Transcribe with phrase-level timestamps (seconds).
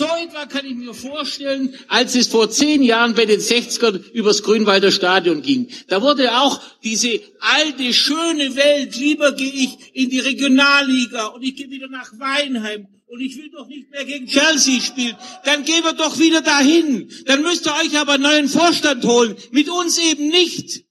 [0.00, 4.42] So etwa kann ich mir vorstellen, als es vor zehn Jahren bei den 60ern übers
[4.42, 5.68] Grünwalder Stadion ging.
[5.88, 11.54] Da wurde auch diese alte, schöne Welt, lieber gehe ich in die Regionalliga und ich
[11.54, 15.16] gehe wieder nach Weinheim und ich will doch nicht mehr gegen Chelsea spielen.
[15.44, 17.10] Dann gehen wir doch wieder dahin.
[17.26, 19.36] Dann müsst ihr euch aber einen neuen Vorstand holen.
[19.50, 20.82] Mit uns eben nicht.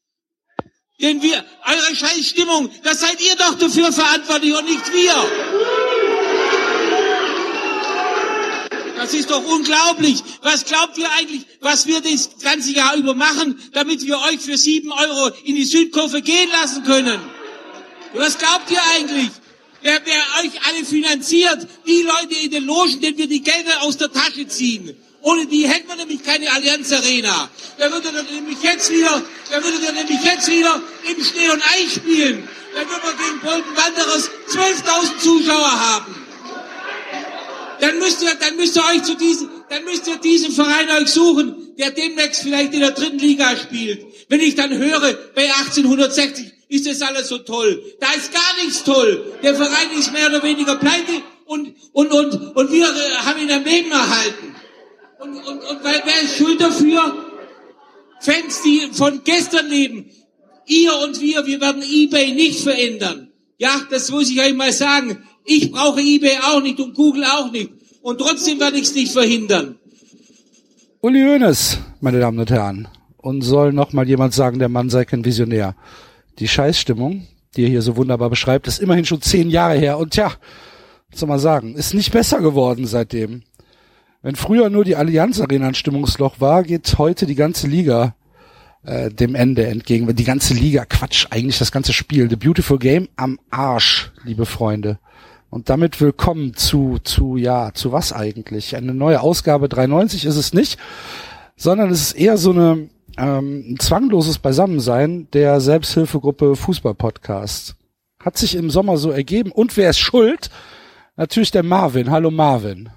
[1.01, 5.15] Denn wir, eure Scheißstimmung, das seid ihr doch dafür verantwortlich und nicht wir.
[9.09, 10.21] Das ist doch unglaublich.
[10.43, 14.55] Was glaubt ihr eigentlich, was wir das ganze Jahr über machen, damit wir euch für
[14.55, 17.19] sieben Euro in die Südkurve gehen lassen können?
[18.13, 19.31] Was glaubt ihr eigentlich?
[19.81, 21.65] Wer, wer euch alle finanziert?
[21.87, 24.95] Die Leute in den Logen, denen wir die Gelder aus der Tasche ziehen.
[25.21, 27.49] Ohne die hätten wir nämlich keine Allianz Arena.
[27.79, 31.63] Da würde dann nämlich jetzt wieder, da würde dann nämlich jetzt wieder im Schnee und
[31.63, 32.47] Eis spielen.
[32.75, 36.28] Da würden wir gegen Bolton Wanderers 12.000 Zuschauer haben
[37.79, 41.09] dann müsst ihr, dann müsst ihr euch zu diesem, dann müsst ihr diesen Verein euch
[41.09, 44.05] suchen, der demnächst vielleicht in der dritten Liga spielt.
[44.27, 47.81] Wenn ich dann höre, bei 1860 ist das alles so toll.
[47.99, 49.33] Da ist gar nichts toll.
[49.41, 53.51] Der Verein ist mehr oder weniger pleite und, und, und, und wir äh, haben ihn
[53.51, 54.55] am Leben erhalten.
[55.19, 57.25] Und, und, und wer, wer ist schuld dafür?
[58.21, 60.11] Fans, die von gestern leben.
[60.67, 63.31] Ihr und wir, wir werden eBay nicht verändern.
[63.57, 65.27] Ja, das muss ich euch mal sagen.
[65.45, 67.71] Ich brauche eBay auch nicht und Google auch nicht.
[68.01, 69.75] Und trotzdem werde ich es nicht verhindern.
[71.01, 72.87] Uli Hoeneß, meine Damen und Herren.
[73.17, 75.75] Und soll noch mal jemand sagen, der Mann sei kein Visionär.
[76.39, 79.97] Die Scheißstimmung, die er hier so wunderbar beschreibt, ist immerhin schon zehn Jahre her.
[79.97, 80.31] Und tja,
[81.09, 83.43] was soll man sagen, ist nicht besser geworden seitdem.
[84.21, 88.15] Wenn früher nur die Allianz Arena ein Stimmungsloch war, geht heute die ganze Liga
[88.83, 90.13] äh, dem Ende entgegen.
[90.13, 92.29] Die ganze Liga, Quatsch, eigentlich das ganze Spiel.
[92.29, 94.99] The Beautiful Game am Arsch, liebe Freunde.
[95.49, 98.75] Und damit willkommen zu, zu, ja, zu was eigentlich?
[98.75, 100.77] Eine neue Ausgabe 93 ist es nicht,
[101.55, 107.75] sondern es ist eher so eine, ähm, ein zwangloses Beisammensein der Selbsthilfegruppe Fußball-Podcast.
[108.23, 109.51] Hat sich im Sommer so ergeben.
[109.51, 110.51] Und wer ist schuld?
[111.17, 112.11] Natürlich der Marvin.
[112.11, 112.89] Hallo Marvin.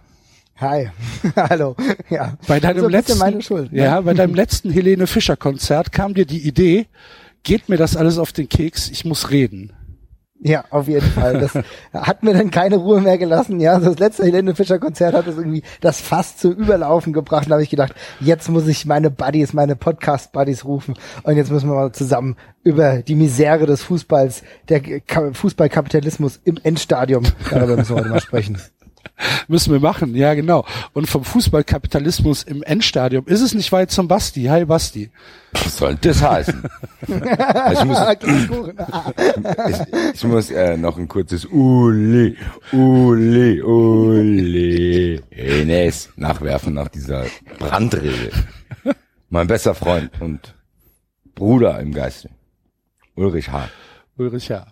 [0.58, 0.90] Hi,
[1.36, 1.74] hallo.
[2.10, 2.36] Ja.
[2.46, 3.72] Bei deinem so letzten, meine Schuld.
[3.72, 3.82] Ne?
[3.82, 6.86] ja, bei deinem letzten Helene Fischer Konzert kam dir die Idee,
[7.44, 9.72] geht mir das alles auf den Keks, ich muss reden.
[10.44, 11.38] Ja, auf jeden Fall.
[11.38, 11.52] Das
[11.94, 13.60] hat mir dann keine Ruhe mehr gelassen.
[13.60, 17.46] Ja, das letzte Helene Fischer Konzert hat es irgendwie das fast zu überlaufen gebracht.
[17.48, 21.52] Da habe ich gedacht, jetzt muss ich meine Buddies, meine Podcast Buddies rufen und jetzt
[21.52, 24.82] müssen wir mal zusammen über die Misere des Fußballs, der
[25.32, 28.60] Fußballkapitalismus im Endstadium, darüber müssen wir heute mal sprechen.
[29.48, 30.64] Müssen wir machen, ja genau.
[30.92, 34.44] Und vom Fußballkapitalismus im Endstadium ist es nicht weit zum Basti.
[34.44, 35.10] Hi Basti.
[35.52, 36.62] Was soll das heißen?
[37.02, 37.98] ich muss,
[39.68, 42.36] ich, ich muss äh, noch ein kurzes Uli,
[42.72, 47.26] Uli, Uli, Enes nachwerfen nach dieser
[47.58, 48.30] Brandrede.
[49.28, 50.54] Mein bester Freund und
[51.34, 52.30] Bruder im Geiste.
[53.14, 53.68] Ulrich H.
[54.16, 54.66] Ulrich H.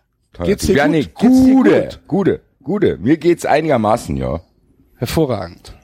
[0.44, 1.14] Geht's dir gut?
[1.14, 2.40] Gute, gute.
[2.62, 4.40] Gute, mir geht's einigermaßen, ja.
[4.96, 5.74] Hervorragend.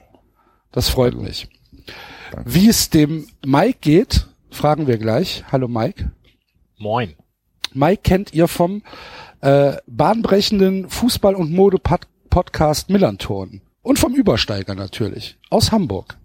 [0.71, 1.49] Das freut mich.
[2.31, 2.53] Danke.
[2.53, 5.43] Wie es dem Mike geht, fragen wir gleich.
[5.51, 6.11] Hallo Mike.
[6.77, 7.15] Moin.
[7.73, 8.83] Mike kennt ihr vom
[9.41, 13.61] äh, bahnbrechenden Fußball- und Mode-Podcast Millanton.
[13.81, 15.37] Und vom Übersteiger natürlich.
[15.49, 16.17] Aus Hamburg.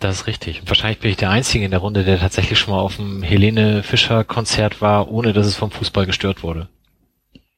[0.00, 0.62] Das ist richtig.
[0.62, 3.22] Und wahrscheinlich bin ich der Einzige in der Runde, der tatsächlich schon mal auf dem
[3.22, 6.68] Helene Fischer Konzert war, ohne dass es vom Fußball gestört wurde.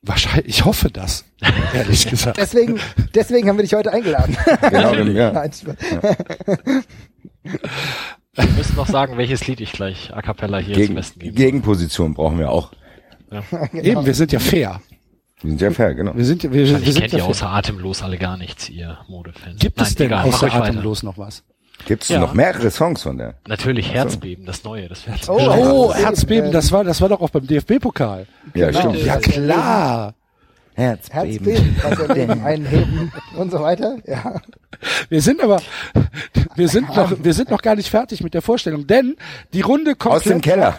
[0.09, 1.25] Wahrscheinlich, ich hoffe das,
[1.75, 2.39] ehrlich gesagt.
[2.39, 2.81] deswegen,
[3.15, 4.37] deswegen haben wir dich heute eingeladen.
[4.63, 5.33] Genau, ja.
[8.37, 11.21] Nein, wir müssen noch sagen, welches Lied ich gleich a cappella hier Gegen, zum Besten
[11.21, 11.35] gebe.
[11.35, 12.73] Gegenposition brauchen wir auch.
[13.31, 13.43] Ja.
[13.73, 13.85] Genau.
[13.85, 14.81] Eben, wir sind ja fair.
[15.43, 16.17] Wir sind ja fair, genau.
[16.17, 19.61] Wir sind, wir, wir sind kennt ja außer Atemlos alle gar nichts, ihr Modefans.
[19.61, 21.45] Gibt Nein, es denn egal, außer Atemlos noch was?
[21.87, 22.21] Gibt es ja.
[22.21, 23.35] noch mehrere Songs von der?
[23.47, 27.31] Natürlich Herzbeben, das neue, das wäre Oh, oh Herzbeben, das war das war doch auch
[27.31, 28.27] beim DFB-Pokal.
[28.55, 28.81] Ja, genau.
[28.81, 29.05] stimmt.
[29.05, 30.15] Ja, klar.
[30.79, 31.77] Herzbeben.
[31.83, 33.97] Herzbeben, einheben und so weiter.
[34.07, 34.41] Ja.
[35.09, 35.61] Wir sind aber,
[36.55, 39.17] wir sind noch, wir sind noch gar nicht fertig mit der Vorstellung, denn
[39.53, 40.79] die Runde kommt aus dem Keller,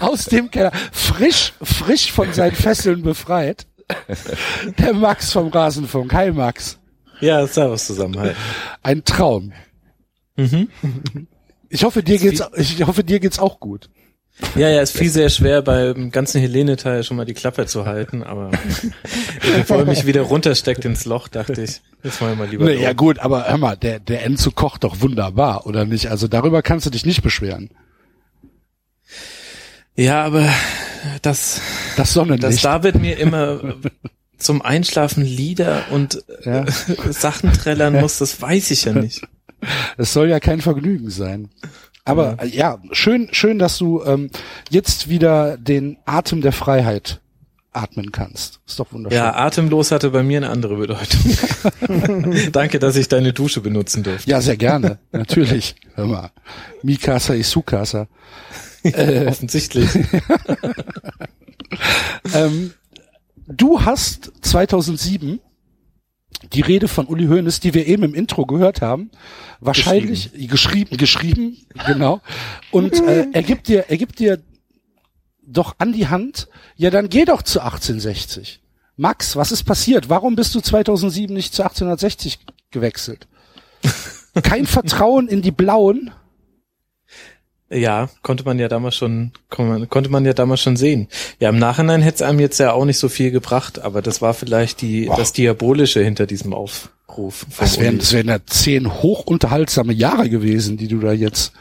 [0.00, 3.66] aus dem Keller, frisch, frisch von seinen Fesseln befreit.
[4.78, 6.12] Der Max vom Rasenfunk.
[6.12, 6.78] Hi Max.
[7.22, 8.18] Ja, servus zusammen.
[8.18, 8.32] Hi.
[8.82, 9.52] Ein Traum.
[10.36, 10.68] Mhm.
[11.68, 13.88] Ich hoffe, dir geht's, ich hoffe, dir geht's auch gut.
[14.56, 18.24] Ja, ja, es fiel sehr schwer beim ganzen Helene-Teil schon mal die Klappe zu halten,
[18.24, 18.50] aber
[19.56, 22.64] bevor er mich wieder runtersteckt ins Loch, dachte ich, jetzt wollen wir mal lieber.
[22.64, 26.10] Nee, ja gut, aber hör mal, der, der Enzo kocht doch wunderbar, oder nicht?
[26.10, 27.70] Also darüber kannst du dich nicht beschweren.
[29.94, 30.48] Ja, aber
[31.20, 31.60] das,
[31.96, 32.42] das Sonnenlicht.
[32.42, 33.60] das da wird mir immer
[34.42, 36.64] zum Einschlafen Lieder und äh,
[37.10, 39.22] Sachen trällern muss, das weiß ich ja nicht.
[39.96, 41.50] Es soll ja kein Vergnügen sein.
[42.04, 44.30] Aber äh, ja, schön, schön, dass du ähm,
[44.70, 47.20] jetzt wieder den Atem der Freiheit
[47.72, 48.60] atmen kannst.
[48.66, 49.16] Ist doch wunderschön.
[49.18, 51.20] Ja, atemlos hatte bei mir eine andere Bedeutung.
[52.52, 54.28] Danke, dass ich deine Dusche benutzen durfte.
[54.28, 54.98] Ja, sehr gerne.
[55.12, 55.74] Natürlich.
[55.94, 56.30] Hör mal.
[56.82, 58.08] Mikasa Isukasa.
[58.82, 59.88] Äh, Offensichtlich.
[62.34, 62.74] ähm,
[63.46, 65.40] du hast 2007
[66.52, 69.10] die Rede von Uli Hoeneß, die wir eben im Intro gehört haben,
[69.60, 72.20] wahrscheinlich geschrieben, geschrieben, geschrieben genau.
[72.70, 74.42] Und äh, er gibt dir, er gibt dir
[75.44, 78.60] doch an die Hand, ja, dann geh doch zu 1860.
[78.96, 80.08] Max, was ist passiert?
[80.08, 82.40] Warum bist du 2007 nicht zu 1860
[82.70, 83.26] gewechselt?
[84.42, 86.10] Kein Vertrauen in die Blauen?
[87.72, 91.08] Ja, konnte man ja damals schon, konnte man ja damals schon sehen.
[91.40, 94.20] Ja, im Nachhinein hätte es einem jetzt ja auch nicht so viel gebracht, aber das
[94.20, 95.16] war vielleicht die, Boah.
[95.16, 97.46] das Diabolische hinter diesem Aufruf.
[97.58, 101.52] Das wären, das wären ja zehn hochunterhaltsame Jahre gewesen, die du da jetzt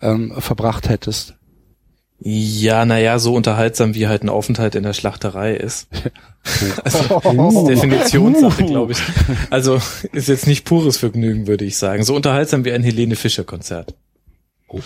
[0.00, 1.34] ähm, verbracht hättest.
[2.20, 5.88] Ja, naja, so unterhaltsam wie halt ein Aufenthalt in der Schlachterei ist.
[6.84, 7.20] also,
[7.58, 8.98] ist Definitionssache, glaube ich.
[9.50, 9.80] Also
[10.12, 12.04] ist jetzt nicht pures Vergnügen, würde ich sagen.
[12.04, 13.94] So unterhaltsam wie ein Helene Fischer Konzert.
[14.68, 14.80] Oh.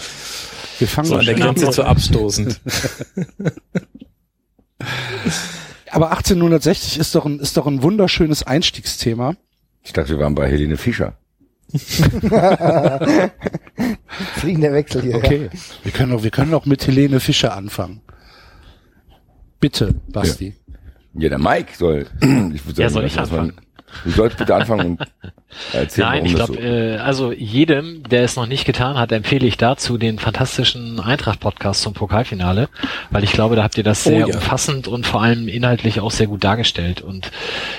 [0.83, 2.61] Wir fangen so an der Grenze zu abstoßend.
[5.93, 9.37] Aber 1860 ist doch ein, ist doch ein wunderschönes Einstiegsthema.
[9.85, 11.17] Ich dachte, wir waren bei Helene Fischer.
[14.35, 15.15] Fliegender Wechsel hier.
[15.15, 15.51] Okay.
[15.53, 15.59] Ja.
[15.85, 18.01] Wir können doch, wir können doch mit Helene Fischer anfangen.
[19.61, 20.57] Bitte, Basti.
[21.15, 22.09] Ja, ja der Mike soll.
[22.55, 23.53] Ich würde sagen, ja, soll ich anfangen?
[23.55, 23.67] Man,
[24.05, 25.01] Du sollst bitte anfangen und
[25.73, 26.59] erzählen, Nein, ich glaube, so.
[26.59, 31.83] äh, also jedem, der es noch nicht getan hat, empfehle ich dazu den fantastischen Eintracht-Podcast
[31.83, 32.69] zum Pokalfinale,
[33.11, 34.37] weil ich glaube, da habt ihr das oh sehr oh, ja.
[34.37, 37.01] umfassend und vor allem inhaltlich auch sehr gut dargestellt.
[37.01, 37.31] Und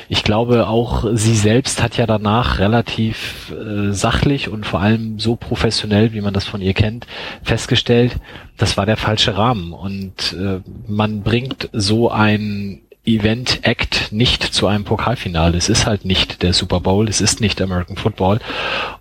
[0.08, 5.36] ich glaube, auch sie selbst hat ja danach relativ äh, sachlich und vor allem so
[5.36, 7.08] professionell, wie man das von ihr kennt,
[7.44, 8.16] festgestellt,
[8.58, 9.74] das war der falsche Rahmen.
[9.74, 15.58] Und äh, man bringt so ein Event Act nicht zu einem Pokalfinale.
[15.58, 18.40] Es ist halt nicht der Super Bowl, es ist nicht American Football.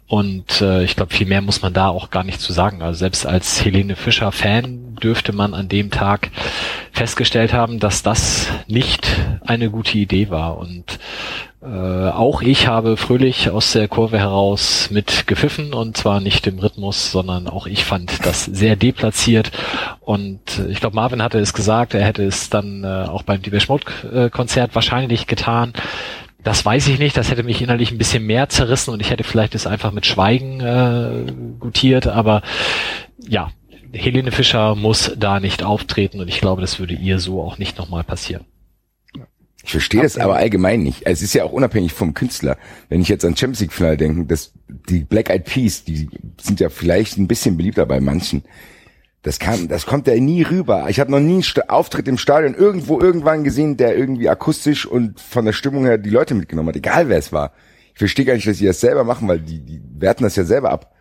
[0.08, 2.82] Und äh, ich glaube, viel mehr muss man da auch gar nicht zu sagen.
[2.82, 6.30] Also selbst als Helene Fischer Fan dürfte man an dem Tag
[6.92, 9.06] festgestellt haben, dass das nicht
[9.44, 10.58] eine gute Idee war.
[10.58, 10.98] Und
[11.62, 16.58] äh, auch ich habe fröhlich aus der Kurve heraus mit gepfiffen und zwar nicht im
[16.58, 19.52] Rhythmus, sondern auch ich fand das sehr deplatziert
[20.00, 23.68] und ich glaube Marvin hatte es gesagt, er hätte es dann äh, auch beim Depeche
[23.68, 25.72] Mode äh, Konzert wahrscheinlich getan.
[26.42, 29.22] Das weiß ich nicht, das hätte mich innerlich ein bisschen mehr zerrissen und ich hätte
[29.22, 32.42] vielleicht es einfach mit Schweigen äh, gutiert, aber
[33.28, 33.52] ja,
[33.92, 37.78] Helene Fischer muss da nicht auftreten und ich glaube, das würde ihr so auch nicht
[37.78, 38.44] nochmal passieren.
[39.64, 41.02] Ich verstehe das aber allgemein nicht.
[41.06, 42.56] Es ist ja auch unabhängig vom Künstler.
[42.88, 44.52] Wenn ich jetzt an Champions League Finale denke, dass
[44.88, 46.08] die Black Eyed Peas, die
[46.40, 48.42] sind ja vielleicht ein bisschen beliebter bei manchen.
[49.22, 50.86] Das kann, das kommt ja nie rüber.
[50.88, 55.20] Ich habe noch nie einen Auftritt im Stadion irgendwo irgendwann gesehen, der irgendwie akustisch und
[55.20, 57.52] von der Stimmung her die Leute mitgenommen hat, egal wer es war.
[57.92, 60.42] Ich verstehe gar nicht, dass sie das selber machen, weil die, die werten das ja
[60.42, 60.92] selber ab.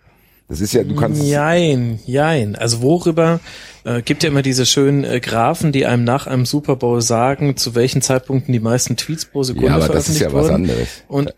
[0.52, 1.24] Das ist ja, du kannst.
[1.24, 2.58] Jein, jein.
[2.58, 3.40] Also worüber
[3.86, 7.56] äh, gibt ja immer diese schönen äh, Graphen, die einem nach einem Super Bowl sagen,
[7.56, 10.44] zu welchen Zeitpunkten die meisten Tweets pro Sekunde ja, aber veröffentlicht das ist ja wurden.
[10.44, 11.04] was anderes.
[11.08, 11.34] Und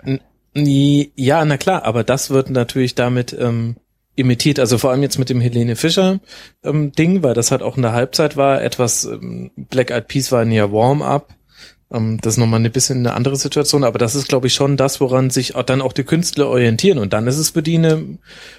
[1.15, 3.75] ja, na klar, aber das wird natürlich damit ähm,
[4.15, 4.57] imitiert.
[4.57, 6.19] Also vor allem jetzt mit dem Helene Fischer
[6.63, 8.63] ähm, Ding, weil das halt auch in der Halbzeit war.
[8.63, 11.27] Etwas ähm, Black Eyed Peas war ja Warm-up
[11.93, 14.77] ähm, das ist nochmal ein bisschen eine andere Situation, aber das ist, glaube ich, schon
[14.77, 16.97] das, woran sich dann auch die Künstler orientieren.
[16.97, 18.17] Und dann ist es für die eine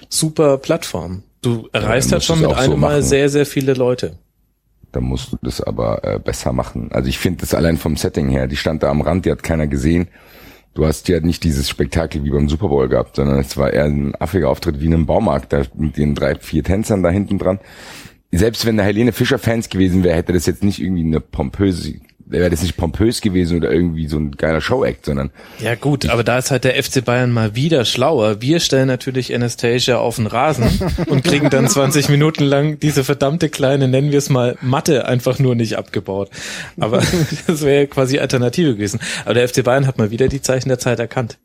[0.09, 1.23] super Plattform.
[1.41, 4.17] Du erreichst ja, halt schon mit einem so Mal sehr, sehr viele Leute.
[4.91, 6.89] Da musst du das aber äh, besser machen.
[6.91, 9.43] Also ich finde das allein vom Setting her, die stand da am Rand, die hat
[9.43, 10.07] keiner gesehen.
[10.73, 13.85] Du hast ja nicht dieses Spektakel wie beim Super Bowl gehabt, sondern es war eher
[13.85, 17.37] ein affiger Auftritt wie in einem Baumarkt, da mit den drei, vier Tänzern da hinten
[17.37, 17.59] dran.
[18.37, 21.95] Selbst wenn da Helene Fischer Fans gewesen wäre, hätte das jetzt nicht irgendwie eine pompöse
[22.25, 25.29] wäre das nicht pompös gewesen oder irgendwie so ein geiler Show-Act, sondern.
[25.59, 28.41] Ja gut, aber da ist halt der FC Bayern mal wieder schlauer.
[28.41, 30.69] Wir stellen natürlich Anastasia auf den Rasen
[31.07, 35.39] und kriegen dann 20 Minuten lang diese verdammte kleine, nennen wir es mal, Matte einfach
[35.39, 36.29] nur nicht abgebaut.
[36.79, 37.03] Aber
[37.47, 38.99] das wäre quasi Alternative gewesen.
[39.23, 41.37] Aber der FC Bayern hat mal wieder die Zeichen der Zeit erkannt.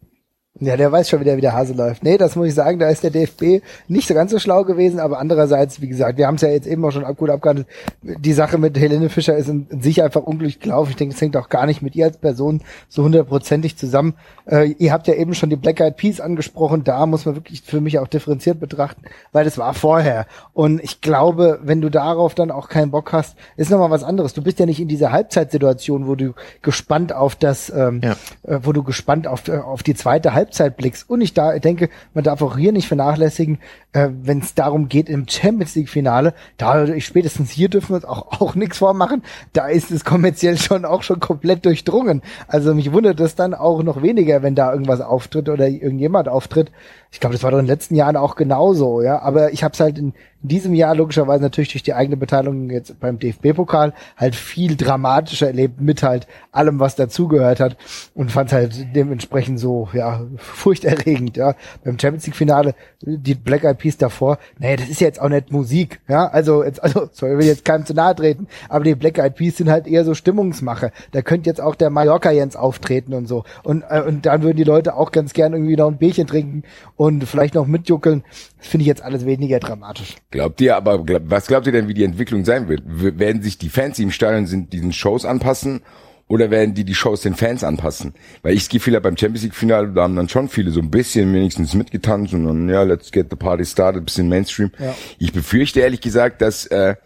[0.58, 2.02] Ja, der weiß schon wieder, wie der Hase läuft.
[2.02, 4.98] Nee, das muss ich sagen, da ist der DFB nicht so ganz so schlau gewesen,
[4.98, 7.68] aber andererseits, wie gesagt, wir haben es ja jetzt eben auch schon gut abgehandelt.
[8.02, 10.90] Die Sache mit Helene Fischer ist in, in sich einfach unglücklich gelaufen.
[10.90, 14.14] Ich denke, es hängt auch gar nicht mit ihr als Person so hundertprozentig zusammen.
[14.44, 16.82] Äh, ihr habt ja eben schon die Black Eyed Peas angesprochen.
[16.82, 20.26] Da muss man wirklich für mich auch differenziert betrachten, weil das war vorher.
[20.52, 24.34] Und ich glaube, wenn du darauf dann auch keinen Bock hast, ist nochmal was anderes.
[24.34, 28.16] Du bist ja nicht in dieser Halbzeitsituation, wo du gespannt auf das, ähm, ja.
[28.42, 31.08] äh, wo du gespannt auf, äh, auf die zweite Halbzeit Halbzeit blickst.
[31.08, 33.58] Und ich da denke, man darf auch hier nicht vernachlässigen,
[33.92, 38.04] äh, wenn es darum geht im Champions League Finale, da spätestens hier dürfen wir uns
[38.04, 39.22] auch, auch nichts vormachen.
[39.52, 42.22] Da ist es kommerziell schon auch schon komplett durchdrungen.
[42.48, 46.70] Also mich wundert es dann auch noch weniger, wenn da irgendwas auftritt oder irgendjemand auftritt.
[47.12, 49.20] Ich glaube, das war doch in den letzten Jahren auch genauso, ja.
[49.20, 52.98] Aber ich habe es halt in, diesem Jahr logischerweise natürlich durch die eigene Beteiligung jetzt
[52.98, 57.76] beim DFB-Pokal halt viel dramatischer erlebt mit halt allem, was dazugehört hat
[58.14, 61.54] und fand halt dementsprechend so, ja, furchterregend, ja.
[61.84, 65.52] Beim Champions League-Finale, die Black Eyed Peas davor, nee, das ist ja jetzt auch nicht
[65.52, 66.28] Musik, ja.
[66.28, 69.58] Also, jetzt, also, soll ich jetzt keinem zu nahe treten, aber die Black Eyed Peas
[69.58, 70.90] sind halt eher so Stimmungsmache.
[71.12, 73.44] Da könnte jetzt auch der Mallorca Jens auftreten und so.
[73.62, 76.62] Und, äh, und dann würden die Leute auch ganz gern irgendwie noch ein Bierchen trinken
[77.00, 78.24] und vielleicht noch mitjuckeln.
[78.58, 80.16] Das finde ich jetzt alles weniger dramatisch.
[80.30, 82.82] Glaubt ihr aber, glaub, was glaubt ihr denn, wie die Entwicklung sein wird?
[82.84, 85.80] Werden sich die Fans, die im Stadion sind, diesen Shows anpassen?
[86.28, 88.12] Oder werden die die Shows den Fans anpassen?
[88.42, 90.90] Weil ich gehe viele beim Champions League Finale, da haben dann schon viele so ein
[90.90, 94.70] bisschen wenigstens mitgetanzt und dann, ja, let's get the party started, bisschen Mainstream.
[94.78, 94.94] Ja.
[95.18, 96.96] Ich befürchte ehrlich gesagt, dass äh,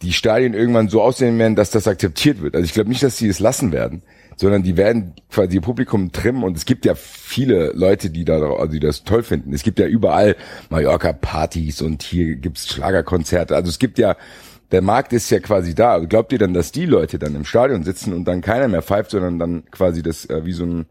[0.00, 2.54] die Stadien irgendwann so aussehen werden, dass das akzeptiert wird.
[2.54, 4.02] Also ich glaube nicht, dass sie es lassen werden
[4.36, 8.38] sondern die werden quasi ihr Publikum trimmen und es gibt ja viele Leute, die da,
[8.38, 9.52] also die das toll finden.
[9.54, 10.36] Es gibt ja überall
[10.68, 13.56] Mallorca-Partys und hier gibt's Schlagerkonzerte.
[13.56, 14.16] Also es gibt ja,
[14.72, 15.92] der Markt ist ja quasi da.
[15.92, 18.82] Also glaubt ihr dann, dass die Leute dann im Stadion sitzen und dann keiner mehr
[18.82, 20.86] pfeift, sondern dann quasi das äh, wie so ein,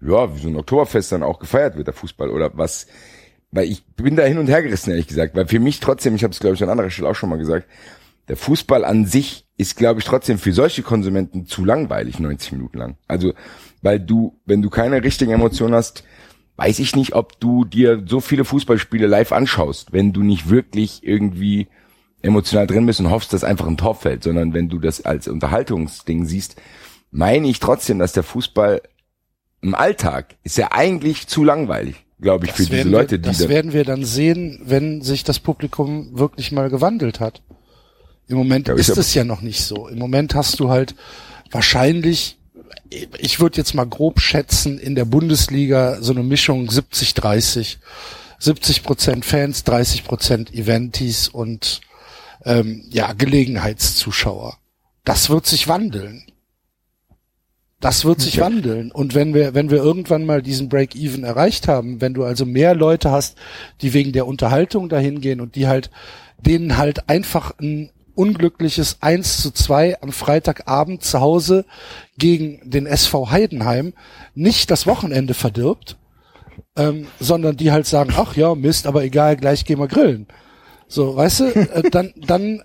[0.00, 2.88] ja, wie so ein Oktoberfest dann auch gefeiert wird, der Fußball oder was?
[3.52, 5.36] Weil ich bin da hin und her gerissen, ehrlich gesagt.
[5.36, 7.38] Weil für mich trotzdem, ich habe es glaube ich an anderer Stelle auch schon mal
[7.38, 7.68] gesagt,
[8.28, 12.78] der Fußball an sich ist, glaube ich, trotzdem für solche Konsumenten zu langweilig, 90 Minuten
[12.78, 12.96] lang.
[13.08, 13.34] Also,
[13.82, 16.04] weil du, wenn du keine richtigen Emotionen hast,
[16.56, 21.06] weiß ich nicht, ob du dir so viele Fußballspiele live anschaust, wenn du nicht wirklich
[21.06, 21.66] irgendwie
[22.22, 25.28] emotional drin bist und hoffst, dass einfach ein Tor fällt, sondern wenn du das als
[25.28, 26.56] Unterhaltungsding siehst,
[27.10, 28.82] meine ich trotzdem, dass der Fußball
[29.60, 33.28] im Alltag ist ja eigentlich zu langweilig, glaube ich, das für diese Leute, wir, die
[33.28, 37.42] das da werden wir dann sehen, wenn sich das Publikum wirklich mal gewandelt hat.
[38.28, 39.88] Im Moment ja, ist es ja noch nicht so.
[39.88, 40.94] Im Moment hast du halt
[41.50, 42.36] wahrscheinlich,
[42.90, 47.78] ich würde jetzt mal grob schätzen, in der Bundesliga so eine Mischung 70-30.
[48.38, 51.80] 70 Prozent Fans, 30 Prozent Eventis und
[52.44, 54.58] ähm, ja Gelegenheitszuschauer.
[55.04, 56.24] Das wird sich wandeln.
[57.80, 58.42] Das wird sich okay.
[58.42, 58.90] wandeln.
[58.90, 62.74] Und wenn wir, wenn wir irgendwann mal diesen Break-Even erreicht haben, wenn du also mehr
[62.74, 63.36] Leute hast,
[63.82, 65.90] die wegen der Unterhaltung dahin gehen und die halt,
[66.38, 71.64] denen halt einfach ein unglückliches 1 zu 2 am Freitagabend zu Hause
[72.18, 73.94] gegen den SV Heidenheim
[74.34, 75.96] nicht das Wochenende verdirbt,
[76.76, 80.26] ähm, sondern die halt sagen, ach ja, Mist, aber egal, gleich gehen wir grillen.
[80.88, 82.64] So, weißt du, äh, dann, dann,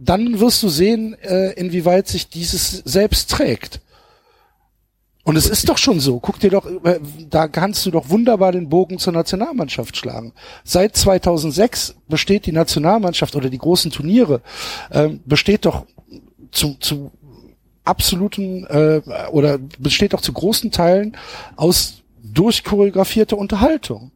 [0.00, 3.80] dann wirst du sehen, äh, inwieweit sich dieses selbst trägt.
[5.24, 6.18] Und es ist doch schon so.
[6.18, 7.00] Guck dir doch, äh,
[7.30, 10.32] da kannst du doch wunderbar den Bogen zur Nationalmannschaft schlagen.
[10.64, 14.40] Seit 2006 besteht die Nationalmannschaft oder die großen Turniere
[14.90, 15.86] äh, besteht doch
[16.50, 17.12] zu, zu
[17.84, 19.00] absoluten äh,
[19.30, 21.16] oder besteht doch zu großen Teilen
[21.56, 24.11] aus durchchoreografierter Unterhaltung.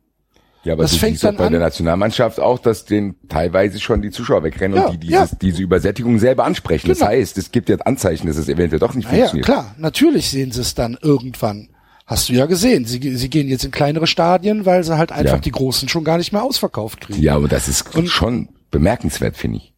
[0.67, 1.53] Ja, aber das du fängt dann bei an.
[1.53, 5.39] der Nationalmannschaft auch, dass den teilweise schon die Zuschauer wegrennen ja, und die dieses, ja.
[5.41, 6.89] diese Übersättigung selber ansprechen.
[6.89, 6.99] Genau.
[6.99, 9.47] Das heißt, es gibt ja Anzeichen, dass es eventuell doch nicht funktioniert.
[9.47, 11.69] Ja, klar, natürlich sehen sie es dann irgendwann.
[12.05, 12.85] Hast du ja gesehen.
[12.85, 15.39] Sie, sie gehen jetzt in kleinere Stadien, weil sie halt einfach ja.
[15.39, 17.23] die Großen schon gar nicht mehr ausverkauft kriegen.
[17.23, 19.73] Ja, aber das ist und, schon bemerkenswert, finde ich.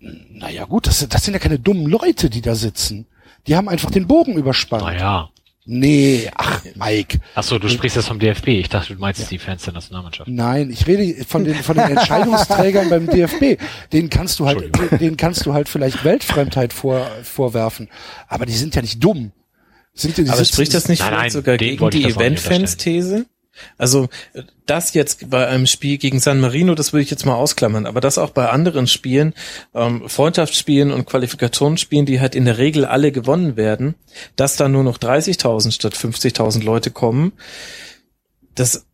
[0.00, 3.06] Naja, gut, das, das sind ja keine dummen Leute, die da sitzen.
[3.46, 4.82] Die haben einfach den Bogen überspannt.
[4.82, 5.30] Naja.
[5.70, 7.18] Nee, ach, Mike.
[7.34, 8.48] Ach so, du sprichst jetzt vom DFB.
[8.48, 9.26] Ich dachte, du meinst ja.
[9.26, 10.26] die Fans der Nationalmannschaft.
[10.26, 13.60] Nein, ich rede von den, von den Entscheidungsträgern beim DFB.
[13.92, 17.90] Den kannst du halt, den kannst du halt vielleicht Weltfremdheit vor, vorwerfen.
[18.28, 19.32] Aber die sind ja nicht dumm.
[19.92, 23.26] Sind die, die Aber spricht das nicht nein, nein, sogar gegen die Event-Fans-These?
[23.76, 24.08] Also
[24.66, 28.00] das jetzt bei einem Spiel gegen San Marino, das würde ich jetzt mal ausklammern, aber
[28.00, 29.34] das auch bei anderen Spielen,
[29.74, 33.94] ähm, Freundschaftsspielen und Qualifikationsspielen, die halt in der Regel alle gewonnen werden,
[34.36, 37.32] dass da nur noch 30.000 statt 50.000 Leute kommen,
[38.54, 38.86] das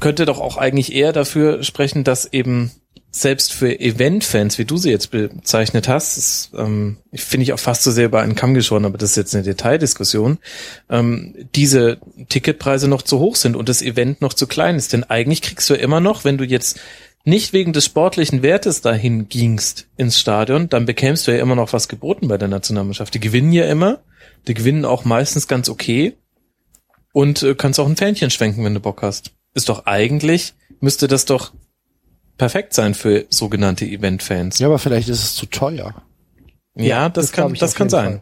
[0.00, 2.70] könnte doch auch eigentlich eher dafür sprechen, dass eben
[3.20, 7.90] selbst für Event-Fans, wie du sie jetzt bezeichnet hast, ähm, finde ich auch fast so
[7.90, 10.38] sehr über einen Kamm geschoren, aber das ist jetzt eine Detaildiskussion,
[10.90, 14.92] ähm, diese Ticketpreise noch zu hoch sind und das Event noch zu klein ist.
[14.92, 16.78] Denn eigentlich kriegst du immer noch, wenn du jetzt
[17.24, 21.72] nicht wegen des sportlichen Wertes dahin gingst ins Stadion, dann bekämst du ja immer noch
[21.72, 23.14] was geboten bei der Nationalmannschaft.
[23.14, 23.98] Die gewinnen ja immer,
[24.46, 26.16] die gewinnen auch meistens ganz okay
[27.12, 29.32] und äh, kannst auch ein Fähnchen schwenken, wenn du Bock hast.
[29.54, 31.52] Ist doch eigentlich, müsste das doch
[32.38, 34.58] perfekt sein für sogenannte Event-Fans.
[34.58, 35.94] Ja, aber vielleicht ist es zu teuer.
[36.74, 38.20] Ja, ja das, das kann, das kann sein.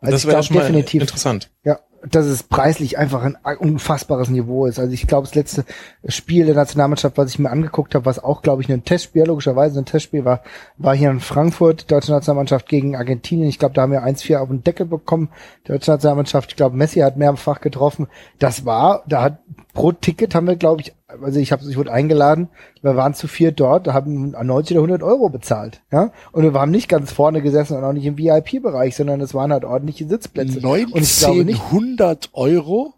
[0.00, 1.50] Also das wäre schon mal interessant.
[1.64, 4.78] Ja, dass es preislich einfach ein unfassbares Niveau ist.
[4.78, 5.64] Also ich glaube, das letzte
[6.06, 9.78] Spiel der Nationalmannschaft, was ich mir angeguckt habe, was auch, glaube ich, ein Testspiel, logischerweise
[9.78, 10.42] ein Testspiel war,
[10.76, 13.48] war hier in Frankfurt, deutsche Nationalmannschaft gegen Argentinien.
[13.48, 15.30] Ich glaube, da haben wir 1-4 auf den Deckel bekommen,
[15.64, 16.50] deutsche Nationalmannschaft.
[16.52, 18.06] Ich glaube, Messi hat mehrfach getroffen.
[18.38, 19.38] Das war, da hat
[19.76, 22.48] pro Ticket haben wir, glaube ich, also ich habe, ich wurde eingeladen,
[22.82, 26.70] wir waren zu vier dort, haben 90 oder 100 Euro bezahlt, ja, und wir haben
[26.70, 30.60] nicht ganz vorne gesessen und auch nicht im VIP-Bereich, sondern es waren halt ordentliche Sitzplätze.
[30.60, 32.94] 19, und ich glaube nicht 100 Euro?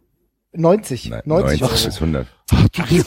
[0.52, 2.26] 90, Nein, 90, 90 bis 100.
[2.50, 3.06] Ach, du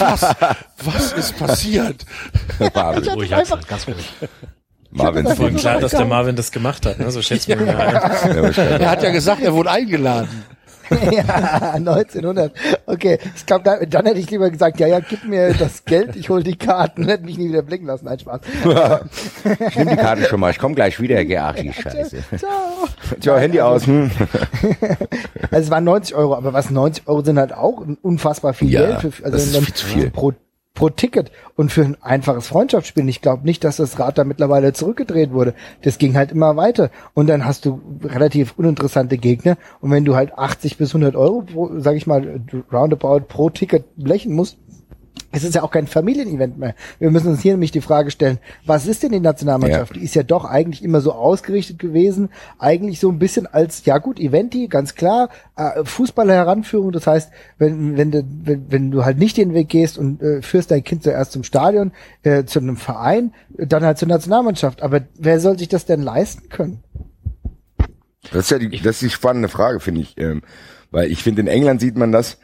[0.00, 0.36] was,
[0.84, 2.04] was ist passiert?
[2.74, 3.08] Marvin.
[3.08, 4.12] Ruhig, einfach, ganz ruhig.
[4.90, 7.10] Marvin ist voll klar, dass der Marvin das gemacht hat, ne?
[7.10, 7.72] so schätzt man ihn ja.
[7.74, 10.44] Er hat ja gesagt, er wurde eingeladen.
[11.12, 12.52] ja, 1900.
[12.86, 16.16] Okay, ich glaube, dann, dann hätte ich lieber gesagt, ja, ja, gib mir das Geld,
[16.16, 18.06] ich hol die Karten, hätte mich nie wieder blicken lassen.
[18.06, 18.40] Nein, Spaß.
[19.68, 22.16] ich nehme die Karten schon mal, ich komme gleich wieder, geh, ach, die Scheiße.
[22.36, 23.20] Ciao.
[23.20, 23.86] Ciao, Handy aus.
[23.86, 24.10] Hm.
[25.50, 28.86] also es waren 90 Euro, aber was 90 Euro sind halt auch unfassbar viel ja,
[28.86, 29.14] Geld.
[29.14, 30.10] Für, also das ist viel zu viel.
[30.10, 30.32] Pro
[30.78, 33.08] pro Ticket und für ein einfaches Freundschaftsspiel.
[33.08, 35.54] Ich glaube nicht, dass das Rad da mittlerweile zurückgedreht wurde.
[35.82, 36.92] Das ging halt immer weiter.
[37.14, 39.58] Und dann hast du relativ uninteressante Gegner.
[39.80, 42.42] Und wenn du halt 80 bis 100 Euro, pro, sag ich mal,
[42.72, 44.56] roundabout pro Ticket blechen musst,
[45.32, 46.74] es ist ja auch kein Familienevent mehr.
[46.98, 49.94] Wir müssen uns hier nämlich die Frage stellen, was ist denn die Nationalmannschaft?
[49.94, 49.98] Ja.
[49.98, 53.98] Die ist ja doch eigentlich immer so ausgerichtet gewesen, eigentlich so ein bisschen als, ja
[53.98, 59.04] gut, Eventi, ganz klar, äh, Fußballer Heranführung, das heißt, wenn, wenn, du, wenn, wenn du
[59.04, 62.58] halt nicht den Weg gehst und äh, führst dein Kind zuerst zum Stadion, äh, zu
[62.58, 64.82] einem Verein, dann halt zur Nationalmannschaft.
[64.82, 66.82] Aber wer soll sich das denn leisten können?
[68.32, 70.18] Das ist ja die, das ist die spannende Frage, finde ich.
[70.18, 70.42] Ähm,
[70.90, 72.38] weil ich finde, in England sieht man das,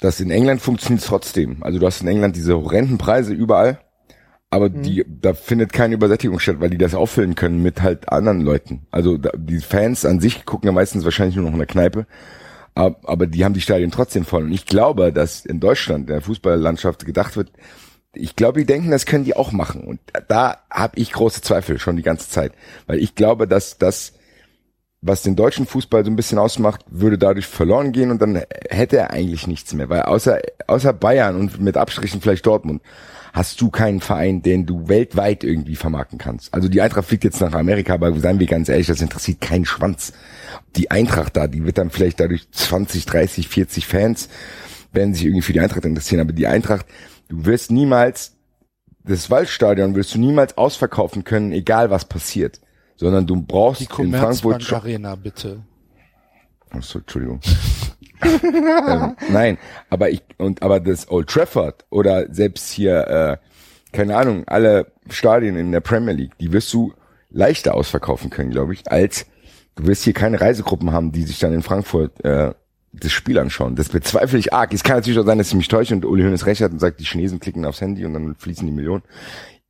[0.00, 1.62] das in England funktioniert trotzdem.
[1.62, 3.80] Also du hast in England diese horrenden Preise überall,
[4.50, 4.82] aber mhm.
[4.82, 8.86] die, da findet keine Übersättigung statt, weil die das auffüllen können mit halt anderen Leuten.
[8.90, 12.06] Also da, die Fans an sich gucken ja meistens wahrscheinlich nur noch in der Kneipe,
[12.74, 14.44] aber, aber die haben die Stadien trotzdem voll.
[14.44, 17.52] Und ich glaube, dass in Deutschland, in der Fußballlandschaft gedacht wird,
[18.12, 19.84] ich glaube, die denken, das können die auch machen.
[19.84, 22.52] Und da habe ich große Zweifel schon die ganze Zeit,
[22.86, 24.14] weil ich glaube, dass das
[25.02, 28.98] was den deutschen Fußball so ein bisschen ausmacht, würde dadurch verloren gehen und dann hätte
[28.98, 32.82] er eigentlich nichts mehr, weil außer, außer Bayern und mit Abstrichen vielleicht Dortmund
[33.32, 36.52] hast du keinen Verein, den du weltweit irgendwie vermarkten kannst.
[36.52, 39.64] Also die Eintracht fliegt jetzt nach Amerika, aber seien wir ganz ehrlich, das interessiert keinen
[39.64, 40.12] Schwanz.
[40.76, 44.28] Die Eintracht da, die wird dann vielleicht dadurch 20, 30, 40 Fans
[44.92, 46.84] werden sich irgendwie für die Eintracht interessieren, aber die Eintracht,
[47.28, 48.32] du wirst niemals
[49.02, 52.60] das Waldstadion wirst du niemals ausverkaufen können, egal was passiert
[53.00, 55.62] sondern du brauchst die in Frankfurt Arena bitte.
[56.68, 57.40] Achso, Entschuldigung.
[58.22, 59.56] ähm, nein,
[59.88, 63.36] aber ich und aber das Old Trafford oder selbst hier äh,
[63.92, 66.92] keine Ahnung, alle Stadien in der Premier League, die wirst du
[67.30, 69.24] leichter ausverkaufen können, glaube ich, als
[69.76, 72.52] du wirst hier keine Reisegruppen haben, die sich dann in Frankfurt äh,
[72.92, 73.76] das Spiel anschauen.
[73.76, 74.74] Das bezweifle ich arg.
[74.74, 76.80] Es kann natürlich auch sein, dass ich mich täusche und Uli Hoeneß recht hat und
[76.80, 79.02] sagt, die Chinesen klicken aufs Handy und dann fließen die Millionen.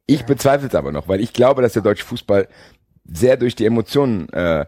[0.07, 2.49] Ich bezweifle es aber noch, weil ich glaube, dass der deutsche Fußball
[3.13, 4.67] sehr durch die Emotionen, äh,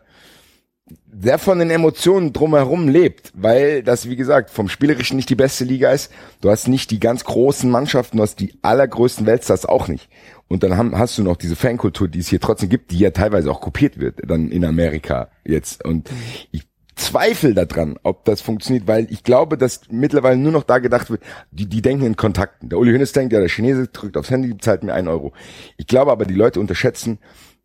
[1.14, 5.64] sehr von den Emotionen drumherum lebt, weil das, wie gesagt, vom Spielerischen nicht die beste
[5.64, 6.10] Liga ist.
[6.40, 10.08] Du hast nicht die ganz großen Mannschaften, du hast die allergrößten Weltstars auch nicht.
[10.48, 13.10] Und dann haben, hast du noch diese Fankultur, die es hier trotzdem gibt, die ja
[13.10, 15.84] teilweise auch kopiert wird, dann in Amerika jetzt.
[15.84, 16.10] Und
[16.50, 16.62] ich
[16.94, 21.22] zweifle daran, ob das funktioniert, weil ich glaube, dass mittlerweile nur noch da gedacht wird,
[21.50, 22.68] die, die denken in Kontakten.
[22.68, 25.32] Der Uli Hönes denkt, ja, der Chinese drückt aufs Handy, zahlt mir einen Euro.
[25.76, 27.18] Ich glaube aber, die Leute unterschätzen,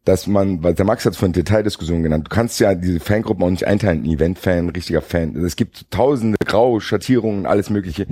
[0.08, 3.50] dass man, weil der Max hat von Detaildiskussionen genannt, du kannst ja diese Fangruppen auch
[3.50, 5.36] nicht einteilen, ein Event-Fan, richtiger Fan.
[5.36, 8.08] Es gibt tausende graue Schattierungen, alles mögliche.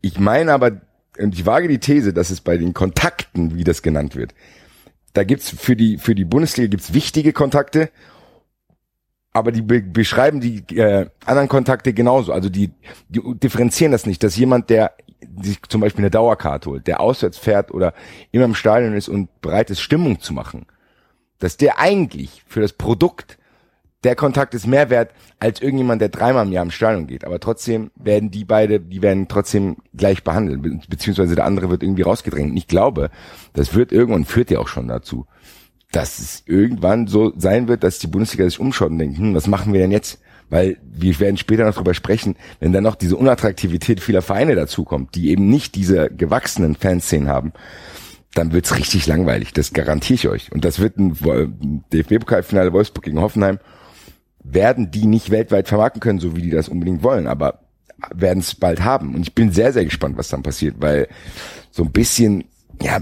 [0.00, 0.80] Ich meine aber,
[1.16, 4.34] und ich wage die These, dass es bei den Kontakten, wie das genannt wird,
[5.12, 7.90] da gibt's für die, für die Bundesliga gibt's wichtige Kontakte,
[9.32, 12.32] aber die be beschreiben die äh, anderen Kontakte genauso.
[12.32, 12.72] Also die,
[13.08, 14.94] die differenzieren das nicht, dass jemand, der
[15.40, 17.94] sich zum Beispiel eine Dauerkarte holt, der auswärts fährt oder
[18.32, 20.66] immer im Stadion ist und bereit ist, Stimmung zu machen,
[21.38, 23.38] dass der eigentlich für das Produkt
[24.04, 27.24] der Kontakt ist mehr wert als irgendjemand, der dreimal im Jahr im Stadion geht.
[27.24, 32.02] Aber trotzdem werden die beide, die werden trotzdem gleich behandelt, beziehungsweise der andere wird irgendwie
[32.02, 32.52] rausgedrängt.
[32.52, 33.10] Und ich glaube,
[33.54, 35.26] das wird irgendwann, führt ja auch schon dazu,
[35.90, 39.46] dass es irgendwann so sein wird, dass die Bundesliga sich umschaut und denkt, hm, was
[39.46, 40.20] machen wir denn jetzt?
[40.50, 45.14] Weil wir werden später noch drüber sprechen, wenn dann noch diese Unattraktivität vieler Vereine dazukommt,
[45.14, 47.52] die eben nicht diese gewachsenen Fanszenen haben,
[48.38, 49.52] dann wird's richtig langweilig.
[49.52, 50.52] Das garantiere ich euch.
[50.52, 53.58] Und das wird ein DFB-Pokalfinale Wolfsburg gegen Hoffenheim
[54.52, 57.60] werden die nicht weltweit vermarkten können, so wie die das unbedingt wollen, aber
[58.14, 59.14] werden es bald haben.
[59.14, 61.08] Und ich bin sehr, sehr gespannt, was dann passiert, weil
[61.70, 62.44] so ein bisschen,
[62.80, 63.00] ja,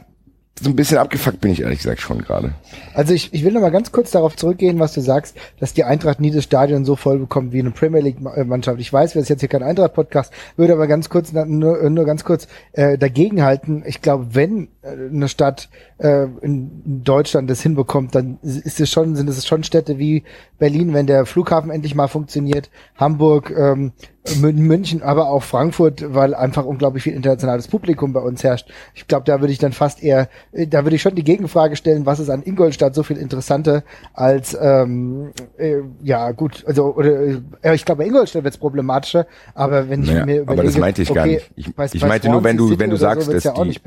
[0.59, 2.55] so ein bisschen abgefuckt bin ich ehrlich gesagt schon gerade.
[2.95, 5.85] Also ich, ich will noch mal ganz kurz darauf zurückgehen, was du sagst, dass die
[5.85, 8.81] Eintracht nie das Stadion so voll bekommt wie eine Premier League Mannschaft.
[8.81, 12.05] Ich weiß, wir sind jetzt hier kein Eintracht Podcast, würde aber ganz kurz nur, nur
[12.07, 13.85] ganz kurz äh, dagegenhalten.
[13.87, 19.15] Ich glaube, wenn äh, eine Stadt äh, in Deutschland das hinbekommt, dann ist es schon
[19.15, 20.25] sind es schon Städte wie
[20.59, 23.93] Berlin, wenn der Flughafen endlich mal funktioniert, Hamburg, ähm,
[24.41, 28.69] München, aber auch Frankfurt, weil einfach unglaublich viel internationales Publikum bei uns herrscht.
[28.95, 31.77] Ich glaube, da würde ich dann fast eher, äh, da würde ich schon die Gegenfrage
[31.77, 33.85] stellen, was ist an Ingolstadt so viel interessanter
[34.15, 37.11] als, ähm, äh, ja gut, also oder
[37.63, 40.65] äh, ich glaube, bei Ingolstadt wird es problematischer, aber wenn ich naja, mir überlege, aber
[40.65, 41.51] das meinte ich okay, gar nicht.
[41.57, 43.79] Ich, bei, ich meinte nur, wenn du wenn du sagst, so dass ja die,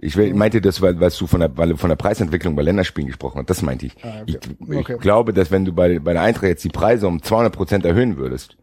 [0.00, 3.38] ich meinte das, weil, weil du von der, weil von der Preisentwicklung bei Länderspielen gesprochen
[3.38, 3.50] hast.
[3.50, 3.96] Das meinte ich.
[4.02, 4.22] Ah, okay.
[4.26, 4.36] Ich,
[4.70, 4.96] ich okay.
[5.00, 8.16] glaube, dass wenn du bei, bei der Eintracht jetzt die Preise um 200 Prozent erhöhen
[8.16, 8.56] würdest,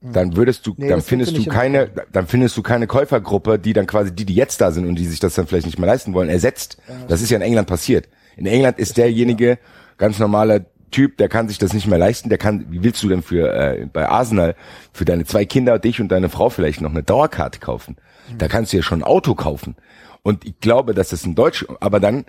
[0.00, 3.86] dann würdest du, nee, dann findest du keine, dann findest du keine Käufergruppe, die dann
[3.86, 6.14] quasi die, die jetzt da sind und die sich das dann vielleicht nicht mehr leisten
[6.14, 6.78] wollen, ersetzt.
[6.88, 8.08] Ja, das, das ist ja in England passiert.
[8.36, 9.58] In England ist derjenige
[9.98, 13.08] ganz normaler Typ, der kann sich das nicht mehr leisten, der kann, wie willst du
[13.08, 14.56] denn für äh, bei Arsenal
[14.92, 17.96] für deine zwei Kinder, dich und deine Frau vielleicht noch eine Dauerkarte kaufen?
[18.32, 18.38] Mhm.
[18.38, 19.76] Da kannst du ja schon ein Auto kaufen.
[20.22, 22.24] Und ich glaube, dass das in Deutsch, aber dann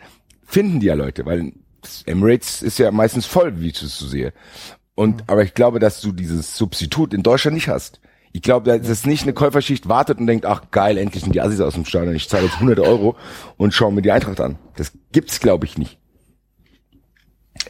[0.45, 1.53] finden die ja Leute, weil
[2.05, 4.33] Emirates ist ja meistens voll, wie ich es so sehe.
[4.95, 5.23] Und, mhm.
[5.27, 7.99] aber ich glaube, dass du dieses Substitut in Deutschland nicht hast.
[8.33, 11.41] Ich glaube, dass es nicht eine Käuferschicht wartet und denkt, ach geil, endlich sind die
[11.41, 13.17] Assis aus dem Stadion, ich zahle jetzt hunderte Euro
[13.57, 14.57] und schaue mir die Eintracht an.
[14.77, 15.97] Das gibt's, glaube ich, nicht.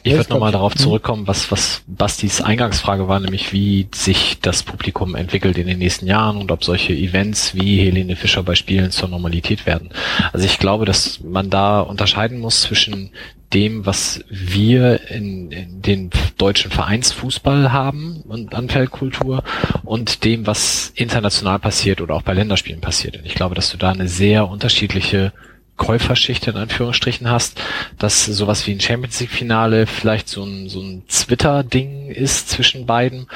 [0.04, 5.14] Ich würde nochmal darauf zurückkommen, was, was Bastis Eingangsfrage war, nämlich wie sich das Publikum
[5.14, 9.08] entwickelt in den nächsten Jahren und ob solche Events wie Helene Fischer bei Spielen zur
[9.08, 9.90] Normalität werden.
[10.32, 13.10] Also ich glaube, dass man da unterscheiden muss zwischen
[13.54, 19.42] dem, was wir in, in den deutschen Vereinsfußball haben und an Feldkultur
[19.84, 23.16] und dem, was international passiert oder auch bei Länderspielen passiert.
[23.16, 25.32] Und ich glaube, dass du da eine sehr unterschiedliche
[25.76, 27.60] Käuferschicht in Anführungsstrichen hast,
[27.98, 32.86] dass sowas wie ein Champions League Finale vielleicht so ein, so ein Twitter-Ding ist zwischen
[32.86, 33.26] beiden.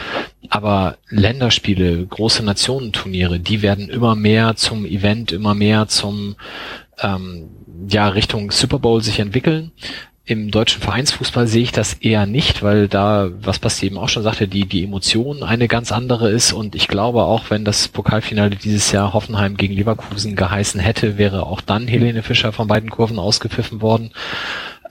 [0.49, 6.37] Aber Länderspiele, große Nationenturniere, die werden immer mehr zum Event, immer mehr zum
[7.01, 7.49] ähm,
[7.89, 9.73] ja Richtung Super Bowl sich entwickeln.
[10.29, 14.25] Im deutschen Vereinsfußball sehe ich das eher nicht, weil da, was Basti eben auch schon
[14.25, 18.57] sagte, die, die Emotion eine ganz andere ist und ich glaube auch, wenn das Pokalfinale
[18.57, 23.21] dieses Jahr Hoffenheim gegen Leverkusen geheißen hätte, wäre auch dann Helene Fischer von beiden Kurven
[23.21, 24.11] ausgepfiffen worden.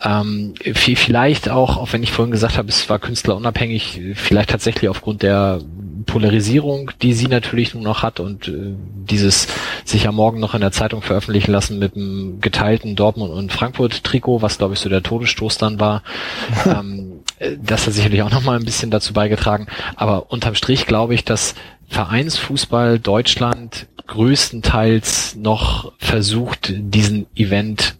[0.04, 5.24] Ähm, vielleicht auch, auch wenn ich vorhin gesagt habe, es war künstlerunabhängig, vielleicht tatsächlich aufgrund
[5.24, 5.62] der
[6.06, 8.74] Polarisierung, die sie natürlich nun noch hat und äh,
[9.10, 9.48] dieses
[9.84, 14.04] sich ja morgen noch in der Zeitung veröffentlichen lassen mit dem geteilten Dortmund und Frankfurt
[14.04, 16.04] Trikot, was glaube ich so der Todesstoß dann war.
[16.66, 19.68] ähm, äh, das hat sicherlich auch noch mal ein bisschen dazu beigetragen.
[19.96, 21.56] Aber unterm Strich glaube ich, dass
[21.88, 27.96] Vereinsfußball Deutschland größtenteils noch versucht, diesen Event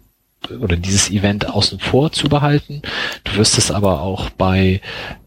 [0.50, 2.82] oder dieses Event außen vor zu behalten.
[3.24, 4.80] Du wirst es aber auch bei,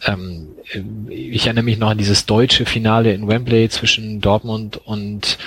[0.05, 0.47] ähm,
[1.09, 5.37] ich erinnere mich noch an dieses deutsche Finale in Wembley zwischen Dortmund und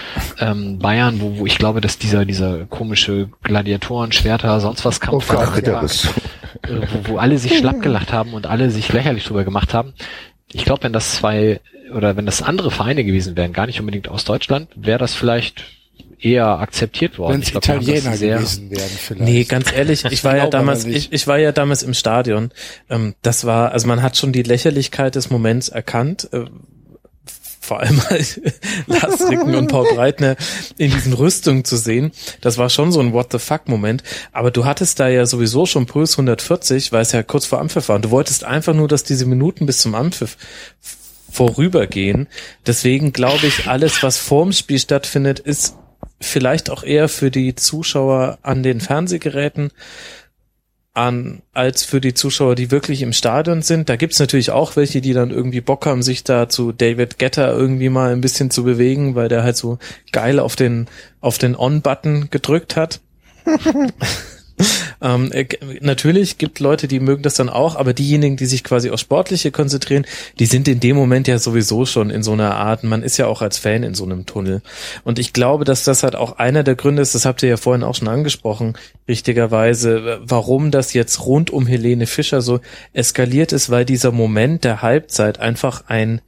[0.40, 5.30] ähm, Bayern, wo, wo ich glaube, dass dieser dieser komische Gladiatoren, Schwerter, sonst was Kampf
[5.30, 9.44] oh war, äh, wo, wo alle sich schlapp gelacht haben und alle sich lächerlich drüber
[9.44, 9.94] gemacht haben.
[10.52, 11.60] Ich glaube, wenn das zwei
[11.94, 15.64] oder wenn das andere Vereine gewesen wären, gar nicht unbedingt aus Deutschland, wäre das vielleicht
[16.24, 17.34] eher akzeptiert worden.
[17.34, 19.22] Wenn es Italiener gewesen wären vielleicht.
[19.22, 22.50] Nee, ganz ehrlich, ich war ja damals, ich, ich war ja damals im Stadion.
[22.88, 26.28] Ähm, das war, also man hat schon die Lächerlichkeit des Moments erkannt.
[26.32, 26.44] Äh,
[27.60, 28.40] vor allem halt
[28.86, 30.36] Lars Ricken und Paul Breitner
[30.78, 32.10] in diesen Rüstungen zu sehen.
[32.40, 34.02] Das war schon so ein What the fuck Moment.
[34.32, 37.88] Aber du hattest da ja sowieso schon Puls 140, weil es ja kurz vor Ampfiff
[37.88, 37.96] war.
[37.96, 40.36] Und du wolltest einfach nur, dass diese Minuten bis zum Ampfiff
[41.30, 42.28] vorübergehen.
[42.66, 45.76] Deswegen glaube ich, alles, was vorm Spiel stattfindet, ist
[46.20, 49.70] vielleicht auch eher für die Zuschauer an den Fernsehgeräten
[50.94, 53.88] an, als für die Zuschauer, die wirklich im Stadion sind.
[53.88, 57.50] Da gibt's natürlich auch welche, die dann irgendwie Bock haben, sich da zu David Getter
[57.52, 59.78] irgendwie mal ein bisschen zu bewegen, weil der halt so
[60.12, 60.88] geil auf den,
[61.20, 63.00] auf den On-Button gedrückt hat.
[65.02, 65.46] ähm, äh,
[65.80, 69.50] natürlich gibt Leute, die mögen das dann auch, aber diejenigen, die sich quasi auf Sportliche
[69.50, 70.06] konzentrieren,
[70.38, 73.26] die sind in dem Moment ja sowieso schon in so einer Art, man ist ja
[73.26, 74.62] auch als Fan in so einem Tunnel.
[75.04, 77.56] Und ich glaube, dass das halt auch einer der Gründe ist, das habt ihr ja
[77.56, 78.74] vorhin auch schon angesprochen,
[79.08, 82.60] richtigerweise, warum das jetzt rund um Helene Fischer so
[82.92, 86.20] eskaliert ist, weil dieser Moment der Halbzeit einfach ein,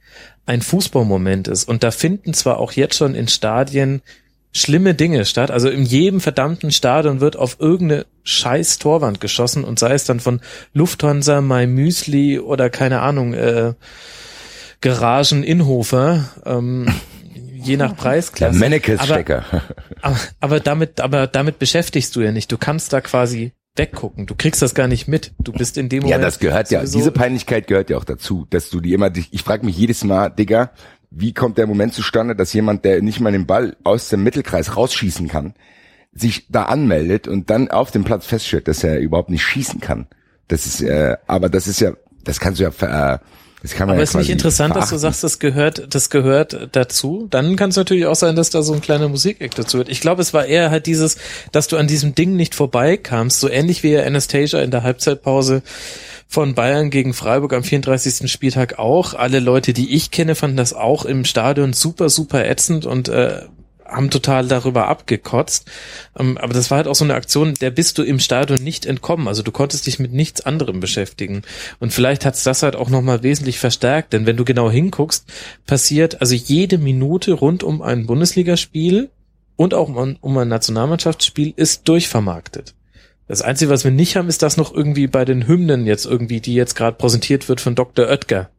[0.45, 1.67] ein Fußballmoment ist.
[1.67, 4.01] Und da finden zwar auch jetzt schon in Stadien
[4.55, 5.51] schlimme Dinge statt.
[5.51, 10.19] Also in jedem verdammten Stadion wird auf irgendeine scheiß Torwand geschossen und sei es dann
[10.19, 10.39] von
[10.73, 13.73] Lufthansa, My Müsli oder keine Ahnung, äh,
[14.81, 16.87] Garagen Inhofer, ähm,
[17.61, 18.59] je nach Preisklasse.
[18.59, 19.43] Der stecker
[20.01, 22.51] Aber, aber damit, aber damit beschäftigst du ja nicht.
[22.51, 24.25] Du kannst da quasi weggucken.
[24.25, 25.33] Du kriegst das gar nicht mit.
[25.39, 26.21] Du bist in dem Moment.
[26.21, 26.83] Ja, das gehört ja.
[26.83, 30.29] Diese Peinlichkeit gehört ja auch dazu, dass du die immer, ich frage mich jedes Mal,
[30.29, 30.71] Digga,
[31.17, 34.75] wie kommt der Moment zustande, dass jemand, der nicht mal den Ball aus dem Mittelkreis
[34.75, 35.53] rausschießen kann,
[36.13, 40.07] sich da anmeldet und dann auf dem Platz feststellt, dass er überhaupt nicht schießen kann.
[40.49, 41.93] Das ist, äh, aber das ist ja,
[42.25, 43.19] das kannst du ja, äh,
[43.61, 44.81] das kann man aber ja ist nicht interessant, verachten.
[44.81, 47.27] dass du sagst, das gehört, das gehört dazu.
[47.31, 49.89] Dann kann es natürlich auch sein, dass da so ein kleiner Musikeck dazu wird.
[49.89, 51.17] Ich glaube, es war eher halt dieses,
[51.51, 55.63] dass du an diesem Ding nicht vorbeikamst, so ähnlich wie Anastasia in der Halbzeitpause
[56.35, 58.29] von Bayern gegen Freiburg am 34.
[58.29, 59.13] Spieltag auch.
[59.13, 63.43] Alle Leute, die ich kenne, fanden das auch im Stadion super, super ätzend und äh,
[63.85, 65.71] haben total darüber abgekotzt.
[66.19, 68.85] Ähm, aber das war halt auch so eine Aktion, der bist du im Stadion nicht
[68.85, 69.29] entkommen.
[69.29, 71.43] Also du konntest dich mit nichts anderem beschäftigen.
[71.79, 75.25] Und vielleicht hat's das halt auch nochmal wesentlich verstärkt, denn wenn du genau hinguckst,
[75.65, 79.09] passiert also jede Minute rund um ein Bundesligaspiel
[79.55, 82.74] und auch um, um ein Nationalmannschaftsspiel ist durchvermarktet.
[83.27, 86.41] Das Einzige, was wir nicht haben, ist das noch irgendwie bei den Hymnen jetzt irgendwie,
[86.41, 88.07] die jetzt gerade präsentiert wird von Dr.
[88.07, 88.49] Oetker.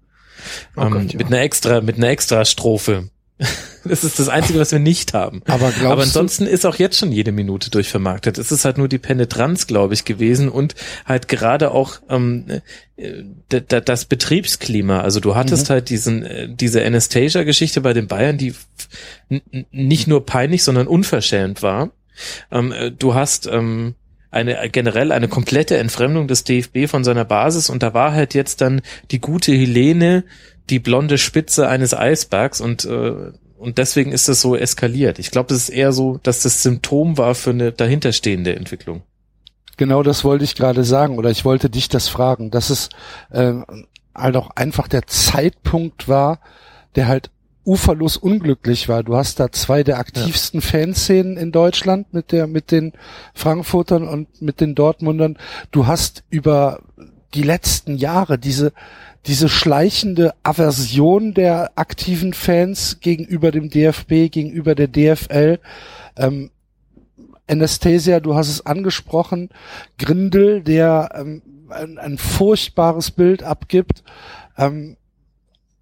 [0.76, 1.18] Oh ähm, Gott, ja.
[1.18, 3.11] Mit einer extra, mit einer extra Strophe.
[3.88, 5.42] Das ist das Einzige, was wir nicht haben.
[5.46, 8.37] Aber, Aber ansonsten ist auch jetzt schon jede Minute durchvermarktet.
[8.37, 10.74] Es ist halt nur die Penetranz, glaube ich, gewesen und
[11.05, 12.62] halt gerade auch ähm,
[12.96, 15.02] äh, das Betriebsklima.
[15.02, 15.72] Also du hattest mhm.
[15.72, 18.55] halt diesen äh, diese Anastasia-Geschichte bei den Bayern, die
[19.70, 21.90] nicht nur peinlich, sondern unverschämt war.
[22.50, 23.94] Ähm, äh, du hast ähm,
[24.37, 28.61] eine generell eine komplette Entfremdung des DFB von seiner Basis und da war halt jetzt
[28.61, 30.25] dann die gute Helene
[30.70, 35.18] die blonde Spitze eines Eisbergs und äh, und deswegen ist es so eskaliert.
[35.18, 39.03] Ich glaube, es ist eher so, dass das Symptom war für eine dahinterstehende Entwicklung.
[39.79, 42.90] Genau das wollte ich gerade sagen oder ich wollte dich das fragen, dass es
[43.31, 43.55] äh,
[44.14, 46.40] halt auch einfach der Zeitpunkt war,
[46.96, 47.31] der halt
[47.66, 49.02] uferlos unglücklich war.
[49.02, 50.66] Du hast da zwei der aktivsten ja.
[50.66, 52.92] Fanszenen in Deutschland mit der, mit den
[53.35, 55.37] Frankfurtern und mit den Dortmundern.
[55.72, 56.81] Du hast über
[57.35, 58.72] die letzten Jahre diese,
[59.26, 65.59] diese schleichende Aversion der aktiven Fans gegenüber dem DFB, gegenüber der DFL.
[66.16, 66.50] Ähm,
[67.48, 69.50] Anastasia, du hast es angesprochen,
[69.98, 74.02] Grindel, der ähm, ein, ein furchtbares Bild abgibt.
[74.57, 74.96] Ähm,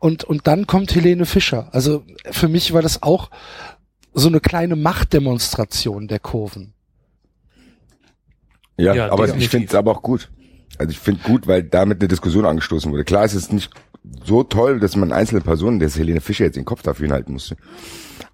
[0.05, 1.71] und, und dann kommt Helene Fischer.
[1.73, 3.31] Also für mich war das auch
[4.13, 6.75] so eine kleine Machtdemonstration der Kurven.
[8.77, 9.47] Ja, ja aber definitiv.
[9.47, 10.31] ich finde es aber auch gut.
[10.77, 13.05] Also ich finde gut, weil damit eine Diskussion angestoßen wurde.
[13.05, 13.71] Klar ist es nicht
[14.27, 17.57] so toll, dass man einzelne Personen, der Helene Fischer jetzt den Kopf dafür hinhalten musste.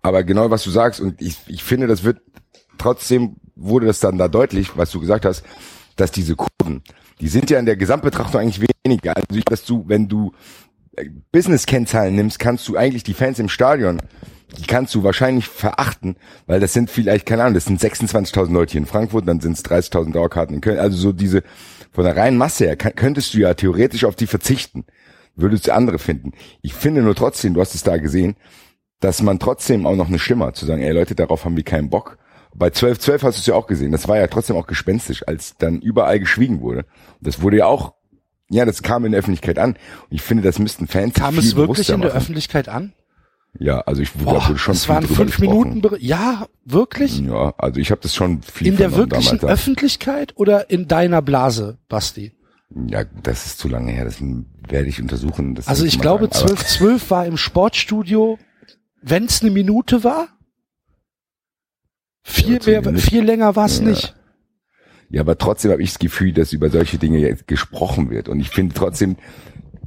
[0.02, 2.20] Aber genau was du sagst, und ich, ich finde, das wird
[2.78, 5.44] trotzdem wurde das dann da deutlich, was du gesagt hast,
[5.94, 6.82] dass diese Kurven,
[7.20, 9.14] die sind ja in der Gesamtbetrachtung eigentlich weniger.
[9.14, 10.32] Also dass du, wenn du
[11.32, 14.00] Business-Kennzahlen nimmst, kannst du eigentlich die Fans im Stadion,
[14.58, 18.72] die kannst du wahrscheinlich verachten, weil das sind vielleicht, keine Ahnung, das sind 26.000 Leute
[18.72, 20.78] hier in Frankfurt, dann sind es 30.000 Dauerkarten in Köln.
[20.78, 21.42] Also so diese,
[21.92, 24.84] von der reinen Masse her, könntest du ja theoretisch auf die verzichten.
[25.36, 26.32] Würdest du andere finden.
[26.60, 28.36] Ich finde nur trotzdem, du hast es da gesehen,
[28.98, 31.88] dass man trotzdem auch noch eine Stimme zu sagen, ey Leute, darauf haben wir keinen
[31.88, 32.18] Bock.
[32.54, 33.92] Bei 12, 12 hast du es ja auch gesehen.
[33.92, 36.84] Das war ja trotzdem auch gespenstisch, als dann überall geschwiegen wurde.
[37.20, 37.94] Das wurde ja auch
[38.50, 39.70] ja, das kam in der Öffentlichkeit an.
[39.70, 39.78] Und
[40.10, 42.92] ich finde, das müssten Fans Kam es wirklich in der Öffentlichkeit an?
[43.58, 45.82] Ja, also ich Boah, wurde schon Es waren fünf Minuten.
[45.98, 47.20] Ja, wirklich?
[47.20, 51.78] Ja, also ich habe das schon viel In der wirklichen Öffentlichkeit oder in deiner Blase,
[51.88, 52.32] Basti?
[52.88, 54.04] Ja, das ist zu lange her.
[54.04, 55.54] Das werde ich untersuchen.
[55.54, 58.38] Das also ich glaube, 12.12 war im Sportstudio,
[59.02, 60.28] wenn es eine Minute war.
[62.22, 63.86] Viel, mehr, viel länger war es ja.
[63.86, 64.14] nicht.
[65.10, 68.28] Ja, aber trotzdem habe ich das Gefühl, dass über solche Dinge jetzt gesprochen wird.
[68.28, 69.16] Und ich finde trotzdem,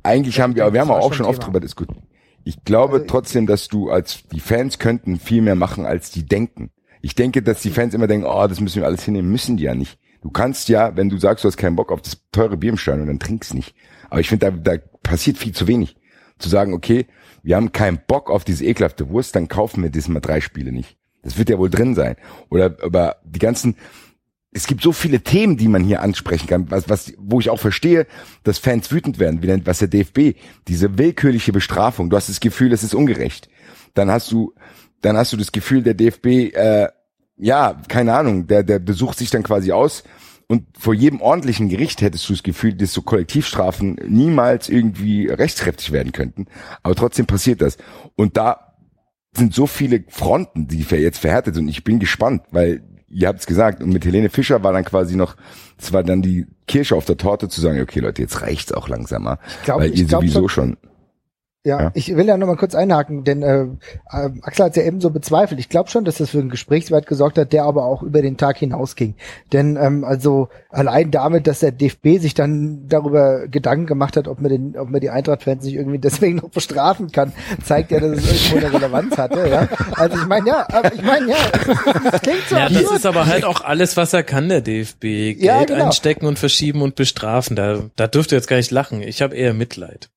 [0.04, 2.04] eigentlich haben wir, wir haben auch schon oft drüber diskutiert.
[2.44, 6.26] Ich glaube also, trotzdem, dass du als, die Fans könnten viel mehr machen, als die
[6.26, 6.72] denken.
[7.02, 9.64] Ich denke, dass die Fans immer denken, oh, das müssen wir alles hinnehmen, müssen die
[9.64, 9.98] ja nicht.
[10.22, 12.78] Du kannst ja, wenn du sagst, du hast keinen Bock auf das teure Bier im
[12.78, 13.76] Stadion, dann trinkst nicht.
[14.10, 15.96] Aber ich finde, da, da passiert viel zu wenig.
[16.38, 17.08] Zu sagen, okay,
[17.44, 20.98] wir haben keinen Bock auf diese ekelhafte Wurst, dann kaufen wir diesmal drei Spiele nicht.
[21.24, 22.16] Das wird ja wohl drin sein.
[22.50, 23.76] Oder aber die ganzen,
[24.54, 27.60] es gibt so viele Themen, die man hier ansprechen kann, was, was, wo ich auch
[27.60, 28.06] verstehe,
[28.44, 30.38] dass Fans wütend werden, wie denn, was der DFB,
[30.68, 33.50] diese willkürliche Bestrafung, du hast das Gefühl, es ist ungerecht.
[33.94, 34.54] Dann hast du,
[35.02, 36.88] dann hast du das Gefühl, der DFB, äh,
[37.38, 40.04] ja, keine Ahnung, der, der besucht sich dann quasi aus
[40.48, 45.92] und vor jedem ordentlichen Gericht hättest du das Gefühl, dass so Kollektivstrafen niemals irgendwie rechtskräftig
[45.92, 46.46] werden könnten.
[46.84, 47.78] Aber trotzdem passiert das.
[48.16, 48.76] Und da
[49.36, 51.68] sind so viele Fronten, die jetzt verhärtet sind.
[51.70, 55.16] Ich bin gespannt, weil ihr habt es gesagt, und mit Helene Fischer war dann quasi
[55.16, 55.36] noch,
[55.78, 58.90] es war dann die Kirsche auf der Torte zu sagen, okay Leute, jetzt reicht's auch
[58.90, 60.92] langsamer, ich glaub, weil ihr sowieso schon, schon
[61.66, 63.64] ja, ja, ich will ja noch mal kurz einhaken, denn äh,
[64.12, 65.62] äh Axel hat ja eben so bezweifelt.
[65.62, 68.36] Ich glaube schon, dass das für einen Gesprächswert gesorgt hat, der aber auch über den
[68.36, 69.16] Tag hinausging.
[69.54, 74.42] Denn ähm, also allein damit, dass der DFB sich dann darüber Gedanken gemacht hat, ob
[74.42, 77.32] man den, ob man die Eintracht-Fans nicht irgendwie deswegen noch bestrafen kann,
[77.64, 79.48] zeigt ja, dass es irgendwo eine Relevanz hatte.
[79.48, 81.38] Ja, also ich meine ja, ich meine ja,
[82.12, 82.58] das klingt so.
[82.58, 82.86] Ja, absurd.
[82.86, 85.02] das ist aber halt auch alles, was er kann, der DFB.
[85.02, 85.86] Geld ja, genau.
[85.86, 87.56] einstecken und verschieben und bestrafen.
[87.56, 89.02] Da, da dürft ihr jetzt gar nicht lachen.
[89.02, 90.10] Ich habe eher Mitleid.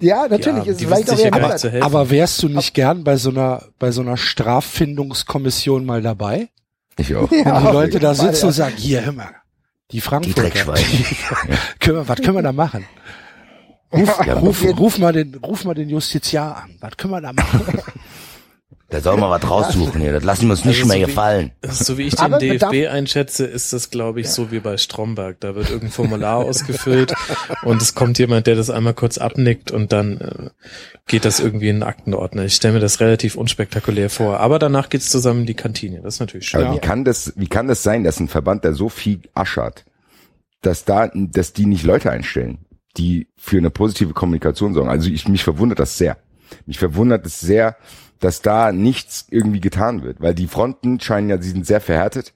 [0.00, 0.64] Ja, natürlich.
[0.64, 4.00] Ja, ist vielleicht auch aber, aber wärst du nicht gern bei so einer, bei so
[4.00, 6.48] einer Straffindungskommission mal dabei?
[6.96, 7.30] Ich auch.
[7.32, 9.34] Ja, und die Leute da sitzen und sagen, hier, hör mal,
[9.90, 10.62] die Frankfurter, die,
[11.80, 12.84] können wir, was können wir da machen?
[13.92, 16.76] Ruf, ja, ruf, ruf, mal den, ruf mal den Justiziar an.
[16.80, 17.80] Was können wir da machen?
[18.90, 20.12] Da soll man was raussuchen hier.
[20.12, 21.50] Das lassen wir uns nicht also mehr so gefallen.
[21.60, 24.32] Wie, so wie ich den DFB einschätze, ist das, glaube ich, ja.
[24.32, 25.38] so wie bei Stromberg.
[25.40, 27.12] Da wird irgendein Formular ausgefüllt
[27.64, 30.50] und es kommt jemand, der das einmal kurz abnickt und dann äh,
[31.06, 32.46] geht das irgendwie in den Aktenordner.
[32.46, 34.40] Ich stelle mir das relativ unspektakulär vor.
[34.40, 36.00] Aber danach geht's zusammen in die Kantine.
[36.00, 36.64] Das ist natürlich schön.
[36.64, 39.62] Aber wie kann das, wie kann das sein, dass ein Verband, der so viel Asche
[39.62, 39.84] hat,
[40.62, 42.64] dass da, dass die nicht Leute einstellen,
[42.96, 44.88] die für eine positive Kommunikation sorgen?
[44.88, 46.16] Also ich, mich verwundert das sehr.
[46.64, 47.76] Mich verwundert es sehr,
[48.20, 52.32] dass da nichts irgendwie getan wird, weil die Fronten scheinen ja, sie sind sehr verhärtet,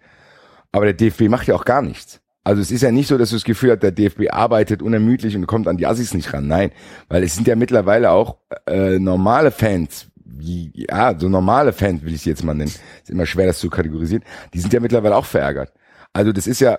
[0.71, 2.21] aber der DFB macht ja auch gar nichts.
[2.45, 5.37] Also es ist ja nicht so, dass du das Gefühl hast, der DFB arbeitet unermüdlich
[5.37, 6.49] und kommt an die Assis nicht ran.
[6.49, 6.73] Nein,
[7.09, 12.15] weil es sind ja mittlerweile auch äh, normale Fans, wie, ja, so normale Fans will
[12.15, 12.73] ich sie jetzt mal nennen.
[13.03, 14.25] Ist immer schwer, das zu kategorisieren.
[14.55, 15.73] Die sind ja mittlerweile auch verärgert.
[16.13, 16.79] Also das ist ja,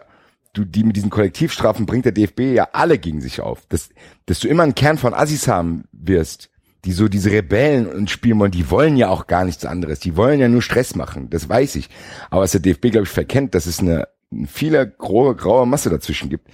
[0.51, 3.65] du, die mit diesen Kollektivstrafen bringt der DFB ja alle gegen sich auf.
[3.67, 3.89] Dass,
[4.25, 6.49] dass du immer einen Kern von Assis haben wirst,
[6.85, 9.99] die so diese Rebellen und spielen wollen, die wollen ja auch gar nichts anderes.
[9.99, 11.89] Die wollen ja nur Stress machen, das weiß ich.
[12.29, 15.89] Aber was der DFB, glaube ich, verkennt, dass es eine, eine viele graue, graue Masse
[15.89, 16.49] dazwischen gibt,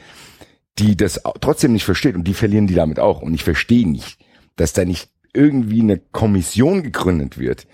[0.78, 3.22] die das trotzdem nicht versteht und die verlieren die damit auch.
[3.22, 4.20] Und ich verstehe nicht,
[4.56, 7.68] dass da nicht irgendwie eine Kommission gegründet wird,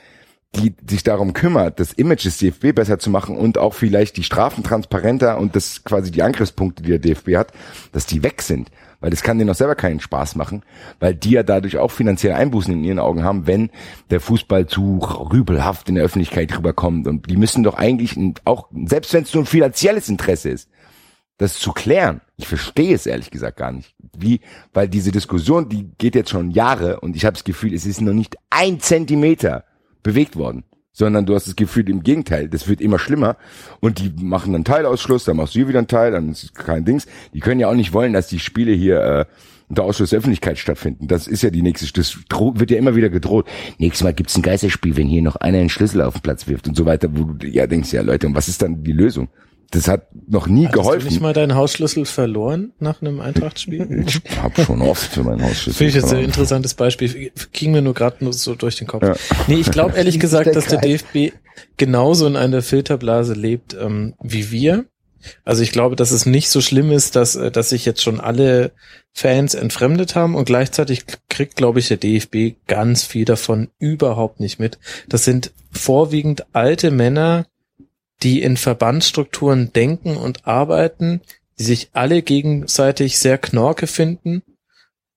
[0.56, 4.24] die sich darum kümmert, das Image des DFB besser zu machen und auch vielleicht die
[4.24, 7.52] Strafen transparenter und das quasi die Angriffspunkte, die der DFB hat,
[7.92, 8.70] dass die weg sind
[9.06, 10.64] weil das kann denen auch selber keinen Spaß machen,
[11.00, 13.70] weil die ja dadurch auch finanzielle Einbußen in ihren Augen haben, wenn
[14.10, 17.06] der Fußball zu rübelhaft in der Öffentlichkeit rüberkommt.
[17.06, 20.70] Und die müssen doch eigentlich auch, selbst wenn es nur ein finanzielles Interesse ist,
[21.38, 22.22] das zu klären.
[22.38, 23.94] Ich verstehe es ehrlich gesagt gar nicht.
[24.18, 24.40] Wie,
[24.74, 28.02] weil diese Diskussion, die geht jetzt schon Jahre und ich habe das Gefühl, es ist
[28.02, 29.66] noch nicht ein Zentimeter
[30.06, 30.64] bewegt worden
[30.98, 33.36] sondern du hast das Gefühl im Gegenteil, das wird immer schlimmer
[33.82, 36.86] und die machen dann Teilausschluss, dann machst du hier wieder einen Teil, dann ist kein
[36.86, 37.06] Dings.
[37.34, 39.26] Die können ja auch nicht wollen, dass die Spiele hier äh,
[39.68, 41.08] unter Ausschluss der Öffentlichkeit stattfinden.
[41.08, 43.46] Das ist ja die nächste, das wird ja immer wieder gedroht.
[43.78, 46.70] Nächstes Mal gibt's ein Geisterspiel, wenn hier noch einer einen Schlüssel auf den Platz wirft
[46.70, 49.28] und so weiter, wo du ja denkst, ja Leute, und was ist dann die Lösung?
[49.72, 51.00] Das hat noch nie Hattest geholfen.
[51.00, 54.06] Hast du nicht mal deinen Hausschlüssel verloren nach einem Eintrachtspiel?
[54.26, 55.74] Ich habe schon oft für meinen Hausschlüssel.
[55.74, 57.32] Finde ich jetzt ein interessantes Beispiel.
[57.52, 59.04] Ging mir nur gerade nur so durch den Kopf.
[59.04, 59.16] Ja.
[59.48, 61.34] Nee, ich glaube ehrlich gesagt, dass der DFB
[61.78, 64.86] genauso in einer Filterblase lebt ähm, wie wir.
[65.44, 68.20] Also ich glaube, dass es nicht so schlimm ist, dass, äh, dass sich jetzt schon
[68.20, 68.72] alle
[69.14, 74.60] Fans entfremdet haben und gleichzeitig kriegt, glaube ich, der DFB ganz viel davon überhaupt nicht
[74.60, 74.78] mit.
[75.08, 77.46] Das sind vorwiegend alte Männer,
[78.24, 81.22] die in Verbandsstrukturen denken und arbeiten,
[81.60, 84.44] die sich alle gegenseitig sehr knorke finden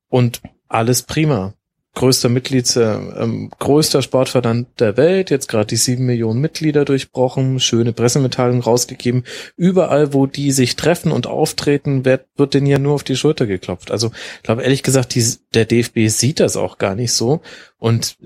[0.08, 1.54] und alles prima.
[1.94, 7.58] Größter Mitglieds, äh, ähm, größter Sportverband der Welt, jetzt gerade die sieben Millionen Mitglieder durchbrochen,
[7.58, 9.24] schöne Pressemitteilungen rausgegeben.
[9.56, 13.46] Überall, wo die sich treffen und auftreten, wird, wird denen ja nur auf die Schulter
[13.46, 13.90] geklopft.
[13.90, 17.40] Also, ich glaube ehrlich gesagt, die, der DFB sieht das auch gar nicht so.
[17.78, 18.16] Und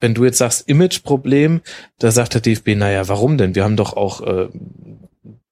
[0.00, 1.60] wenn du jetzt sagst Imageproblem,
[1.98, 3.54] da sagt der DFB, naja, warum denn?
[3.54, 4.48] Wir haben doch auch äh,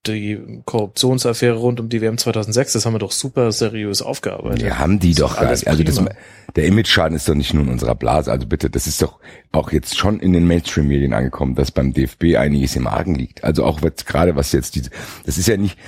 [0.07, 4.63] die Korruptionsaffäre rund um die WM 2006, das haben wir doch super seriös aufgearbeitet.
[4.63, 5.69] Ja, haben die doch gar nicht.
[5.69, 6.03] Also das,
[6.57, 8.33] der Image-Schaden ist doch nicht nur in unserer Blase.
[8.33, 9.21] Also bitte, das ist doch
[9.53, 13.45] auch jetzt schon in den Mainstream-Medien angekommen, dass beim DFB einiges im Argen liegt.
[13.45, 14.91] Also auch was, gerade was jetzt diese,
[15.25, 15.79] das ist ja nicht,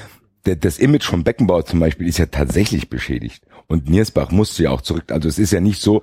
[0.45, 3.45] das Image von Beckenbauer zum Beispiel ist ja tatsächlich beschädigt.
[3.67, 5.11] Und Niersbach musste ja auch zurück.
[5.11, 6.03] Also es ist ja nicht so,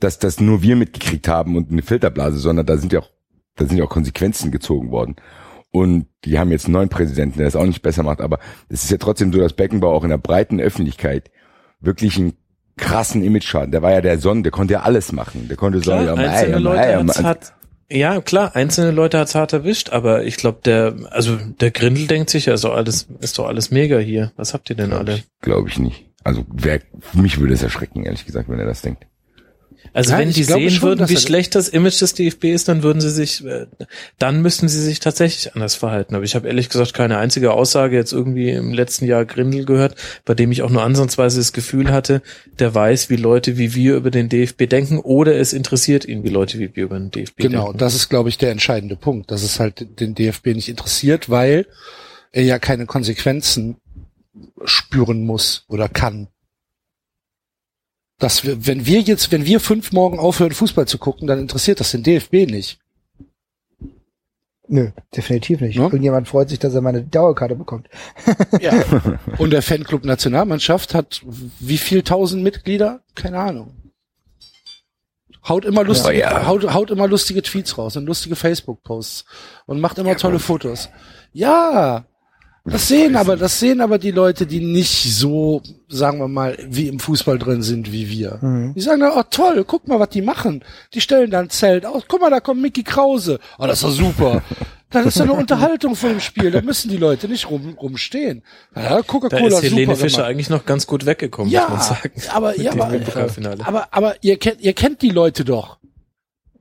[0.00, 3.10] dass das nur wir mitgekriegt haben und eine Filterblase, sondern da sind ja auch,
[3.56, 5.16] da sind ja auch Konsequenzen gezogen worden.
[5.72, 8.20] Und die haben jetzt einen neuen Präsidenten, der das auch nicht besser macht.
[8.20, 11.30] Aber es ist ja trotzdem so, dass Beckenbauer auch in der breiten Öffentlichkeit
[11.80, 12.32] wirklich einen
[12.76, 13.70] krassen Image-Schaden.
[13.70, 15.46] Der war ja der Sonne, der konnte ja alles machen.
[15.48, 17.52] Der konnte Klar, so, ja, einzelne Leute ja, hat's hat,
[17.88, 22.30] ja, klar, einzelne Leute hat's hart erwischt, aber ich glaube, der, also der Grindel denkt
[22.30, 24.32] sich, ja, ist doch alles, ist doch alles mega hier.
[24.36, 25.22] Was habt ihr denn glaub alle?
[25.40, 26.06] Glaube ich nicht.
[26.24, 26.80] Also wer,
[27.12, 29.06] mich würde es erschrecken, ehrlich gesagt, wenn er das denkt.
[29.92, 32.82] Also ja, wenn die sehen schon, würden, wie schlecht das Image des DFB ist, dann
[32.82, 33.66] würden sie sich, äh,
[34.18, 36.14] dann müssten sie sich tatsächlich anders verhalten.
[36.14, 39.96] Aber ich habe ehrlich gesagt keine einzige Aussage jetzt irgendwie im letzten Jahr Grindel gehört,
[40.24, 42.22] bei dem ich auch nur ansatzweise das Gefühl hatte,
[42.58, 46.28] der weiß, wie Leute wie wir über den DFB denken oder es interessiert ihn, wie
[46.28, 47.66] Leute wie wir über den DFB genau, denken.
[47.66, 51.30] Genau, das ist, glaube ich, der entscheidende Punkt, dass es halt den DFB nicht interessiert,
[51.30, 51.66] weil
[52.32, 53.76] er ja keine Konsequenzen
[54.64, 56.28] spüren muss oder kann
[58.20, 61.80] dass wir, wenn wir jetzt, wenn wir fünf morgen aufhören, Fußball zu gucken, dann interessiert
[61.80, 62.78] das den DFB nicht.
[64.68, 65.74] Nö, definitiv nicht.
[65.74, 65.82] Ja?
[65.82, 67.88] Irgendjemand freut sich, dass er meine Dauerkarte bekommt.
[68.60, 68.72] ja.
[69.38, 71.22] Und der Fanclub Nationalmannschaft hat
[71.58, 73.00] wie viel tausend Mitglieder?
[73.16, 73.74] Keine Ahnung.
[75.48, 76.46] Haut immer lustige, ja, ja.
[76.46, 79.24] Haut, haut immer lustige Tweets raus und lustige Facebook-Posts
[79.66, 80.90] und macht immer tolle Fotos.
[81.32, 82.04] Ja,
[82.64, 86.88] das sehen aber, das sehen aber die Leute, die nicht so, sagen wir mal, wie
[86.88, 88.38] im Fußball drin sind wie wir.
[88.42, 88.74] Mhm.
[88.74, 90.62] Die sagen dann, oh toll, guck mal, was die machen.
[90.92, 92.04] Die stellen dann ein Zelt aus.
[92.06, 93.40] Guck mal, da kommt Mickey Krause.
[93.58, 94.42] Oh, das ist doch super.
[94.92, 96.50] Das ist doch eine Unterhaltung vor dem Spiel.
[96.50, 98.42] Da müssen die Leute nicht rum, rumstehen.
[98.74, 101.80] Ja, Coca-Cola Da ist Helene super, Fischer eigentlich noch ganz gut weggekommen, ja, muss man
[101.80, 102.22] sagen.
[102.32, 102.90] Aber, ja, aber,
[103.64, 105.78] aber, aber ihr kennt, ihr kennt die Leute doch.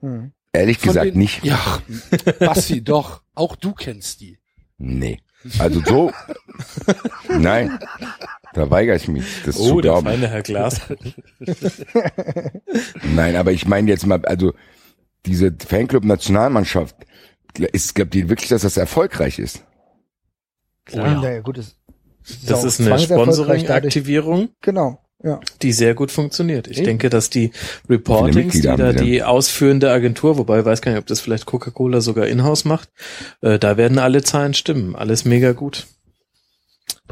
[0.02, 0.32] Mhm.
[0.54, 1.44] Ehrlich gesagt den, nicht.
[1.44, 1.80] Ja,
[2.40, 3.24] Bassi, doch.
[3.34, 4.38] Auch du kennst die.
[4.78, 5.22] Nee.
[5.58, 6.12] Also so,
[7.30, 7.80] nein,
[8.54, 10.08] da weigere ich mich, das oh, zu glauben.
[10.08, 10.82] Oh, der feine Herr Glas.
[13.16, 14.54] nein, aber ich meine jetzt mal, also
[15.26, 16.96] diese Fanclub-Nationalmannschaft,
[17.58, 19.64] ist, glaubt ihr wirklich, dass das erfolgreich ist?
[20.86, 21.24] Klar.
[21.24, 21.76] Ja, gut, das,
[22.46, 24.50] das ist eine Sponsoring-Aktivierung.
[24.62, 25.40] Genau ja.
[25.62, 26.68] die sehr gut funktioniert.
[26.68, 26.86] Ich Eben.
[26.86, 27.52] denke, dass die
[27.90, 32.02] Reportings, die da die ausführende Agentur, wobei ich weiß gar nicht, ob das vielleicht Coca-Cola
[32.02, 32.90] sogar in-house macht,
[33.42, 34.96] äh, da werden alle Zahlen stimmen.
[34.96, 35.88] Alles mega gut.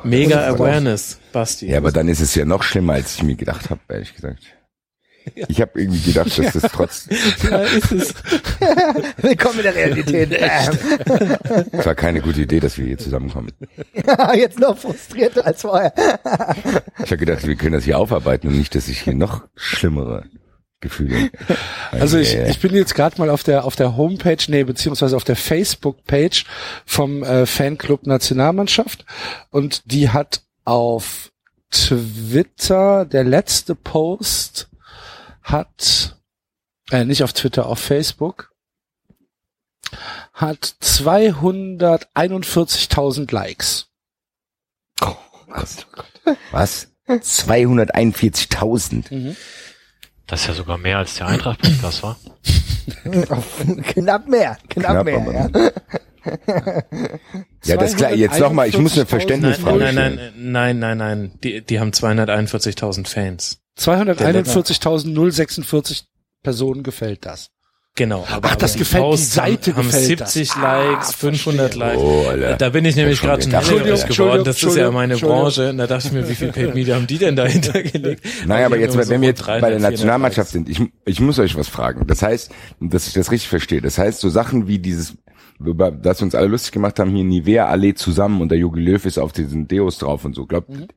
[0.03, 1.69] Mega Awareness, Basti.
[1.71, 4.39] Ja, aber dann ist es ja noch schlimmer, als ich mir gedacht habe, ehrlich gesagt.
[5.47, 7.07] Ich habe irgendwie gedacht, dass das trotz.
[7.49, 8.13] Ja, ist es.
[9.17, 10.31] Willkommen in der Realität.
[11.71, 13.51] Es war keine gute Idee, dass wir hier zusammenkommen.
[14.35, 15.93] Jetzt noch frustrierter als vorher.
[17.03, 20.25] Ich habe gedacht, wir können das hier aufarbeiten und nicht, dass ich hier noch schlimmere
[20.79, 21.29] Gefühle.
[21.91, 25.23] Also ich, ich bin jetzt gerade mal auf der auf der Homepage, nee, beziehungsweise auf
[25.23, 26.45] der Facebook-Page
[26.85, 29.05] vom äh, Fanclub Nationalmannschaft
[29.49, 31.31] und die hat auf
[31.71, 34.66] Twitter der letzte Post
[35.47, 36.15] hat,
[36.91, 38.53] äh, nicht auf Twitter, auf Facebook,
[40.33, 43.87] hat 241.000 Likes.
[45.01, 45.15] Oh,
[45.47, 45.87] was?
[46.51, 46.91] was?
[47.07, 49.13] 241.000?
[49.13, 49.35] Mhm.
[50.27, 52.19] Das ist ja sogar mehr als der Eintracht-Podcast war.
[53.83, 55.49] knapp mehr, knapp, knapp mehr.
[55.53, 55.71] Ja.
[57.63, 58.13] ja, das ist klar.
[58.13, 61.91] Jetzt nochmal, ich muss eine Verständnisfrage nein, nein, nein, nein, nein, nein, die, die haben
[61.91, 63.61] 241.000 Fans.
[63.77, 66.03] 241.046
[66.43, 67.49] Personen gefällt das.
[67.97, 68.25] Genau.
[68.31, 70.61] Aber Ach, das gefällt die Seite haben, gefällt haben 70 das.
[70.61, 71.99] Likes, ah, 500 Likes.
[71.99, 72.55] Oh, Alter.
[72.55, 74.43] Da bin ich nämlich gerade schon hellhörig geworden.
[74.43, 75.71] Das ist ja meine Branche.
[75.71, 78.23] Und da dachte ich mir, wie viel Paid Media haben die denn dahinter gelegt?
[78.45, 81.55] Naja, aber jetzt, wenn so wir jetzt bei der Nationalmannschaft sind, ich, ich muss euch
[81.55, 82.05] was fragen.
[82.05, 83.81] Das heißt, dass ich das richtig verstehe.
[83.81, 85.15] Das heißt, so Sachen wie dieses,
[85.59, 88.79] über das wir uns alle lustig gemacht haben, hier Nivea Allee zusammen und der Jogi
[88.79, 90.45] Löw ist auf diesen Deos drauf und so.
[90.45, 90.87] Glaubt, mhm.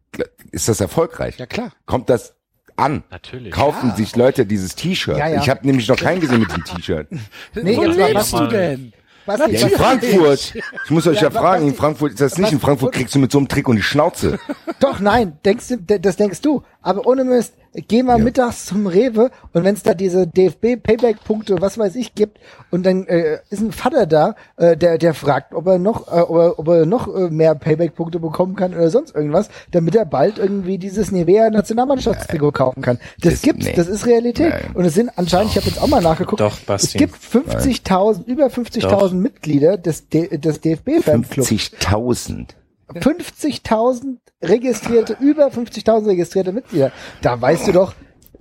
[0.52, 1.38] ist das erfolgreich?
[1.38, 1.72] Ja, klar.
[1.86, 2.34] Kommt das
[2.80, 3.04] an.
[3.10, 3.52] Natürlich.
[3.52, 3.96] Kaufen ja.
[3.96, 5.16] sich Leute dieses T-Shirt.
[5.16, 5.40] Ja, ja.
[5.40, 7.08] Ich habe nämlich noch keinen gesehen mit dem T-Shirt.
[7.54, 8.92] nee, Wo lebst du denn?
[9.26, 10.54] Was ja, in Frankfurt.
[10.84, 12.52] Ich muss euch ja, ja fragen, in Frankfurt ist das nicht.
[12.52, 14.38] In Frankfurt kriegst du mit so einem Trick und die Schnauze.
[14.80, 16.62] Doch, nein, denkst du, das denkst du.
[16.82, 18.24] Aber ohne Mist, geh mal ja.
[18.24, 22.38] mittags zum Rewe und wenn es da diese DFB-Payback-Punkte, was weiß ich, gibt
[22.70, 26.20] und dann äh, ist ein Vater da, äh, der der fragt, ob er noch, äh,
[26.20, 30.04] ob, er, ob er noch äh, mehr Payback-Punkte bekommen kann oder sonst irgendwas, damit er
[30.04, 32.98] bald irgendwie dieses Nivea Nationalmannschaftstrikot kaufen kann.
[33.20, 33.74] Das, das gibt's, nee.
[33.74, 34.50] das ist Realität.
[34.50, 34.70] Nein.
[34.74, 36.86] Und es sind anscheinend, ich habe jetzt auch mal nachgeguckt, Doch, Basti.
[36.86, 41.48] es gibt 50.000, über 50.000 Mitglieder des, des DFB-Fanclubs.
[41.48, 42.46] 50.000.
[42.94, 46.92] 50.000 registrierte, über 50.000 registrierte Mitglieder.
[47.22, 47.94] Da weißt du doch,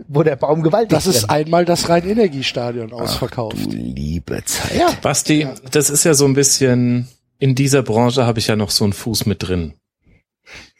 [0.08, 1.08] wo der Baum gewaltig ist.
[1.08, 3.58] Das ist einmal das Rhein-Energiestadion ausverkauft.
[3.60, 4.78] Ach, du liebe Zeit.
[4.78, 4.90] Ja.
[5.02, 8.86] Basti, das ist ja so ein bisschen, in dieser Branche habe ich ja noch so
[8.86, 9.74] einen Fuß mit drin.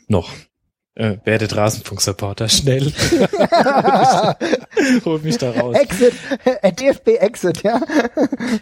[0.08, 0.32] Noch.
[1.00, 2.92] Äh, werdet Rasenfunk-Supporter, schnell.
[5.06, 5.78] Hol mich da raus.
[5.80, 6.14] Exit,
[6.62, 7.80] äh, DFB Exit, ja.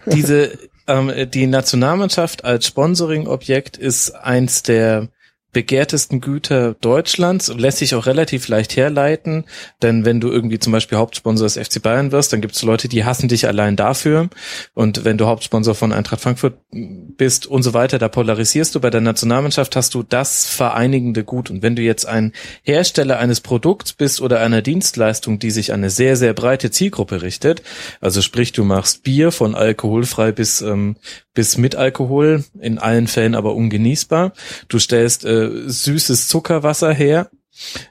[0.05, 0.51] Diese,
[0.85, 5.07] ähm, die Nationalmannschaft als Sponsoring-Objekt ist eins der
[5.53, 9.45] begehrtesten Güter Deutschlands lässt sich auch relativ leicht herleiten,
[9.81, 12.87] denn wenn du irgendwie zum Beispiel Hauptsponsor des FC Bayern wirst, dann gibt es Leute,
[12.87, 14.29] die hassen dich allein dafür
[14.73, 18.79] und wenn du Hauptsponsor von Eintracht Frankfurt bist und so weiter, da polarisierst du.
[18.79, 22.33] Bei der Nationalmannschaft hast du das vereinigende Gut und wenn du jetzt ein
[22.63, 27.21] Hersteller eines Produkts bist oder einer Dienstleistung, die sich an eine sehr, sehr breite Zielgruppe
[27.21, 27.61] richtet,
[28.01, 30.97] also sprich du machst Bier von alkoholfrei bis, ähm,
[31.37, 34.33] bis mit Alkohol, in allen Fällen aber ungenießbar.
[34.69, 37.29] Du stellst äh, süßes Zuckerwasser her.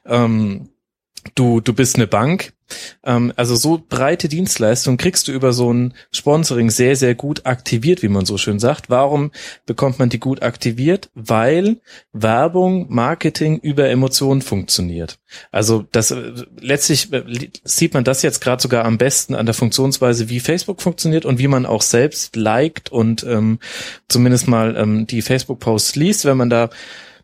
[0.05, 0.71] Ähm,
[1.37, 2.55] du, du bist eine Bank.
[3.05, 8.03] Ähm, also so breite Dienstleistungen kriegst du über so ein Sponsoring sehr, sehr gut aktiviert,
[8.03, 8.91] wie man so schön sagt.
[8.91, 9.31] Warum
[9.67, 11.11] bekommt man die gut aktiviert?
[11.15, 11.77] Weil
[12.13, 15.19] Werbung, Marketing über Emotionen funktioniert.
[15.51, 19.55] Also das äh, letztlich äh, sieht man das jetzt gerade sogar am besten an der
[19.55, 23.59] Funktionsweise, wie Facebook funktioniert und wie man auch selbst liked und ähm,
[24.09, 26.71] zumindest mal ähm, die Facebook-Posts liest, wenn man da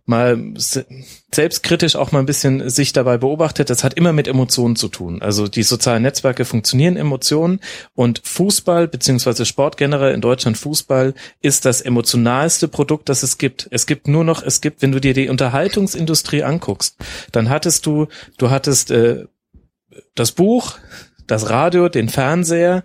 [0.04, 4.88] mal selbstkritisch auch mal ein bisschen sich dabei beobachtet, das hat immer mit Emotionen zu
[4.88, 5.22] tun.
[5.22, 7.60] Also die sozialen Netzwerke funktionieren Emotionen
[7.94, 13.68] und Fußball beziehungsweise Sport generell in Deutschland Fußball ist das emotionalste Produkt, das es gibt.
[13.70, 16.96] Es gibt nur noch, es gibt, wenn du dir die Unterhaltungsindustrie anguckst,
[17.30, 19.26] dann hattest du, du hattest äh,
[20.14, 20.78] das Buch,
[21.26, 22.82] das Radio, den Fernseher,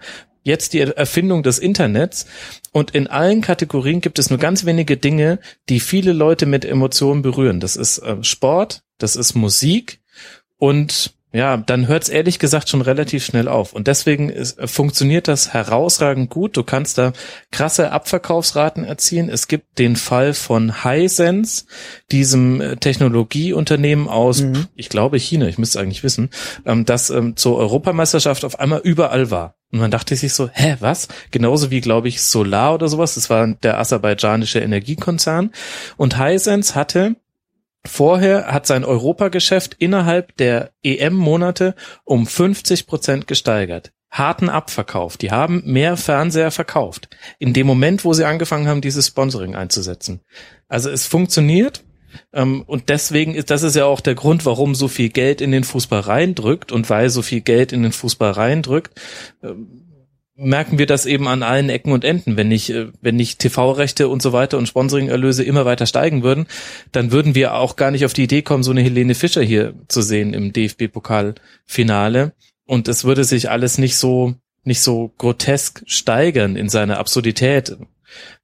[0.47, 2.25] jetzt die Erfindung des Internets
[2.71, 5.39] und in allen Kategorien gibt es nur ganz wenige Dinge,
[5.69, 7.59] die viele Leute mit Emotionen berühren.
[7.59, 9.99] Das ist äh, Sport, das ist Musik
[10.57, 13.73] und ja, dann hört es ehrlich gesagt schon relativ schnell auf.
[13.73, 16.55] Und deswegen ist, äh, funktioniert das herausragend gut.
[16.55, 17.11] Du kannst da
[17.51, 19.27] krasse Abverkaufsraten erzielen.
[19.27, 21.65] Es gibt den Fall von Hisense,
[22.11, 24.67] diesem äh, Technologieunternehmen aus, mhm.
[24.75, 26.29] ich glaube China, ich müsste eigentlich wissen,
[26.65, 29.57] ähm, das ähm, zur Europameisterschaft auf einmal überall war.
[29.72, 31.07] Und man dachte sich so, hä, was?
[31.32, 33.15] Genauso wie, glaube ich, Solar oder sowas.
[33.15, 35.51] Das war der aserbaidschanische Energiekonzern.
[35.97, 37.15] Und Hisense hatte
[37.88, 43.93] Vorher hat sein Europageschäft innerhalb der EM-Monate um 50 Prozent gesteigert.
[44.11, 45.18] Harten Abverkauf.
[45.18, 47.09] Die haben mehr Fernseher verkauft.
[47.39, 50.22] In dem Moment, wo sie angefangen haben, dieses Sponsoring einzusetzen.
[50.68, 51.84] Also es funktioniert.
[52.34, 55.51] Ähm, und deswegen ist, das ist ja auch der Grund, warum so viel Geld in
[55.51, 58.99] den Fußball reindrückt und weil so viel Geld in den Fußball reindrückt,
[59.43, 59.88] ähm,
[60.38, 62.38] merken wir das eben an allen Ecken und Enden.
[62.38, 66.45] Wenn nicht, äh, wenn nicht TV-Rechte und so weiter und Sponsoring-Erlöse immer weiter steigen würden,
[66.91, 69.74] dann würden wir auch gar nicht auf die Idee kommen, so eine Helene Fischer hier
[69.88, 72.34] zu sehen im DFB-Pokalfinale.
[72.66, 77.76] Und es würde sich alles nicht so, nicht so grotesk steigern in seiner Absurdität.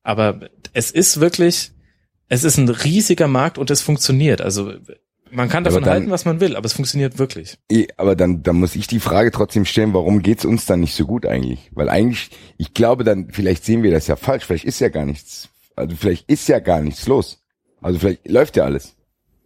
[0.02, 1.73] Aber es ist wirklich,
[2.30, 4.42] es ist ein riesiger Markt und es funktioniert.
[4.42, 4.74] Also
[5.32, 7.58] man kann davon dann, halten, was man will, aber es funktioniert wirklich.
[7.98, 11.06] Aber dann, dann muss ich die Frage trotzdem stellen, warum geht's uns dann nicht so
[11.06, 11.72] gut eigentlich?
[11.72, 15.06] Weil eigentlich, ich glaube dann, vielleicht sehen wir das ja falsch, vielleicht ist ja gar
[15.06, 17.42] nichts, also vielleicht ist ja gar nichts los.
[17.82, 18.96] Also vielleicht läuft ja alles.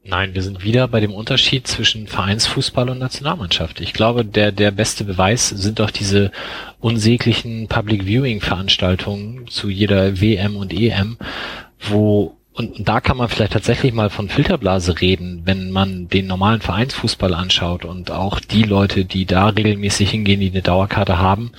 [0.04, 3.82] Nein, wir sind wieder bei dem Unterschied zwischen Vereinsfußball und Nationalmannschaft.
[3.82, 6.32] Ich glaube, der, der beste Beweis sind doch diese
[6.80, 11.18] unsäglichen Public Viewing Veranstaltungen zu jeder WM und EM,
[11.90, 16.62] wo und, da kann man vielleicht tatsächlich mal von Filterblase reden, wenn man den normalen
[16.62, 21.52] Vereinsfußball anschaut und auch die Leute, die da regelmäßig hingehen, die eine Dauerkarte haben,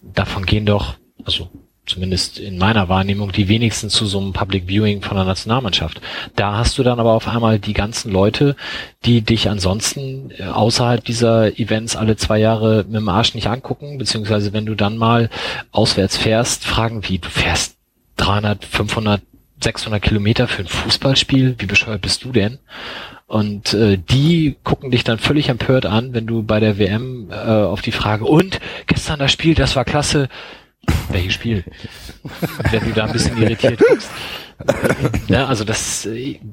[0.00, 1.50] davon gehen doch, also
[1.84, 6.00] zumindest in meiner Wahrnehmung, die wenigsten zu so einem Public Viewing von der Nationalmannschaft.
[6.36, 8.56] Da hast du dann aber auf einmal die ganzen Leute,
[9.04, 13.98] die dich ansonsten äh, außerhalb dieser Events alle zwei Jahre mit dem Arsch nicht angucken,
[13.98, 15.28] beziehungsweise wenn du dann mal
[15.72, 17.76] auswärts fährst, fragen wie, du fährst
[18.16, 19.20] 300, 500
[19.62, 22.58] 600 Kilometer für ein Fußballspiel, wie bescheuert bist du denn?
[23.26, 27.34] Und äh, die gucken dich dann völlig empört an, wenn du bei der WM äh,
[27.34, 30.28] auf die Frage, und gestern das Spiel, das war klasse.
[31.10, 31.64] Welches Spiel?
[32.70, 34.10] wenn du da ein bisschen irritiert guckst.
[35.28, 36.08] ja, also das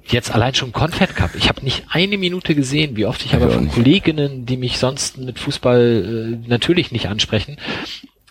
[0.05, 1.31] jetzt allein schon Confed Cup.
[1.35, 5.17] Ich habe nicht eine Minute gesehen, wie oft ich aber von Kolleginnen, die mich sonst
[5.17, 7.57] mit Fußball äh, natürlich nicht ansprechen,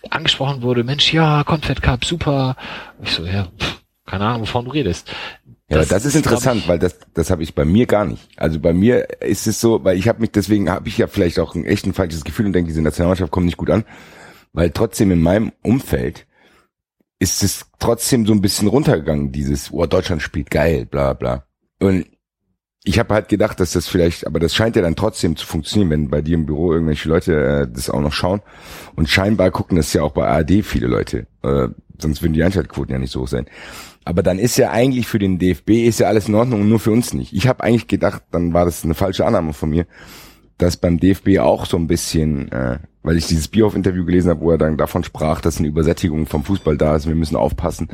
[0.09, 2.55] angesprochen wurde, Mensch, ja, Confed Cup, super.
[3.03, 3.76] Ich so, ja, pff,
[4.07, 5.11] keine Ahnung, wovon du redest.
[5.69, 8.29] Ja, das, das ist, interessant, ich, weil das das habe ich bei mir gar nicht.
[8.37, 11.39] Also bei mir ist es so, weil ich habe mich deswegen habe ich ja vielleicht
[11.39, 13.83] auch ein echt ein falsches Gefühl und denke, diese Nationalmannschaft kommt nicht gut an,
[14.53, 16.25] weil trotzdem in meinem Umfeld
[17.19, 21.45] ist es trotzdem so ein bisschen runtergegangen, dieses, oh, Deutschland spielt geil, bla bla.
[21.79, 22.05] Und
[22.87, 25.89] ich habe halt gedacht, dass das vielleicht, aber das scheint ja dann trotzdem zu funktionieren,
[25.89, 28.41] wenn bei dir im Büro irgendwelche Leute äh, das auch noch schauen.
[28.95, 31.27] Und scheinbar gucken das ja auch bei ARD viele Leute.
[31.43, 31.67] Äh,
[31.99, 33.45] sonst würden die Einschaltquoten ja nicht so hoch sein.
[34.05, 36.79] Aber dann ist ja eigentlich für den DFB ist ja alles in Ordnung und nur
[36.79, 37.33] für uns nicht.
[37.33, 39.85] Ich habe eigentlich gedacht, dann war das eine falsche Annahme von mir,
[40.57, 44.51] dass beim DFB auch so ein bisschen, äh, weil ich dieses Bierhoff-Interview gelesen habe, wo
[44.51, 47.89] er dann davon sprach, dass eine Übersättigung vom Fußball da ist, wir müssen aufpassen.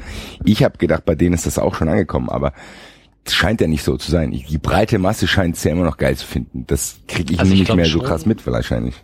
[0.46, 2.54] Ich habe gedacht, bei denen ist das auch schon angekommen, aber
[3.28, 4.32] scheint ja nicht so zu sein.
[4.32, 6.66] Die breite Masse scheint es ja immer noch geil zu finden.
[6.68, 8.96] Das kriege ich also nicht mehr so krass mit wahrscheinlich.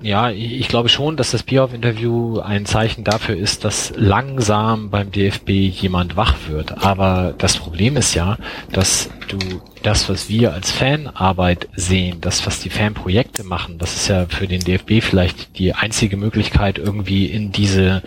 [0.00, 5.50] Ja, ich glaube schon, dass das Bierhoff-Interview ein Zeichen dafür ist, dass langsam beim DFB
[5.50, 6.84] jemand wach wird.
[6.84, 8.38] Aber das Problem ist ja,
[8.72, 9.38] dass du
[9.82, 14.46] das, was wir als Fanarbeit sehen, das, was die Fanprojekte machen, das ist ja für
[14.46, 18.02] den DFB vielleicht die einzige Möglichkeit, irgendwie in diese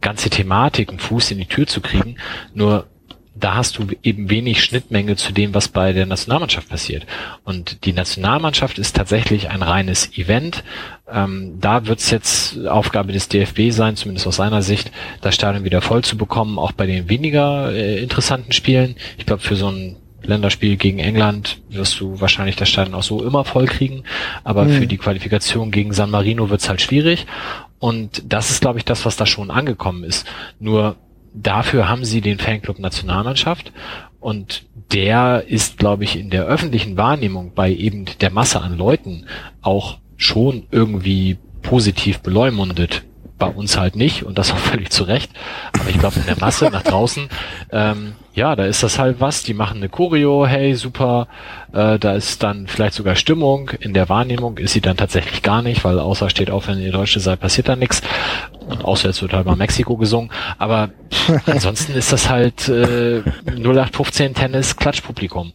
[0.00, 2.16] ganze Thematik einen Fuß in die Tür zu kriegen.
[2.54, 2.86] Nur
[3.40, 7.06] da hast du eben wenig Schnittmenge zu dem, was bei der Nationalmannschaft passiert.
[7.44, 10.62] Und die Nationalmannschaft ist tatsächlich ein reines Event.
[11.10, 15.64] Ähm, da wird es jetzt Aufgabe des DFB sein, zumindest aus seiner Sicht, das Stadion
[15.64, 18.96] wieder voll zu bekommen, auch bei den weniger äh, interessanten Spielen.
[19.18, 23.24] Ich glaube, für so ein Länderspiel gegen England wirst du wahrscheinlich das Stadion auch so
[23.24, 24.04] immer voll kriegen,
[24.44, 24.72] aber mhm.
[24.72, 27.26] für die Qualifikation gegen San Marino wird es halt schwierig.
[27.78, 30.26] Und das ist, glaube ich, das, was da schon angekommen ist.
[30.58, 30.96] Nur
[31.34, 33.72] dafür haben sie den Fanclub Nationalmannschaft
[34.20, 39.26] und der ist, glaube ich, in der öffentlichen Wahrnehmung bei eben der Masse an Leuten
[39.62, 43.04] auch schon irgendwie positiv beleumundet
[43.40, 45.32] bei uns halt nicht und das auch völlig zu Recht.
[45.72, 47.28] Aber ich glaube, in der Masse nach draußen,
[47.72, 49.42] ähm, ja, da ist das halt was.
[49.42, 51.26] Die machen eine Choreo, hey, super.
[51.72, 53.70] Äh, da ist dann vielleicht sogar Stimmung.
[53.80, 56.92] In der Wahrnehmung ist sie dann tatsächlich gar nicht, weil außer steht auf, wenn ihr
[56.92, 58.02] Deutsche seid, passiert da nichts.
[58.68, 60.30] Und außer jetzt wird halt mal Mexiko gesungen.
[60.58, 60.90] Aber
[61.46, 65.52] ansonsten ist das halt äh, 0815 Tennis Klatschpublikum.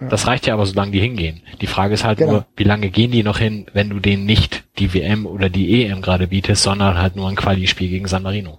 [0.00, 1.42] Das reicht ja aber, solange die hingehen.
[1.60, 2.32] Die Frage ist halt genau.
[2.32, 5.84] nur, wie lange gehen die noch hin, wenn du denen nicht die WM oder die
[5.84, 8.58] EM gerade bietest, sondern halt nur ein Quali-Spiel gegen San Marino.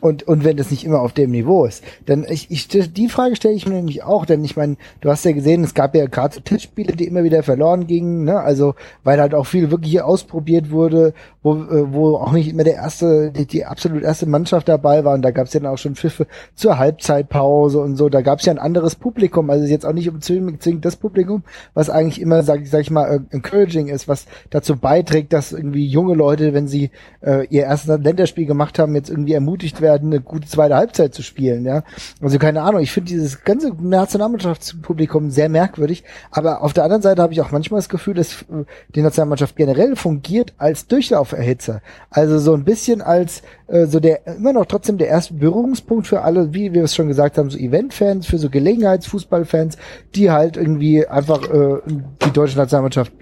[0.00, 1.82] Und, und wenn das nicht immer auf dem Niveau ist.
[2.06, 5.24] Denn ich, ich die Frage stelle ich mir nämlich auch, denn ich meine, du hast
[5.24, 8.40] ja gesehen, es gab ja gerade Tischspiele, die immer wieder verloren gingen, ne?
[8.40, 8.74] Also
[9.04, 13.30] weil halt auch viel wirklich ausprobiert wurde, wo, äh, wo auch nicht immer der erste,
[13.30, 15.14] die, die absolut erste Mannschaft dabei war.
[15.14, 18.08] Und da gab es ja dann auch schon Pfiffe zur Halbzeitpause und so.
[18.08, 19.50] Da gab es ja ein anderes Publikum.
[19.50, 21.42] Also jetzt auch nicht zwingend das Publikum,
[21.74, 26.14] was eigentlich immer, sag, sag ich mal, encouraging ist, was dazu beiträgt, dass irgendwie junge
[26.14, 26.90] Leute, wenn sie
[27.20, 31.22] äh, ihr erstes Länderspiel gemacht haben, jetzt irgendwie ermutigt werden, eine gute zweite Halbzeit zu
[31.22, 31.64] spielen.
[31.64, 31.82] Ja,
[32.20, 32.80] also keine Ahnung.
[32.80, 36.04] Ich finde dieses ganze Nationalmannschaftspublikum sehr merkwürdig.
[36.30, 38.64] Aber auf der anderen Seite habe ich auch manchmal das Gefühl, dass äh,
[38.94, 41.82] die Nationalmannschaft generell fungiert als Durchlauf Erhitzer.
[42.10, 46.22] Also so ein bisschen als äh, so der immer noch trotzdem der erste Berührungspunkt für
[46.22, 49.76] alle, wie wir es schon gesagt haben, so Eventfans, für so Gelegenheitsfußballfans,
[50.14, 53.12] die halt irgendwie einfach äh, die deutsche Nationalmannschaft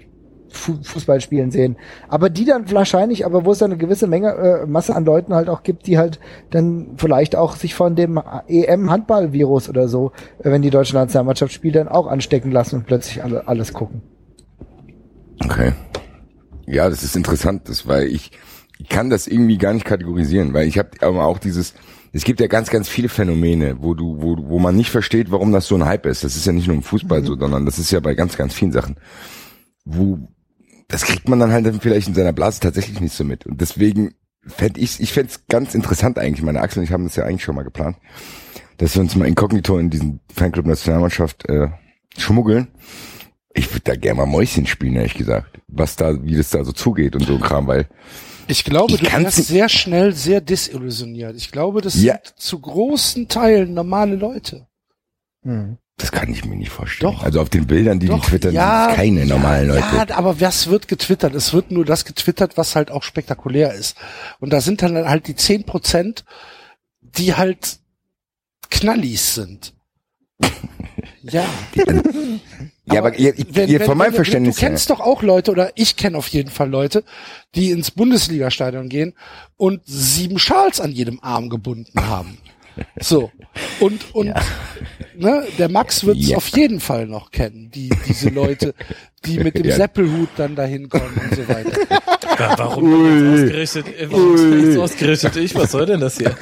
[0.49, 1.77] Fußball spielen sehen.
[2.07, 5.33] Aber die dann wahrscheinlich, aber wo es dann eine gewisse Menge, äh, Masse an Leuten
[5.33, 6.19] halt auch gibt, die halt
[6.49, 11.75] dann vielleicht auch sich von dem EM-Handball-Virus oder so, äh, wenn die deutsche Nationalmannschaft spielt,
[11.75, 14.01] dann auch anstecken lassen und plötzlich alle, alles gucken.
[15.43, 15.73] Okay.
[16.65, 18.31] Ja, das ist interessant, das, weil ich,
[18.79, 21.73] ich kann das irgendwie gar nicht kategorisieren, weil ich habe aber auch dieses,
[22.11, 25.51] es gibt ja ganz, ganz viele Phänomene, wo du, wo, wo man nicht versteht, warum
[25.51, 26.23] das so ein Hype ist.
[26.23, 27.25] Das ist ja nicht nur im Fußball mhm.
[27.25, 28.95] so, sondern das ist ja bei ganz, ganz vielen Sachen,
[29.85, 30.27] wo
[30.87, 33.45] das kriegt man dann halt dann vielleicht in seiner Blase tatsächlich nicht so mit.
[33.45, 34.15] Und deswegen
[34.45, 36.43] fände ich, ich fände es ganz interessant eigentlich.
[36.43, 37.97] Meine Axel und ich haben das ja eigentlich schon mal geplant,
[38.77, 41.67] dass wir uns mal inkognito in diesen Fanclub Nationalmannschaft äh,
[42.17, 42.69] schmuggeln
[43.57, 45.59] ich würde da gerne mal Mäuschen spielen, ehrlich gesagt.
[45.67, 47.87] Was da, wie das da so zugeht und so ein Kram, weil.
[48.47, 51.35] Ich glaube, ich du wirst sehr schnell sehr desillusioniert.
[51.35, 52.13] Ich glaube, das ja.
[52.13, 54.67] sind zu großen Teilen normale Leute.
[55.43, 55.77] Hm.
[55.97, 57.11] Das kann ich mir nicht vorstellen.
[57.11, 57.23] Doch.
[57.23, 59.79] Also auf den Bildern, die doch, die twittern, ja, sind keine normalen Leute.
[59.79, 61.33] Ja, aber was wird getwittert?
[61.33, 63.97] Es wird nur das getwittert, was halt auch spektakulär ist.
[64.39, 66.23] Und da sind dann halt die zehn Prozent,
[67.01, 67.79] die halt
[68.69, 69.73] Knallis sind.
[71.23, 71.45] ja.
[72.89, 75.71] Ja, aber, aber ihr, wenn, ihr, von meinem Verständnis Du kennst doch auch Leute, oder
[75.75, 77.03] ich kenne auf jeden Fall Leute,
[77.55, 79.13] die ins Bundesliga-Stadion gehen
[79.57, 82.37] und sieben Schals an jedem Arm gebunden haben.
[82.99, 83.31] So.
[83.79, 84.35] Und, und, ja.
[85.15, 86.37] ne, der Max wird es ja.
[86.37, 88.73] auf jeden Fall noch kennen, die, diese Leute,
[89.25, 89.75] die mit dem ja.
[89.75, 91.71] Seppelhut dann dahin kommen und so weiter.
[92.57, 95.55] warum ausgerechnet, warum ausgerechnet ich?
[95.55, 96.35] Was soll denn das hier?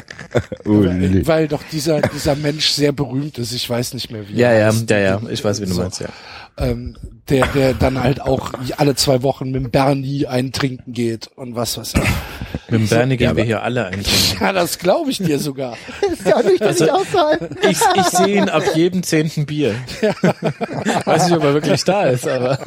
[0.66, 3.54] Weil, weil doch dieser, dieser Mensch sehr berühmt ist.
[3.54, 4.36] Ich weiß nicht mehr wie.
[4.36, 5.22] Ja, ja, ja, ja.
[5.30, 5.82] Ich weiß, wie du so.
[5.82, 6.10] meinst, ja
[6.58, 6.98] ähm,
[7.30, 11.78] der, der dann halt auch alle zwei Wochen mit dem Bernie eintrinken geht und was
[11.78, 11.94] was.
[12.70, 14.38] Mit dem Bernie gehen ja, wir hier alle eintrinken.
[14.40, 15.78] Ja, das glaube ich dir sogar.
[16.02, 17.58] das kann ich also, nicht aushalten.
[17.70, 19.76] Ich, ich sehe ihn ab jedem zehnten Bier.
[20.02, 20.14] Ja.
[21.06, 22.60] Weiß nicht, ob er wirklich da ist, aber.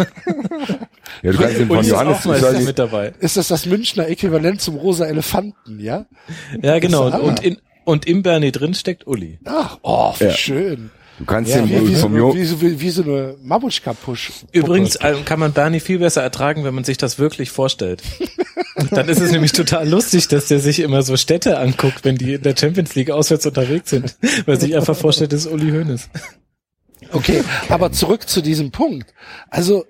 [1.23, 3.13] Ja, du kannst ihn von Johannes ist mit dabei.
[3.21, 6.07] Ist das das Münchner Äquivalent zum rosa Elefanten, ja?
[6.63, 7.07] Ja, genau.
[7.07, 9.39] Und in, und im Bernie drin steckt Uli.
[9.45, 10.31] Ach, oh, wie ja.
[10.31, 10.91] schön.
[11.19, 14.33] Du kannst ja, wie, wie, vom so, wie, wie, wie so eine Mabuschka-Push.
[14.53, 18.03] Übrigens äh, kann man Bernie viel besser ertragen, wenn man sich das wirklich vorstellt.
[18.93, 22.35] Dann ist es nämlich total lustig, dass der sich immer so Städte anguckt, wenn die
[22.35, 24.17] in der Champions League auswärts unterwegs sind,
[24.47, 26.09] weil sich einfach vorstellt, das ist Uli Hoeneß.
[27.11, 29.13] Okay, aber zurück zu diesem Punkt.
[29.51, 29.87] Also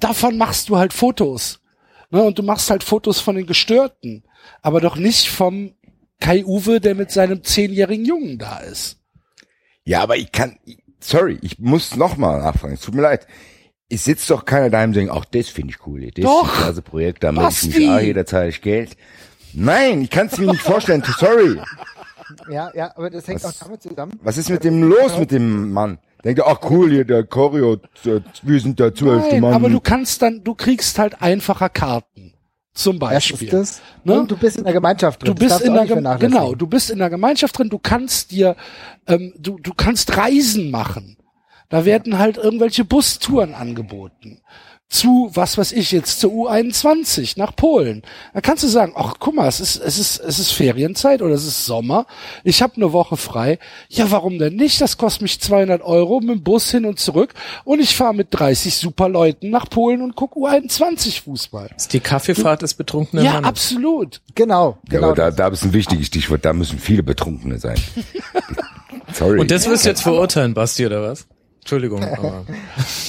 [0.00, 1.60] davon machst du halt Fotos.
[2.10, 2.22] Ne?
[2.22, 4.24] Und du machst halt Fotos von den Gestörten,
[4.62, 5.74] aber doch nicht vom
[6.20, 8.98] Kai Uwe, der mit seinem zehnjährigen Jungen da ist.
[9.88, 10.58] Ja, aber ich kann,
[11.00, 12.74] sorry, ich muss nochmal nachfragen.
[12.74, 13.26] Es tut mir leid.
[13.88, 16.02] Es sitzt doch keiner daheim und denkt, ach, das finde ich cool.
[16.10, 16.44] Das doch.
[16.44, 18.98] ist ein klasse Projekt, da mache ich mich auch jederzeit Geld.
[19.54, 21.02] Nein, ich kann es mir nicht vorstellen.
[21.16, 21.58] Sorry.
[22.50, 24.20] Ja, ja, aber das hängt was, auch damit zusammen.
[24.22, 25.98] Was ist mit dem los mit dem Mann?
[26.22, 27.78] Denkt er, ach cool, hier der Choreo,
[28.42, 29.54] wir sind der zwölfte Mann.
[29.54, 32.34] Aber du kannst dann, du kriegst halt einfacher Karten.
[32.78, 33.48] Zum Beispiel.
[33.48, 33.82] Das ist das.
[34.04, 34.20] Ne?
[34.20, 35.34] Und du bist in der Gemeinschaft drin.
[35.34, 35.84] Du bist in der
[36.16, 37.68] genau, du bist in der Gemeinschaft drin.
[37.68, 38.54] Du kannst dir,
[39.08, 41.16] ähm, du du kannst Reisen machen.
[41.70, 44.40] Da werden halt irgendwelche Bustouren angeboten
[44.90, 48.02] zu, was weiß ich jetzt, zur U21 nach Polen.
[48.32, 51.34] Da kannst du sagen, ach guck mal, es ist, es ist, es ist Ferienzeit oder
[51.34, 52.06] es ist Sommer.
[52.42, 53.58] Ich habe eine Woche frei.
[53.90, 54.80] Ja, warum denn nicht?
[54.80, 57.34] Das kostet mich 200 Euro mit dem Bus hin und zurück
[57.64, 61.68] und ich fahre mit 30 super Leuten nach Polen und guck U21 Fußball.
[61.76, 63.48] ist die Kaffeefahrt des betrunkenen Ja, Mannes.
[63.48, 64.20] absolut.
[64.34, 64.78] Genau.
[64.88, 66.44] genau ja, aber da, da ist ein wichtiges Stichwort.
[66.46, 67.78] Da müssen viele Betrunkene sein.
[69.12, 69.38] Sorry.
[69.40, 71.26] Und das wirst du jetzt verurteilen, Basti, oder was?
[71.68, 72.02] Entschuldigung.
[72.18, 72.44] Aber,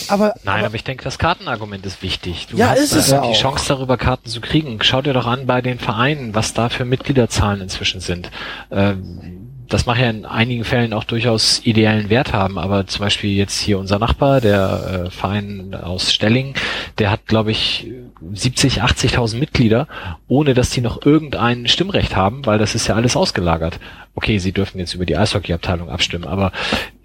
[0.10, 2.48] aber Nein, aber ich denke, das Kartenargument ist wichtig.
[2.48, 4.80] Du ja, hast ist es die Chance darüber Karten zu kriegen.
[4.82, 8.32] Schau dir doch an bei den Vereinen, was da für Mitgliederzahlen inzwischen sind.
[8.70, 13.32] Ähm, das mag ja in einigen Fällen auch durchaus ideellen Wert haben, aber zum Beispiel
[13.32, 16.56] jetzt hier unser Nachbar, der äh, Verein aus Stelling,
[16.98, 17.88] der hat, glaube ich,
[18.34, 19.88] 70, 80.000 Mitglieder,
[20.28, 23.80] ohne dass die noch irgendein Stimmrecht haben, weil das ist ja alles ausgelagert.
[24.16, 26.52] Okay, sie dürfen jetzt über die Eishockeyabteilung abstimmen, aber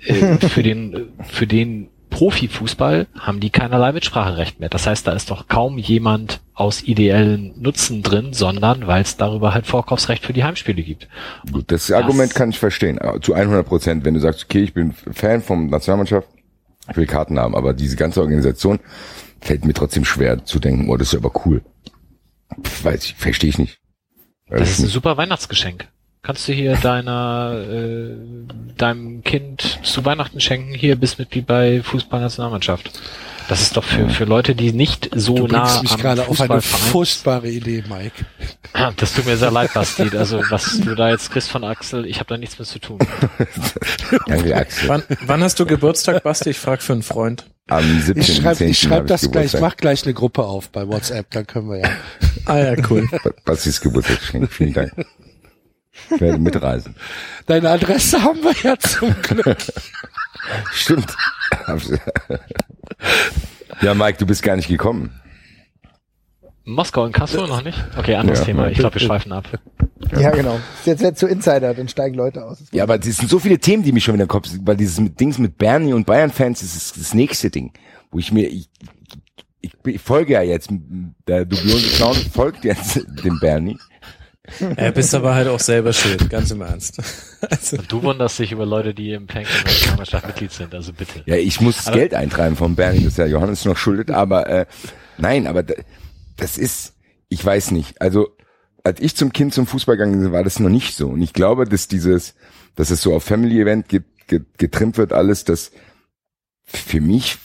[0.07, 4.69] äh, für den für den Profifußball haben die keinerlei Mitspracherecht mehr.
[4.69, 9.53] Das heißt, da ist doch kaum jemand aus ideellen Nutzen drin, sondern weil es darüber
[9.53, 11.09] halt Vorkaufsrecht für die Heimspiele gibt.
[11.51, 14.05] Gut, das, das Argument kann ich verstehen, zu 100 Prozent.
[14.05, 16.29] Wenn du sagst, okay, ich bin Fan vom Nationalmannschaft,
[16.89, 18.79] ich will Karten haben, aber diese ganze Organisation
[19.41, 21.63] fällt mir trotzdem schwer zu denken, oh, das ist aber cool.
[22.85, 23.81] Weiß ich, verstehe ich nicht.
[24.47, 25.89] Weiß das ist ein super Weihnachtsgeschenk
[26.25, 28.17] kannst du hier deiner äh,
[28.77, 30.75] deinem Kind zu Weihnachten schenken.
[30.75, 32.91] Hier bist Mitglied bei Fußballnationalmannschaft.
[33.47, 36.41] Das ist doch für für Leute, die nicht so du nah mich am gerade auf
[36.41, 38.25] eine furchtbare Idee, Mike.
[38.97, 40.11] Das tut mir sehr leid, Basti.
[40.17, 42.99] Also was du da jetzt kriegst von Axel, ich habe da nichts mehr zu tun.
[44.27, 44.89] Danke, Axel.
[44.89, 46.51] Wann, wann hast du Geburtstag, Basti?
[46.51, 47.45] Ich frag für einen Freund.
[47.69, 48.17] Am 17.
[48.17, 51.47] Ich schreibe ich schreib das gleich, ich mach gleich eine Gruppe auf bei WhatsApp, dann
[51.47, 51.89] können wir ja.
[52.47, 53.09] ah ja, cool.
[53.45, 54.93] Bastis Geburtstagsgeschenk, vielen Dank.
[56.11, 56.95] Ich werde mitreisen.
[57.47, 59.57] Deine Adresse haben wir ja zum Glück.
[60.73, 61.17] Stimmt.
[63.81, 65.21] ja, Mike, du bist gar nicht gekommen.
[66.65, 67.79] Moskau und Kassel noch nicht?
[67.99, 68.69] Okay, anderes ja, Thema.
[68.69, 69.49] Ich glaube, wir schweifen ab.
[70.19, 70.59] Ja, genau.
[70.85, 72.65] Jetzt wird zu Insider, dann steigen Leute aus.
[72.73, 74.77] Ja, aber es sind so viele Themen, die mich schon wieder im Kopf sind, weil
[74.77, 77.73] dieses Dings mit Bernie und Bayern-Fans ist das nächste Ding,
[78.11, 78.69] wo ich mir, ich,
[79.61, 80.71] ich, ich folge ja jetzt,
[81.29, 83.79] der dubiose Clown folgt jetzt dem Bernie.
[84.77, 86.99] Er bist aber halt auch selber schuld, ganz im Ernst.
[87.51, 87.77] Also.
[87.77, 90.95] Und du wunderst dich über Leute, die im Plank in der Kammerstadt Mitglied sind, also
[90.95, 91.23] bitte.
[91.27, 94.67] Ja, ich muss das Geld eintreiben vom Bernie, das ja Johannes noch schuldet, aber äh,
[95.19, 96.95] nein, aber das ist,
[97.29, 98.35] ich weiß nicht, also
[98.83, 101.09] als ich zum Kind zum Fußball gegangen bin, war das noch nicht so.
[101.09, 102.35] Und ich glaube, dass dieses,
[102.77, 103.89] dass es so auf Family Event
[104.57, 105.71] getrimmt wird, alles, das
[106.63, 107.37] für mich,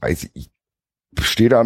[0.00, 0.50] weiß ich
[1.20, 1.64] stehe da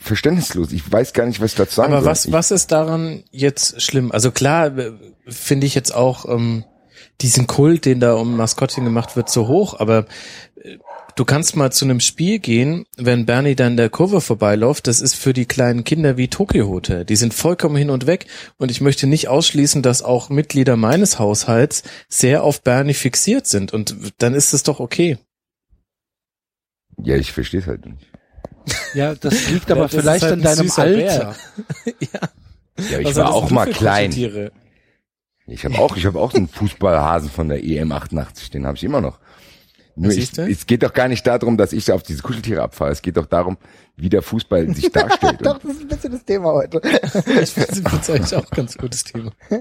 [0.00, 0.72] verständnislos.
[0.72, 4.12] Ich weiß gar nicht, was ich dazu sagen Aber was, was ist daran jetzt schlimm?
[4.12, 4.92] Also klar, äh,
[5.26, 6.64] finde ich jetzt auch ähm,
[7.20, 10.06] diesen Kult, den da um Maskottchen gemacht wird, so hoch, aber
[10.62, 10.78] äh,
[11.16, 15.14] du kannst mal zu einem Spiel gehen, wenn Bernie dann der Kurve vorbeiläuft, das ist
[15.14, 17.04] für die kleinen Kinder wie Tokyo Hotel.
[17.04, 18.26] Die sind vollkommen hin und weg
[18.58, 23.72] und ich möchte nicht ausschließen, dass auch Mitglieder meines Haushalts sehr auf Bernie fixiert sind
[23.72, 25.18] und dann ist es doch okay.
[27.02, 28.06] Ja, ich verstehe es halt nicht.
[28.94, 31.34] Ja, das liegt aber ja, vielleicht halt an deinem Alter.
[32.00, 32.20] ja.
[32.90, 34.12] ja, ich Was war auch mal klein.
[35.46, 38.76] Ich habe auch, ich habe auch so einen Fußballhasen von der EM 88, den habe
[38.76, 39.18] ich immer noch.
[39.96, 42.90] Nur ich, es geht doch gar nicht darum, dass ich auf diese Kuscheltiere abfahre.
[42.90, 43.58] Es geht doch darum,
[43.96, 45.38] wie der Fußball sich darstellt.
[45.46, 46.80] doch, das ist ein bisschen das Thema heute.
[47.40, 49.30] ich finde es eigentlich auch ein ganz gutes Thema.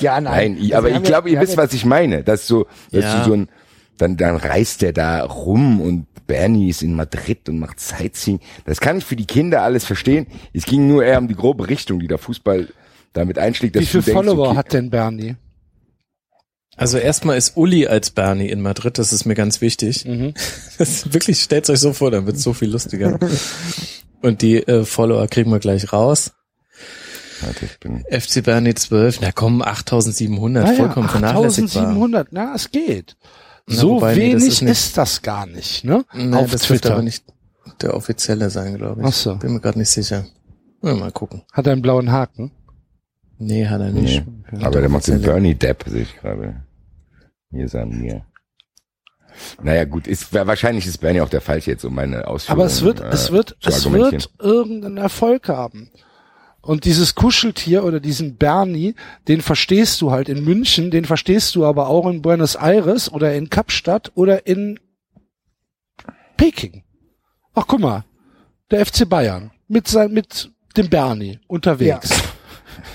[0.00, 0.52] ja, nein.
[0.52, 2.22] nein ich, also aber ich glaube, ihr wisst, was ich meine.
[2.22, 3.18] Dass so, dass ja.
[3.18, 3.48] du so ein,
[3.96, 8.38] dann, dann reist der da rum und Bernie ist in Madrid und macht Sightseeing.
[8.64, 10.28] Das kann ich für die Kinder alles verstehen.
[10.52, 12.68] Es ging nur eher um die grobe Richtung, die der Fußball
[13.14, 13.74] damit einschlägt.
[13.74, 15.34] Wie viele Follower okay, hat denn Bernie?
[16.76, 20.04] Also erstmal ist Uli als Bernie in Madrid, das ist mir ganz wichtig.
[20.04, 20.34] Mhm.
[20.78, 23.18] Das wirklich, stellt euch so vor, dann wird so viel lustiger.
[24.22, 26.32] Und die äh, Follower kriegen wir gleich raus.
[27.40, 31.88] Warte, ich bin FC Bernie 12, na komm, 8700, naja, vollkommen vernachlässigbar.
[31.88, 33.16] 8700, na, es geht.
[33.68, 36.04] So wobei, wenig nee, das ist, ist, das gar nicht, ne?
[36.14, 36.84] Nee, Auf das Twitter.
[36.84, 37.24] wird aber nicht
[37.82, 39.06] der offizielle sein, glaube ich.
[39.06, 39.36] Ach so.
[39.36, 40.24] Bin mir gerade nicht sicher.
[40.80, 41.42] Mal gucken.
[41.52, 42.52] Hat er einen blauen Haken?
[43.38, 44.24] Nee, hat er nicht.
[44.50, 44.64] Nee.
[44.64, 46.64] Aber der macht den Bernie Depp, sehe ich gerade.
[47.50, 48.24] Hier ist er mir.
[49.62, 52.82] Naja, gut, ist, wahrscheinlich ist Bernie auch der falsche jetzt, um meine Ausführungen Aber es
[52.82, 55.90] wird, äh, es wird, es wird irgendeinen Erfolg haben.
[56.68, 58.94] Und dieses Kuscheltier oder diesen Bernie,
[59.26, 63.32] den verstehst du halt in München, den verstehst du aber auch in Buenos Aires oder
[63.32, 64.78] in Kapstadt oder in
[66.36, 66.82] Peking.
[67.54, 68.04] Ach, guck mal,
[68.70, 72.10] der FC Bayern mit sein, mit dem Bernie unterwegs.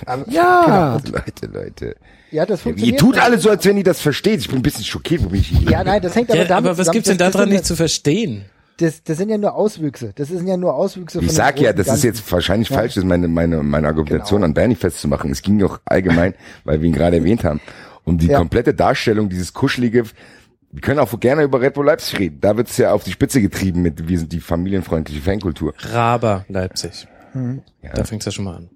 [0.05, 0.23] Ja.
[0.27, 0.99] ja.
[0.99, 1.17] Genau.
[1.17, 1.95] Leute, Leute.
[2.29, 2.93] Ja, das funktioniert.
[2.93, 4.39] Ihr tut alle so, als wenn ihr das versteht.
[4.39, 5.71] Ich bin ein bisschen schockiert, wo bin ich hier.
[5.71, 7.75] Ja, nein, das hängt aber ja, damit Aber was zusammen, gibt's denn daran nicht zu
[7.75, 8.45] verstehen?
[8.77, 10.13] Das, das sind ja nur Auswüchse.
[10.15, 11.19] Das sind ja nur Auswüchse.
[11.21, 12.77] Ich sag ja, das ist jetzt wahrscheinlich ja.
[12.77, 14.45] falsch, das meine, meine, meine Argumentation genau.
[14.45, 15.31] an Bernie festzumachen.
[15.31, 17.61] Es ging doch allgemein, weil wir ihn gerade erwähnt haben,
[18.03, 18.37] um die ja.
[18.37, 20.05] komplette Darstellung dieses kuschelige,
[20.71, 22.39] wir können auch gerne über Red Bull Leipzig reden.
[22.41, 25.75] Da wird's ja auf die Spitze getrieben mit, wir sind die familienfreundliche Fankultur.
[25.77, 27.07] Raber Leipzig.
[27.33, 27.61] Mhm.
[27.83, 27.93] Ja.
[27.93, 28.69] Da fängt's ja schon mal an.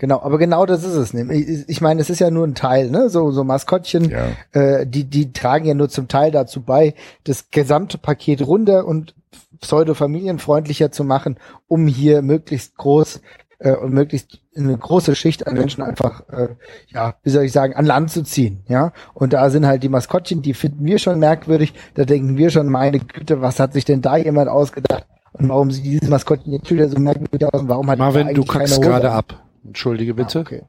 [0.00, 1.12] Genau, aber genau das ist es.
[1.12, 3.10] Ich, ich meine, es ist ja nur ein Teil, ne?
[3.10, 4.28] So, so Maskottchen, ja.
[4.52, 6.94] äh, die, die tragen ja nur zum Teil dazu bei,
[7.24, 9.14] das gesamte Paket runter und
[9.60, 11.36] pseudo-familienfreundlicher zu machen,
[11.68, 13.20] um hier möglichst groß
[13.58, 16.48] äh, und möglichst eine große Schicht an Menschen einfach, äh,
[16.88, 18.94] ja, wie soll ich sagen, an Land zu ziehen, ja.
[19.12, 21.74] Und da sind halt die Maskottchen, die finden wir schon merkwürdig.
[21.92, 25.06] Da denken wir schon, meine Güte, was hat sich denn da jemand ausgedacht?
[25.34, 27.60] Und warum sieht dieses Maskottchen jetzt wieder so merkwürdig aus?
[27.60, 29.49] Und warum hat Marvin, du kackst gerade ab.
[29.64, 30.38] Entschuldige bitte.
[30.38, 30.62] Ah, okay.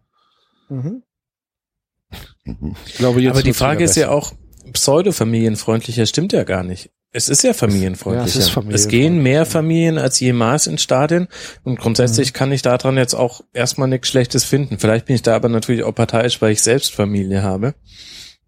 [0.70, 1.04] Mhm.
[2.88, 4.34] Ich glaube, jetzt Aber die Frage ist ja auch,
[4.74, 6.92] pseudo-familienfreundlicher stimmt ja gar nicht.
[7.14, 8.40] Es ist ja familienfreundlicher.
[8.40, 8.76] Ja, es, familienfreundlich.
[8.76, 11.28] es, gehen mehr Familien als jemals ins Stadion
[11.64, 12.38] und grundsätzlich mhm.
[12.38, 14.80] kann ich daran jetzt auch erstmal nichts Schlechtes finden.
[14.80, 17.76] Vielleicht bin ich da aber natürlich auch parteiisch, weil ich selbst Familie habe.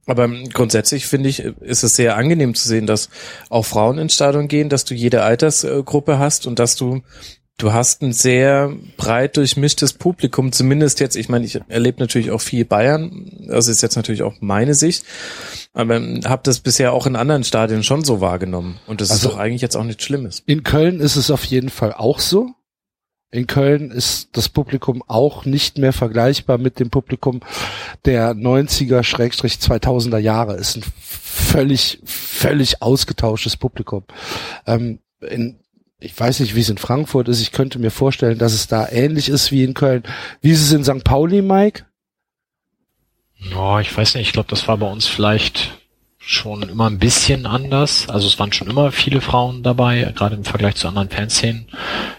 [0.06, 3.10] Aber grundsätzlich finde ich, ist es sehr angenehm zu sehen, dass
[3.50, 7.02] auch Frauen ins Stadion gehen, dass du jede Altersgruppe hast und dass du
[7.58, 12.42] du hast ein sehr breit durchmischtes Publikum, zumindest jetzt, ich meine, ich erlebe natürlich auch
[12.42, 15.06] viel Bayern, das ist jetzt natürlich auch meine Sicht,
[15.74, 19.34] aber habe das bisher auch in anderen Stadien schon so wahrgenommen und das also ist
[19.34, 20.44] doch eigentlich jetzt auch nichts Schlimmes.
[20.46, 22.50] In Köln ist es auf jeden Fall auch so.
[23.32, 27.40] In Köln ist das Publikum auch nicht mehr vergleichbar mit dem Publikum
[28.06, 30.54] der 90er-2000er Jahre.
[30.54, 34.04] Ist ein völlig, völlig ausgetauschtes Publikum.
[34.68, 35.63] Ähm, in
[36.04, 37.42] ich weiß nicht, wie es in Frankfurt ist.
[37.42, 40.04] Ich könnte mir vorstellen, dass es da ähnlich ist wie in Köln.
[40.42, 41.04] Wie ist es in St.
[41.04, 41.86] Pauli, Mike?
[43.38, 44.28] Ja, ich weiß nicht.
[44.28, 45.80] Ich glaube, das war bei uns vielleicht
[46.18, 48.10] schon immer ein bisschen anders.
[48.10, 51.68] Also es waren schon immer viele Frauen dabei, gerade im Vergleich zu anderen Fanszenen.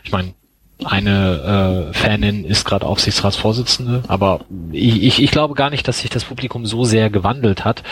[0.03, 0.35] Ich meine,
[0.87, 4.41] eine äh, Fanin ist gerade Aufsichtsratsvorsitzende, aber
[4.73, 7.83] ich, ich, ich glaube gar nicht, dass sich das Publikum so sehr gewandelt hat.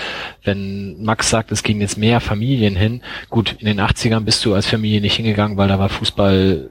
[0.42, 4.54] Wenn Max sagt, es gehen jetzt mehr Familien hin, gut, in den 80ern bist du
[4.54, 6.70] als Familie nicht hingegangen, weil da war Fußball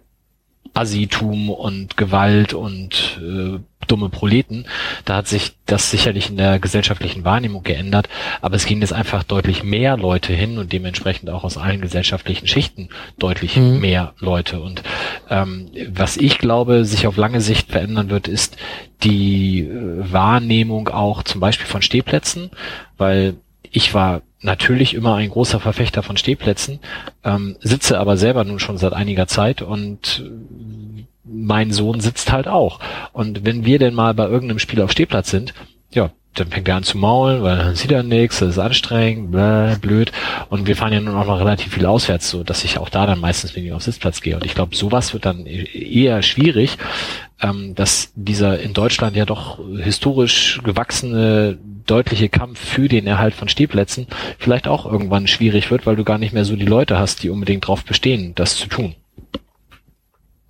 [0.73, 4.65] Assitum und Gewalt und äh, dumme Proleten.
[5.05, 8.07] Da hat sich das sicherlich in der gesellschaftlichen Wahrnehmung geändert,
[8.41, 12.47] aber es ging jetzt einfach deutlich mehr Leute hin und dementsprechend auch aus allen gesellschaftlichen
[12.47, 12.89] Schichten
[13.19, 13.79] deutlich mhm.
[13.79, 14.61] mehr Leute.
[14.61, 14.83] Und
[15.29, 18.55] ähm, was ich glaube, sich auf lange Sicht verändern wird, ist
[19.03, 22.51] die äh, Wahrnehmung auch zum Beispiel von Stehplätzen,
[22.97, 23.35] weil
[23.71, 26.79] ich war natürlich immer ein großer Verfechter von Stehplätzen,
[27.23, 30.29] ähm, sitze aber selber nun schon seit einiger Zeit und
[31.23, 32.79] mein Sohn sitzt halt auch.
[33.13, 35.53] Und wenn wir denn mal bei irgendeinem Spiel auf Stehplatz sind,
[35.91, 39.31] ja, dann fängt er an zu maulen, weil dann sieht er nichts, das ist anstrengend,
[39.31, 40.13] bläh, blöd.
[40.49, 43.05] Und wir fahren ja nun auch noch relativ viel auswärts, so dass ich auch da
[43.05, 44.35] dann meistens weniger auf Sitzplatz gehe.
[44.35, 46.77] Und ich glaube, sowas wird dann e-, eher schwierig,
[47.41, 51.57] ähm, dass dieser in Deutschland ja doch historisch gewachsene
[51.91, 54.07] deutliche Kampf für den Erhalt von Stehplätzen
[54.39, 57.29] vielleicht auch irgendwann schwierig wird, weil du gar nicht mehr so die Leute hast, die
[57.29, 58.95] unbedingt drauf bestehen, das zu tun.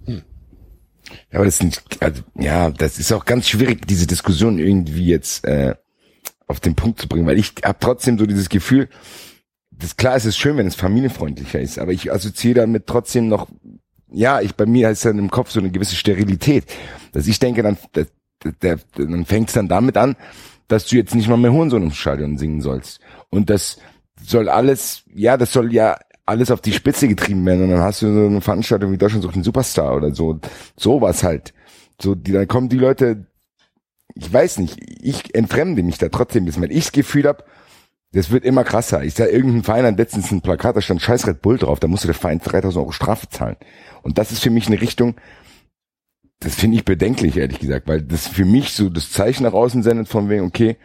[0.06, 5.46] Ja, aber das sind, also, ja, das ist auch ganz schwierig, diese Diskussion irgendwie jetzt
[5.46, 5.76] äh,
[6.48, 8.88] auf den Punkt zu bringen, weil ich habe trotzdem so dieses Gefühl,
[9.72, 13.48] das klar ist es schön, wenn es familienfreundlicher ist, aber ich assoziiere damit trotzdem noch,
[14.12, 16.66] ja, ich bei mir ist dann im Kopf so eine gewisse Sterilität,
[17.14, 18.08] dass ich denke, dann, der,
[18.62, 20.16] der, dann fängt es dann damit an,
[20.72, 23.00] dass du jetzt nicht mal mehr Hurensohn im Stadion singen sollst
[23.30, 23.78] und das
[24.24, 28.02] soll alles, ja, das soll ja alles auf die Spitze getrieben werden und dann hast
[28.02, 30.40] du so eine Veranstaltung wie Deutschland sucht einen Superstar oder so,
[30.78, 31.54] sowas halt.
[32.02, 33.26] So, die, dann kommen die Leute,
[34.16, 37.44] ich weiß nicht, ich entfremde mich da trotzdem ein bisschen, weil ich das Gefühl habe,
[38.14, 39.04] Das wird immer krasser.
[39.04, 41.88] Ich sah irgendein Verein hat letztens ein Plakat, da stand Scheiß Red Bull drauf, da
[41.88, 43.56] musste der Verein 3000 Euro Strafe zahlen.
[44.04, 45.16] Und das ist für mich eine Richtung,
[46.42, 49.84] das finde ich bedenklich, ehrlich gesagt, weil das für mich so das Zeichen nach außen
[49.84, 50.76] sendet von wegen, okay,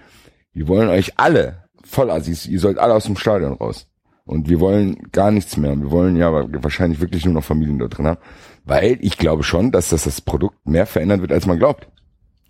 [0.52, 3.86] wir wollen euch alle Vollassis, ihr sollt alle aus dem Stadion raus.
[4.26, 5.74] Und wir wollen gar nichts mehr.
[5.76, 8.18] Wir wollen ja wahrscheinlich wirklich nur noch Familien da drin haben.
[8.64, 11.88] Weil ich glaube schon, dass das, das Produkt mehr verändern wird, als man glaubt.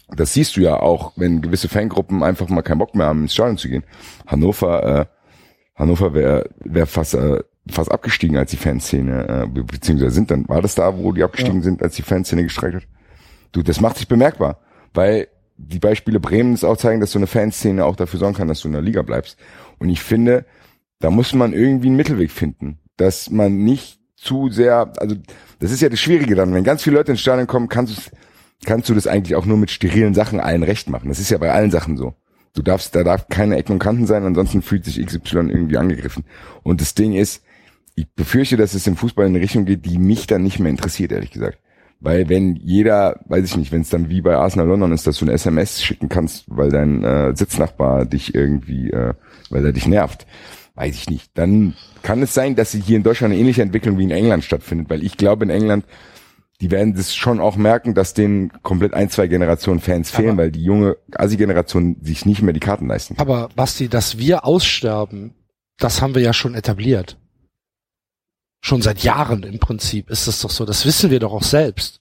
[0.08, 3.34] Das siehst du ja auch, wenn gewisse Fangruppen einfach mal keinen Bock mehr haben, ins
[3.34, 3.84] Stadion zu gehen.
[4.26, 5.06] Hannover, äh,
[5.74, 10.62] Hannover wäre wär fast, äh, fast abgestiegen, als die Fanszene, äh, beziehungsweise sind dann, war
[10.62, 11.64] das da, wo die abgestiegen ja.
[11.64, 12.86] sind, als die Fanszene gestreikt hat?
[13.56, 14.60] Du, das macht sich bemerkbar,
[14.92, 18.60] weil die Beispiele Bremens auch zeigen, dass so eine Fanszene auch dafür sorgen kann, dass
[18.60, 19.38] du in der Liga bleibst.
[19.78, 20.44] Und ich finde,
[20.98, 25.16] da muss man irgendwie einen Mittelweg finden, dass man nicht zu sehr, also
[25.58, 28.02] das ist ja das Schwierige dann, wenn ganz viele Leute ins Stadion kommen, kannst du
[28.66, 31.08] kannst du das eigentlich auch nur mit sterilen Sachen allen recht machen.
[31.08, 32.14] Das ist ja bei allen Sachen so.
[32.52, 36.24] Du darfst, da darf keine Ecken und Kanten sein, ansonsten fühlt sich XY irgendwie angegriffen.
[36.62, 37.42] Und das Ding ist,
[37.94, 40.68] ich befürchte, dass es im Fußball in eine Richtung geht, die mich dann nicht mehr
[40.68, 41.58] interessiert, ehrlich gesagt.
[42.00, 45.18] Weil wenn jeder, weiß ich nicht, wenn es dann wie bei Arsenal London ist, dass
[45.18, 49.14] du eine SMS schicken kannst, weil dein äh, Sitznachbar dich irgendwie, äh,
[49.50, 50.26] weil er dich nervt,
[50.74, 51.30] weiß ich nicht.
[51.34, 54.90] Dann kann es sein, dass hier in Deutschland eine ähnliche Entwicklung wie in England stattfindet,
[54.90, 55.86] weil ich glaube in England,
[56.60, 60.44] die werden das schon auch merken, dass denen komplett ein, zwei Generationen Fans fehlen, aber,
[60.44, 63.26] weil die junge Asi-Generation sich nicht mehr die Karten leisten kann.
[63.26, 65.34] Aber Basti, dass wir aussterben,
[65.78, 67.18] das haben wir ja schon etabliert
[68.66, 70.64] schon seit Jahren im Prinzip ist das doch so.
[70.64, 72.00] Das wissen wir doch auch selbst.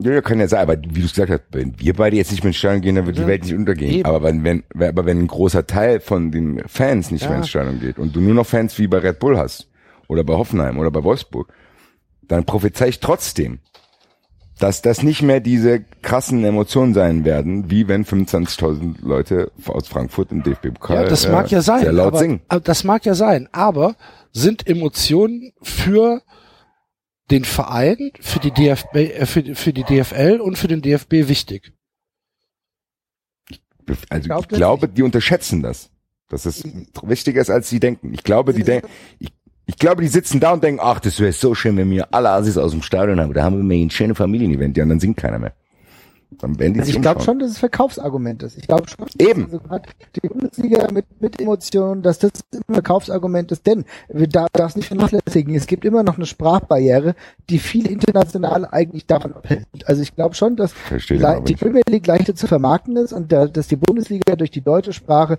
[0.00, 2.30] Ja, ja, kann ja sein, aber wie du es gesagt hast, wenn wir beide jetzt
[2.30, 3.92] nicht mehr ins Stadion gehen, dann wird ja, die Welt nicht untergehen.
[3.92, 4.04] Eben.
[4.04, 7.30] Aber wenn, wenn, aber wenn ein großer Teil von den Fans nicht ja.
[7.30, 9.68] mehr ins Stadion geht und du nur noch Fans wie bei Red Bull hast
[10.06, 11.52] oder bei Hoffenheim oder bei Wolfsburg,
[12.22, 13.58] dann prophezei ich trotzdem,
[14.60, 20.30] dass das nicht mehr diese krassen Emotionen sein werden, wie wenn 25.000 Leute aus Frankfurt
[20.30, 22.40] im DFB-Pokal ja, das mag äh, ja sein, sehr laut aber, singen.
[22.62, 23.96] Das mag ja sein, aber
[24.32, 26.22] sind Emotionen für
[27.30, 31.72] den Verein, für die DFB, äh, für, für die DFL und für den DFB wichtig?
[34.08, 35.90] Also ich, glaub, ich glaube, die unterschätzen das.
[36.28, 36.62] Dass es
[37.02, 38.12] wichtiger ist, als sie denken.
[38.12, 38.86] Ich glaube, die denken,
[39.18, 39.32] ich,
[39.64, 42.30] ich glaube, die sitzen da und denken, ach, das wäre so schön, wenn wir alle
[42.30, 43.32] Assis aus dem Stadion haben.
[43.32, 45.54] Da haben wir ein schönes Familienevent, ja, und dann singt keiner mehr.
[46.40, 48.56] Dann werden die also ich glaube schon, dass es Verkaufsargument ist.
[48.58, 49.60] Ich glaube schon, Eben.
[49.68, 49.82] Also
[50.14, 54.88] die Bundesliga mit, mit Emotionen, dass das ein Verkaufsargument ist, denn wir darf das nicht
[54.88, 55.54] vernachlässigen.
[55.54, 57.14] Es gibt immer noch eine Sprachbarriere,
[57.50, 59.66] die viel international eigentlich davon abhält.
[59.86, 63.68] Also ich glaube schon, dass die Premier League leichter zu vermarkten ist und der, dass
[63.68, 65.38] die Bundesliga durch die deutsche Sprache,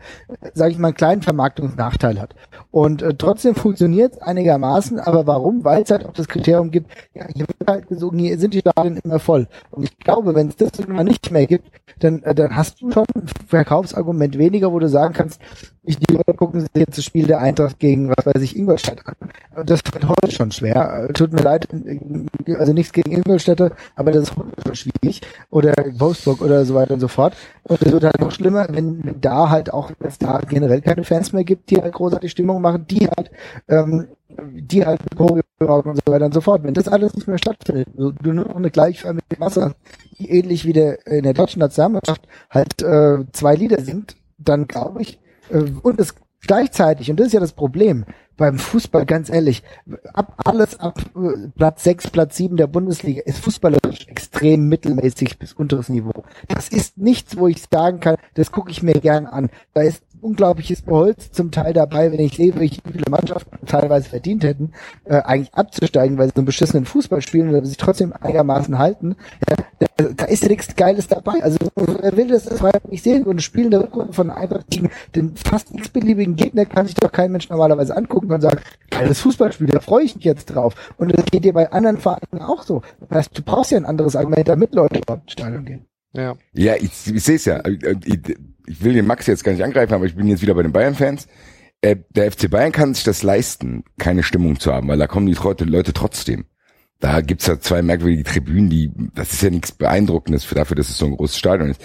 [0.54, 2.36] sage ich mal, einen kleinen Vermarktungsnachteil hat.
[2.72, 5.64] Und äh, trotzdem funktioniert es einigermaßen, aber warum?
[5.64, 8.60] Weil es halt auch das Kriterium gibt, ja, hier wird halt gesungen, hier sind die
[8.60, 9.48] Stadien immer voll.
[9.72, 11.70] Und ich glaube, wenn es das irgendwann nicht mehr gibt,
[12.00, 15.42] dann, äh, dann hast du schon ein Verkaufsargument weniger, wo du sagen kannst,
[15.84, 19.02] ich die Leute gucken sich jetzt das Spiel der Eintracht gegen, was weiß ich, Ingolstadt
[19.06, 19.66] an.
[19.66, 21.08] Das wird heute schon schwer.
[21.10, 21.68] Äh, tut mir leid,
[22.58, 25.22] also nichts gegen Ingolstädte, aber das ist heute schon schwierig.
[25.50, 27.36] Oder Wolfsburg oder so weiter und so fort.
[27.64, 31.04] Und es wird halt noch schlimmer, wenn da halt auch, wenn es da generell keine
[31.04, 33.32] Fans mehr gibt, die halt großartig Stimmung machen, die halt
[33.68, 34.08] ähm,
[34.54, 36.64] die halt Choreo und so weiter und so fort.
[36.64, 39.76] Wenn das alles nicht mehr stattfindet, du nur noch eine gleichförmige Masse,
[40.28, 45.20] ähnlich wie der in der deutschen Nationalmannschaft halt äh, zwei Lieder singt, dann glaube ich,
[45.50, 48.06] äh, und es gleichzeitig, und das ist ja das Problem,
[48.38, 49.64] beim Fußball, ganz ehrlich,
[50.14, 55.54] ab alles ab äh, Platz 6, Platz 7 der Bundesliga ist fußballerisch extrem mittelmäßig bis
[55.54, 56.24] unteres Niveau.
[56.48, 59.50] Das ist nichts, wo ich sagen kann, das gucke ich mir gern an.
[59.74, 64.44] Da ist unglaubliches Beholz zum Teil dabei, wenn ich sehe, wie viele Mannschaften teilweise verdient
[64.44, 64.72] hätten,
[65.06, 69.16] äh, eigentlich abzusteigen, weil sie so einen beschissenen Fußball spielen oder sich trotzdem einigermaßen halten.
[69.50, 69.56] Ja,
[69.98, 71.44] da, da ist ja nichts Geiles dabei.
[71.44, 72.50] Also wer will das
[72.90, 76.96] nicht sehen und spielen der Rückrunde von Eintracht gegen den fast x-beliebigen Gegner kann sich
[76.96, 78.60] doch kein Mensch normalerweise angucken und sagen,
[78.90, 80.76] geiles Fußballspiel, da freue ich mich jetzt drauf.
[80.98, 82.82] Und das geht dir bei anderen Vereinen auch so.
[83.02, 85.86] Das heißt, du brauchst ja ein anderes Argument, damit Leute überhaupt ins Stadion gehen.
[86.14, 87.62] Ja, ja ich, ich sehe es ja.
[87.66, 88.38] Ich, ich
[88.70, 91.28] will den Max jetzt gar nicht angreifen, aber ich bin jetzt wieder bei den Bayern-Fans.
[91.82, 95.26] Äh, der FC Bayern kann sich das leisten, keine Stimmung zu haben, weil da kommen
[95.26, 96.46] die Leute trotzdem.
[97.00, 100.90] Da gibt's ja zwei merkwürdige Tribünen, die, das ist ja nichts Beeindruckendes für dafür, dass
[100.90, 101.82] es so ein großes Stadion ist.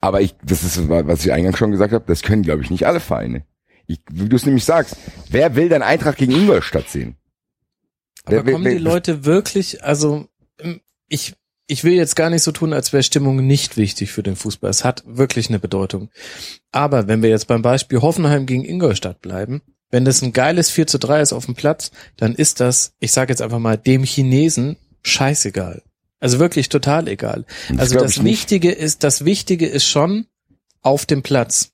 [0.00, 2.86] Aber ich, das ist, was ich eingangs schon gesagt habe, das können, glaube ich, nicht
[2.86, 3.44] alle Vereine.
[3.86, 4.98] Ich, wie du es nämlich sagst,
[5.30, 7.16] wer will denn Eintracht gegen Ingolstadt sehen?
[8.26, 10.28] Aber wer, kommen wer, die Leute wirklich, also
[11.08, 11.34] ich
[11.68, 14.70] ich will jetzt gar nicht so tun, als wäre Stimmung nicht wichtig für den Fußball.
[14.70, 16.08] Es hat wirklich eine Bedeutung.
[16.72, 19.60] Aber wenn wir jetzt beim Beispiel Hoffenheim gegen Ingolstadt bleiben,
[19.90, 23.12] wenn das ein geiles 4 zu 3 ist auf dem Platz, dann ist das, ich
[23.12, 25.82] sage jetzt einfach mal, dem Chinesen scheißegal.
[26.20, 27.44] Also wirklich total egal.
[27.68, 30.26] Das also das Wichtige ist, das Wichtige ist schon
[30.82, 31.72] auf dem Platz.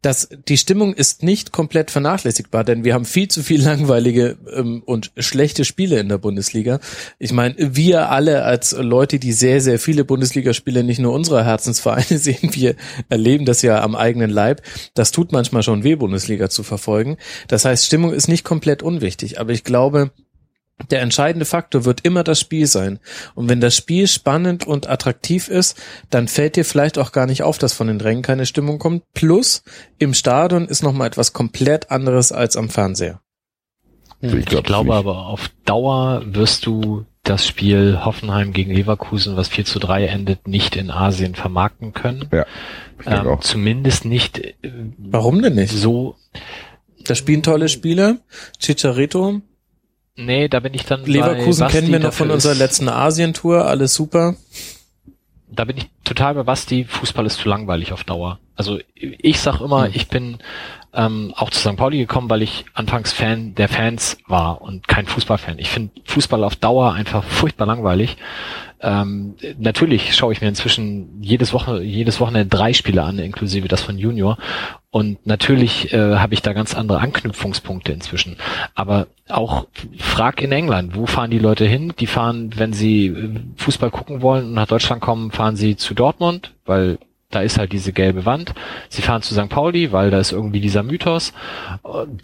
[0.00, 4.82] Das, die Stimmung ist nicht komplett vernachlässigbar, denn wir haben viel zu viel langweilige ähm,
[4.84, 6.80] und schlechte Spiele in der Bundesliga.
[7.18, 12.18] Ich meine, wir alle als Leute, die sehr, sehr viele Bundesligaspiele nicht nur unserer Herzensvereine
[12.18, 12.76] sehen, wir
[13.08, 14.62] erleben das ja am eigenen Leib.
[14.94, 17.18] Das tut manchmal schon weh, Bundesliga zu verfolgen.
[17.48, 20.12] Das heißt, Stimmung ist nicht komplett unwichtig, aber ich glaube,
[20.90, 23.00] der entscheidende Faktor wird immer das Spiel sein.
[23.34, 25.76] Und wenn das Spiel spannend und attraktiv ist,
[26.10, 29.02] dann fällt dir vielleicht auch gar nicht auf, dass von den Rängen keine Stimmung kommt.
[29.12, 29.62] Plus,
[29.98, 33.20] im Stadion ist nochmal etwas komplett anderes als am Fernseher.
[34.20, 39.36] Hm, ich, glaub, ich glaube aber auf Dauer wirst du das Spiel Hoffenheim gegen Leverkusen,
[39.36, 42.28] was 4 zu 3 endet, nicht in Asien vermarkten können.
[42.32, 42.46] Ja,
[43.04, 44.38] ähm, zumindest nicht.
[44.38, 44.54] Äh,
[44.96, 45.72] Warum denn nicht?
[45.72, 46.16] So.
[47.04, 48.16] Da spielen tolle Spieler.
[48.58, 49.42] Chicharito,
[50.20, 51.04] Nee, da bin ich dann.
[51.04, 54.34] Leverkusen kennen wir noch von unserer letzten Asientour, alles super.
[55.48, 58.40] Da bin ich total bei Basti, Fußball ist zu langweilig auf Dauer.
[58.56, 59.92] Also ich sag immer, hm.
[59.94, 60.38] ich bin
[60.92, 61.76] ähm, auch zu St.
[61.76, 65.60] Pauli gekommen, weil ich anfangs Fan der Fans war und kein Fußballfan.
[65.60, 68.16] Ich finde Fußball auf Dauer einfach furchtbar langweilig.
[68.80, 73.82] Ähm, natürlich schaue ich mir inzwischen jedes Woche, jedes Wochenende drei Spiele an, inklusive das
[73.82, 74.38] von Junior.
[74.90, 78.36] Und natürlich äh, habe ich da ganz andere Anknüpfungspunkte inzwischen.
[78.74, 79.66] Aber auch
[79.98, 81.92] frag in England, wo fahren die Leute hin?
[81.98, 85.94] Die fahren, wenn sie äh, Fußball gucken wollen und nach Deutschland kommen, fahren sie zu
[85.94, 86.98] Dortmund, weil
[87.30, 88.54] da ist halt diese gelbe Wand.
[88.88, 89.50] Sie fahren zu St.
[89.50, 91.34] Pauli, weil da ist irgendwie dieser Mythos.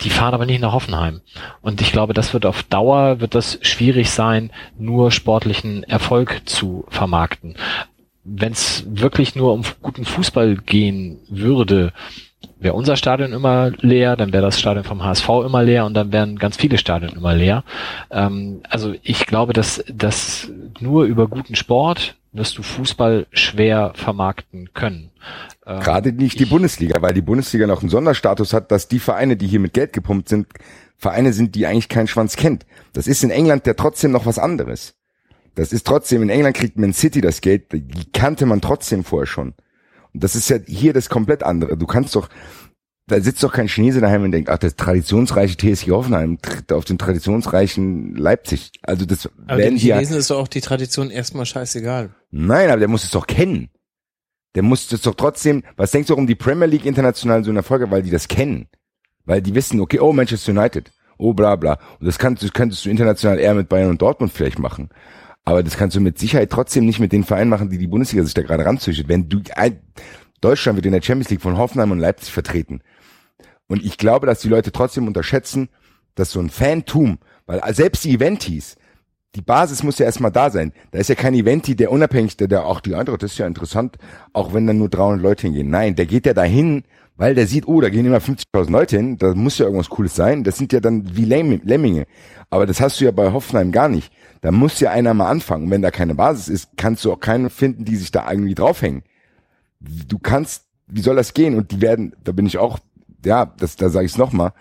[0.01, 1.21] Die fahren aber nicht nach Hoffenheim.
[1.61, 6.87] Und ich glaube, das wird auf Dauer, wird das schwierig sein, nur sportlichen Erfolg zu
[6.89, 7.55] vermarkten.
[8.25, 11.93] Wenn es wirklich nur um guten Fußball gehen würde,
[12.59, 16.13] wäre unser Stadion immer leer, dann wäre das Stadion vom HSV immer leer und dann
[16.13, 17.63] wären ganz viele Stadien immer leer.
[18.11, 20.51] Ähm, also ich glaube, dass, dass
[20.81, 25.11] nur über guten Sport wirst du Fußball schwer vermarkten können.
[25.65, 29.37] Ähm, Gerade nicht die Bundesliga, weil die Bundesliga noch einen Sonderstatus hat, dass die Vereine,
[29.37, 30.49] die hier mit Geld gepumpt sind,
[30.97, 32.67] Vereine sind, die eigentlich keinen Schwanz kennt.
[32.93, 34.95] Das ist in England ja trotzdem noch was anderes.
[35.55, 39.27] Das ist trotzdem, in England kriegt Man City das Geld, die kannte man trotzdem vorher
[39.27, 39.55] schon.
[40.13, 41.77] Und das ist ja hier das komplett andere.
[41.77, 42.29] Du kannst doch,
[43.07, 46.87] da sitzt doch kein Chinese daheim und denkt, ach, das traditionsreiche TSG Hoffenheim tritt auf
[46.87, 48.73] den traditionsreichen Leipzig.
[48.83, 52.15] Also das aber werden die Chinesen ja, ist doch auch die Tradition erstmal scheißegal.
[52.31, 53.69] Nein, aber der muss es doch kennen.
[54.55, 57.57] Der muss es doch trotzdem, was denkst du, warum die Premier League international so ein
[57.57, 57.91] Erfolg hat?
[57.91, 58.69] Weil die das kennen.
[59.27, 60.91] Weil die wissen, okay, oh, Manchester United.
[61.19, 61.79] Oh, bla, bla.
[62.01, 64.89] Und das kannst, das könntest du international eher mit Bayern und Dortmund vielleicht machen.
[65.45, 68.25] Aber das kannst du mit Sicherheit trotzdem nicht mit den Vereinen machen, die die Bundesliga
[68.25, 69.09] sich da gerade ranzüchtet.
[69.09, 69.43] Wenn du,
[70.41, 72.81] Deutschland wird in der Champions League von Hoffenheim und Leipzig vertreten.
[73.69, 75.69] Und ich glaube, dass die Leute trotzdem unterschätzen,
[76.15, 78.77] dass so ein Fantum, weil selbst die Eventis,
[79.35, 80.73] die Basis muss ja erstmal da sein.
[80.93, 83.47] Da ist ja kein Eventi, der unabhängig, der, der auch die andere, das ist ja
[83.47, 83.97] interessant,
[84.33, 85.71] auch wenn dann nur 300 Leute hingehen.
[85.71, 86.85] Nein, der geht ja dahin,
[87.17, 90.15] weil der sieht, oh, da gehen immer 50.000 Leute hin, da muss ja irgendwas Cooles
[90.15, 90.45] sein.
[90.45, 92.07] Das sind ja dann wie Lemminge.
[92.51, 94.13] Aber das hast du ja bei Hoffenheim gar nicht.
[94.41, 95.71] Da muss ja einer mal anfangen.
[95.71, 99.03] Wenn da keine Basis ist, kannst du auch keine finden, die sich da irgendwie draufhängen.
[99.81, 101.57] Du kannst, wie soll das gehen?
[101.57, 102.79] Und die werden, da bin ich auch
[103.25, 104.53] ja, das, da sage ich es nochmal,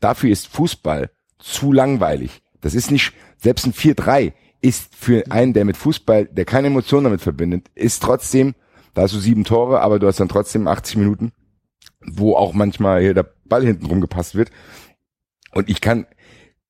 [0.00, 2.42] dafür ist Fußball zu langweilig.
[2.60, 7.04] Das ist nicht, selbst ein 4-3 ist für einen, der mit Fußball, der keine Emotionen
[7.04, 8.54] damit verbindet, ist trotzdem,
[8.94, 11.32] da hast du sieben Tore, aber du hast dann trotzdem 80 Minuten,
[12.06, 14.50] wo auch manchmal hier der Ball hinten rumgepasst wird.
[15.52, 16.06] Und ich kann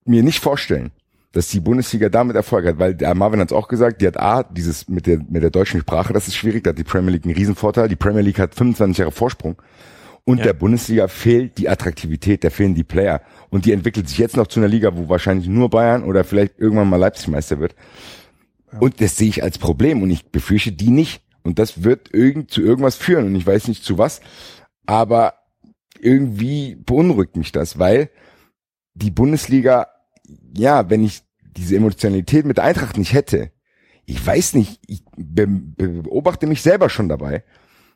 [0.05, 0.91] mir nicht vorstellen,
[1.33, 4.21] dass die Bundesliga damit Erfolg hat, weil der Marvin hat es auch gesagt, die hat
[4.21, 7.13] A, dieses mit der, mit der deutschen Sprache, das ist schwierig, da hat die Premier
[7.13, 7.89] League einen Riesenvorteil.
[7.89, 9.57] Die Premier League hat 25 Jahre Vorsprung.
[10.25, 10.45] Und ja.
[10.45, 13.23] der Bundesliga fehlt die Attraktivität, da fehlen die Player.
[13.51, 16.59] Und die entwickelt sich jetzt noch zu einer Liga, wo wahrscheinlich nur Bayern oder vielleicht
[16.59, 17.75] irgendwann mal Leipzig Meister wird.
[18.73, 18.79] Ja.
[18.79, 21.23] Und das sehe ich als Problem und ich befürchte die nicht.
[21.43, 24.21] Und das wird irgend, zu irgendwas führen und ich weiß nicht zu was.
[24.87, 25.35] Aber
[25.99, 28.11] irgendwie beunruhigt mich das, weil
[28.95, 29.89] die Bundesliga,
[30.57, 31.23] ja, wenn ich
[31.57, 33.51] diese Emotionalität mit der Eintracht nicht hätte,
[34.05, 37.45] ich weiß nicht, ich beobachte mich selber schon dabei,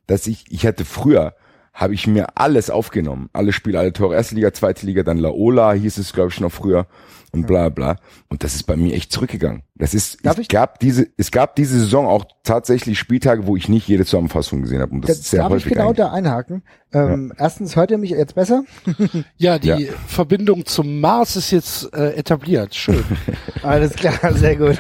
[0.07, 1.35] dass ich, ich hatte früher
[1.77, 3.29] habe ich mir alles aufgenommen.
[3.35, 6.51] Alle Spiele, alle Tore, erste Liga, zweite Liga, dann Laola hieß es, glaube ich, noch
[6.51, 6.87] früher
[7.33, 7.99] und bla bla.
[8.29, 9.62] Und das ist bei mir echt zurückgegangen.
[9.79, 10.49] Das ist, Darf es ich?
[10.49, 14.81] gab diese, es gab diese Saison auch tatsächlich Spieltage, wo ich nicht jede Zusammenfassung gesehen
[14.81, 14.93] habe.
[14.93, 15.66] Und das, das ist sehr darf häufig.
[15.66, 15.97] Ich genau eigentlich.
[15.99, 16.62] da einhaken.
[16.95, 17.45] Ähm, ja.
[17.45, 18.64] Erstens hört ihr mich jetzt besser?
[19.37, 19.79] ja, die ja.
[20.07, 22.75] Verbindung zum Mars ist jetzt äh, etabliert.
[22.75, 23.05] Schön.
[23.63, 24.79] Alles klar, sehr gut.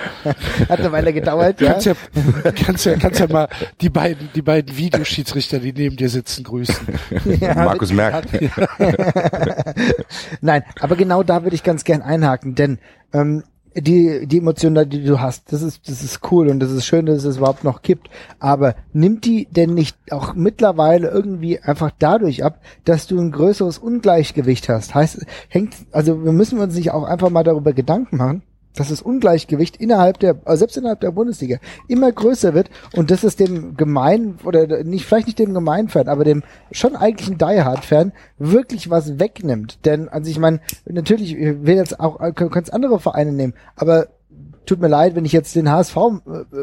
[0.68, 1.72] Hat eine Weile gedauert, ja.
[1.72, 1.94] Kannst ja,
[2.54, 3.48] kannst ja, kannst ja mal
[3.82, 6.76] die beiden, die beiden Videoschiedsrichter, die neben dir sitzen, grüßen.
[7.40, 8.28] Ja, Markus merkt.
[10.40, 12.78] Nein, aber genau da würde ich ganz gern einhaken, denn
[13.12, 13.42] ähm,
[13.76, 17.06] die, die Emotionen, die du hast, das ist, das ist cool und das ist schön,
[17.06, 18.08] dass es überhaupt noch gibt.
[18.38, 23.78] Aber nimmt die denn nicht auch mittlerweile irgendwie einfach dadurch ab, dass du ein größeres
[23.78, 24.94] Ungleichgewicht hast?
[24.94, 28.42] Heißt, hängt, also wir müssen uns nicht auch einfach mal darüber Gedanken machen,
[28.76, 31.58] dass das Ungleichgewicht innerhalb der, also selbst innerhalb der Bundesliga
[31.88, 36.24] immer größer wird und das ist dem Gemein oder nicht, vielleicht nicht dem Gemeinfan, aber
[36.24, 39.84] dem schon eigentlichen Die Hard Fan wirklich was wegnimmt.
[39.84, 44.08] Denn, also ich meine, natürlich, ich will jetzt auch, kannst andere Vereine nehmen, aber
[44.66, 46.10] tut mir leid, wenn ich jetzt den HSV äh,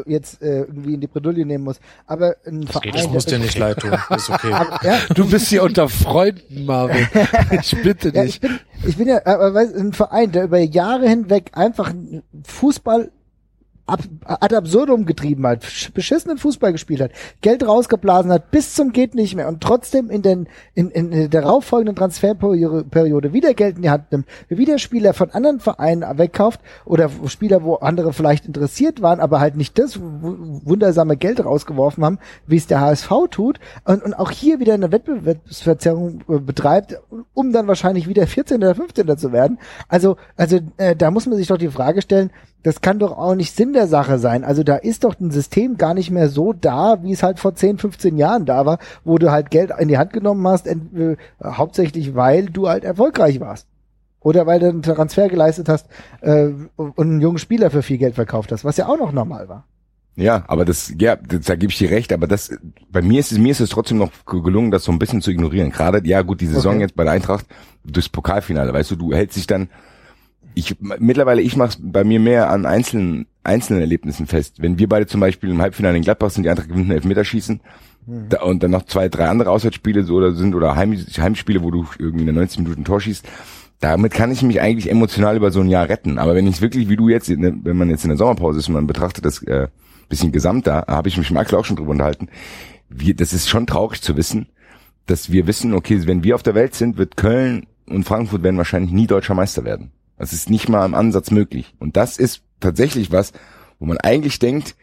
[0.06, 1.80] jetzt äh, irgendwie in die Bredouille nehmen muss.
[2.06, 3.92] Aber ein das Verein, geht, das muss dir nicht leid tun.
[4.10, 4.52] Ist okay.
[4.52, 4.98] Aber, ja.
[5.14, 7.08] Du bist hier unter Freunden, Marvin.
[7.60, 8.14] Ich bitte dich.
[8.14, 11.92] Ja, ich, bin, ich bin ja, aber weißt, ein Verein, der über Jahre hinweg einfach
[12.44, 13.10] Fußball
[13.86, 19.14] ab, ad absurdum getrieben hat, beschissenen Fußball gespielt hat, Geld rausgeblasen hat bis zum geht
[19.14, 23.90] nicht mehr und trotzdem in den in, in der darauffolgenden Transferperiode wieder Geld in die
[23.90, 29.20] Hand nimmt, wieder Spieler von anderen Vereinen wegkauft oder Spieler, wo andere vielleicht interessiert waren,
[29.20, 34.14] aber halt nicht das wundersame Geld rausgeworfen haben, wie es der HSV tut und, und
[34.14, 37.00] auch hier wieder eine Wettbewerbsverzerrung äh, betreibt,
[37.34, 38.58] um dann wahrscheinlich wieder 14.
[38.58, 39.18] oder 15.
[39.18, 39.58] zu werden.
[39.88, 42.30] Also also äh, da muss man sich doch die Frage stellen,
[42.64, 44.42] das kann doch auch nicht Sinn der Sache sein.
[44.42, 47.54] Also da ist doch ein System gar nicht mehr so da, wie es halt vor
[47.54, 51.16] 10, 15 Jahren da war, wo du halt Geld in die Hand genommen hast, äh,
[51.44, 53.68] hauptsächlich weil du halt erfolgreich warst.
[54.18, 55.86] Oder weil du einen Transfer geleistet hast
[56.22, 59.50] äh, und einen jungen Spieler für viel Geld verkauft hast, was ja auch noch normal
[59.50, 59.64] war.
[60.16, 62.56] Ja, aber das, ja, das, da gebe ich dir recht, aber das,
[62.90, 65.30] bei mir ist es, mir ist es trotzdem noch gelungen, das so ein bisschen zu
[65.30, 65.70] ignorieren.
[65.70, 66.82] Gerade, ja gut, die Saison okay.
[66.82, 67.44] jetzt bei der Eintracht,
[67.84, 69.68] durchs Pokalfinale, weißt du, du hältst dich dann,
[70.54, 74.62] ich mittlerweile ich mache bei mir mehr an einzelnen einzelnen Erlebnissen fest.
[74.62, 77.60] Wenn wir beide zum Beispiel im Halbfinale in Gladbach sind, die andere gewinnt ein Elfmeterschießen
[78.06, 78.28] mhm.
[78.28, 81.70] da, und dann noch zwei, drei andere Auswärtsspiele so oder sind oder Heim, Heimspiele, wo
[81.70, 83.26] du irgendwie in der 90 Minuten Tor schießt,
[83.80, 86.18] damit kann ich mich eigentlich emotional über so ein Jahr retten.
[86.18, 88.74] Aber wenn ich wirklich, wie du jetzt, wenn man jetzt in der Sommerpause ist und
[88.74, 89.68] man betrachtet das äh,
[90.08, 92.28] bisschen gesamter, habe ich mich mit Michael auch schon drüber unterhalten.
[92.88, 94.46] Wir, das ist schon traurig zu wissen,
[95.06, 98.56] dass wir wissen, okay, wenn wir auf der Welt sind, wird Köln und Frankfurt werden
[98.56, 99.90] wahrscheinlich nie deutscher Meister werden.
[100.18, 101.74] Das ist nicht mal im Ansatz möglich.
[101.78, 103.32] Und das ist tatsächlich was,
[103.78, 104.76] wo man eigentlich denkt,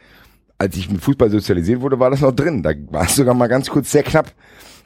[0.57, 2.61] als ich mit Fußball sozialisiert wurde, war das noch drin.
[2.61, 4.31] Da war es sogar mal ganz kurz sehr knapp.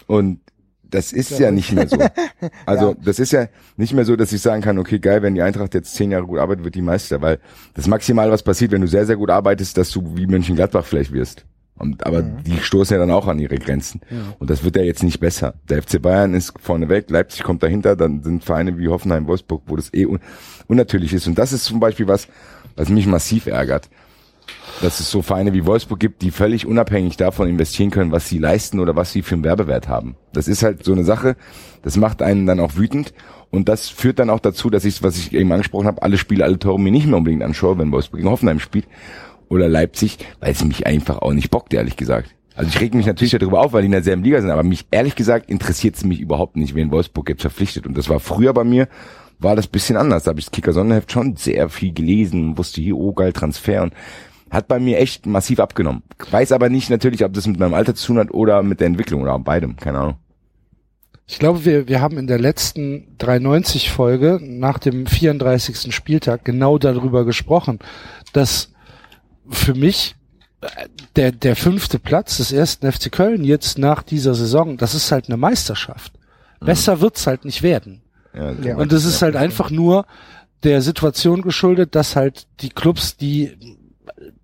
[0.08, 0.40] Und
[0.84, 1.98] das ist ja, ja nicht mehr so.
[2.66, 2.98] Also ja.
[3.04, 5.74] das ist ja nicht mehr so, dass ich sagen kann, okay, geil, wenn die Eintracht
[5.74, 7.40] jetzt zehn Jahre gut arbeitet, wird die Meister, weil
[7.74, 11.12] das maximal was passiert, wenn du sehr, sehr gut arbeitest, dass du wie Mönchengladbach vielleicht
[11.12, 11.46] wirst.
[11.78, 12.44] Und, aber mhm.
[12.46, 14.02] die stoßen ja dann auch an ihre Grenzen.
[14.10, 14.18] Ja.
[14.40, 15.56] Und das wird ja jetzt nicht besser.
[15.70, 19.64] Der FC Bayern ist vorne weg, Leipzig kommt dahinter, dann sind Vereine wie Hoffenheim, Wolfsburg,
[19.68, 20.20] wo das eh un
[20.68, 21.28] unnatürlich ist.
[21.28, 22.28] Und das ist zum Beispiel was,
[22.76, 23.90] was mich massiv ärgert.
[24.82, 28.38] Dass es so Vereine wie Wolfsburg gibt, die völlig unabhängig davon investieren können, was sie
[28.38, 30.16] leisten oder was sie für einen Werbewert haben.
[30.34, 31.36] Das ist halt so eine Sache,
[31.82, 33.14] das macht einen dann auch wütend.
[33.52, 36.44] Und das führt dann auch dazu, dass ich, was ich eben angesprochen habe, alle Spiele,
[36.44, 38.88] alle Tore mir nicht mehr unbedingt anschaue, wenn Wolfsburg gegen Hoffenheim spielt
[39.50, 42.36] oder Leipzig, weil es mich einfach auch nicht bockt, ehrlich gesagt.
[42.56, 44.86] Also ich reg mich natürlich darüber auf, weil die in derselben Liga sind, aber mich
[44.92, 47.86] ehrlich gesagt interessiert es mich überhaupt nicht, wen Wolfsburg jetzt verpflichtet.
[47.86, 48.88] Und das war früher bei mir,
[49.40, 50.24] war das bisschen anders.
[50.24, 53.84] Da habe ich das Kicker Sonnenheft schon sehr viel gelesen, wusste hier, oh geil, Transfer
[53.84, 53.94] und
[54.50, 56.04] hat bei mir echt massiv abgenommen.
[56.32, 58.88] Weiß aber nicht natürlich, ob das mit meinem Alter zu tun hat oder mit der
[58.88, 60.16] Entwicklung oder beidem, keine Ahnung.
[61.28, 65.94] Ich glaube, wir, wir haben in der letzten 390 Folge nach dem 34.
[65.94, 67.80] Spieltag genau darüber gesprochen,
[68.32, 68.75] dass
[69.50, 70.16] für mich
[71.16, 75.28] der, der fünfte Platz des ersten FC Köln jetzt nach dieser Saison, das ist halt
[75.28, 76.14] eine Meisterschaft.
[76.60, 76.66] Mhm.
[76.66, 78.02] Besser wird's halt nicht werden.
[78.34, 80.06] Ja, und das ist halt einfach nur
[80.64, 83.58] der Situation geschuldet, dass halt die Clubs, die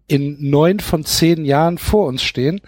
[0.07, 2.61] in neun von zehn Jahren vor uns stehen,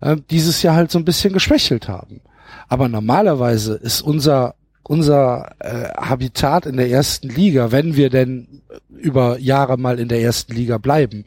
[0.00, 2.20] äh, dieses Jahr halt so ein bisschen geschwächelt haben.
[2.68, 4.56] Aber normalerweise ist unser
[4.88, 10.20] unser äh, Habitat in der ersten Liga, wenn wir denn über Jahre mal in der
[10.20, 11.26] ersten Liga bleiben,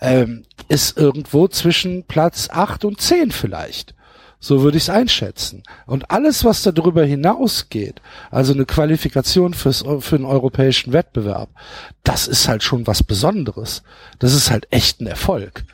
[0.00, 3.94] ähm, ist irgendwo zwischen Platz acht und zehn vielleicht.
[4.38, 5.62] So würde ich es einschätzen.
[5.86, 8.00] Und alles, was darüber hinausgeht,
[8.30, 11.48] also eine Qualifikation fürs, für einen europäischen Wettbewerb,
[12.02, 13.82] das ist halt schon was Besonderes.
[14.18, 15.64] Das ist halt echt ein Erfolg.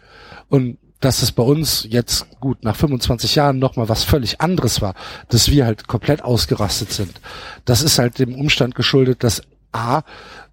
[0.51, 4.95] Und dass es bei uns jetzt gut nach 25 Jahren nochmal was völlig anderes war,
[5.29, 7.21] dass wir halt komplett ausgerastet sind.
[7.65, 9.43] Das ist halt dem Umstand geschuldet, dass
[9.73, 10.03] A,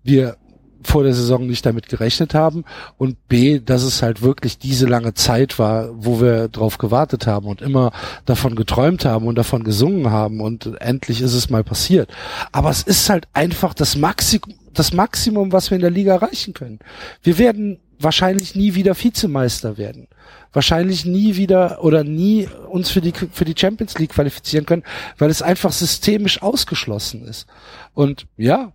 [0.03, 0.37] wir
[0.85, 2.63] vor der Saison nicht damit gerechnet haben
[2.97, 7.47] und B, dass es halt wirklich diese lange Zeit war, wo wir drauf gewartet haben
[7.47, 7.91] und immer
[8.25, 12.09] davon geträumt haben und davon gesungen haben und endlich ist es mal passiert.
[12.51, 16.53] Aber es ist halt einfach das Maximum, das Maximum, was wir in der Liga erreichen
[16.53, 16.79] können.
[17.23, 20.07] Wir werden wahrscheinlich nie wieder Vizemeister werden
[20.55, 24.83] wahrscheinlich nie wieder oder nie uns für die, für die Champions League qualifizieren können,
[25.17, 27.45] weil es einfach systemisch ausgeschlossen ist.
[27.93, 28.71] Und ja,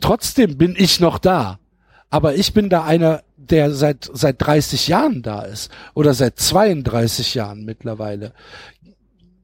[0.00, 1.58] trotzdem bin ich noch da.
[2.08, 7.34] Aber ich bin da einer, der seit, seit 30 Jahren da ist oder seit 32
[7.34, 8.32] Jahren mittlerweile,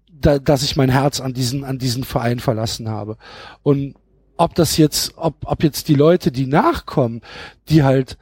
[0.09, 3.19] da, dass ich mein Herz an diesen, an diesen Verein verlassen habe.
[3.63, 3.95] Und
[4.39, 7.21] ob das jetzt, ob, ob jetzt die Leute, die nachkommen,
[7.69, 8.17] die halt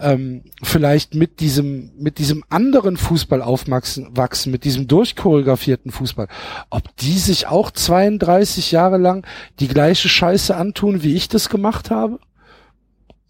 [0.00, 6.28] ähm, vielleicht mit diesem, mit diesem anderen Fußball aufwachsen, wachsen, mit diesem durchchoreografierten Fußball,
[6.70, 9.26] ob die sich auch 32 Jahre lang
[9.60, 12.18] die gleiche Scheiße antun, wie ich das gemacht habe?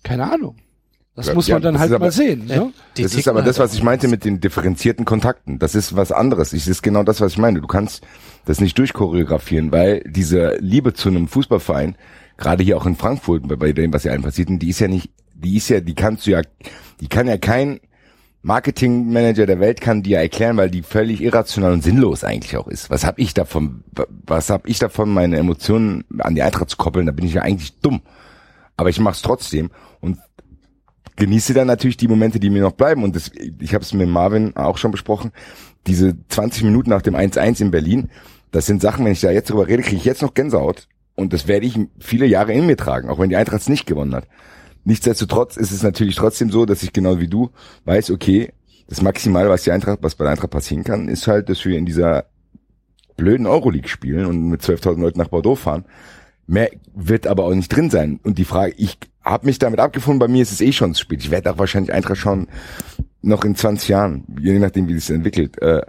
[0.03, 0.57] Keine Ahnung.
[1.17, 2.47] Das ja, muss man dann halt aber, mal sehen.
[2.47, 2.73] Ne?
[2.97, 5.59] Das ist aber das, was ich meinte mit den differenzierten Kontakten.
[5.59, 6.51] Das ist was anderes.
[6.51, 7.61] Das ist genau das, was ich meine.
[7.61, 8.03] Du kannst
[8.47, 11.97] das nicht durchchoreografieren, weil diese Liebe zu einem Fußballverein,
[12.39, 15.11] gerade hier auch in Frankfurt, bei dem, was ja allen passiert, die ist ja nicht
[15.41, 16.43] die ist ja, die kannst du ja,
[17.01, 17.81] die kann ja kein
[18.43, 22.69] Marketingmanager der Welt kann die ja erklären, weil die völlig irrational und sinnlos eigentlich auch
[22.69, 22.89] ist.
[22.89, 23.85] Was habe ich davon,
[24.27, 27.07] was habe ich davon, meine Emotionen an die Eintracht zu koppeln?
[27.07, 28.01] Da bin ich ja eigentlich dumm.
[28.79, 30.17] Aber ich mache es trotzdem und
[31.17, 33.05] genieße dann natürlich die Momente, die mir noch bleiben.
[33.05, 33.31] Und das,
[33.61, 35.33] ich habe es mit Marvin auch schon besprochen.
[35.87, 38.09] Diese 20 Minuten nach dem 1-1 in Berlin,
[38.53, 40.89] das sind Sachen, wenn ich da jetzt drüber rede, kriege ich jetzt noch Gänsehaut.
[41.15, 43.85] Und das werde ich viele Jahre in mir tragen, auch wenn die Eintracht es nicht
[43.85, 44.27] gewonnen hat.
[44.85, 47.51] Nichtsdestotrotz ist es natürlich trotzdem so, dass ich genau wie du
[47.85, 48.53] weiß, okay,
[48.89, 51.79] das Maximale, was die Eintracht, was bei der Eintracht passieren kann, ist halt, dass wir
[51.79, 52.25] in dieser
[53.17, 55.85] blöden Euroleague spielen und mit 12.000 Leuten nach Bordeaux fahren.
[56.47, 58.19] Mehr wird aber auch nicht drin sein.
[58.25, 61.03] Und die Frage, ich habe mich damit abgefunden, bei mir ist es eh schon zu
[61.03, 61.23] spät.
[61.23, 62.49] Ich werde auch wahrscheinlich Eintracht schauen
[63.23, 65.61] noch in 20 Jahren, je nachdem, wie sich entwickelt.
[65.63, 65.83] Äh,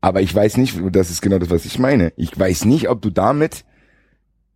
[0.00, 2.12] aber ich weiß nicht, das ist genau das, was ich meine.
[2.16, 3.64] Ich weiß nicht, ob du damit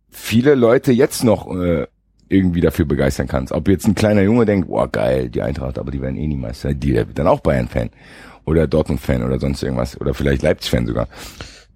[0.09, 1.87] viele Leute jetzt noch äh,
[2.31, 3.51] irgendwie dafür begeistern kannst.
[3.51, 6.35] Ob jetzt ein kleiner Junge denkt, boah geil, die Eintracht, aber die werden eh nie
[6.35, 7.89] Meister, die der wird dann auch Bayern-Fan
[8.45, 11.07] oder Dortmund-Fan oder sonst irgendwas oder vielleicht Leipzig-Fan sogar.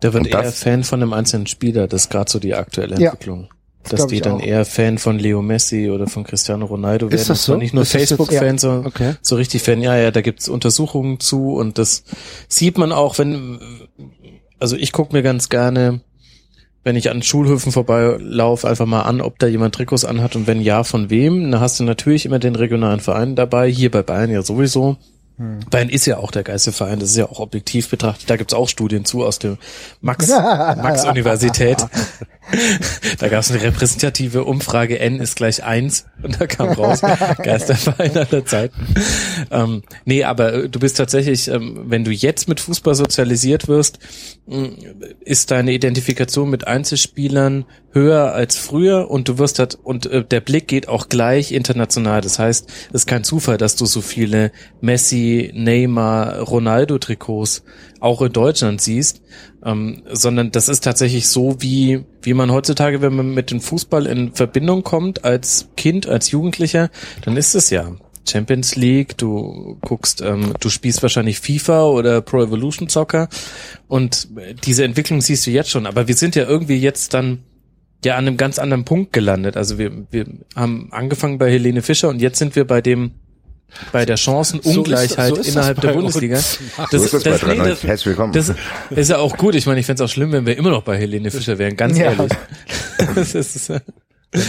[0.01, 3.43] Der wird eher Fan von einem einzelnen Spieler, das ist gerade so die aktuelle Entwicklung.
[3.43, 3.49] Ja.
[3.83, 4.41] Das dass die dann auch.
[4.41, 7.19] eher Fan von Leo Messi oder von Cristiano Ronaldo werden.
[7.19, 7.55] Ist das so?
[7.55, 9.13] Nicht nur Facebook-Fan, sondern okay.
[9.21, 9.79] so richtig Fan.
[9.79, 12.03] Ja, ja, da gibt's Untersuchungen zu und das
[12.47, 13.59] sieht man auch, wenn,
[14.59, 16.01] also ich gucke mir ganz gerne
[16.85, 20.61] wenn ich an Schulhöfen vorbeilaufe, einfach mal an, ob da jemand Trikots anhat und wenn
[20.61, 21.51] ja, von wem.
[21.51, 24.95] Dann hast du natürlich immer den regionalen Verein dabei, hier bei Bayern ja sowieso.
[25.37, 25.59] Hm.
[25.69, 28.29] Bayern ist ja auch der geilste Verein, das ist ja auch objektiv betrachtet.
[28.29, 29.57] Da gibt's auch Studien zu aus der
[29.99, 31.85] Max, Max Universität.
[33.19, 37.01] da gab's eine repräsentative Umfrage, N ist gleich eins und da kam raus,
[37.43, 38.75] Geisterverein aller Zeiten.
[39.51, 43.99] Ähm, nee, aber äh, du bist tatsächlich, ähm, wenn du jetzt mit Fußball sozialisiert wirst,
[44.45, 44.65] mm,
[45.19, 50.41] ist deine Identifikation mit Einzelspielern höher als früher und du wirst halt, und äh, der
[50.41, 52.21] Blick geht auch gleich international.
[52.21, 54.51] Das heißt, es ist kein Zufall, dass du so viele
[54.81, 57.63] Messi, Neymar, Ronaldo Trikots
[57.99, 59.21] auch in Deutschland siehst,
[59.63, 64.05] ähm, sondern das ist tatsächlich so, wie, wie man heutzutage, wenn man mit dem Fußball
[64.05, 66.89] in Verbindung kommt, als Kind, als Jugendlicher,
[67.23, 67.91] dann ist es ja
[68.27, 73.29] Champions League, du guckst, ähm, du spielst wahrscheinlich FIFA oder Pro Evolution Soccer
[73.87, 74.27] und
[74.65, 77.43] diese Entwicklung siehst du jetzt schon, aber wir sind ja irgendwie jetzt dann
[78.03, 79.57] ja an einem ganz anderen Punkt gelandet.
[79.57, 80.25] Also wir, wir
[80.55, 83.11] haben angefangen bei Helene Fischer und jetzt sind wir bei dem
[83.91, 86.35] bei der Chancenungleichheit so so innerhalb der Bundesliga.
[86.35, 86.59] Das,
[86.91, 88.33] so ist das, das, bei nee, das, Herzlich willkommen.
[88.33, 88.53] Das
[88.89, 89.55] ist ja auch gut.
[89.55, 91.75] Ich meine, ich fände es auch schlimm, wenn wir immer noch bei Helene Fischer wären,
[91.75, 92.05] ganz ja.
[92.05, 92.31] ehrlich.
[93.15, 93.79] das ist, äh,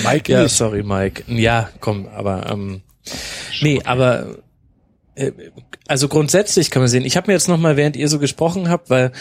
[0.05, 0.57] Mike ja, nicht.
[0.57, 1.25] sorry, Mike.
[1.27, 2.83] Ja, komm, aber ähm,
[3.61, 4.37] nee, aber
[5.15, 5.33] äh,
[5.89, 8.91] also grundsätzlich kann man sehen, ich habe mir jetzt nochmal, während ihr so gesprochen habt,
[8.91, 9.13] weil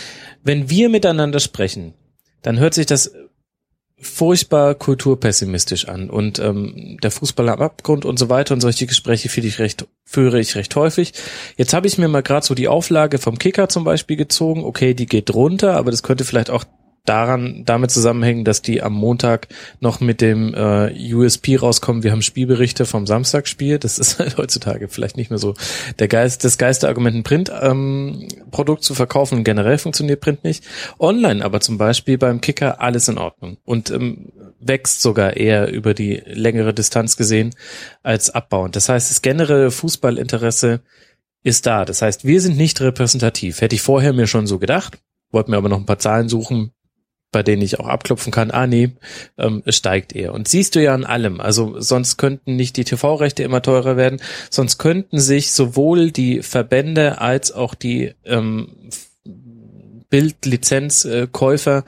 [0.43, 1.93] wenn wir miteinander sprechen,
[2.41, 3.11] dann hört sich das
[3.97, 9.29] furchtbar kulturpessimistisch an und ähm, der Fußball am Abgrund und so weiter und solche Gespräche
[9.29, 11.13] führe ich recht führe ich recht häufig.
[11.57, 14.63] Jetzt habe ich mir mal gerade so die Auflage vom Kicker zum Beispiel gezogen.
[14.63, 16.65] Okay, die geht runter, aber das könnte vielleicht auch
[17.05, 19.47] daran damit zusammenhängen, dass die am Montag
[19.79, 22.03] noch mit dem äh, USP rauskommen.
[22.03, 23.79] Wir haben Spielberichte vom Samstagspiel.
[23.79, 25.53] Das ist halt heutzutage vielleicht nicht mehr so
[25.99, 29.43] der Geist, das Geisterargument, ein Print-Produkt ähm, zu verkaufen.
[29.43, 30.63] Generell funktioniert Print nicht.
[30.99, 35.93] Online aber zum Beispiel beim Kicker alles in Ordnung und ähm, wächst sogar eher über
[35.93, 37.53] die längere Distanz gesehen
[38.03, 38.75] als abbauend.
[38.75, 40.81] Das heißt, das generelle Fußballinteresse
[41.43, 41.85] ist da.
[41.85, 43.61] Das heißt, wir sind nicht repräsentativ.
[43.61, 44.97] Hätte ich vorher mir schon so gedacht,
[45.31, 46.71] wollte mir aber noch ein paar Zahlen suchen,
[47.35, 48.91] bei denen ich auch abklopfen kann, ah nee,
[49.37, 50.33] ähm, es steigt eher.
[50.33, 51.41] Und siehst du ja an allem.
[51.41, 57.19] Also sonst könnten nicht die TV-Rechte immer teurer werden, sonst könnten sich sowohl die Verbände
[57.19, 58.69] als auch die ähm,
[60.09, 61.83] Bildlizenzkäufer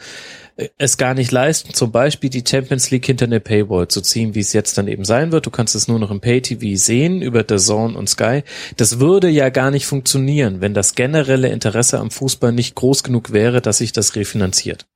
[0.57, 4.35] äh, es gar nicht leisten, zum Beispiel die Champions League hinter eine Paywall zu ziehen,
[4.35, 5.45] wie es jetzt dann eben sein wird.
[5.45, 8.43] Du kannst es nur noch im Pay-TV sehen über The Zone und Sky.
[8.75, 13.31] Das würde ja gar nicht funktionieren, wenn das generelle Interesse am Fußball nicht groß genug
[13.31, 14.87] wäre, dass sich das refinanziert.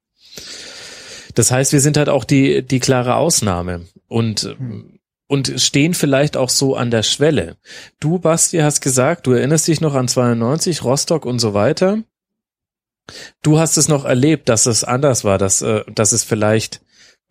[1.36, 3.86] Das heißt, wir sind halt auch die, die klare Ausnahme.
[4.08, 4.56] Und,
[5.28, 7.58] und stehen vielleicht auch so an der Schwelle.
[8.00, 12.00] Du, Basti, hast gesagt, du erinnerst dich noch an 92, Rostock und so weiter.
[13.42, 16.82] Du hast es noch erlebt, dass es anders war, dass, äh, dass es vielleicht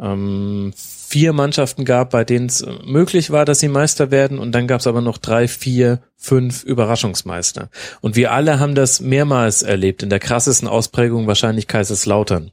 [0.01, 4.67] ähm, vier Mannschaften gab, bei denen es möglich war, dass sie Meister werden und dann
[4.67, 7.69] gab es aber noch drei, vier, fünf Überraschungsmeister.
[8.01, 12.53] Und wir alle haben das mehrmals erlebt, in der krassesten Ausprägung wahrscheinlich Kaiserslautern.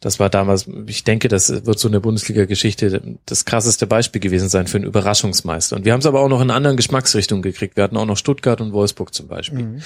[0.00, 4.66] Das war damals, ich denke, das wird so eine Bundesliga-Geschichte das krasseste Beispiel gewesen sein
[4.66, 5.76] für einen Überraschungsmeister.
[5.76, 7.76] Und wir haben es aber auch noch in anderen Geschmacksrichtungen gekriegt.
[7.76, 9.64] Wir hatten auch noch Stuttgart und Wolfsburg zum Beispiel.
[9.64, 9.82] Mhm.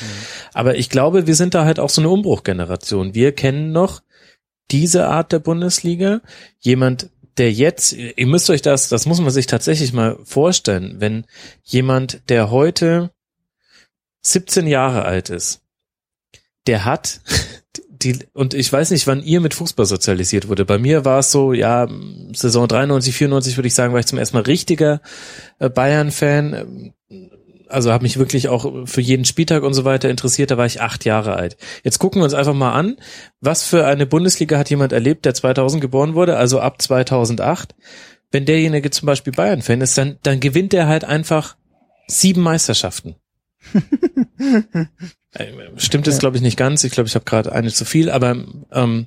[0.53, 3.15] Aber ich glaube, wir sind da halt auch so eine Umbruchgeneration.
[3.15, 4.03] Wir kennen noch
[4.71, 6.21] diese Art der Bundesliga.
[6.61, 11.25] Jemand, der jetzt, ihr müsst euch das, das muss man sich tatsächlich mal vorstellen, wenn
[11.63, 13.11] jemand, der heute
[14.23, 15.63] 17 Jahre alt ist,
[16.67, 17.21] der hat
[18.05, 20.65] die, und ich weiß nicht, wann ihr mit Fußball sozialisiert wurde.
[20.65, 21.89] Bei mir war es so, ja,
[22.35, 25.01] Saison 93, 94 würde ich sagen, war ich zum ersten Mal richtiger
[25.59, 26.93] äh, Bayern-Fan
[27.73, 30.81] also habe mich wirklich auch für jeden Spieltag und so weiter interessiert, da war ich
[30.81, 31.57] acht Jahre alt.
[31.83, 32.97] Jetzt gucken wir uns einfach mal an,
[33.41, 37.75] was für eine Bundesliga hat jemand erlebt, der 2000 geboren wurde, also ab 2008.
[38.31, 41.57] Wenn derjenige zum Beispiel Bayern-Fan ist, dann, dann gewinnt er halt einfach
[42.07, 43.17] sieben Meisterschaften.
[45.35, 46.85] Äh, stimmt es, glaube ich, nicht ganz.
[46.85, 48.37] Ich glaube, ich habe gerade eine zu viel, aber
[48.73, 49.07] ähm,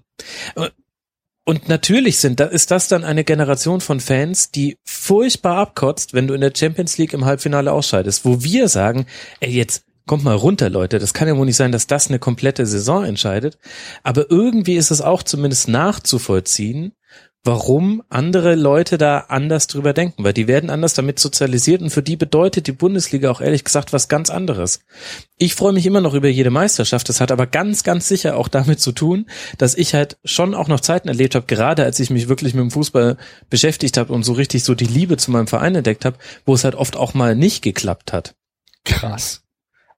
[1.48, 6.28] und natürlich sind, da ist das dann eine Generation von Fans, die furchtbar abkotzt, wenn
[6.28, 9.06] du in der Champions League im Halbfinale ausscheidest, wo wir sagen,
[9.42, 10.98] ey, jetzt kommt mal runter, Leute.
[10.98, 13.60] Das kann ja wohl nicht sein, dass das eine komplette Saison entscheidet.
[14.02, 16.94] Aber irgendwie ist es auch zumindest nachzuvollziehen,
[17.46, 22.02] warum andere Leute da anders drüber denken, weil die werden anders damit sozialisiert und für
[22.02, 24.82] die bedeutet die Bundesliga auch ehrlich gesagt was ganz anderes.
[25.38, 28.48] Ich freue mich immer noch über jede Meisterschaft, das hat aber ganz, ganz sicher auch
[28.48, 29.28] damit zu tun,
[29.60, 32.64] dass ich halt schon auch noch Zeiten erlebt habe, gerade als ich mich wirklich mit
[32.64, 33.16] dem Fußball
[33.50, 36.64] beschäftigt habe und so richtig so die Liebe zu meinem Verein entdeckt habe, wo es
[36.64, 38.34] halt oft auch mal nicht geklappt hat.
[38.86, 39.45] Krass.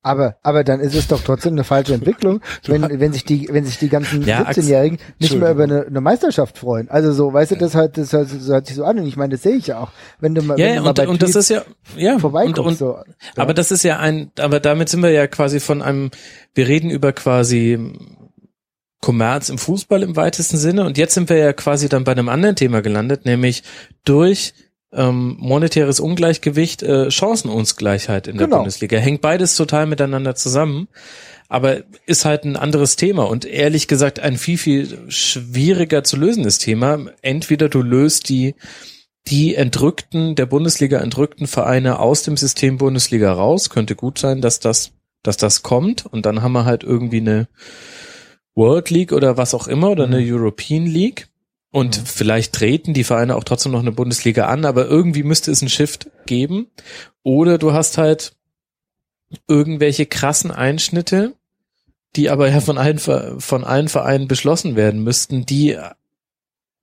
[0.08, 3.66] Aber, aber dann ist es doch trotzdem eine falsche Entwicklung, wenn, wenn sich die, wenn
[3.66, 6.90] sich die ganzen ja, 17-Jährigen nicht mehr über eine, eine, Meisterschaft freuen.
[6.90, 9.18] Also so, weißt du, das halt, das hört, das hört sich so an und ich
[9.18, 9.92] meine, das sehe ich ja auch.
[10.22, 11.64] Wenn du mal, ja, wenn du mal und, bei und das ist ja,
[11.98, 12.58] ja, vorbeikommst.
[12.58, 13.04] Und, und, so, ja.
[13.36, 16.10] Aber das ist ja ein, aber damit sind wir ja quasi von einem,
[16.54, 17.78] wir reden über quasi
[19.02, 22.30] Kommerz im Fußball im weitesten Sinne und jetzt sind wir ja quasi dann bei einem
[22.30, 23.64] anderen Thema gelandet, nämlich
[24.06, 24.54] durch
[24.94, 28.58] ähm, monetäres Ungleichgewicht, äh, Chancenungleichheit in der genau.
[28.58, 28.98] Bundesliga.
[28.98, 30.88] Hängt beides total miteinander zusammen,
[31.50, 36.58] aber ist halt ein anderes Thema und ehrlich gesagt ein viel, viel schwieriger zu lösendes
[36.58, 37.00] Thema.
[37.22, 38.56] Entweder du löst die
[39.28, 43.70] die entrückten, der Bundesliga entrückten Vereine aus dem System Bundesliga raus.
[43.70, 46.06] Könnte gut sein, dass das, dass das kommt.
[46.06, 47.48] Und dann haben wir halt irgendwie eine
[48.56, 50.34] World League oder was auch immer oder eine mhm.
[50.34, 51.28] European League.
[51.78, 52.06] Und mhm.
[52.08, 55.70] vielleicht treten die Vereine auch trotzdem noch eine Bundesliga an, aber irgendwie müsste es einen
[55.70, 56.72] Shift geben.
[57.22, 58.36] Oder du hast halt
[59.48, 61.36] irgendwelche krassen Einschnitte,
[62.16, 65.78] die aber ja von allen, von allen Vereinen beschlossen werden müssten, die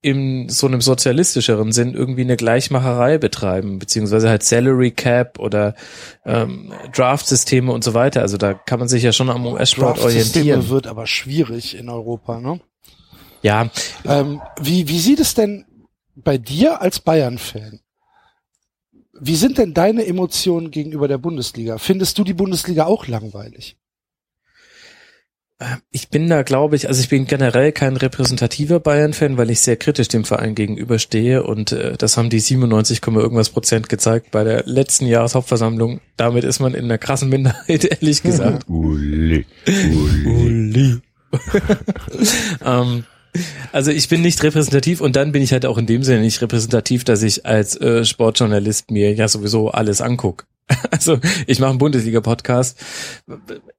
[0.00, 5.74] in so einem sozialistischeren Sinn irgendwie eine Gleichmacherei betreiben, beziehungsweise halt Salary Cap oder
[6.24, 8.20] ähm, Draft-Systeme und so weiter.
[8.20, 10.68] Also da kann man sich ja schon am US-Sport orientieren.
[10.68, 12.60] wird aber schwierig in Europa, ne?
[13.44, 13.70] Ja.
[14.06, 15.66] Ähm, wie, wie sieht es denn
[16.16, 17.80] bei dir als Bayern-Fan?
[19.20, 21.76] Wie sind denn deine Emotionen gegenüber der Bundesliga?
[21.76, 23.76] Findest du die Bundesliga auch langweilig?
[25.58, 29.60] Äh, ich bin da, glaube ich, also ich bin generell kein repräsentativer Bayern-Fan, weil ich
[29.60, 34.42] sehr kritisch dem Verein gegenüberstehe und äh, das haben die 97, irgendwas Prozent gezeigt bei
[34.42, 36.00] der letzten Jahreshauptversammlung.
[36.16, 38.66] Damit ist man in einer krassen Minderheit, ehrlich gesagt.
[38.70, 39.44] Uli.
[39.66, 40.26] Uli.
[40.26, 41.00] Uli.
[42.64, 43.04] ähm,
[43.72, 46.40] also ich bin nicht repräsentativ und dann bin ich halt auch in dem Sinne nicht
[46.40, 50.46] repräsentativ, dass ich als äh, Sportjournalist mir ja sowieso alles anguck.
[50.90, 52.78] Also ich mache einen Bundesliga-Podcast.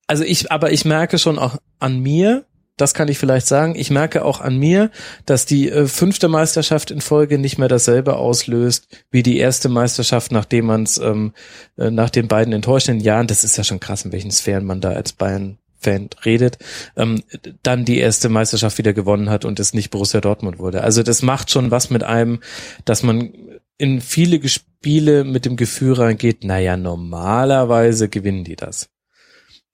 [0.06, 2.46] Also ich, aber ich merke schon auch an mir,
[2.78, 4.92] das kann ich vielleicht sagen, ich merke auch an mir,
[5.26, 10.32] dass die äh, fünfte Meisterschaft in Folge nicht mehr dasselbe auslöst wie die erste Meisterschaft,
[10.32, 11.34] nachdem man es ähm,
[11.78, 14.82] äh, nach den beiden enttäuschenden Jahren, das ist ja schon krass, in welchen Sphären man
[14.82, 16.58] da als Bayern Fan redet,
[16.98, 17.24] ähm,
[17.64, 20.82] dann die erste Meisterschaft wieder gewonnen hat und es nicht Borussia Dortmund wurde.
[20.82, 22.40] Also das macht schon was mit einem,
[22.86, 23.32] dass man
[23.78, 28.90] in viele Spiele mit dem Gefühl reingeht, naja, normalerweise gewinnen die das.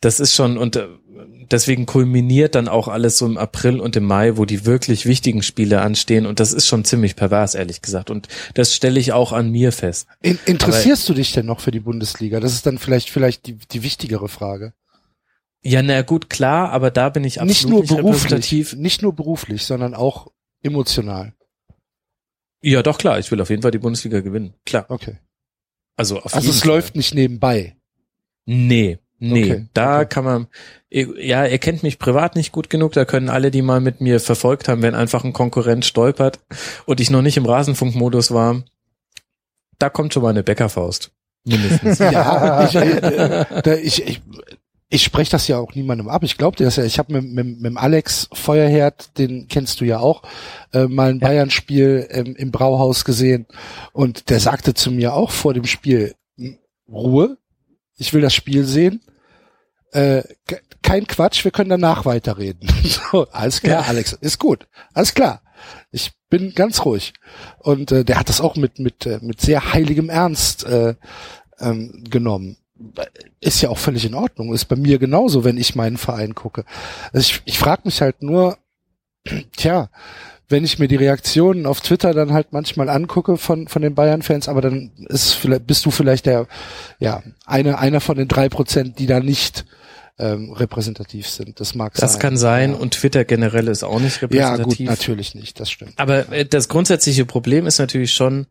[0.02, 0.88] Das ist schon, und äh,
[1.52, 5.44] deswegen kulminiert dann auch alles so im April und im Mai, wo die wirklich wichtigen
[5.44, 6.26] Spiele anstehen.
[6.26, 8.10] Und das ist schon ziemlich pervers, ehrlich gesagt.
[8.10, 10.08] Und das stelle ich auch an mir fest.
[10.22, 12.40] In, interessierst Aber, du dich denn noch für die Bundesliga?
[12.40, 14.74] Das ist dann vielleicht, vielleicht die, die wichtigere Frage.
[15.64, 19.14] Ja, na gut, klar, aber da bin ich absolut nicht nur nicht beruflich, nicht nur
[19.14, 20.28] beruflich, sondern auch
[20.64, 21.34] emotional.
[22.64, 24.86] Ja, doch klar, ich will auf jeden Fall die Bundesliga gewinnen, klar.
[24.90, 25.18] Okay.
[25.98, 26.70] Also, auf also es Fall.
[26.70, 27.76] läuft nicht nebenbei.
[28.46, 29.44] Nee, nee.
[29.44, 30.08] Okay, da okay.
[30.10, 30.48] kann man,
[30.90, 34.20] ja, er kennt mich privat nicht gut genug, da können alle, die mal mit mir
[34.20, 36.40] verfolgt haben, wenn einfach ein Konkurrent stolpert
[36.86, 38.64] und ich noch nicht im Rasenfunkmodus war,
[39.78, 41.12] da kommt schon mal eine Bäckerfaust.
[41.44, 42.00] Mindestens.
[42.00, 44.22] ja, ich, äh, ich, ich,
[44.94, 46.22] ich spreche das ja auch niemandem ab.
[46.24, 46.84] Ich glaube dir das ja.
[46.84, 50.22] Ich habe mit, mit, mit Alex Feuerherd, den kennst du ja auch,
[50.74, 51.28] äh, mal ein ja.
[51.28, 53.48] Bayern-Spiel ähm, im Brauhaus gesehen
[53.94, 56.14] und der sagte zu mir auch vor dem Spiel,
[56.90, 57.38] Ruhe,
[57.96, 59.02] ich will das Spiel sehen.
[59.94, 60.24] Äh,
[60.84, 62.68] kein Quatsch, wir können danach weiterreden.
[62.84, 63.88] so, alles klar, ja.
[63.88, 64.68] Alex, ist gut.
[64.94, 65.42] Alles klar.
[65.92, 67.14] Ich bin ganz ruhig.
[67.60, 70.96] Und äh, der hat das auch mit, mit, äh, mit sehr heiligem Ernst äh,
[71.60, 72.58] ähm, genommen
[73.40, 74.54] ist ja auch völlig in Ordnung.
[74.54, 76.66] Ist bei mir genauso, wenn ich meinen Verein gucke.
[77.14, 78.58] Also ich, ich frage mich halt nur,
[79.56, 79.90] tja,
[80.52, 84.50] wenn ich mir die Reaktionen auf Twitter dann halt manchmal angucke von, von den Bayern-Fans,
[84.50, 86.48] aber dann ist vielleicht, bist du vielleicht der,
[87.00, 89.66] ja, einer, einer von den drei Prozent, die da nicht
[90.20, 91.60] ähm, repräsentativ sind.
[91.60, 92.08] Das mag das sein.
[92.10, 92.78] Das kann sein ja.
[92.78, 94.80] und Twitter generell ist auch nicht repräsentativ.
[94.80, 95.94] Ja, gut, natürlich nicht, das stimmt.
[95.96, 98.46] Aber äh, das grundsätzliche Problem ist natürlich schon,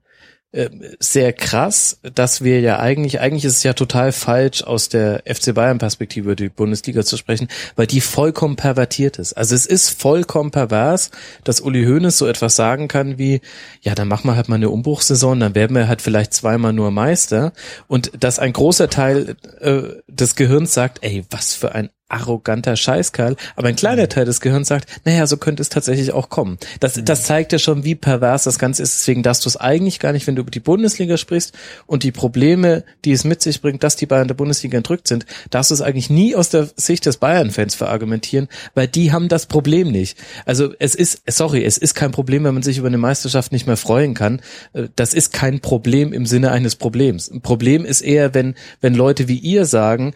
[0.98, 5.54] sehr krass, dass wir ja eigentlich, eigentlich ist es ja total falsch, aus der FC
[5.54, 7.46] Bayern Perspektive über die Bundesliga zu sprechen,
[7.76, 9.34] weil die vollkommen pervertiert ist.
[9.34, 11.12] Also es ist vollkommen pervers,
[11.44, 13.40] dass Uli Hoeneß so etwas sagen kann wie,
[13.82, 16.90] ja, dann machen wir halt mal eine Umbruchssaison, dann werden wir halt vielleicht zweimal nur
[16.90, 17.52] Meister
[17.86, 23.36] und dass ein großer Teil äh, des Gehirns sagt, ey, was für ein arroganter Scheißkerl,
[23.56, 26.58] aber ein kleiner Teil des Gehirns sagt, naja, so könnte es tatsächlich auch kommen.
[26.80, 27.04] Das, mhm.
[27.04, 29.00] das zeigt ja schon, wie pervers das Ganze ist.
[29.00, 31.54] Deswegen darfst du es eigentlich gar nicht, wenn du über die Bundesliga sprichst
[31.86, 35.26] und die Probleme, die es mit sich bringt, dass die Bayern der Bundesliga entrückt sind,
[35.50, 39.46] darfst du es eigentlich nie aus der Sicht des Bayern-Fans verargumentieren, weil die haben das
[39.46, 40.18] Problem nicht.
[40.44, 43.66] Also es ist, sorry, es ist kein Problem, wenn man sich über eine Meisterschaft nicht
[43.66, 44.40] mehr freuen kann.
[44.72, 47.30] Äh, das ist kein Problem im Sinne eines Problems.
[47.30, 50.14] Ein Problem ist eher, wenn, wenn Leute wie ihr sagen,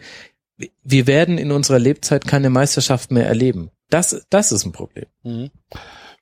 [0.83, 3.71] wir werden in unserer Lebzeit keine Meisterschaft mehr erleben.
[3.89, 5.05] Das, das ist ein Problem.
[5.23, 5.51] Mhm.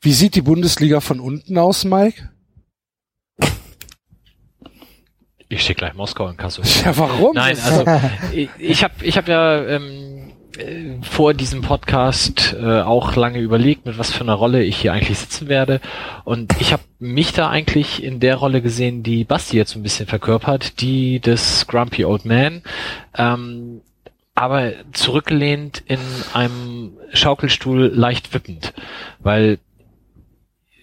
[0.02, 2.30] Wie sieht die Bundesliga von unten aus, Mike?
[5.50, 6.64] Ich stehe gleich Moskau in Kassel.
[6.84, 7.36] Ja, warum?
[7.36, 7.86] Nein, also
[8.34, 13.86] ich, ich habe ich hab ja ähm, äh, vor diesem Podcast äh, auch lange überlegt,
[13.86, 15.80] mit was für einer Rolle ich hier eigentlich sitzen werde.
[16.24, 20.08] Und ich habe mich da eigentlich in der Rolle gesehen, die Basti jetzt ein bisschen
[20.08, 22.64] verkörpert, die des Grumpy Old Man.
[23.16, 23.82] Ähm,
[24.36, 26.00] aber zurückgelehnt in
[26.34, 28.74] einem Schaukelstuhl leicht wippend,
[29.20, 29.60] weil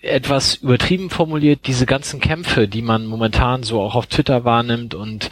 [0.03, 5.31] etwas übertrieben formuliert, diese ganzen Kämpfe, die man momentan so auch auf Twitter wahrnimmt und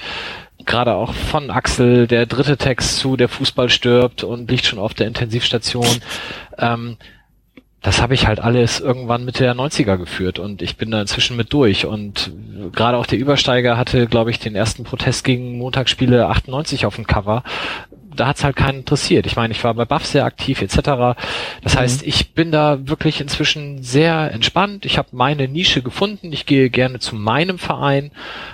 [0.67, 4.93] gerade auch von Axel, der dritte Text zu, der Fußball stirbt und liegt schon auf
[4.93, 5.87] der Intensivstation,
[6.59, 6.99] ähm,
[7.81, 11.37] das habe ich halt alles irgendwann Mitte der 90er geführt und ich bin da inzwischen
[11.37, 12.33] mit durch und
[12.73, 17.07] gerade auch der Übersteiger hatte, glaube ich, den ersten Protest gegen Montagsspiele 98 auf dem
[17.07, 17.45] Cover
[18.19, 19.27] da hat's halt keinen interessiert.
[19.27, 20.75] Ich meine, ich war bei Buff sehr aktiv etc.
[21.63, 21.79] Das mhm.
[21.79, 24.85] heißt, ich bin da wirklich inzwischen sehr entspannt.
[24.85, 26.33] Ich habe meine Nische gefunden.
[26.33, 28.11] Ich gehe gerne zu meinem Verein.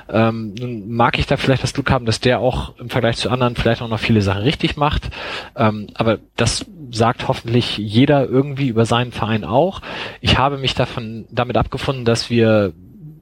[0.09, 3.31] Ähm, nun mag ich da vielleicht das Glück haben, dass der auch im Vergleich zu
[3.31, 5.09] anderen vielleicht auch noch viele Sachen richtig macht.
[5.57, 9.81] Ähm, aber das sagt hoffentlich jeder irgendwie über seinen Verein auch.
[10.21, 12.73] Ich habe mich davon damit abgefunden, dass wir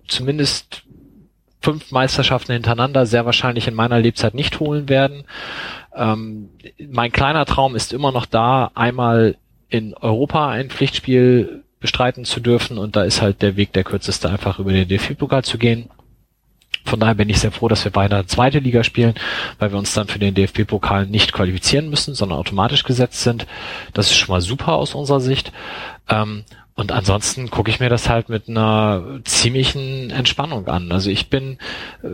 [0.08, 0.84] zumindest
[1.62, 5.24] fünf Meisterschaften hintereinander sehr wahrscheinlich in meiner Lebzeit nicht holen werden.
[5.94, 6.50] Ähm,
[6.90, 9.36] mein kleiner Traum ist immer noch da, einmal
[9.68, 14.30] in Europa ein Pflichtspiel bestreiten zu dürfen und da ist halt der Weg der kürzeste,
[14.30, 15.90] einfach über den DFB-Pokal zu gehen.
[16.84, 19.14] Von daher bin ich sehr froh, dass wir beide zweite Liga spielen,
[19.58, 23.46] weil wir uns dann für den DFB-Pokal nicht qualifizieren müssen, sondern automatisch gesetzt sind.
[23.92, 25.52] Das ist schon mal super aus unserer Sicht.
[26.08, 26.44] Ähm,
[26.74, 30.90] und ansonsten gucke ich mir das halt mit einer ziemlichen Entspannung an.
[30.90, 31.58] Also ich bin,
[32.02, 32.08] äh,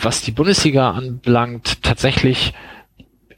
[0.00, 2.52] was die Bundesliga anbelangt, tatsächlich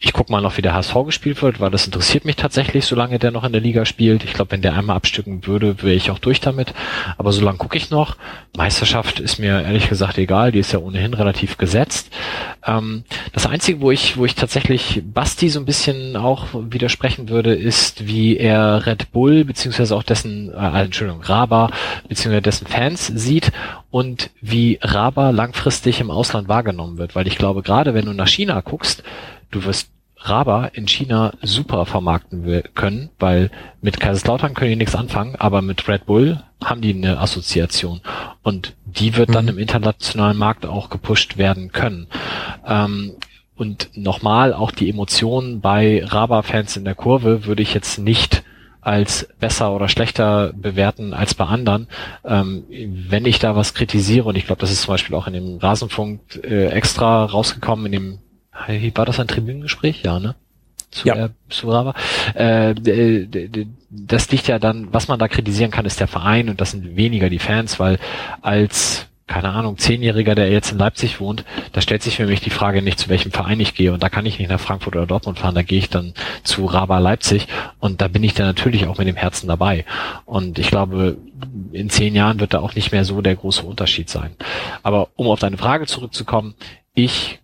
[0.07, 3.19] ich guck mal noch, wie der HSV gespielt wird, weil das interessiert mich tatsächlich, solange
[3.19, 4.23] der noch in der Liga spielt.
[4.23, 6.75] Ich glaube, wenn der einmal abstücken würde, wäre ich auch durch damit.
[7.19, 8.17] Aber solange gucke ich noch.
[8.57, 12.13] Meisterschaft ist mir ehrlich gesagt egal, die ist ja ohnehin relativ gesetzt.
[12.65, 13.03] Ähm,
[13.33, 18.07] das Einzige, wo ich, wo ich tatsächlich Basti so ein bisschen auch widersprechen würde, ist,
[18.07, 21.71] wie er Red Bull beziehungsweise auch dessen, äh, Entschuldigung, Raba
[22.09, 23.51] beziehungsweise dessen Fans sieht
[23.91, 27.17] und wie Raba langfristig im Ausland wahrgenommen wird.
[27.17, 29.03] Weil ich glaube, gerade wenn du nach China guckst,
[29.51, 29.91] du wirst
[30.29, 33.51] Raba in China super vermarkten können, weil
[33.81, 38.01] mit Kaiserslautern können die nichts anfangen, aber mit Red Bull haben die eine Assoziation
[38.43, 39.33] und die wird mhm.
[39.33, 42.09] dann im internationalen Markt auch gepusht werden können.
[42.67, 43.17] Ähm,
[43.57, 48.43] und nochmal, auch die Emotionen bei Raba-Fans in der Kurve würde ich jetzt nicht
[48.87, 51.89] als besser oder schlechter bewerten als bei anderen.
[52.25, 52.65] Ähm,
[53.09, 55.59] wenn ich da was kritisiere, und ich glaube, das ist zum Beispiel auch in dem
[55.59, 58.19] Rasenfunk äh, extra rausgekommen, in dem,
[58.95, 60.03] war das ein Tribünengespräch?
[60.03, 60.35] Ja, ne?
[60.91, 61.27] Zu, ja.
[61.27, 61.95] Äh, zu Rava.
[62.35, 62.75] Äh,
[63.91, 66.97] das liegt ja dann, was man da kritisieren kann, ist der Verein und das sind
[66.97, 67.99] weniger die Fans, weil
[68.41, 72.51] als keine Ahnung, Zehnjähriger, der jetzt in Leipzig wohnt, da stellt sich für mich die
[72.51, 73.93] Frage nicht, zu welchem Verein ich gehe.
[73.93, 76.15] Und da kann ich nicht nach Frankfurt oder Dortmund fahren, da gehe ich dann
[76.45, 77.49] zu Raba Leipzig
[77.81, 79.85] und da bin ich dann natürlich auch mit dem Herzen dabei.
[80.27, 81.17] Und ich glaube,
[81.73, 84.37] in zehn Jahren wird da auch nicht mehr so der große Unterschied sein.
[84.85, 86.55] Aber um auf deine Frage zurückzukommen,
[86.95, 87.41] ich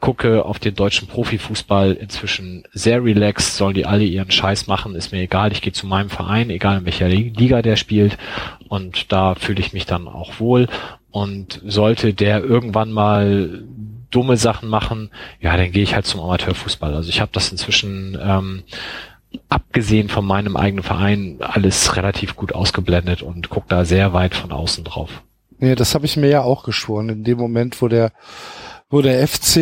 [0.00, 5.12] gucke auf den deutschen Profifußball inzwischen sehr relaxed, sollen die alle ihren Scheiß machen, ist
[5.12, 8.18] mir egal, ich gehe zu meinem Verein, egal in welcher Liga der spielt
[8.68, 10.68] und da fühle ich mich dann auch wohl
[11.10, 13.64] und sollte der irgendwann mal
[14.10, 15.10] dumme Sachen machen,
[15.40, 16.94] ja, dann gehe ich halt zum Amateurfußball.
[16.94, 18.62] Also ich habe das inzwischen ähm,
[19.48, 24.50] abgesehen von meinem eigenen Verein alles relativ gut ausgeblendet und gucke da sehr weit von
[24.52, 25.22] außen drauf.
[25.58, 27.08] Nee, das habe ich mir ja auch geschworen.
[27.10, 28.12] In dem Moment, wo der
[28.90, 29.56] wo der FC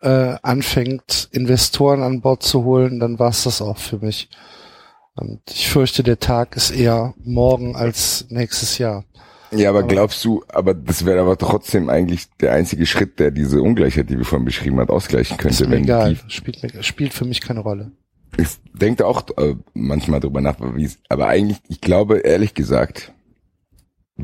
[0.00, 4.30] äh, anfängt, Investoren an Bord zu holen, dann war es das auch für mich.
[5.14, 9.04] Und ich fürchte, der Tag ist eher morgen als nächstes Jahr.
[9.52, 13.60] Ja, aber, glaubst du, aber das wäre aber trotzdem eigentlich der einzige Schritt, der diese
[13.60, 15.64] Ungleichheit, die wir vorhin beschrieben haben, ausgleichen könnte.
[15.64, 17.90] Ist mir egal, spielt, mir, spielt für mich keine Rolle.
[18.38, 20.56] Ich denke auch äh, manchmal drüber nach,
[21.08, 23.12] aber eigentlich, ich glaube, ehrlich gesagt,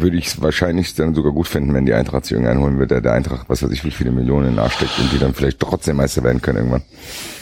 [0.00, 3.02] würde ich es wahrscheinlich dann sogar gut finden, wenn die Eintracht sich irgendwie einholen würde,
[3.02, 6.22] der Eintracht, was weiß ich, wie viele Millionen nachsteckt und die dann vielleicht trotzdem Meister
[6.22, 6.82] werden können irgendwann.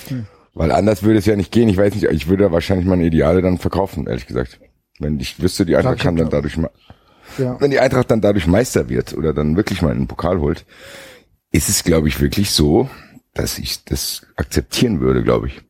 [0.08, 0.26] Hm.
[0.54, 1.68] Weil anders würde es ja nicht gehen.
[1.68, 4.60] Ich weiß nicht, ich würde wahrscheinlich meine Ideale dann verkaufen, ehrlich gesagt.
[5.00, 6.70] Wenn ich wüsste, die Eintracht kann dann dadurch mal
[7.38, 7.60] ja.
[7.60, 10.64] Wenn die Eintracht dann dadurch Meister wird oder dann wirklich mal einen Pokal holt,
[11.50, 12.88] ist es, glaube ich, wirklich so,
[13.32, 15.60] dass ich das akzeptieren würde, glaube ich.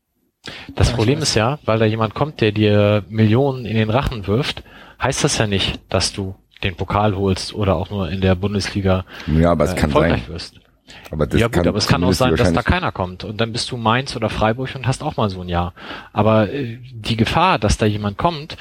[0.74, 4.62] Das Problem ist ja, weil da jemand kommt, der dir Millionen in den Rachen wirft,
[5.00, 6.34] heißt das ja nicht, dass du
[6.64, 10.22] den Pokal holst oder auch nur in der Bundesliga ja, aber es äh, kann erfolgreich
[10.22, 10.34] sein.
[10.34, 10.60] wirst.
[11.10, 13.52] Aber das ja gut, aber es kann auch sein, dass da keiner kommt und dann
[13.52, 15.72] bist du Mainz oder Freiburg und hast auch mal so ein Jahr.
[16.12, 18.56] Aber äh, die Gefahr, dass da jemand kommt,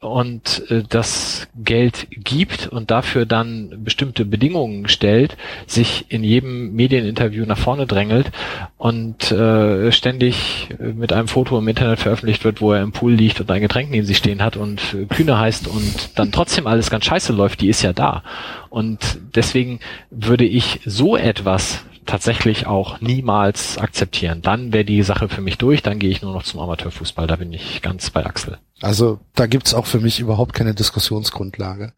[0.00, 5.36] und äh, das Geld gibt und dafür dann bestimmte Bedingungen stellt,
[5.66, 8.30] sich in jedem Medieninterview nach vorne drängelt
[8.78, 13.40] und äh, ständig mit einem Foto im Internet veröffentlicht wird, wo er im Pool liegt
[13.40, 16.88] und ein Getränk neben sich stehen hat und äh, Kühne heißt und dann trotzdem alles
[16.88, 18.22] ganz scheiße läuft, die ist ja da.
[18.70, 24.42] Und deswegen würde ich so etwas tatsächlich auch niemals akzeptieren.
[24.42, 27.36] Dann wäre die Sache für mich durch, dann gehe ich nur noch zum Amateurfußball, da
[27.36, 28.58] bin ich ganz bei Axel.
[28.80, 31.92] Also da gibt's auch für mich überhaupt keine Diskussionsgrundlage.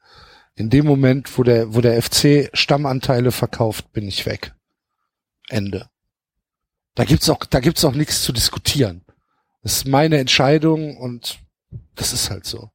[0.55, 4.55] In dem Moment, wo der, wo der FC Stammanteile verkauft, bin ich weg.
[5.49, 5.89] Ende.
[6.95, 9.07] Da gibt's auch, da gibt's auch nichts zu diskutieren.
[9.63, 11.39] Das ist meine Entscheidung und
[11.95, 12.69] das ist halt so.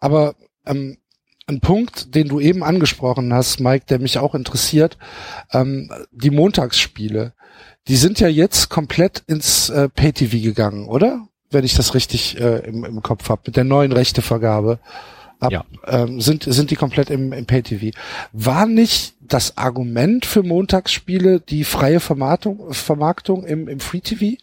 [0.00, 0.34] Aber
[0.64, 0.98] ähm,
[1.46, 4.98] ein Punkt, den du eben angesprochen hast, Mike, der mich auch interessiert,
[5.52, 7.34] ähm, die Montagsspiele,
[7.88, 11.28] die sind ja jetzt komplett ins äh, Pay-TV gegangen, oder?
[11.50, 14.80] Wenn ich das richtig äh, im, im Kopf habe, mit der neuen Rechtevergabe.
[15.38, 15.64] Ab, ja.
[15.86, 17.96] ähm, sind, sind die komplett im, im Pay-TV.
[18.32, 24.38] War nicht das Argument für Montagsspiele die freie Vermarktung, Vermarktung im, im Free-TV?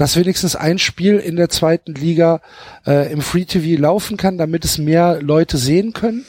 [0.00, 2.40] Dass wenigstens ein Spiel in der zweiten Liga
[2.86, 6.24] äh, im Free TV laufen kann, damit es mehr Leute sehen können?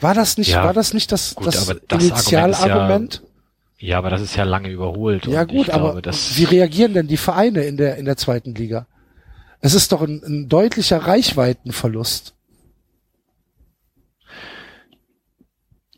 [0.00, 3.24] War das nicht, ja, war das nicht das, gut, das, das Initialargument?
[3.78, 5.26] Ja, ja, aber das ist ja lange überholt.
[5.26, 8.86] Ja gut, aber glaube, wie reagieren denn die Vereine in der in der zweiten Liga?
[9.60, 12.34] Es ist doch ein, ein deutlicher Reichweitenverlust.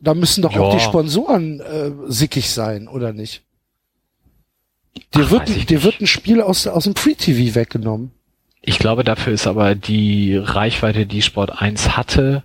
[0.00, 0.60] Da müssen doch ja.
[0.62, 3.42] auch die Sponsoren äh, sickig sein, oder nicht?
[5.14, 8.12] Dir, Ach, wird, dir wird ein Spiel aus, aus dem Free TV weggenommen.
[8.60, 12.42] Ich glaube, dafür ist aber die Reichweite, die Sport 1 hatte,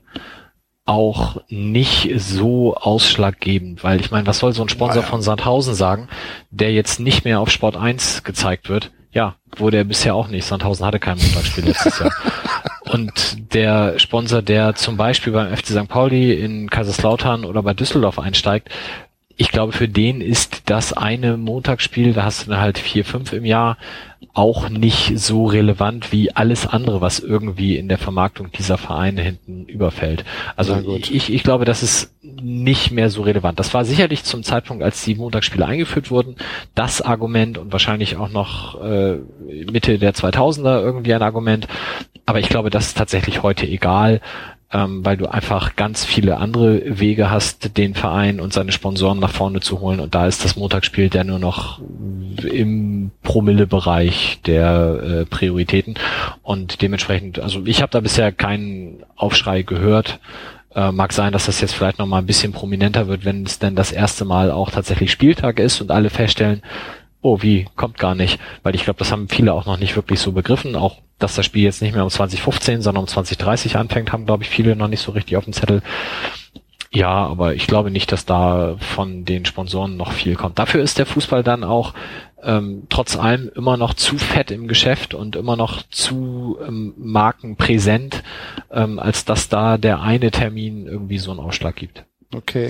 [0.86, 5.08] auch nicht so ausschlaggebend, weil ich meine, was soll so ein Sponsor ja.
[5.08, 6.10] von Sandhausen sagen,
[6.52, 8.92] der jetzt nicht mehr auf Sport 1 gezeigt wird?
[9.12, 10.46] Ja, wurde er bisher auch nicht.
[10.46, 12.12] Sandhausen hatte kein Montagsspiel letztes Jahr.
[12.92, 15.88] Und der Sponsor, der zum Beispiel beim FC St.
[15.88, 18.70] Pauli in Kaiserslautern oder bei Düsseldorf einsteigt,
[19.36, 23.34] ich glaube, für den ist das eine Montagsspiel, da hast du dann halt vier, fünf
[23.34, 23.78] im Jahr,
[24.34, 29.66] auch nicht so relevant wie alles andere, was irgendwie in der Vermarktung dieser Vereine hinten
[29.66, 30.26] überfällt.
[30.56, 33.60] Also ich, ich glaube, das ist nicht mehr so relevant.
[33.60, 36.36] Das war sicherlich zum Zeitpunkt, als die Montagsspiele eingeführt wurden,
[36.74, 39.18] das Argument und wahrscheinlich auch noch äh,
[39.72, 41.68] Mitte der 2000er irgendwie ein Argument.
[42.26, 44.20] Aber ich glaube, das ist tatsächlich heute egal
[44.74, 49.32] ähm, weil du einfach ganz viele andere Wege hast, den Verein und seine Sponsoren nach
[49.32, 50.00] vorne zu holen.
[50.00, 51.80] Und da ist das Montagsspiel der nur noch
[52.44, 55.96] im Promillebereich der äh, Prioritäten
[56.42, 60.20] und dementsprechend, also ich habe da bisher keinen Aufschrei gehört.
[60.76, 63.60] Äh, mag sein, dass das jetzt vielleicht noch mal ein bisschen prominenter wird, wenn es
[63.60, 66.64] denn das erste Mal auch tatsächlich Spieltag ist und alle feststellen,
[67.24, 68.40] oh, wie, kommt gar nicht.
[68.62, 70.76] Weil ich glaube, das haben viele auch noch nicht wirklich so begriffen.
[70.76, 74.44] Auch, dass das Spiel jetzt nicht mehr um 2015, sondern um 2030 anfängt, haben, glaube
[74.44, 75.82] ich, viele noch nicht so richtig auf dem Zettel.
[76.92, 80.60] Ja, aber ich glaube nicht, dass da von den Sponsoren noch viel kommt.
[80.60, 81.96] Dafür ist der Fußball dann auch
[82.44, 88.22] ähm, trotz allem immer noch zu fett im Geschäft und immer noch zu ähm, markenpräsent,
[88.70, 92.06] ähm, als dass da der eine Termin irgendwie so einen Ausschlag gibt.
[92.36, 92.70] Okay.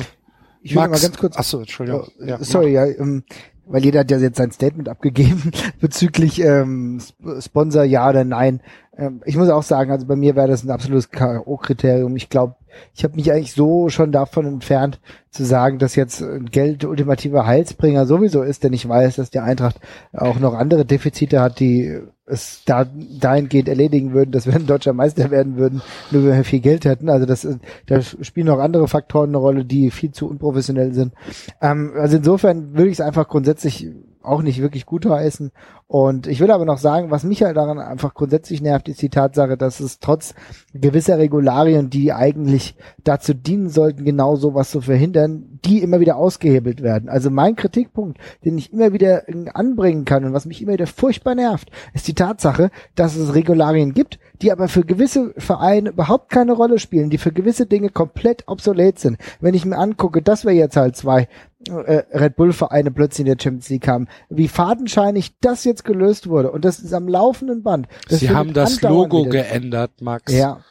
[0.61, 1.35] Ich will mal ganz kurz.
[1.35, 2.07] Achso, Entschuldigung.
[2.07, 3.23] Oh, ja, sorry, ja, ähm,
[3.65, 6.99] weil jeder hat ja jetzt sein Statement abgegeben bezüglich ähm,
[7.39, 8.61] Sponsor ja oder nein.
[8.97, 12.15] Ähm, ich muss auch sagen, also bei mir wäre das ein absolutes K.O.-Kriterium.
[12.15, 12.55] Ich glaube,
[12.93, 18.05] ich habe mich eigentlich so schon davon entfernt, zu sagen, dass jetzt Geld ultimativer Heilsbringer
[18.05, 19.79] sowieso ist, denn ich weiß, dass die Eintracht
[20.13, 24.93] auch noch andere Defizite hat, die es da dahingehend erledigen würden, dass wir ein deutscher
[24.93, 25.81] Meister werden würden,
[26.11, 27.09] nur wenn wir viel Geld hätten.
[27.09, 27.47] Also das,
[27.87, 31.13] da spielen noch andere Faktoren eine Rolle, die viel zu unprofessionell sind.
[31.61, 33.87] Ähm, also insofern würde ich es einfach grundsätzlich
[34.23, 35.51] auch nicht wirklich gut heißen.
[35.87, 39.09] Und ich will aber noch sagen, was mich halt daran einfach grundsätzlich nervt, ist die
[39.09, 40.33] Tatsache, dass es trotz
[40.73, 46.81] gewisser Regularien, die eigentlich dazu dienen sollten, genau sowas zu verhindern, die immer wieder ausgehebelt
[46.81, 47.09] werden.
[47.09, 49.23] Also mein Kritikpunkt, den ich immer wieder
[49.53, 53.93] anbringen kann und was mich immer wieder furchtbar nervt, ist die Tatsache, dass es Regularien
[53.93, 58.47] gibt, die aber für gewisse Vereine überhaupt keine Rolle spielen, die für gewisse Dinge komplett
[58.47, 59.17] obsolet sind.
[59.41, 61.27] Wenn ich mir angucke, dass wir jetzt halt zwei
[61.69, 66.51] Red Bull Vereine plötzlich in der Champions League haben, wie fadenscheinig das jetzt gelöst wurde
[66.51, 67.87] und das ist am laufenden Band.
[68.09, 70.33] Das Sie haben das Logo geändert, Max.
[70.33, 70.61] Ja.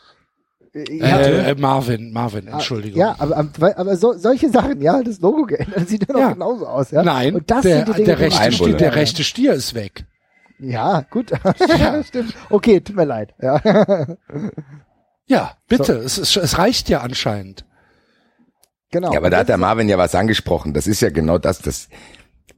[0.74, 2.98] Ja, äh, äh, Marvin, Marvin, ah, Entschuldigung.
[2.98, 3.36] Ja, aber,
[3.76, 6.32] aber so, solche Sachen, ja, das Logo geändert, sieht ja noch ja.
[6.32, 7.02] genauso aus, ja.
[7.02, 10.06] Nein, und das der, Dinge, der, rechte Stier, der rechte Stier ist weg.
[10.58, 11.30] Ja, gut,
[11.78, 12.02] ja.
[12.02, 12.34] stimmt.
[12.48, 13.60] Okay, tut mir leid, ja.
[15.26, 16.22] Ja, bitte, so.
[16.22, 17.66] es, es reicht ja anscheinend.
[18.92, 19.12] Genau.
[19.12, 20.74] Ja, aber da hat der Marvin ja was angesprochen.
[20.74, 21.88] Das ist ja genau das, das,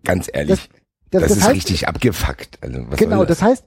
[0.05, 2.59] ganz ehrlich, das, das, das, das ist heißt, richtig abgefuckt.
[2.61, 3.41] Also, was genau, das?
[3.41, 3.65] heißt,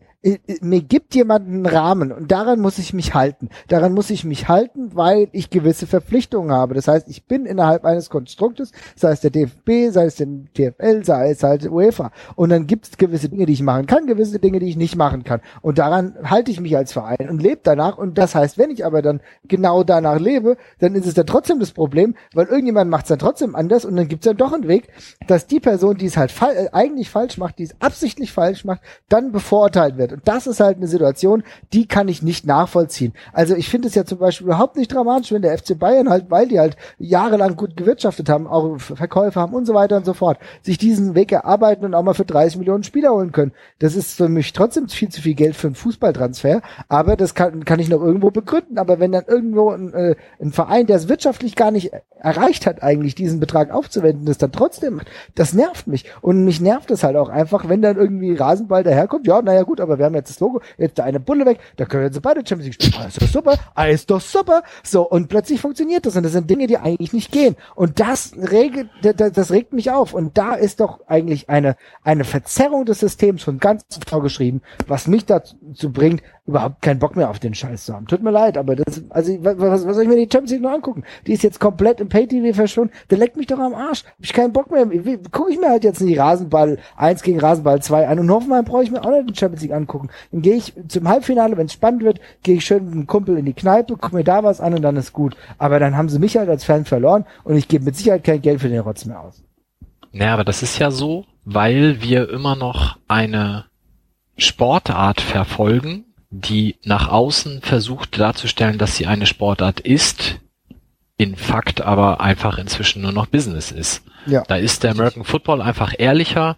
[0.62, 3.50] mir gibt jemand einen Rahmen und daran muss ich mich halten.
[3.68, 6.74] Daran muss ich mich halten, weil ich gewisse Verpflichtungen habe.
[6.74, 11.04] Das heißt, ich bin innerhalb eines Konstruktes, sei es der DFB, sei es der TFL,
[11.04, 12.12] sei es halt UEFA.
[12.36, 14.96] Und dann gibt es gewisse Dinge, die ich machen kann, gewisse Dinge, die ich nicht
[14.96, 15.42] machen kann.
[15.62, 17.98] Und daran halte ich mich als Verein und lebe danach.
[17.98, 21.60] Und das heißt, wenn ich aber dann genau danach lebe, dann ist es dann trotzdem
[21.60, 24.52] das Problem, weil irgendjemand macht es dann trotzdem anders und dann gibt es dann doch
[24.52, 24.88] einen Weg,
[25.28, 28.66] dass die Person, die es halt fa äh, eigentlich falsch macht, die es absichtlich falsch
[28.66, 30.07] macht, dann bevorteilt wird.
[30.14, 31.44] Und das ist halt eine Situation,
[31.74, 33.14] die kann ich nicht nachvollziehen.
[33.34, 36.30] Also ich finde es ja zum Beispiel überhaupt nicht dramatisch, wenn der FC Bayern halt,
[36.30, 40.14] weil die halt jahrelang gut gewirtschaftet haben, auch Verkäufe haben und so weiter und so
[40.14, 43.52] fort, sich diesen Weg erarbeiten und auch mal für 30 Millionen Spieler holen können.
[43.80, 47.66] Das ist für mich trotzdem viel zu viel Geld für einen Fußballtransfer, aber das kann,
[47.66, 48.78] kann ich noch irgendwo begründen.
[48.78, 52.84] Aber wenn dann irgendwo ein, äh, ein Verein, der es wirtschaftlich gar nicht erreicht hat,
[52.84, 56.06] eigentlich diesen Betrag aufzuwenden, das dann trotzdem macht, das nervt mich.
[56.22, 59.82] Und mich nervt es halt auch einfach, wenn dann irgendwie Rasenball daherkommt, ja, naja gut,
[59.82, 62.22] aber wir haben jetzt das Logo, jetzt da eine Bulle weg, da können wir jetzt
[62.22, 63.04] beide Champions League spielen.
[63.04, 64.64] Ah, ist doch super, ah, doch super.
[64.84, 67.56] So, und plötzlich funktioniert das und das sind Dinge, die eigentlich nicht gehen.
[67.76, 68.34] Und das
[69.02, 70.14] das, das regt mich auf.
[70.14, 75.26] Und da ist doch eigentlich eine, eine Verzerrung des Systems von ganz vorgeschrieben, was mich
[75.26, 75.56] dazu
[75.92, 78.08] bringt, überhaupt keinen Bock mehr auf den Scheiß zu haben.
[78.08, 80.72] Tut mir leid, aber das, also was, was soll ich mir die Champions League noch
[80.72, 81.04] angucken?
[81.26, 82.94] Die ist jetzt komplett im Pay-TV verschwunden.
[83.10, 84.04] Der leckt mich doch am Arsch.
[84.06, 84.86] Hab ich keinen Bock mehr.
[85.32, 88.84] Gucke ich mir halt jetzt die Rasenball 1 gegen Rasenball 2 an und Hoffenheim brauche
[88.84, 90.10] ich mir auch nicht die Champions League angucken.
[90.32, 93.38] Dann gehe ich zum Halbfinale, wenn es spannend wird, gehe ich schön mit einem Kumpel
[93.38, 95.36] in die Kneipe, gucke mir da was an und dann ist gut.
[95.58, 98.42] Aber dann haben sie mich halt als Fan verloren und ich gebe mit Sicherheit kein
[98.42, 99.44] Geld für den Rotz mehr aus.
[100.12, 103.66] Naja, aber das ist ja so, weil wir immer noch eine
[104.38, 110.40] Sportart verfolgen, die nach außen versucht darzustellen, dass sie eine Sportart ist,
[111.18, 114.04] in Fakt aber einfach inzwischen nur noch Business ist.
[114.28, 114.44] Ja.
[114.48, 116.58] Da ist der American Football einfach ehrlicher.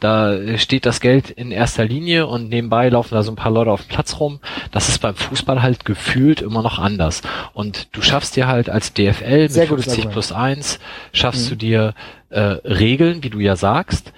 [0.00, 3.72] Da steht das Geld in erster Linie und nebenbei laufen da so ein paar Leute
[3.72, 4.38] auf dem Platz rum.
[4.70, 7.22] Das ist beim Fußball halt gefühlt immer noch anders.
[7.52, 10.78] Und du schaffst dir halt als DFL Sehr mit 50 plus 1,
[11.12, 11.48] schaffst mhm.
[11.50, 11.94] du dir
[12.30, 14.12] äh, Regeln, wie du ja sagst,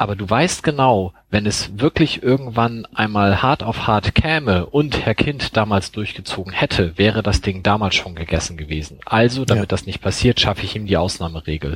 [0.00, 5.14] aber du weißt genau, wenn es wirklich irgendwann einmal hart auf hart käme und Herr
[5.14, 8.98] Kind damals durchgezogen hätte, wäre das Ding damals schon gegessen gewesen.
[9.04, 9.66] Also, damit ja.
[9.66, 11.74] das nicht passiert, schaffe ich ihm die Ausnahmeregel.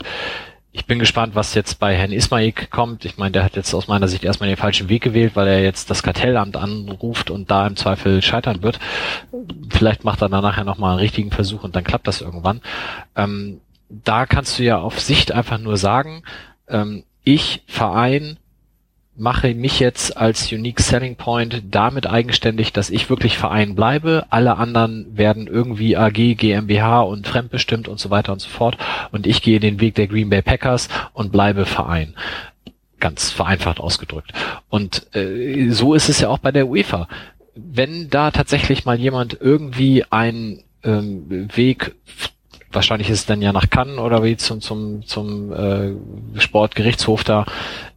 [0.73, 3.05] Ich bin gespannt, was jetzt bei Herrn Ismaik kommt.
[3.05, 5.63] Ich meine, der hat jetzt aus meiner Sicht erstmal den falschen Weg gewählt, weil er
[5.63, 8.81] jetzt das Kartellamt anruft und da im Zweifel scheitern wird.
[9.69, 12.63] Vielleicht macht er dann nachher nochmal einen richtigen Versuch und dann klappt das irgendwann.
[13.17, 13.61] Ähm,
[13.91, 16.23] da kannst du ja auf Sicht einfach nur sagen,
[16.69, 18.39] ähm, ich, Verein,
[19.17, 24.27] mache mich jetzt als Unique Selling Point damit eigenständig, dass ich wirklich Verein bleibe.
[24.31, 28.77] Alle anderen werden irgendwie AG, GmbH und fremdbestimmt und so weiter und so fort.
[29.13, 32.15] Und ich gehe den Weg der Green Bay Packers und bleibe Verein.
[32.99, 34.33] Ganz vereinfacht ausgedrückt.
[34.69, 37.09] Und äh, so ist es ja auch bei der UEFA.
[37.55, 41.95] Wenn da tatsächlich mal jemand irgendwie einen ähm, Weg
[42.75, 45.95] wahrscheinlich ist es dann ja nach Cannes oder wie zum zum zum äh,
[46.41, 47.47] Sportgerichtshof da.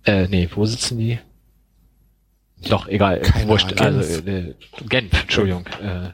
[0.06, 1.20] Äh, nee, wo sitzen die?
[2.68, 3.20] Doch, egal.
[3.20, 3.82] Keine Wurscht, Genf.
[3.82, 4.56] also äh,
[4.90, 5.66] Genf, Entschuldigung.
[5.82, 6.10] Äh,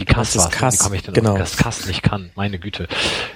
[0.00, 1.32] die Kass Das war Kass, Wie komme ich denn genau.
[1.32, 2.30] auf das Kass nicht kann?
[2.34, 2.88] Meine Güte.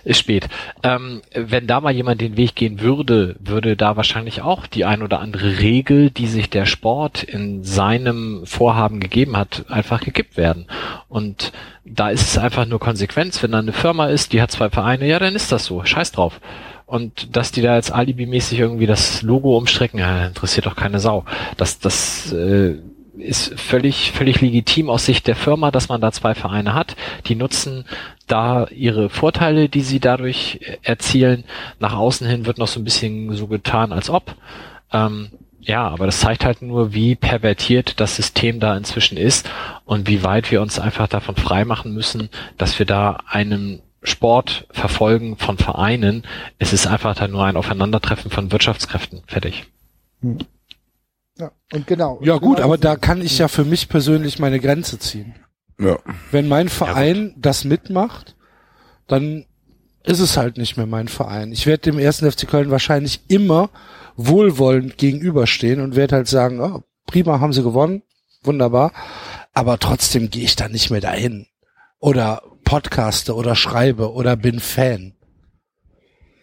[0.05, 0.49] Ist spät.
[0.82, 5.03] Ähm, wenn da mal jemand den Weg gehen würde, würde da wahrscheinlich auch die ein
[5.03, 10.66] oder andere Regel, die sich der Sport in seinem Vorhaben gegeben hat, einfach gekippt werden.
[11.09, 11.53] Und
[11.85, 13.43] da ist es einfach nur Konsequenz.
[13.43, 15.85] Wenn da eine Firma ist, die hat zwei Vereine, ja, dann ist das so.
[15.85, 16.41] Scheiß drauf.
[16.86, 21.24] Und dass die da jetzt alibimäßig irgendwie das Logo umstrecken, ja, interessiert doch keine Sau.
[21.57, 22.77] Das, das äh,
[23.19, 26.97] ist völlig, völlig legitim aus Sicht der Firma, dass man da zwei Vereine hat.
[27.27, 27.85] Die nutzen
[28.27, 31.45] da ihre Vorteile, die sie dadurch erzielen.
[31.78, 34.35] Nach außen hin wird noch so ein bisschen so getan, als ob.
[34.93, 35.31] Ähm,
[35.61, 39.49] ja, aber das zeigt halt nur, wie pervertiert das System da inzwischen ist
[39.85, 42.28] und wie weit wir uns einfach davon freimachen müssen,
[42.59, 46.24] dass wir da einen Sport verfolgen von Vereinen.
[46.59, 49.23] Es ist einfach dann nur ein Aufeinandertreffen von Wirtschaftskräften.
[49.27, 49.65] Fertig.
[51.39, 52.20] Ja, und genau.
[52.23, 55.35] Ja Und gut, genau aber da kann ich ja für mich persönlich meine Grenze ziehen.
[55.81, 55.98] Ja.
[56.31, 58.36] Wenn mein Verein das mitmacht,
[59.09, 59.44] dann
[60.05, 61.51] ist es halt nicht mehr mein Verein.
[61.51, 63.70] Ich werde dem ersten FC Köln wahrscheinlich immer
[64.16, 68.02] wohlwollend gegenüberstehen und werde halt sagen, oh, prima, haben sie gewonnen,
[68.43, 68.93] wunderbar.
[69.52, 71.47] Aber trotzdem gehe ich da nicht mehr dahin.
[71.98, 75.15] Oder podcaste oder schreibe oder bin Fan.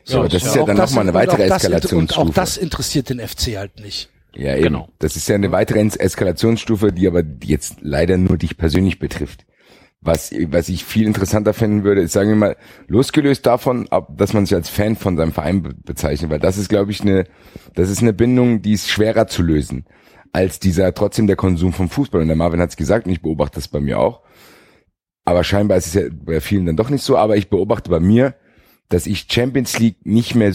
[0.07, 2.33] Ja, aber das ist ja auch dann nochmal eine weitere das- Und auch Eskalationsstufe.
[2.33, 4.09] das interessiert den FC halt nicht.
[4.35, 4.63] Ja, eben.
[4.63, 4.89] Genau.
[4.99, 9.45] Das ist ja eine weitere Es- Eskalationsstufe, die aber jetzt leider nur dich persönlich betrifft.
[10.03, 14.33] Was, was ich viel interessanter finden würde, ist, sagen wir mal, losgelöst davon, ob, dass
[14.33, 17.25] man sich als Fan von seinem Verein be bezeichnet, weil das ist, glaube ich, eine,
[17.75, 19.85] das ist eine Bindung, die ist schwerer zu lösen,
[20.33, 22.21] als dieser, trotzdem der Konsum vom Fußball.
[22.21, 24.21] Und der Marvin hat es gesagt, und ich beobachte das bei mir auch.
[25.23, 27.99] Aber scheinbar ist es ja bei vielen dann doch nicht so, aber ich beobachte bei
[27.99, 28.33] mir,
[28.89, 30.51] dass ich Champions League nicht mehr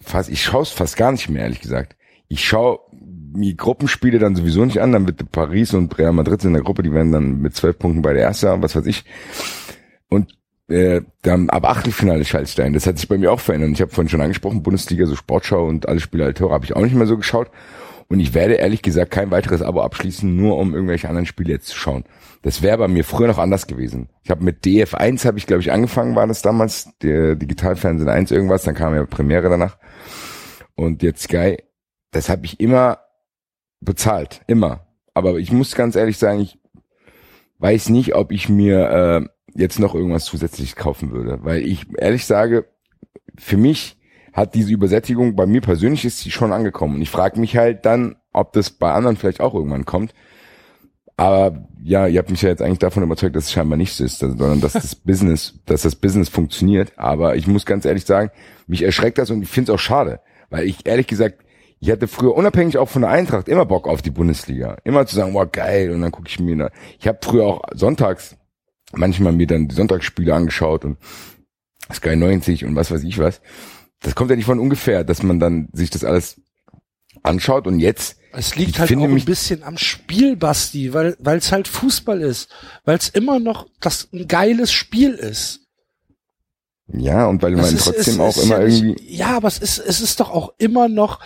[0.00, 1.94] fast, ich schaue es fast gar nicht mehr, ehrlich gesagt.
[2.32, 6.52] Ich schaue die Gruppenspiele dann sowieso nicht an, dann wird Paris und Real Madrid sind
[6.52, 9.04] in der Gruppe, die werden dann mit zwölf Punkten bei der Erste, was weiß ich.
[10.08, 10.34] Und
[10.68, 12.72] äh, dann ab Achtelfinale schalte ich da ein.
[12.72, 13.72] Das hat sich bei mir auch verändert.
[13.72, 16.74] Ich habe vorhin schon angesprochen, Bundesliga, so Sportschau und alle Spiele alle Tore habe ich
[16.74, 17.50] auch nicht mehr so geschaut.
[18.08, 21.68] Und ich werde ehrlich gesagt kein weiteres Abo abschließen, nur um irgendwelche anderen Spiele jetzt
[21.68, 22.04] zu schauen.
[22.40, 24.08] Das wäre bei mir früher noch anders gewesen.
[24.24, 28.30] Ich habe mit DF1 habe ich glaube ich angefangen, war das damals, der Digitalfernsehen 1
[28.30, 29.76] irgendwas, dann kam ja Premiere danach.
[30.74, 31.58] Und jetzt Sky,
[32.12, 32.98] das habe ich immer
[33.80, 34.86] bezahlt, immer.
[35.14, 36.58] Aber ich muss ganz ehrlich sagen, ich
[37.58, 42.24] weiß nicht, ob ich mir äh, jetzt noch irgendwas zusätzlich kaufen würde, weil ich ehrlich
[42.24, 42.66] sage,
[43.38, 43.98] für mich
[44.32, 47.84] hat diese Übersättigung bei mir persönlich ist sie schon angekommen und ich frage mich halt
[47.84, 50.14] dann, ob das bei anderen vielleicht auch irgendwann kommt.
[51.16, 54.04] Aber ja, ihr habt mich ja jetzt eigentlich davon überzeugt, dass es scheinbar nicht so
[54.04, 56.92] ist, sondern dass das Business, dass das Business funktioniert.
[56.96, 58.30] Aber ich muss ganz ehrlich sagen,
[58.66, 61.44] mich erschreckt das und ich finde es auch schade, weil ich ehrlich gesagt,
[61.82, 65.16] ich hatte früher unabhängig auch von der Eintracht immer Bock auf die Bundesliga, immer zu
[65.16, 68.36] sagen, wow geil, und dann gucke ich mir, ich habe früher auch sonntags
[68.92, 70.96] manchmal mir dann die Sonntagsspiele angeschaut und
[71.92, 73.40] Sky 90 und was weiß ich was.
[74.00, 76.40] Das kommt ja nicht von ungefähr, dass man dann sich das alles
[77.24, 77.66] anschaut.
[77.66, 81.66] Und jetzt Es liegt halt auch ein bisschen am Spiel, Basti, weil weil es halt
[81.68, 82.48] Fußball ist,
[82.84, 85.66] weil es immer noch das ein geiles Spiel ist.
[86.92, 89.36] ja und weil Das man ist- trotzdem es auch ist immer ja nicht- irgendwie Ja,
[89.36, 91.20] aber es ist es ist doch auch immer noch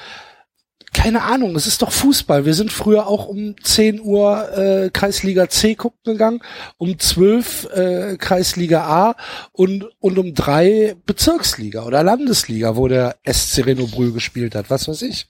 [0.96, 2.46] keine Ahnung, es ist doch Fußball.
[2.46, 6.40] Wir sind früher auch um 10 Uhr äh, Kreisliga C gucken gegangen,
[6.78, 9.16] um 12 äh, Kreisliga A
[9.52, 15.02] und, und um drei Bezirksliga oder Landesliga, wo der SC Renobrü gespielt hat, was weiß
[15.02, 15.28] ich.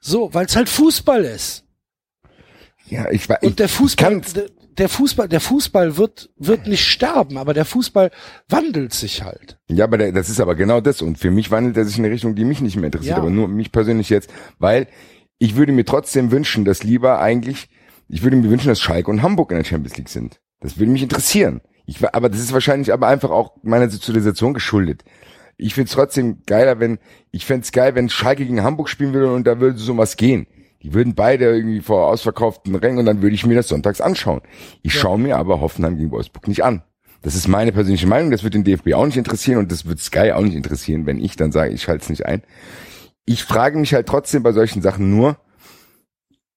[0.00, 1.62] So, weil es halt Fußball ist.
[2.88, 4.22] ja ich war ich, Und der Fußball,
[4.78, 8.10] der, Fußball, der Fußball wird, wird nicht sterben, aber der Fußball
[8.48, 9.58] wandelt sich halt.
[9.68, 11.02] Ja, aber der, das ist aber genau das.
[11.02, 13.22] Und für mich wandelt er sich in eine Richtung, die mich nicht mehr interessiert, Ja.
[13.22, 14.86] aber nur mich persönlich jetzt, weil
[15.38, 17.68] ich würde mir trotzdem wünschen, dass lieber eigentlich,
[18.08, 20.40] ich würde mir wünschen, dass Schalke und Hamburg in der Champions League sind.
[20.60, 21.60] Das würde mich interessieren.
[21.84, 25.04] Ich, aber das ist wahrscheinlich aber einfach auch meiner Sozialisation geschuldet.
[25.56, 26.98] Ich find's trotzdem geiler, wenn,
[27.30, 30.46] ich fänd's geil, wenn Schalke gegen Hamburg spielen würde und da würde sowas gehen.
[30.82, 34.42] Die würden beide irgendwie vor ausverkauften Rängen und dann würde ich mir das sonntags anschauen.
[34.82, 36.82] Ich schaue mir aber Hoffenheim gegen Wolfsburg nicht an.
[37.22, 39.98] Das ist meine persönliche Meinung, das wird den DFB auch nicht interessieren und das wird
[39.98, 42.42] Sky auch nicht interessieren, wenn ich dann sage, ich schalte es nicht ein.
[43.24, 45.38] Ich frage mich halt trotzdem bei solchen Sachen nur,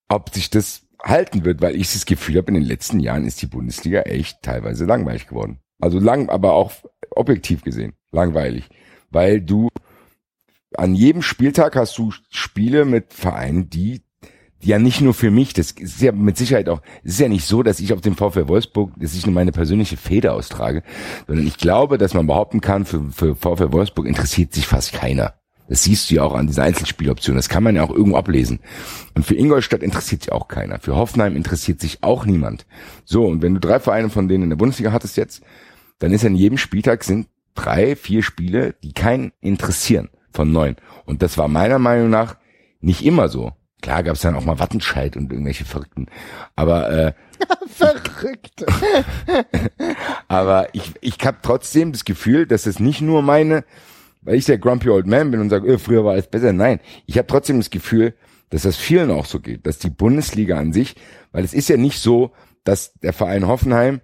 [0.10, 3.41] ob sich das halten wird, weil ich das Gefühl habe, in den letzten Jahren ist
[3.41, 5.60] die Bundesliga echt teilweise langweilig geworden.
[5.80, 6.74] Also lang, aber auch
[7.12, 8.70] objektiv gesehen langweilig,
[9.10, 9.70] weil du
[10.76, 14.04] an jedem Spieltag hast du Spiele mit Vereinen, die
[14.61, 17.45] ja nicht nur für mich, das ist ja mit Sicherheit auch, es ist ja nicht
[17.45, 20.84] so, dass ich auf dem VfL Wolfsburg, dass ich nur meine persönliche Feder austrage,
[21.27, 25.34] sondern ich glaube, dass man behaupten kann, für, für VfL Wolfsburg interessiert sich fast keiner.
[25.69, 27.36] Das siehst du ja auch an dieser Einzelspieloption.
[27.36, 28.60] Das kann man ja auch irgendwo ablesen.
[29.14, 30.80] Und für Ingolstadt interessiert sich auch keiner.
[30.80, 32.65] Für Hoffenheim interessiert sich auch niemand.
[33.06, 35.44] So, und wenn du drei Vereine von denen in der Bundesliga hattest jetzt,
[35.99, 40.76] dann ist an jedem Spieltag sind drei, vier Spiele, die keinen interessieren von neun.
[41.06, 42.38] Und das war meiner Meinung nach
[42.81, 43.52] nicht immer so.
[43.82, 46.08] Klar gab es dann auch mal Wattenscheid und irgendwelche Verrückten.
[46.56, 47.14] Aber äh,
[47.68, 48.66] Verrückt.
[50.28, 53.64] aber ich, ich habe trotzdem das Gefühl, dass es nicht nur meine
[54.22, 56.54] weil ich der grumpy old man bin und sage, öh, früher war alles besser.
[56.54, 58.14] Nein, ich habe trotzdem das Gefühl,
[58.50, 60.96] dass das vielen auch so geht, dass die Bundesliga an sich,
[61.32, 62.32] weil es ist ja nicht so,
[62.64, 64.02] dass der Verein Hoffenheim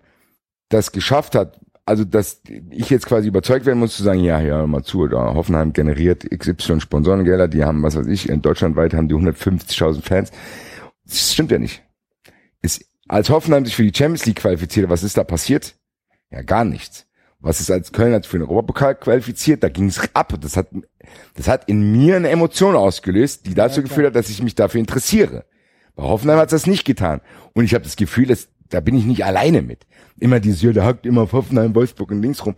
[0.70, 2.42] das geschafft hat, also dass
[2.72, 6.26] ich jetzt quasi überzeugt werden muss zu sagen, ja, ja, mal zu, da Hoffenheim generiert
[6.30, 10.32] XY Sponsorengelder, die haben, was weiß ich, in Deutschland weit haben die 150.000 Fans.
[11.06, 11.84] Das stimmt ja nicht.
[12.62, 15.76] Ist, als Hoffenheim sich für die Champions League qualifizierte, was ist da passiert?
[16.32, 17.06] Ja, gar nichts
[17.46, 20.34] was ist als Köln als für den Europapokal qualifiziert, da ging es ab.
[20.42, 20.68] Das hat,
[21.36, 24.56] das hat in mir eine Emotion ausgelöst, die dazu ja, geführt hat, dass ich mich
[24.56, 25.46] dafür interessiere.
[25.96, 27.22] Bei Hoffenheim hat das nicht getan.
[27.54, 29.88] Und ich habe das Gefühl, dass, da bin ich nicht alleine mit.
[30.20, 32.56] Immer dieses, ja, der hackt immer auf Hoffenheim, Wolfsburg und links rum.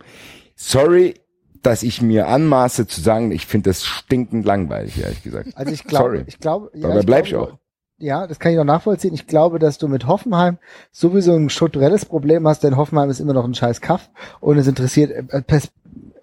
[0.56, 1.14] Sorry,
[1.62, 5.50] dass ich mir anmaße zu sagen, ich finde das stinkend langweilig, ehrlich gesagt.
[5.54, 7.58] Also ich glaube, ich glaube, ja, dabei bleib ich auch
[7.98, 9.12] ja, das kann ich auch nachvollziehen.
[9.12, 10.58] Ich glaube, dass du mit Hoffenheim
[10.92, 14.68] sowieso ein strukturelles Problem hast, denn Hoffenheim ist immer noch ein scheiß Kaff und es
[14.68, 15.70] interessiert äh, pers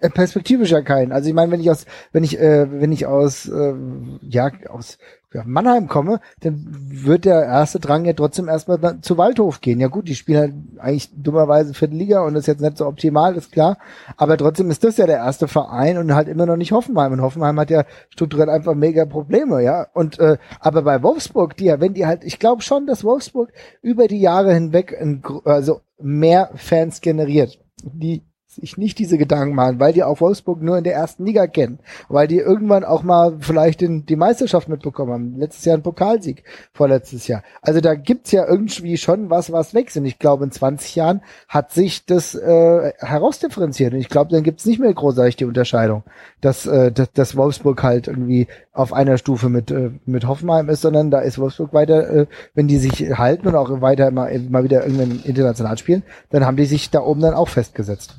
[0.00, 1.12] äh, perspektivisch ja keinen.
[1.12, 3.74] Also ich meine, wenn ich aus, wenn ich, äh, wenn ich aus, äh,
[4.22, 4.98] ja, aus
[5.36, 9.80] ja, Mannheim komme, dann wird der erste Drang ja trotzdem erstmal zu Waldhof gehen.
[9.80, 13.36] Ja gut, die spielen halt eigentlich dummerweise Viertelliga und das ist jetzt nicht so optimal,
[13.36, 13.76] ist klar.
[14.16, 17.12] Aber trotzdem ist das ja der erste Verein und halt immer noch nicht Hoffenheim.
[17.12, 19.86] Und Hoffenheim hat ja strukturell einfach mega Probleme, ja.
[19.92, 23.52] Und äh, aber bei Wolfsburg, die ja, wenn die halt, ich glaube schon, dass Wolfsburg
[23.82, 27.58] über die Jahre hinweg ein, also mehr Fans generiert.
[27.82, 28.22] Die
[28.56, 31.78] sich nicht diese Gedanken machen, weil die auch Wolfsburg nur in der ersten Liga kennen,
[32.08, 35.38] weil die irgendwann auch mal vielleicht in die Meisterschaft mitbekommen haben.
[35.38, 37.42] Letztes Jahr ein Pokalsieg, vorletztes Jahr.
[37.62, 39.96] Also da gibt's ja irgendwie schon was, was wächst.
[39.96, 43.92] Und ich glaube, in 20 Jahren hat sich das äh, herausdifferenziert.
[43.92, 46.02] Und ich glaube, dann gibt's nicht mehr großartig die Unterscheidung,
[46.40, 50.82] dass, äh, dass, dass Wolfsburg halt irgendwie auf einer Stufe mit, äh, mit Hoffenheim ist,
[50.82, 54.64] sondern da ist Wolfsburg weiter, äh, wenn die sich halten und auch weiter mal, mal
[54.64, 58.16] wieder irgendwann international spielen, dann haben die sich da oben dann auch festgesetzt.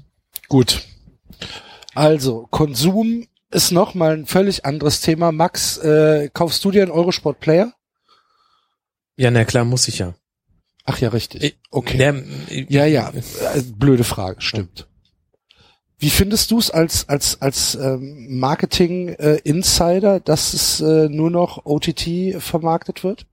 [0.48, 0.84] Gut.
[1.94, 5.32] Also, Konsum ist noch mal ein völlig anderes Thema.
[5.32, 7.74] Max, äh, kaufst du dir einen Eurosport Player?
[9.15, 10.14] Ja, na klar, muss ich ja.
[10.86, 11.57] Ach ja, richtig.
[11.69, 11.98] Okay.
[11.98, 12.24] Der,
[12.69, 13.10] ja, ja.
[13.10, 14.88] Äh, blöde Frage, stimmt.
[15.99, 21.32] Wie findest du es als als als ähm, Marketing äh, Insider, dass es äh, nur
[21.32, 23.26] noch OTT vermarktet wird?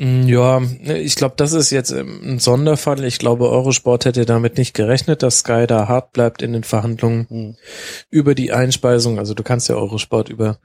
[0.00, 3.04] Mm, ja, ich glaube, das ist jetzt ähm, ein Sonderfall.
[3.04, 7.26] Ich glaube, Eurosport hätte damit nicht gerechnet, dass Sky da hart bleibt in den Verhandlungen
[7.28, 7.56] mhm.
[8.08, 9.18] über die Einspeisung.
[9.18, 10.58] Also du kannst ja Eurosport über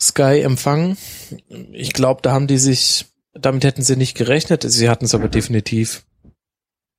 [0.00, 0.96] Sky empfangen.
[1.72, 4.62] Ich glaube, da haben die sich, damit hätten sie nicht gerechnet.
[4.62, 6.06] Sie hatten es aber definitiv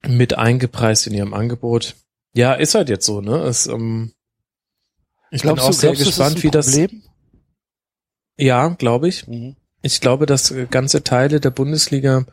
[0.05, 1.95] mit eingepreist in ihrem Angebot.
[2.33, 3.37] Ja, ist halt jetzt so, ne?
[3.43, 4.11] Es, ähm,
[5.31, 6.77] ich glaubst bin auch du, sehr gespannt, wie das.
[8.37, 9.25] Ja, glaube ich.
[9.25, 9.55] Mhm.
[9.85, 12.25] Ich glaube, dass ganze Teile der Bundesliga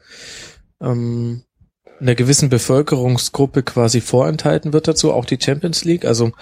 [0.81, 1.43] ähm,
[2.01, 6.07] einer gewissen Bevölkerungsgruppe quasi vorenthalten wird dazu, auch die Champions League.
[6.07, 6.33] Also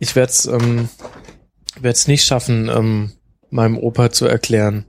[0.00, 0.88] ich werde es ähm,
[1.80, 3.12] werd's nicht schaffen, ähm,
[3.50, 4.84] meinem Opa zu erklären,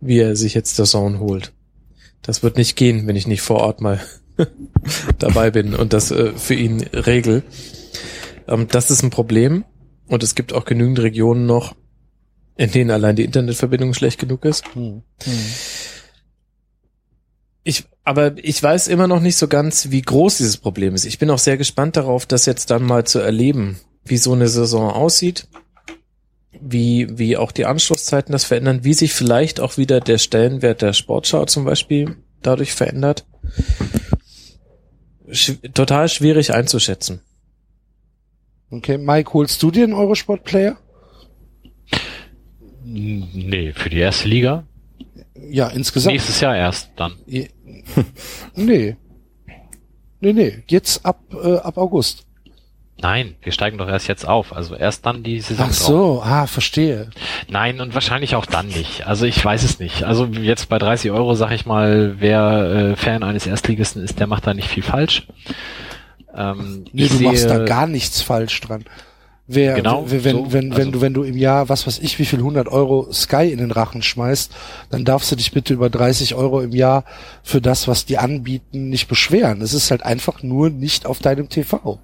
[0.00, 1.52] wie er sich jetzt der Zone holt.
[2.22, 4.00] Das wird nicht gehen, wenn ich nicht vor Ort mal
[5.18, 7.42] dabei bin und das äh, für ihn regel.
[8.46, 9.64] Ähm, das ist ein Problem
[10.06, 11.74] und es gibt auch genügend Regionen noch,
[12.58, 14.66] in denen allein die Internetverbindung schlecht genug ist.
[14.74, 15.02] Hm.
[15.22, 15.44] Hm.
[17.62, 21.04] Ich, aber ich weiß immer noch nicht so ganz, wie groß dieses Problem ist.
[21.04, 24.48] Ich bin auch sehr gespannt darauf, das jetzt dann mal zu erleben, wie so eine
[24.48, 25.46] Saison aussieht,
[26.60, 30.94] wie, wie auch die Anschlusszeiten das verändern, wie sich vielleicht auch wieder der Stellenwert der
[30.94, 33.24] Sportschau zum Beispiel dadurch verändert.
[35.30, 37.20] Sch total schwierig einzuschätzen.
[38.70, 40.76] Okay, Mike, holst du dir einen Eurosport-Player?
[42.90, 44.64] Nee, für die erste Liga?
[45.50, 46.12] Ja, insgesamt.
[46.12, 47.14] Nächstes Jahr erst dann.
[47.26, 48.96] nee.
[50.20, 52.26] Nee, nee, jetzt ab, äh, ab August.
[53.00, 54.52] Nein, wir steigen doch erst jetzt auf.
[54.52, 55.66] Also erst dann die Saison.
[55.68, 56.26] Ach so, drauf.
[56.26, 57.10] ah, verstehe.
[57.48, 59.06] Nein, und wahrscheinlich auch dann nicht.
[59.06, 60.02] Also ich weiß es nicht.
[60.02, 64.26] Also jetzt bei 30 Euro sag ich mal, wer äh, Fan eines Erstligisten ist, der
[64.26, 65.28] macht da nicht viel falsch.
[66.34, 68.84] Ähm, nee, du sehe, machst da gar nichts falsch dran.
[69.50, 72.18] Wer, genau, wenn, so, wenn, wenn, also, du, wenn du im Jahr, was weiß ich,
[72.18, 74.52] wie viel 100 Euro Sky in den Rachen schmeißt,
[74.90, 77.04] dann darfst du dich bitte über 30 Euro im Jahr
[77.42, 79.62] für das, was die anbieten, nicht beschweren.
[79.62, 81.98] Es ist halt einfach nur nicht auf deinem TV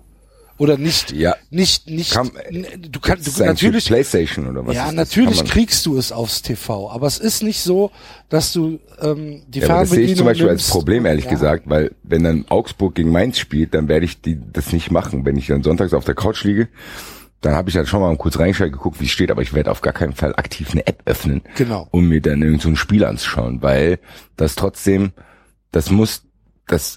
[0.56, 1.34] oder nicht ja.
[1.50, 2.30] nicht nicht Kann,
[2.78, 7.08] du kannst du natürlich PlayStation oder was ja natürlich kriegst du es aufs TV aber
[7.08, 7.90] es ist nicht so
[8.28, 10.66] dass du ähm, die ja, Fernbedienung das sehe ich zum Beispiel nimmst.
[10.66, 11.32] als Problem ehrlich ja.
[11.32, 15.24] gesagt weil wenn dann Augsburg gegen Mainz spielt dann werde ich die das nicht machen
[15.24, 16.68] wenn ich dann sonntags auf der Couch liege
[17.44, 19.70] dann habe ich halt schon mal kurz reingeschaut geguckt wie es steht aber ich werde
[19.70, 22.76] auf gar keinen Fall aktiv eine App öffnen genau um mir dann irgend so ein
[22.76, 23.98] Spiel anzuschauen weil
[24.36, 25.12] das trotzdem
[25.72, 26.24] das muss
[26.66, 26.96] das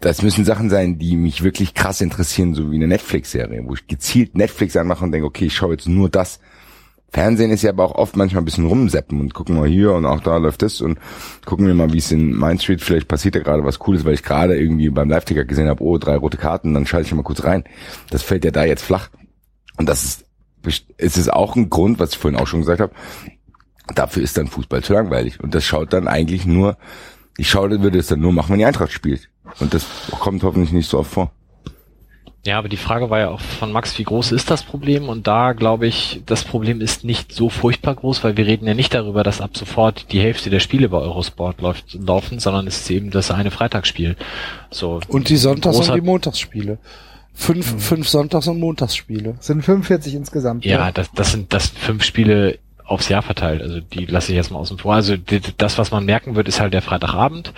[0.00, 3.86] das müssen Sachen sein, die mich wirklich krass interessieren, so wie eine Netflix-Serie, wo ich
[3.86, 6.38] gezielt Netflix anmache und denke, okay, ich schaue jetzt nur das.
[7.08, 10.04] Fernsehen ist ja aber auch oft manchmal ein bisschen rumseppen und gucken mal hier und
[10.04, 10.98] auch da läuft das und
[11.46, 14.14] gucken wir mal, wie es in Main Street, vielleicht passiert da gerade was Cooles, weil
[14.14, 17.22] ich gerade irgendwie beim Live-Ticker gesehen habe, oh, drei rote Karten, dann schalte ich mal
[17.22, 17.64] kurz rein.
[18.10, 19.08] Das fällt ja da jetzt flach.
[19.76, 20.26] Und das ist,
[20.96, 22.92] es ist auch ein Grund, was ich vorhin auch schon gesagt habe,
[23.94, 25.40] dafür ist dann Fußball zu langweilig.
[25.40, 26.76] Und das schaut dann eigentlich nur,
[27.36, 29.28] ich schaue, würde es dann nur machen, wenn die Eintracht spielt.
[29.60, 29.86] Und das
[30.18, 31.30] kommt hoffentlich nicht so oft vor.
[32.46, 35.08] Ja, aber die Frage war ja auch von Max, wie groß ist das Problem?
[35.08, 38.74] Und da glaube ich, das Problem ist nicht so furchtbar groß, weil wir reden ja
[38.74, 42.82] nicht darüber, dass ab sofort die Hälfte der Spiele bei Eurosport läuft, laufen, sondern es
[42.82, 44.14] ist eben das eine Freitagsspiel.
[44.70, 45.00] So.
[45.08, 46.78] Und die Sonntags- und die Montagsspiele.
[47.38, 47.78] Fünf, mhm.
[47.78, 49.36] fünf Sonntags- und Montagsspiele.
[49.40, 50.64] Sind 45 insgesamt.
[50.64, 53.60] Ja, ja, Das, das sind das fünf Spiele aufs Jahr verteilt.
[53.60, 54.94] Also die lasse ich jetzt mal außen vor.
[54.94, 55.16] Also
[55.58, 57.52] das, was man merken wird, ist halt der Freitagabend.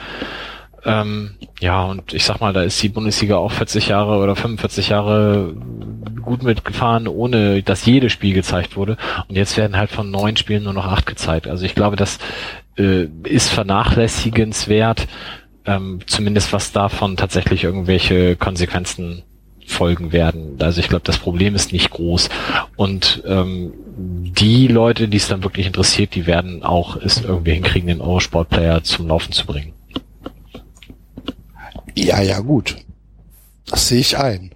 [0.84, 4.88] Ähm, ja, und ich sag mal, da ist die Bundesliga auch 40 Jahre oder 45
[4.88, 5.54] Jahre
[6.22, 8.96] gut mitgefahren, ohne dass jedes Spiel gezeigt wurde.
[9.28, 11.46] Und jetzt werden halt von neun Spielen nur noch acht gezeigt.
[11.46, 12.18] Also ich glaube, das
[12.76, 15.06] äh, ist vernachlässigenswert,
[15.66, 19.22] ähm, zumindest was davon tatsächlich irgendwelche Konsequenzen
[19.68, 20.56] folgen werden.
[20.60, 22.28] Also ich glaube, das Problem ist nicht groß.
[22.76, 27.88] Und ähm, die Leute, die es dann wirklich interessiert, die werden auch es irgendwie hinkriegen,
[27.88, 29.74] den Eurosport-Player zum Laufen zu bringen.
[31.94, 32.76] Ja, ja, gut.
[33.66, 34.54] Das sehe ich ein.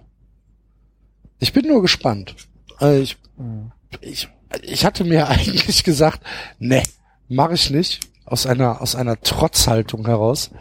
[1.39, 2.35] Ich bin nur gespannt.
[2.77, 3.17] Also ich,
[4.01, 4.29] ich,
[4.61, 6.21] ich hatte mir eigentlich gesagt,
[6.59, 6.83] ne,
[7.27, 8.07] mache ich nicht.
[8.25, 10.51] Aus einer, aus einer Trotzhaltung heraus.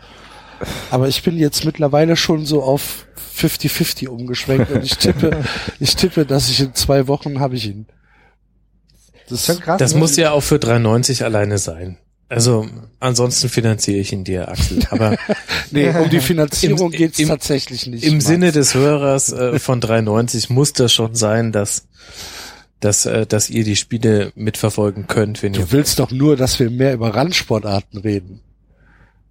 [0.91, 3.07] Aber ich bin jetzt mittlerweile schon so auf
[3.37, 5.45] 50-50 umgeschwenkt und ich tippe,
[5.81, 7.87] ich tippe, dass ich in zwei Wochen habe ich ihn.
[9.29, 10.01] Das, das, krass, das ne?
[10.01, 11.99] muss ja auch für 3,90 alleine sein.
[12.29, 12.67] Also
[12.99, 14.79] ansonsten finanziere ich ihn dir, Axel.
[14.91, 15.17] Aber
[15.71, 18.05] nee, um die Finanzierung geht es tatsächlich nicht.
[18.05, 18.25] Im Max.
[18.25, 21.89] Sinne des Hörers äh, von 3,90 muss das schon sein, dass
[22.81, 25.67] dass, äh, dass ihr die Spiele mitverfolgen könnt, wenn du ihr.
[25.67, 28.41] Du willst doch nur, dass wir mehr über Randsportarten reden.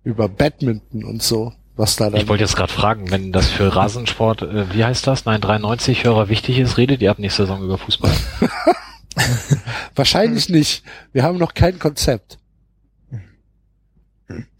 [0.03, 1.53] Über Badminton und so.
[1.75, 5.07] Was da dann ich wollte jetzt gerade fragen, wenn das für Rasensport, äh, wie heißt
[5.07, 8.11] das, nein, 93 Hörer wichtig ist, redet ihr ab nächster Saison über Fußball?
[9.95, 10.83] Wahrscheinlich nicht.
[11.13, 12.37] Wir haben noch kein Konzept.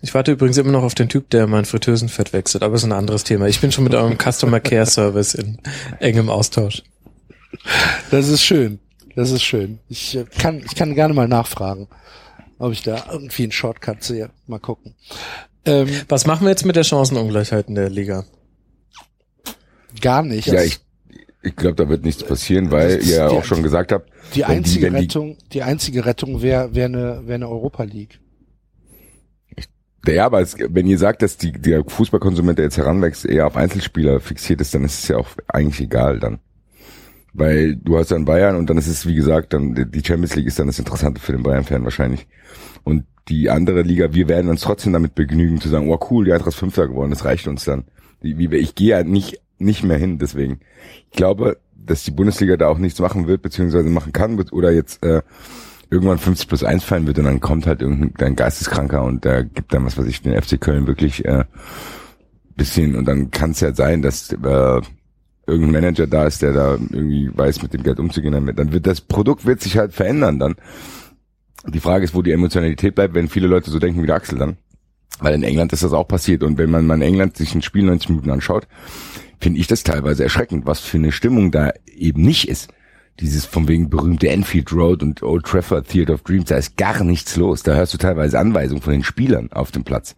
[0.02, 2.92] Ich warte übrigens immer noch auf den Typ, der mein Fritteusenfett wechselt, aber ist ein
[2.92, 3.48] anderes Thema.
[3.48, 5.60] Ich bin schon mit eurem Customer Care Service in
[6.00, 6.84] engem Austausch.
[8.10, 8.80] Das ist schön.
[9.16, 9.80] Das ist schön.
[9.90, 11.88] Ich äh, kann, ich kann gerne mal nachfragen,
[12.58, 14.30] ob ich da irgendwie einen Shortcut sehe.
[14.48, 14.96] Mal gucken.
[15.66, 18.26] Ähm, Was machen wir jetzt mit der Chancenungleichheit in der Liga?
[20.02, 20.52] Gar nichts.
[20.52, 20.80] Ja, ich,
[21.44, 24.10] ich glaube, da wird nichts passieren, weil ihr ja auch schon gesagt habt.
[24.36, 28.20] Die einzige die, Rettung, die einzige Rettung wäre wär eine, wär eine Europa League.
[30.08, 33.56] Ja, aber es, wenn ihr sagt, dass die, der Fußballkonsument, der jetzt heranwächst, eher auf
[33.56, 36.40] Einzelspieler fixiert ist, dann ist es ja auch eigentlich egal dann.
[37.34, 40.48] Weil du hast dann Bayern und dann ist es, wie gesagt, dann die Champions League
[40.48, 42.28] ist dann das Interessante für den Bayern-Fan wahrscheinlich.
[42.84, 46.34] Und die andere Liga, wir werden uns trotzdem damit begnügen zu sagen, oh cool, die
[46.34, 47.86] Eintracht ist Fünfter geworden, das reicht uns dann.
[48.22, 50.60] Ich gehe ja nicht, nicht mehr hin, deswegen.
[51.12, 55.04] Ich glaube, dass die Bundesliga da auch nichts machen wird, beziehungsweise machen kann, oder jetzt
[55.04, 55.22] äh,
[55.90, 59.74] irgendwann 50 plus 1 fallen wird und dann kommt halt irgendein Geisteskranker und der gibt
[59.74, 61.44] dann, was weiß ich, den FC Köln wirklich äh,
[62.56, 64.82] bisschen und dann kann es ja sein, dass äh,
[65.48, 68.54] irgendein Manager da ist, der da irgendwie weiß, mit dem Geld umzugehen.
[68.56, 70.56] Dann wird das Produkt wird sich halt verändern dann.
[71.68, 74.38] Die Frage ist, wo die Emotionalität bleibt, wenn viele Leute so denken wie der Axel
[74.38, 74.58] dann.
[75.20, 76.44] Weil in England ist das auch passiert.
[76.44, 78.68] Und wenn man mal in England sich ein Spiel 90 Minuten anschaut,
[79.40, 82.70] finde ich das teilweise erschreckend, was für eine Stimmung da eben nicht ist
[83.22, 87.04] dieses von wegen berühmte Enfield Road und Old Trafford Theatre of Dreams, da ist gar
[87.04, 87.64] nichts los.
[87.64, 90.16] Da hörst du teilweise Anweisungen von den Spielern auf dem Platz.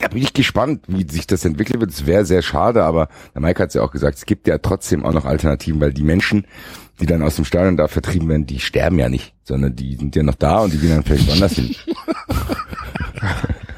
[0.00, 1.90] Da bin ich gespannt, wie sich das entwickelt wird.
[1.90, 4.58] Es wäre sehr schade, aber der Mike hat es ja auch gesagt, es gibt ja
[4.58, 6.46] trotzdem auch noch Alternativen, weil die Menschen,
[7.00, 10.16] die dann aus dem Stadion da vertrieben werden, die sterben ja nicht, sondern die sind
[10.16, 11.74] ja noch da und die gehen dann vielleicht woanders hin.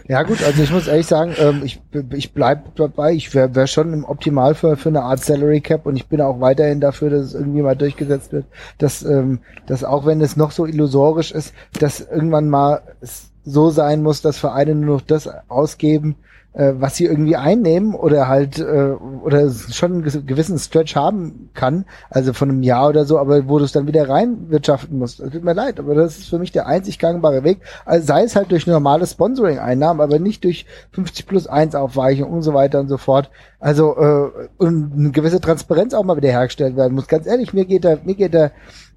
[0.08, 1.80] Ja gut, also ich muss ehrlich sagen, ähm, ich,
[2.14, 5.96] ich bleib dabei, ich wäre wär schon im Optimalfall für eine Art Salary Cap und
[5.96, 8.46] ich bin auch weiterhin dafür, dass es irgendwie mal durchgesetzt wird,
[8.78, 12.82] dass, ähm, dass auch wenn es noch so illusorisch ist, dass irgendwann mal
[13.46, 16.16] so sein muss, dass Vereine nur noch das ausgeben,
[16.56, 21.84] äh, was sie irgendwie einnehmen oder halt äh, oder schon einen gewissen Stretch haben kann,
[22.08, 25.18] also von einem Jahr oder so, aber wo du es dann wieder reinwirtschaften musst.
[25.18, 27.60] Tut mir leid, aber das ist für mich der einzig gangbare Weg.
[27.84, 32.42] Also sei es halt durch normale Sponsoring-Einnahmen, aber nicht durch 50 plus 1 Aufweichung und
[32.42, 33.30] so weiter und so fort.
[33.60, 37.06] Also äh, und eine gewisse Transparenz auch mal wieder hergestellt werden muss.
[37.06, 38.50] Ganz ehrlich, mir geht da, mir geht da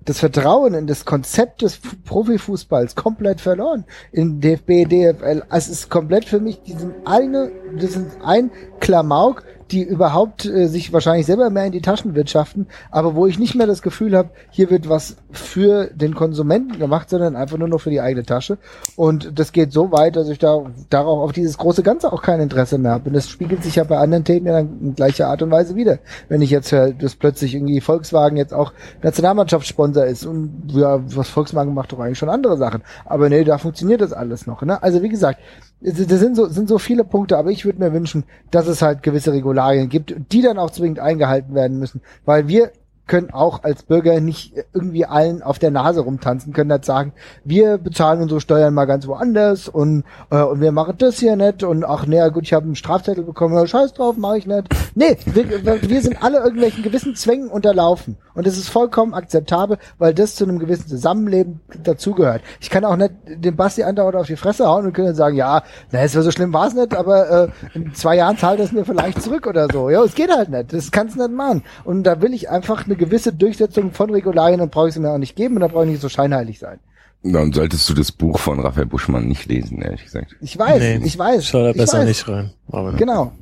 [0.06, 5.44] das Vertrauen in das Konzept des Profifußballs komplett verloren in DFB, DFL.
[5.52, 10.92] Es ist komplett für mich, die sind eine, sind ein Klamauk, die überhaupt äh, sich
[10.94, 14.30] wahrscheinlich selber mehr in die Taschen wirtschaften, aber wo ich nicht mehr das Gefühl habe,
[14.50, 18.58] hier wird was für den Konsumenten gemacht, sondern einfach nur noch für die eigene Tasche.
[18.96, 22.40] Und das geht so weit, dass ich da darauf auf dieses große Ganze auch kein
[22.40, 23.10] Interesse mehr habe.
[23.10, 25.76] Und das spiegelt sich ja bei anderen Themen ja dann in gleicher Art und Weise
[25.76, 26.00] wieder.
[26.28, 28.74] Wenn ich jetzt höre, dass plötzlich irgendwie Volkswagen jetzt auch
[29.04, 32.82] Nationalmannschaftssponsor ist und ja, was Volkswagen macht doch eigentlich schon andere Sachen.
[33.06, 34.62] Aber nee, da funktioniert das alles noch.
[34.64, 34.82] Ne?
[34.82, 35.40] Also wie gesagt,
[35.82, 39.02] das sind so, sind so viele Punkte, aber ich würde mir wünschen, dass es halt
[39.02, 39.59] gewisse Regularien
[39.90, 42.72] gibt, die dann auch zwingend eingehalten werden müssen, weil wir
[43.10, 47.12] können auch als Bürger nicht irgendwie allen auf der Nase rumtanzen, können halt sagen,
[47.44, 51.64] wir bezahlen unsere Steuern mal ganz woanders und, äh, und wir machen das hier nicht
[51.64, 54.70] und ach naja gut, ich habe einen Strafzettel bekommen, ja, scheiß drauf, mache ich nicht.
[54.96, 60.14] Nee, wir, wir sind alle irgendwelchen gewissen Zwängen unterlaufen und es ist vollkommen akzeptabel, weil
[60.14, 62.42] das zu einem gewissen Zusammenleben dazugehört.
[62.62, 65.64] Ich kann auch nicht den Basti andauernd auf die Fresse hauen und können sagen, ja,
[65.92, 68.72] na, es war so schlimm war es nicht, aber äh, in zwei Jahren zahlt es
[68.72, 69.90] mir vielleicht zurück oder so.
[69.90, 70.72] Ja, es geht halt nicht.
[70.74, 71.64] Das kannst du nicht machen.
[71.84, 75.12] Und da will ich einfach eine gewisse Durchsetzung von Regularien und brauche ich sie mir
[75.12, 76.80] auch nicht geben und da brauche ich nicht so scheinheilig sein.
[77.24, 80.38] Dann solltest du das Buch von Raphael Buschmann nicht lesen, ehrlich gesagt.
[80.40, 81.46] Ich weiß, nee, ich weiß.
[81.48, 82.08] Schau da besser weiß.
[82.08, 82.52] nicht rein.
[82.72, 83.34] Aber genau.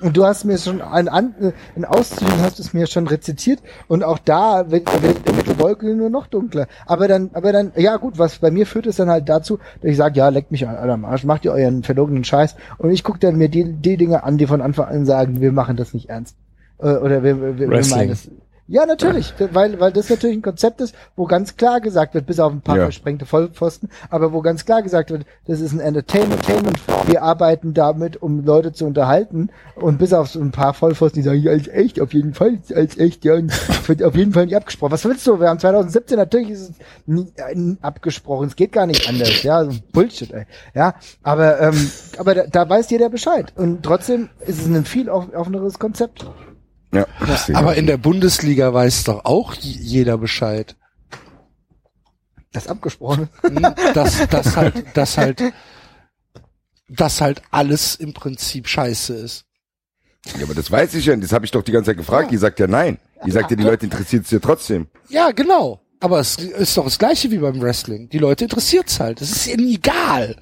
[0.00, 1.34] Und du hast mir schon ein, ein,
[1.76, 6.08] ein Auszügen hast es mir schon rezitiert und auch da wird, wird die Wolke nur
[6.08, 6.66] noch dunkler.
[6.86, 9.90] Aber dann, aber dann, ja gut, was bei mir führt es dann halt dazu, dass
[9.90, 13.04] ich sage, ja, leckt mich an am Arsch, macht ihr euren verlogenen Scheiß und ich
[13.04, 15.92] gucke dann mir die, die Dinge an, die von Anfang an sagen, wir machen das
[15.92, 16.34] nicht ernst.
[16.78, 18.30] Äh, oder wir, wir, wir meinen es.
[18.70, 22.38] Ja, natürlich, weil, weil das natürlich ein Konzept ist, wo ganz klar gesagt wird, bis
[22.38, 22.84] auf ein paar ja.
[22.84, 26.46] versprengte Vollpfosten, aber wo ganz klar gesagt wird, das ist ein Entertainment,
[27.06, 31.26] wir arbeiten damit, um Leute zu unterhalten und bis auf so ein paar Vollpfosten, die
[31.26, 33.40] sagen, ja, als echt, auf jeden Fall, als echt, ja,
[33.88, 34.92] wird auf jeden Fall nicht abgesprochen.
[34.92, 35.40] Was willst du?
[35.40, 36.72] Wir haben 2017, natürlich ist es
[37.06, 40.46] nie, äh, abgesprochen, es geht gar nicht anders, ja, so Bullshit, ey.
[40.76, 40.94] Ja,
[41.24, 45.80] aber, ähm, aber da, da weiß jeder Bescheid und trotzdem ist es ein viel offeneres
[45.80, 46.24] Konzept.
[46.92, 47.06] Ja,
[47.54, 50.76] aber in der Bundesliga weiß doch auch jeder Bescheid.
[52.52, 53.28] Das abgesprochen.
[53.42, 53.62] Hm,
[53.94, 55.42] dass, dass halt, dass halt,
[56.88, 59.44] dass halt alles im Prinzip scheiße ist.
[60.36, 61.16] Ja, aber das weiß ich ja.
[61.16, 62.24] Das habe ich doch die ganze Zeit gefragt.
[62.24, 62.30] Ja.
[62.30, 62.98] Die sagt ja nein.
[63.24, 64.88] Die sagt ja, die Leute interessiert es ja trotzdem.
[65.08, 65.80] Ja, genau.
[66.00, 68.08] Aber es ist doch das gleiche wie beim Wrestling.
[68.08, 69.20] Die Leute interessiert's halt.
[69.20, 70.36] Es ist ihnen egal.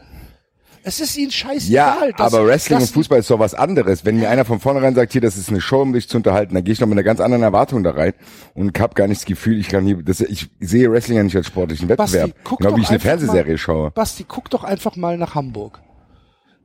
[0.89, 2.15] Es ist ihnen scheißegal.
[2.17, 4.07] Ja, aber Wrestling und Fußball ist doch was anderes.
[4.07, 6.55] Wenn mir einer von vornherein sagt, hier, das ist eine Show, um dich zu unterhalten,
[6.55, 8.15] dann gehe ich noch mit einer ganz anderen Erwartung da rein
[8.55, 11.37] und habe gar nicht das Gefühl, ich kann hier, das, ich sehe Wrestling ja nicht
[11.37, 12.33] als sportlichen Wettbewerb.
[12.43, 13.91] Basti, genau wie ich eine Fernsehserie mal, schaue.
[13.91, 15.83] Basti, guck doch einfach mal nach Hamburg.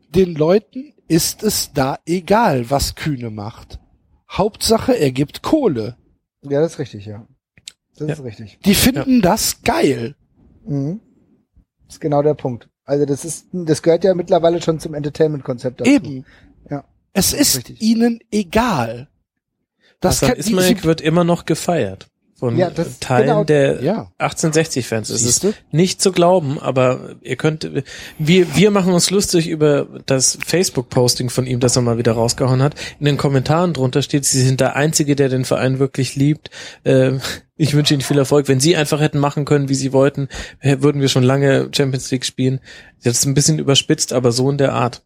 [0.07, 3.81] Den Leuten ist es da egal, was Kühne macht.
[4.31, 5.97] Hauptsache, er gibt Kohle.
[6.43, 7.27] Ja, das ist richtig, ja.
[7.97, 8.13] Das ja.
[8.13, 8.59] ist richtig.
[8.63, 9.21] Die finden ja.
[9.21, 10.15] das geil.
[10.65, 11.01] Mhm.
[11.87, 12.69] Das ist genau der Punkt.
[12.85, 15.89] Also das ist, das gehört ja mittlerweile schon zum Entertainment-Konzept dazu.
[15.89, 16.25] Eben.
[16.69, 16.83] Ja.
[17.13, 17.81] Es ist richtig.
[17.81, 19.07] ihnen egal.
[19.99, 22.09] Das Hassan Ismail wird immer noch gefeiert
[22.43, 24.11] von ja, das, Teilen genau, der ja.
[24.19, 25.09] 1860-Fans.
[25.09, 27.69] Es ist nicht zu glauben, aber ihr könnt,
[28.17, 32.61] wir, wir machen uns lustig über das Facebook-Posting von ihm, das er mal wieder rausgehauen
[32.61, 32.75] hat.
[32.99, 36.49] In den Kommentaren drunter steht, sie sind der Einzige, der den Verein wirklich liebt.
[36.83, 37.13] Äh,
[37.63, 38.49] ich wünsche Ihnen viel Erfolg.
[38.49, 40.27] Wenn Sie einfach hätten machen können, wie Sie wollten,
[40.61, 42.59] würden wir schon lange Champions League spielen.
[42.99, 45.01] Jetzt ein bisschen überspitzt, aber so in der Art.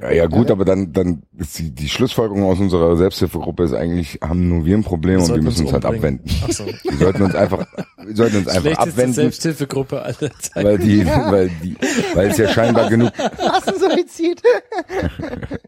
[0.00, 4.20] Ja, ja gut, aber dann, dann ist die, die Schlussfolgerung aus unserer Selbsthilfegruppe ist eigentlich,
[4.22, 6.30] haben nur wir ein Problem wir und wir müssen uns, uns halt abwenden.
[6.42, 6.64] Ach so.
[6.64, 7.66] Wir sollten uns einfach,
[8.02, 9.12] wir sollten uns einfach abwenden.
[9.12, 10.66] Selbsthilfegruppe aller Zeiten.
[10.66, 11.76] Weil die, weil die,
[12.14, 13.12] weil es ja scheinbar genug.
[13.18, 14.40] Massensuizid.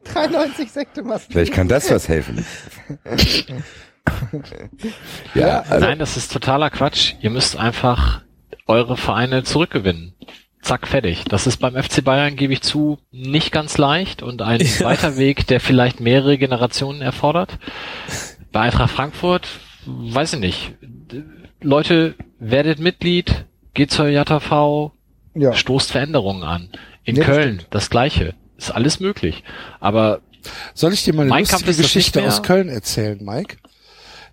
[0.05, 1.27] 93 Sekte Massen.
[1.31, 2.47] Vielleicht kann das was helfen.
[5.35, 5.87] ja, also.
[5.87, 7.15] Nein, das ist totaler Quatsch.
[7.21, 8.23] Ihr müsst einfach
[8.67, 10.15] eure Vereine zurückgewinnen.
[10.63, 11.25] zack, fertig.
[11.29, 14.87] Das ist beim FC Bayern, gebe ich zu, nicht ganz leicht und ein ja.
[14.87, 17.59] weiter Weg, der vielleicht mehrere Generationen erfordert.
[18.53, 19.49] Bei Eintracht Frankfurt,
[19.87, 20.75] weiß ich nicht.
[21.61, 24.93] Leute, werdet Mitglied, geht zur JV,
[25.35, 25.53] ja.
[25.53, 26.69] stoßt Veränderungen an.
[27.05, 28.35] In ja, Köln das, das gleiche.
[28.57, 29.43] Ist alles möglich.
[29.81, 30.21] Aber
[30.75, 33.57] soll ich dir mal eine lustige Geschichte aus Köln erzählen, Mike?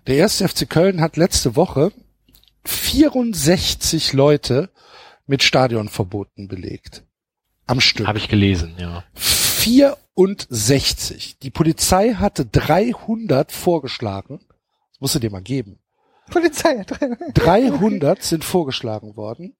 [0.06, 1.92] Der erste FC Köln hat letzte Woche
[2.64, 4.68] 64 Leute
[5.26, 7.04] mit Stadionverboten belegt.
[7.66, 8.06] Am Stück.
[8.06, 9.02] Habe ich gelesen, ja.
[9.14, 11.38] 64.
[11.38, 14.40] Die Polizei hatte 300 vorgeschlagen.
[14.92, 15.78] Das musst du dir mal geben.
[16.30, 16.84] Polizei.
[17.34, 19.56] 300 sind vorgeschlagen worden.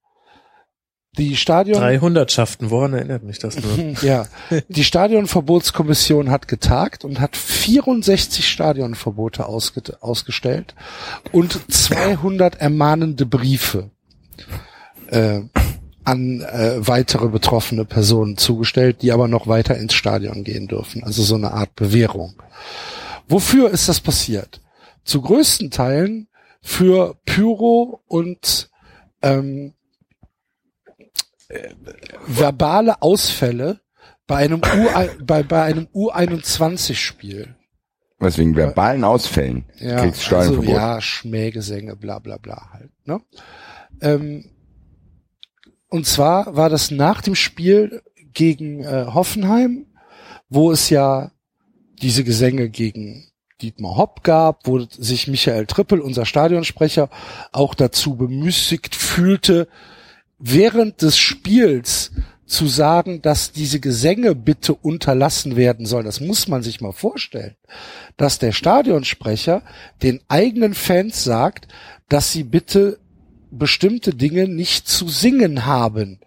[1.19, 3.77] Die Stadion 300 schaften, woran erinnert mich das nur?
[4.03, 4.27] ja,
[4.69, 10.75] die Stadionverbotskommission hat getagt und hat 64 Stadionverbote ausge ausgestellt
[11.33, 13.91] und 200 ermahnende Briefe
[15.09, 15.41] äh,
[16.05, 21.03] an äh, weitere betroffene Personen zugestellt, die aber noch weiter ins Stadion gehen dürfen.
[21.03, 22.41] Also so eine Art Bewährung.
[23.29, 24.61] Wofür ist das passiert?
[25.05, 26.29] Zu größten Teilen
[26.63, 28.71] für Pyro und
[29.23, 29.75] ähm,
[31.51, 31.75] äh,
[32.27, 33.81] verbale Ausfälle
[34.27, 37.57] bei einem U bei, bei einem U21-Spiel.
[38.19, 39.65] Was wegen verbalen Ausfällen?
[39.79, 39.97] Ja,
[40.31, 42.91] also, ja, Schmähgesänge, bla bla bla halt.
[43.07, 43.21] Ne?
[44.01, 44.51] Ähm,
[45.89, 48.03] und zwar war das nach dem Spiel
[48.33, 49.87] gegen äh, Hoffenheim,
[50.49, 51.33] wo es ja
[52.03, 53.31] diese Gesänge gegen
[53.63, 57.11] Dietmar Hopp gab, wo sich Michael Trippel, unser Stadionsprecher,
[57.53, 59.69] auch dazu bemüßigt fühlte,
[60.41, 62.11] während des Spiels
[62.47, 66.07] zu sagen, dass diese Gesänge bitte unterlassen werden sollen.
[66.07, 67.55] Das muss man sich mal vorstellen,
[68.17, 69.63] dass der Stadionsprecher
[70.03, 71.69] den eigenen Fans sagt,
[72.09, 72.99] dass sie bitte
[73.53, 76.19] bestimmte Dinge nicht zu singen haben.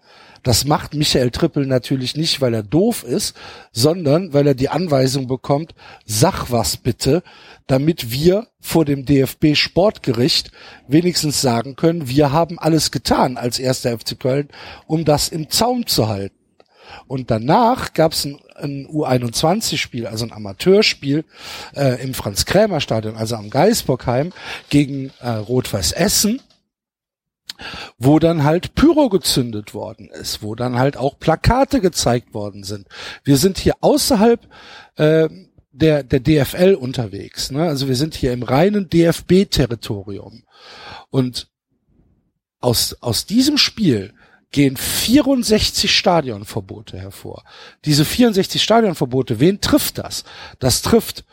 [0.42, 3.34] Das macht Michael Trippel natürlich nicht, weil er doof ist,
[3.72, 5.74] sondern weil er die Anweisung bekommt,
[6.04, 7.22] sag was bitte,
[7.66, 10.50] damit wir vor dem DFB Sportgericht
[10.86, 14.48] wenigstens sagen können, wir haben alles getan als erster FC Köln,
[14.86, 16.36] um das im Zaum zu halten.
[17.06, 21.24] Und danach gab es ein, ein U21-Spiel, also ein Amateurspiel
[21.74, 24.32] äh, im Franz-Krämer-Stadion, also am Geisbockheim
[24.68, 26.40] gegen äh, Rot-Weiß Essen
[27.98, 32.88] wo dann halt Pyro gezündet worden ist, wo dann halt auch Plakate gezeigt worden sind.
[33.22, 34.40] Wir sind hier außerhalb
[34.96, 35.28] äh,
[35.74, 37.50] der, der DFL unterwegs.
[37.50, 37.62] Ne?
[37.62, 40.44] Also wir sind hier im reinen DFB-Territorium.
[41.10, 41.48] Und
[42.60, 44.14] aus, aus diesem Spiel
[44.52, 47.44] gehen 64 Stadionverbote hervor.
[47.84, 50.24] Diese 64 Stadionverbote, wen trifft das?
[50.60, 51.24] Das trifft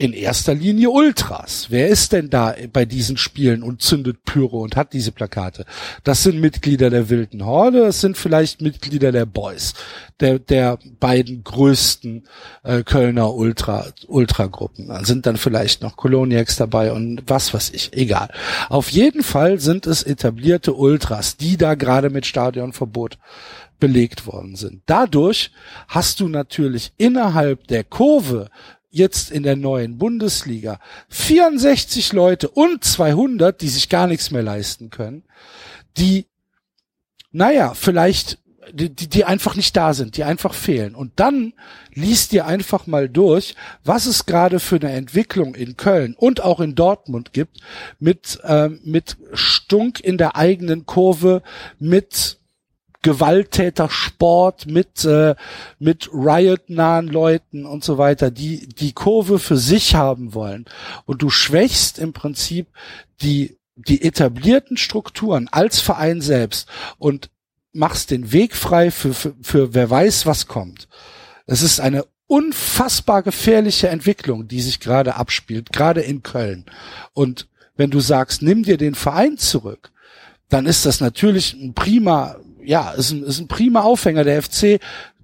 [0.00, 1.66] in erster Linie Ultras.
[1.68, 5.66] Wer ist denn da bei diesen Spielen und zündet Pyro und hat diese Plakate?
[6.04, 9.74] Das sind Mitglieder der Wilden Horde, das sind vielleicht Mitglieder der Boys,
[10.18, 12.26] der, der beiden größten
[12.62, 14.88] äh, Kölner Ultra, Ultragruppen.
[14.88, 18.30] Da sind dann vielleicht noch Koloniacs dabei und was weiß ich, egal.
[18.70, 23.18] Auf jeden Fall sind es etablierte Ultras, die da gerade mit Stadionverbot
[23.78, 24.82] belegt worden sind.
[24.86, 25.50] Dadurch
[25.88, 28.48] hast du natürlich innerhalb der Kurve
[28.90, 34.90] jetzt in der neuen Bundesliga 64 Leute und 200, die sich gar nichts mehr leisten
[34.90, 35.22] können,
[35.96, 36.26] die,
[37.30, 38.38] naja, vielleicht,
[38.72, 40.94] die, die einfach nicht da sind, die einfach fehlen.
[40.94, 41.54] Und dann
[41.92, 43.54] liest dir einfach mal durch,
[43.84, 47.58] was es gerade für eine Entwicklung in Köln und auch in Dortmund gibt,
[48.00, 51.42] mit, äh, mit Stunk in der eigenen Kurve,
[51.78, 52.39] mit
[53.02, 55.34] Gewalttätersport mit äh,
[55.78, 60.66] mit Riot-nahen Leuten und so weiter, die die Kurve für sich haben wollen.
[61.06, 62.68] Und du schwächst im Prinzip
[63.22, 66.68] die die etablierten Strukturen als Verein selbst
[66.98, 67.30] und
[67.72, 70.88] machst den Weg frei für, für, für wer weiß, was kommt.
[71.46, 76.66] Es ist eine unfassbar gefährliche Entwicklung, die sich gerade abspielt, gerade in Köln.
[77.12, 79.90] Und wenn du sagst, nimm dir den Verein zurück,
[80.48, 82.36] dann ist das natürlich ein prima
[82.70, 84.22] ja, ist ein, ist ein prima Aufhänger.
[84.22, 84.78] Der FC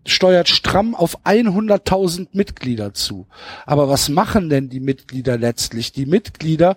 [0.04, 3.28] steuert stramm auf 100.000 Mitglieder zu.
[3.66, 5.92] Aber was machen denn die Mitglieder letztlich?
[5.92, 6.76] Die Mitglieder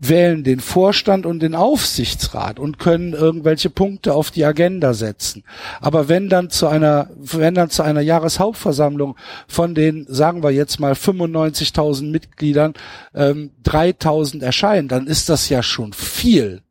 [0.00, 5.44] wählen den Vorstand und den Aufsichtsrat und können irgendwelche Punkte auf die Agenda setzen.
[5.80, 9.16] Aber wenn dann zu einer, wenn dann zu einer Jahreshauptversammlung
[9.46, 12.74] von den, sagen wir jetzt mal 95.000 Mitgliedern
[13.14, 16.62] ähm, 3.000 erscheinen, dann ist das ja schon viel.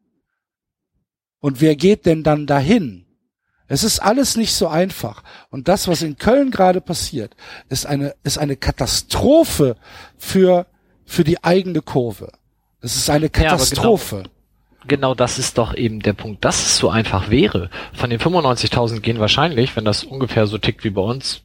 [1.39, 3.05] Und wer geht denn dann dahin?
[3.71, 5.23] Es ist alles nicht so einfach.
[5.49, 7.37] Und das, was in Köln gerade passiert,
[7.69, 9.77] ist eine, ist eine Katastrophe
[10.17, 10.65] für,
[11.05, 12.33] für die eigene Kurve.
[12.81, 14.17] Es ist eine Katastrophe.
[14.17, 17.69] Ja, genau, genau das ist doch eben der Punkt, dass es so einfach wäre.
[17.93, 21.43] Von den 95.000 gehen wahrscheinlich, wenn das ungefähr so tickt wie bei uns,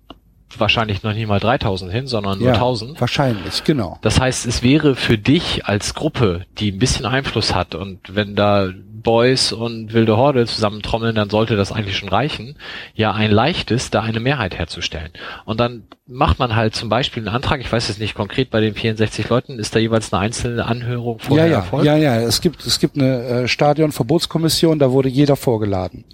[0.57, 3.01] wahrscheinlich noch nie mal 3000 hin, sondern nur ja, 1000.
[3.01, 3.99] Wahrscheinlich, genau.
[4.03, 8.35] Das heißt, es wäre für dich als Gruppe, die ein bisschen Einfluss hat und wenn
[8.37, 8.71] da
[9.07, 12.57] Boys und Wilde Horde zusammentrommeln, dann sollte das eigentlich schon reichen,
[12.93, 15.11] ja ein leichtes, da eine Mehrheit herzustellen.
[15.45, 18.61] Und dann macht man halt zum Beispiel einen Antrag, ich weiß es nicht konkret, bei
[18.61, 21.87] den 64 Leuten, ist da jeweils eine einzelne Anhörung vorher ja, ja, erfolgt?
[21.87, 26.05] Ja, ja, es gibt, es gibt eine äh, Stadionverbotskommission, da wurde jeder vorgeladen.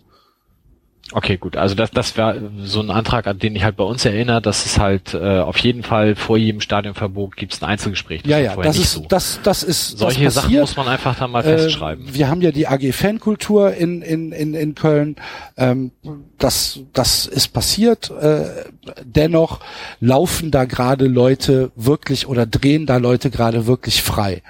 [1.12, 1.56] Okay, gut.
[1.56, 4.64] Also das, das wäre so ein Antrag, an den ich halt bei uns erinnere, dass
[4.64, 8.22] es halt äh, auf jeden Fall vor jedem Stadionverbot gibt es ein Einzelgespräch.
[8.22, 9.06] Das ja, ja, das ist, so.
[9.08, 12.14] das, das ist solche das Sachen muss man einfach da mal äh, festschreiben.
[12.14, 15.16] Wir haben ja die AG Fankultur in in in in Köln.
[15.56, 15.92] Ähm,
[16.38, 18.10] das das ist passiert.
[18.10, 18.46] Äh,
[19.04, 19.60] dennoch
[20.00, 24.42] laufen da gerade Leute wirklich oder drehen da Leute gerade wirklich frei.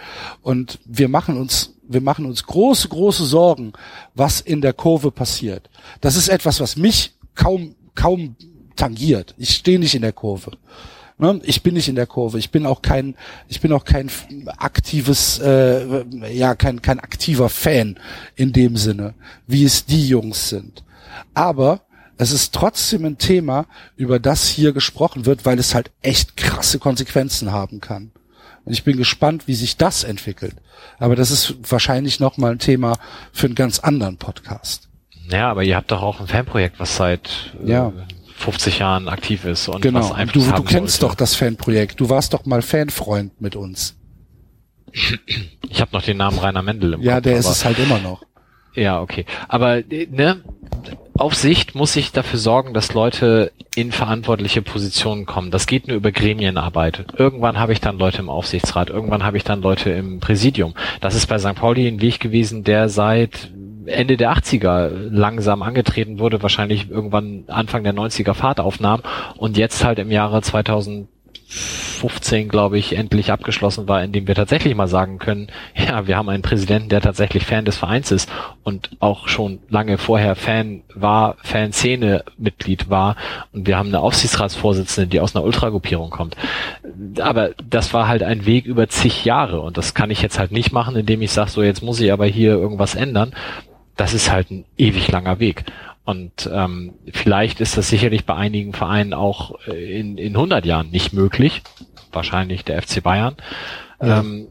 [0.42, 3.72] Und wir machen uns wir machen uns große, große Sorgen,
[4.14, 5.68] was in der Kurve passiert.
[6.00, 8.36] Das ist etwas, was mich kaum, kaum
[8.76, 9.34] tangiert.
[9.38, 10.52] Ich stehe nicht in der Kurve.
[11.18, 11.40] Ne?
[11.44, 12.38] Ich bin nicht in der Kurve.
[12.38, 13.14] Ich bin auch kein,
[13.48, 14.10] ich bin auch kein
[14.58, 17.98] aktives, äh, ja, kein, kein aktiver Fan
[18.34, 19.14] in dem Sinne,
[19.46, 20.84] wie es die Jungs sind.
[21.34, 21.82] Aber
[22.18, 23.66] es ist trotzdem ein Thema,
[23.96, 28.12] über das hier gesprochen wird, weil es halt echt krasse Konsequenzen haben kann.
[28.64, 30.54] Und ich bin gespannt, wie sich das entwickelt.
[30.98, 32.98] Aber das ist wahrscheinlich nochmal ein Thema
[33.32, 34.88] für einen ganz anderen Podcast.
[35.30, 37.92] Ja, aber ihr habt doch auch ein Fanprojekt, was seit äh, ja.
[38.36, 40.00] 50 Jahren aktiv ist und genau.
[40.00, 41.12] was Einfluss du, du kennst sollte.
[41.12, 42.00] doch das Fanprojekt.
[42.00, 43.96] Du warst doch mal Fanfreund mit uns.
[44.92, 47.14] Ich habe noch den Namen Rainer Mendel im ja, Kopf.
[47.14, 48.22] Ja, der ist es halt immer noch.
[48.74, 49.26] Ja, okay.
[49.48, 50.40] Aber ne,
[51.14, 55.50] auf Sicht muss ich dafür sorgen, dass Leute in verantwortliche Positionen kommen.
[55.50, 57.06] Das geht nur über Gremienarbeit.
[57.16, 60.74] Irgendwann habe ich dann Leute im Aufsichtsrat, irgendwann habe ich dann Leute im Präsidium.
[61.00, 61.54] Das ist bei St.
[61.54, 63.50] Pauli ein Weg gewesen, der seit
[63.86, 69.02] Ende der 80er langsam angetreten wurde, wahrscheinlich irgendwann Anfang der 90er Fahrt aufnahm
[69.36, 71.08] und jetzt halt im Jahre 2000
[71.52, 76.28] 15, glaube ich, endlich abgeschlossen war, indem wir tatsächlich mal sagen können, ja, wir haben
[76.28, 78.30] einen Präsidenten, der tatsächlich Fan des Vereins ist
[78.62, 83.16] und auch schon lange vorher Fan war, Fanszene Mitglied war
[83.52, 86.36] und wir haben eine Aufsichtsratsvorsitzende, die aus einer Ultragruppierung kommt.
[87.20, 90.52] Aber das war halt ein Weg über zig Jahre und das kann ich jetzt halt
[90.52, 93.32] nicht machen, indem ich sage, so jetzt muss ich aber hier irgendwas ändern.
[93.96, 95.64] Das ist halt ein ewig langer Weg.
[96.04, 100.90] Und ähm, vielleicht ist das sicherlich bei einigen Vereinen auch äh, in, in 100 Jahren
[100.90, 101.62] nicht möglich.
[102.10, 103.36] Wahrscheinlich der FC Bayern.
[104.00, 104.18] Ja.
[104.18, 104.48] Ähm,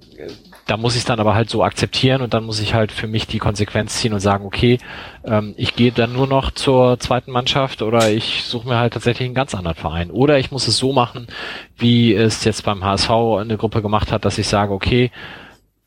[0.66, 3.08] da muss ich es dann aber halt so akzeptieren und dann muss ich halt für
[3.08, 4.78] mich die Konsequenz ziehen und sagen, okay,
[5.26, 9.26] ähm, ich gehe dann nur noch zur zweiten Mannschaft oder ich suche mir halt tatsächlich
[9.26, 10.10] einen ganz anderen Verein.
[10.12, 11.28] Oder ich muss es so machen,
[11.76, 15.12] wie es jetzt beim HSV eine Gruppe gemacht hat, dass ich sage, okay,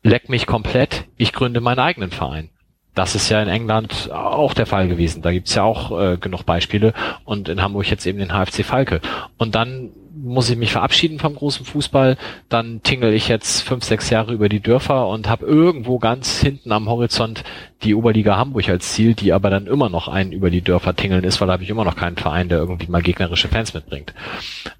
[0.03, 2.49] leck mich komplett, ich gründe meinen eigenen Verein.
[2.95, 5.21] Das ist ja in England auch der Fall gewesen.
[5.21, 6.93] Da gibt's ja auch äh, genug Beispiele
[7.25, 9.01] und in Hamburg jetzt eben den HFC Falke.
[9.37, 12.17] Und dann muss ich mich verabschieden vom großen Fußball.
[12.47, 16.71] Dann tingle ich jetzt fünf, sechs Jahre über die Dörfer und habe irgendwo ganz hinten
[16.71, 17.43] am Horizont
[17.83, 21.23] die Oberliga Hamburg als Ziel, die aber dann immer noch einen über die Dörfer tingeln
[21.23, 24.13] ist, weil da habe ich immer noch keinen Verein, der irgendwie mal gegnerische Fans mitbringt.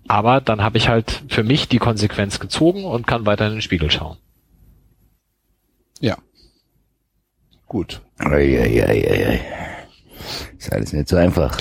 [0.08, 3.62] Aber dann habe ich halt für mich die Konsequenz gezogen und kann weiter in den
[3.62, 4.18] Spiegel schauen.
[6.00, 6.18] Ja,
[7.76, 8.02] Gut.
[8.20, 9.42] Eieieiei.
[10.58, 11.60] Ist alles nicht so einfach.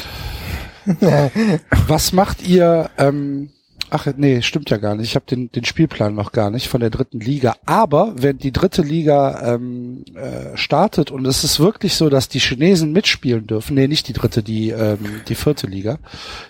[1.88, 2.88] Was macht ihr?
[2.98, 3.50] Ähm,
[3.90, 5.08] ach nee, stimmt ja gar nicht.
[5.08, 7.56] Ich habe den, den Spielplan noch gar nicht von der dritten Liga.
[7.66, 12.38] Aber wenn die dritte Liga ähm, äh, startet und es ist wirklich so, dass die
[12.38, 15.98] Chinesen mitspielen dürfen, nee, nicht die dritte, die ähm, die vierte Liga,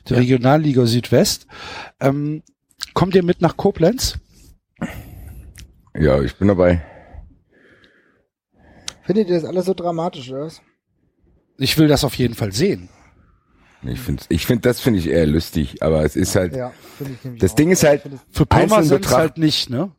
[0.09, 0.19] die ja.
[0.19, 1.47] Regionalliga Südwest,
[2.01, 2.43] ähm,
[2.93, 4.19] kommt ihr mit nach Koblenz?
[5.99, 6.83] Ja, ich bin dabei.
[9.05, 10.61] Findet ihr das alles so dramatisch, oder was?
[11.59, 12.89] Ich will das auf jeden Fall sehen.
[13.87, 16.73] Ich finde, ich finde, das finde ich eher lustig, aber es ist halt, ja,
[17.39, 17.57] das auch.
[17.57, 19.93] Ding ist halt, für Pirmasens halt nicht, ne?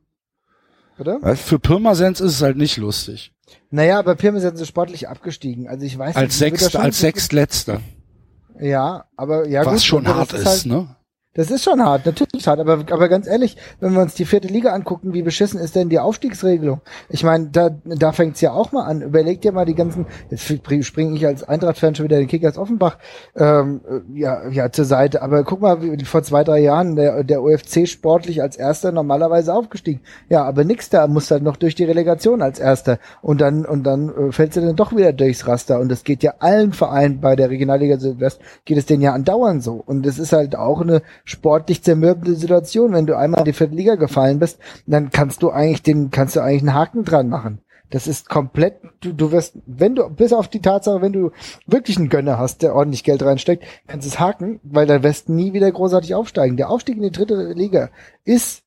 [0.98, 1.20] Oder?
[1.22, 1.42] Was?
[1.42, 3.32] Für Pirmasens ist es halt nicht lustig.
[3.70, 6.58] Naja, aber Pirmasens ist sportlich abgestiegen, also ich weiß als nicht.
[6.58, 7.82] Sechster, als Sechstletzter.
[8.60, 10.95] Ja, aber ja Was gut, schon hart ist, halt, ne?
[11.36, 14.48] Das ist schon hart, natürlich hart, aber, aber ganz ehrlich, wenn wir uns die vierte
[14.48, 16.80] Liga angucken, wie beschissen ist denn die Aufstiegsregelung?
[17.10, 19.02] Ich meine, da, da fängt's ja auch mal an.
[19.02, 20.46] Überleg dir mal die ganzen, jetzt
[20.86, 22.98] springe ich als Eintracht-Fan schon wieder den Kickers Offenbach
[23.36, 23.82] ähm,
[24.14, 27.86] ja, ja zur Seite, aber guck mal, wie, vor zwei, drei Jahren der, der UFC
[27.86, 30.00] sportlich als erster normalerweise aufgestiegen.
[30.30, 33.84] Ja, aber nix da, muss dann noch durch die Relegation als erster und dann und
[33.84, 37.20] dann äh, fällst du dann doch wieder durchs Raster und das geht ja allen Vereinen
[37.20, 40.80] bei der Regionalliga Südwest, geht es denen ja andauernd so und das ist halt auch
[40.80, 42.94] eine sportlich zermürbende Situation.
[42.94, 46.36] Wenn du einmal in die vierte Liga gefallen bist, dann kannst du eigentlich den, kannst
[46.36, 47.60] du eigentlich einen Haken dran machen.
[47.90, 51.32] Das ist komplett, du, du wirst, wenn du, bis auf die Tatsache, wenn du
[51.68, 55.30] wirklich einen Gönner hast, der ordentlich Geld reinsteckt, kannst du es haken, weil dann wirst
[55.30, 56.58] nie wieder großartig aufsteigen.
[56.58, 57.90] Der Aufstieg in die dritte Liga
[58.24, 58.64] ist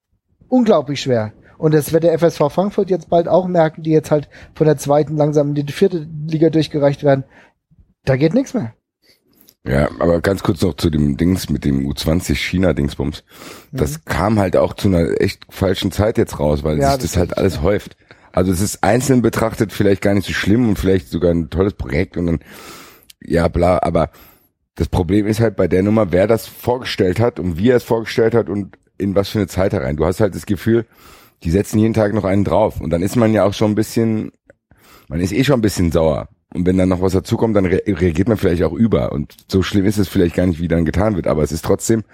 [0.49, 1.33] unglaublich schwer.
[1.59, 4.77] Und das wird der FSV Frankfurt jetzt bald auch merken, die jetzt halt von der
[4.77, 7.25] zweiten langsam in die vierte Liga durchgereicht werden.
[8.05, 8.75] Da geht nichts mehr.
[9.69, 13.23] Ja, aber ganz kurz noch zu dem Dings mit dem U20 China-Dingsbums.
[13.71, 14.05] Das mhm.
[14.07, 17.17] kam halt auch zu einer echt falschen Zeit jetzt raus, weil ja, sich das, das
[17.19, 17.97] halt alles häuft.
[18.33, 21.75] Also es ist einzeln betrachtet vielleicht gar nicht so schlimm und vielleicht sogar ein tolles
[21.75, 22.41] Projekt und dann,
[23.23, 24.11] ja, bla, aber
[24.75, 27.85] das Problem ist halt bei der Nummer, wer das vorgestellt hat und wie er es
[27.85, 29.97] vorgestellt hat und in was für eine Zeit herein.
[29.97, 30.87] Du hast halt das Gefühl,
[31.43, 32.81] die setzen jeden Tag noch einen drauf.
[32.81, 34.33] Und dann ist man ja auch schon ein bisschen,
[35.09, 36.29] man ist eh schon ein bisschen sauer.
[36.55, 39.13] Und wenn dann noch was dazukommt, dann re reagiert man vielleicht auch über.
[39.13, 41.27] Und so schlimm ist es vielleicht gar nicht, wie dann getan wird.
[41.27, 42.05] Aber es ist trotzdem,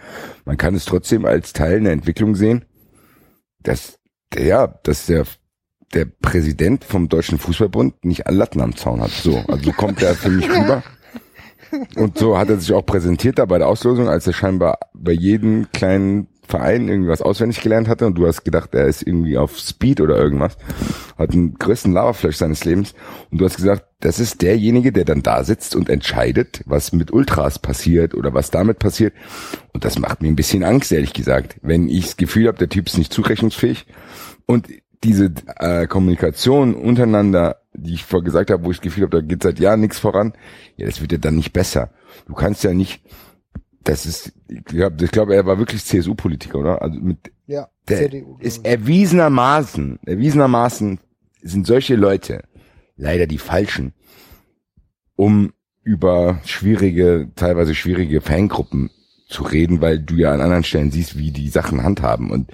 [0.45, 2.65] man kann es trotzdem als Teil einer Entwicklung sehen,
[3.63, 3.99] dass,
[4.33, 5.25] der, ja, dass der,
[5.95, 9.11] der Präsident vom Deutschen Fußballbund nicht alle Latten am Zaun hat.
[9.11, 10.83] So, also so kommt er für mich rüber.
[11.97, 15.13] Und so hat er sich auch präsentiert da bei der Auslosung, als er scheinbar bei
[15.13, 19.59] jedem kleinen Verein irgendwas auswendig gelernt hatte und du hast gedacht, er ist irgendwie auf
[19.59, 20.57] Speed oder irgendwas,
[21.17, 22.95] hat den größten Lava-Flash seines Lebens
[23.31, 27.13] und du hast gesagt, das ist derjenige, der dann da sitzt und entscheidet, was mit
[27.13, 29.15] Ultras passiert oder was damit passiert
[29.73, 32.69] und das macht mir ein bisschen Angst, ehrlich gesagt, wenn ich das Gefühl habe, der
[32.69, 33.87] Typ ist nicht zurechnungsfähig
[34.47, 34.69] und
[35.05, 39.27] diese äh, Kommunikation untereinander, die ich vorher gesagt habe, wo ich das Gefühl habe, da
[39.27, 40.33] geht seit Jahren nichts voran,
[40.77, 41.91] ja, das wird ja dann nicht besser.
[42.27, 43.03] Du kannst ja nicht
[43.85, 46.83] das ist, ich glaube, ich glaub, er war wirklich CSU-Politiker, oder?
[46.83, 51.01] Also mit ja, der CDU, ist erwiesenermaßen, erwiesenermaßen
[51.43, 52.43] sind solche Leute
[52.97, 53.93] leider die falschen,
[55.17, 55.53] um
[55.83, 58.91] über schwierige, teilweise schwierige Fangruppen
[59.29, 62.31] zu reden, weil du ja an anderen Stellen siehst, wie die Sachen handhaben.
[62.31, 62.51] Und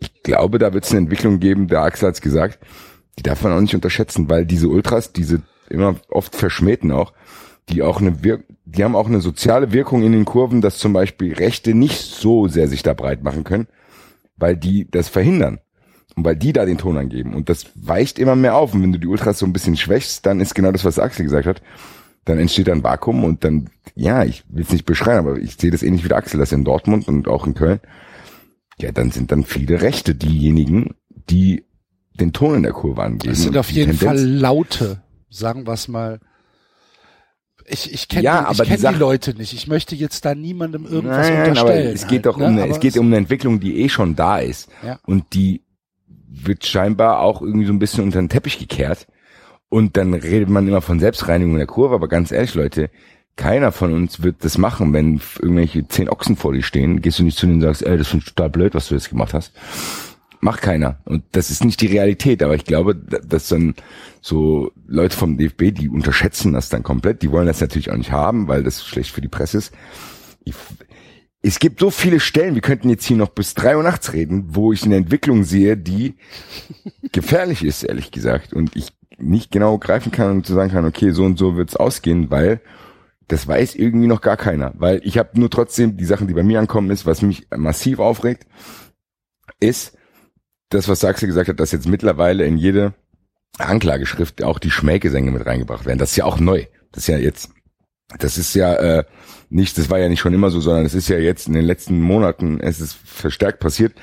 [0.00, 2.60] ich glaube, da wird es eine Entwicklung geben, der Axel hat gesagt,
[3.18, 7.12] die darf man auch nicht unterschätzen, weil diese Ultras, diese immer oft verschmähten auch,
[7.70, 8.42] die auch eine Wir
[8.76, 12.46] die haben auch eine soziale Wirkung in den Kurven, dass zum Beispiel Rechte nicht so
[12.46, 13.66] sehr sich da breit machen können,
[14.36, 15.58] weil die das verhindern.
[16.16, 17.34] Und weil die da den Ton angeben.
[17.34, 18.74] Und das weicht immer mehr auf.
[18.74, 21.24] Und wenn du die Ultras so ein bisschen schwächst, dann ist genau das, was Axel
[21.24, 21.62] gesagt hat.
[22.24, 25.70] Dann entsteht ein Vakuum und dann, ja, ich will es nicht beschreien, aber ich sehe
[25.70, 27.80] das ähnlich wie Axel, das in Dortmund und auch in Köln.
[28.78, 31.64] Ja, dann sind dann viele Rechte diejenigen, die
[32.14, 33.32] den Ton in der Kurve angeben.
[33.32, 34.20] Das sind auf jeden Tendenz.
[34.20, 36.20] Fall Laute, sagen wir es mal
[37.66, 39.52] ich, ich kenne ja, die, kenn die, Leute nicht.
[39.52, 41.86] Ich möchte jetzt da niemandem irgendwas nein, nein, unterstellen.
[41.86, 42.62] Aber es geht halt, doch um ne?
[42.62, 44.68] eine, es geht um eine Entwicklung, die eh schon da ist.
[44.84, 44.98] Ja.
[45.06, 45.62] Und die
[46.28, 49.06] wird scheinbar auch irgendwie so ein bisschen unter den Teppich gekehrt.
[49.68, 52.90] Und dann redet man immer von Selbstreinigung der Kurve, aber ganz ehrlich, Leute,
[53.36, 57.00] keiner von uns wird das machen, wenn irgendwelche zehn Ochsen vor dir stehen.
[57.00, 59.08] Gehst du nicht zu denen und sagst, ey, das ist total blöd, was du jetzt
[59.08, 59.52] gemacht hast.
[60.40, 61.00] Macht keiner.
[61.04, 63.74] Und das ist nicht die Realität, aber ich glaube, dass dann
[64.22, 68.12] so Leute vom DFB, die unterschätzen das dann komplett, die wollen das natürlich auch nicht
[68.12, 69.74] haben, weil das schlecht für die Presse ist.
[70.44, 70.54] Ich,
[71.42, 74.46] es gibt so viele Stellen, wir könnten jetzt hier noch bis drei Uhr nachts reden,
[74.48, 76.14] wo ich eine Entwicklung sehe, die
[77.12, 78.54] gefährlich ist, ehrlich gesagt.
[78.54, 81.76] Und ich nicht genau greifen kann und zu sagen kann, okay, so und so wird's
[81.76, 82.62] ausgehen, weil
[83.28, 84.72] das weiß irgendwie noch gar keiner.
[84.76, 87.98] Weil ich habe nur trotzdem die Sachen, die bei mir ankommen, ist, was mich massiv
[87.98, 88.46] aufregt,
[89.60, 89.96] ist
[90.70, 92.94] das, was Sachse gesagt hat, dass jetzt mittlerweile in jede
[93.58, 95.98] Anklageschrift auch die Schmähgesänge mit reingebracht werden.
[95.98, 96.64] Das ist ja auch neu.
[96.92, 97.50] Das ist ja jetzt,
[98.18, 99.04] das ist ja äh,
[99.50, 101.64] nicht, das war ja nicht schon immer so, sondern es ist ja jetzt in den
[101.64, 103.94] letzten Monaten, es ist verstärkt passiert,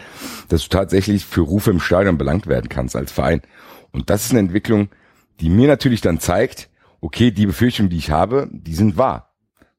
[0.50, 3.42] dass du tatsächlich für Rufe im Stadion belangt werden kannst als Verein.
[3.92, 4.90] Und das ist eine Entwicklung,
[5.40, 6.70] die mir natürlich dann zeigt,
[7.02, 9.27] okay, die Befürchtungen, die ich habe, die sind wahr.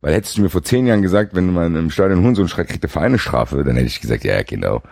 [0.01, 2.85] Weil hättest du mir vor zehn Jahren gesagt, wenn mal im Stadion Hurensohn schreit, kriegt
[2.85, 4.83] der Verein eine Strafe, dann hätte ich gesagt, ja, genau.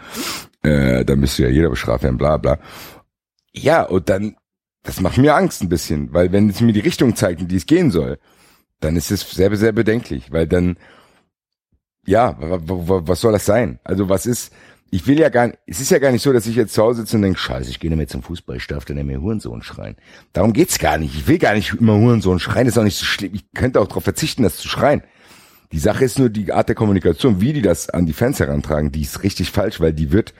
[0.62, 2.58] Äh, da müsste ja jeder bestraft werden, bla bla.
[3.52, 4.36] Ja, und dann
[4.86, 7.56] das macht mir Angst ein bisschen, weil wenn es mir die Richtung zeigt, in die
[7.56, 8.18] es gehen soll,
[8.80, 10.78] dann ist es sehr, sehr bedenklich, weil dann,
[12.06, 13.78] ja, was soll das sein?
[13.84, 14.52] Also was ist,
[14.90, 16.82] ich will ja gar nicht, es ist ja gar nicht so, dass ich jetzt zu
[16.82, 19.06] Hause sitze und denke, scheiße, ich gehe nicht mehr zum Fußball, ich darf dann nicht
[19.06, 19.96] mehr Hurensohn schreien.
[20.32, 21.14] Darum geht's gar nicht.
[21.14, 23.34] Ich will gar nicht immer Hurensohn schreien, ist auch nicht so schlimm.
[23.34, 25.02] Ich könnte auch darauf verzichten, das zu schreien.
[25.72, 28.92] Die Sache ist nur die Art der Kommunikation, wie die das an die Fans herantragen,
[28.92, 30.32] die ist richtig falsch, weil die wird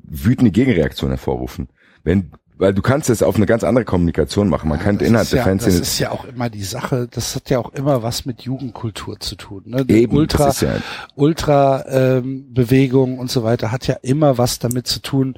[0.00, 1.68] wütende Gegenreaktion hervorrufen.
[2.02, 4.68] Wenn weil du kannst es auf eine ganz andere Kommunikation machen.
[4.68, 5.78] Man ja, kann innerhalb der ja, Fanszene.
[5.78, 9.20] Das ist ja auch immer die Sache, das hat ja auch immer was mit Jugendkultur
[9.20, 9.62] zu tun.
[9.66, 9.84] Ne?
[9.84, 10.76] Die Eben, Ultra, ja
[11.14, 15.34] Ultra ähm, Bewegung und so weiter hat ja immer was damit zu tun,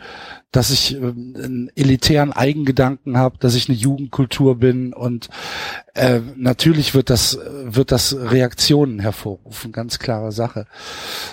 [0.52, 5.28] dass ich ähm, einen elitären Eigengedanken habe, dass ich eine Jugendkultur bin und
[5.94, 10.66] äh, natürlich wird das wird das Reaktionen hervorrufen, ganz klare Sache.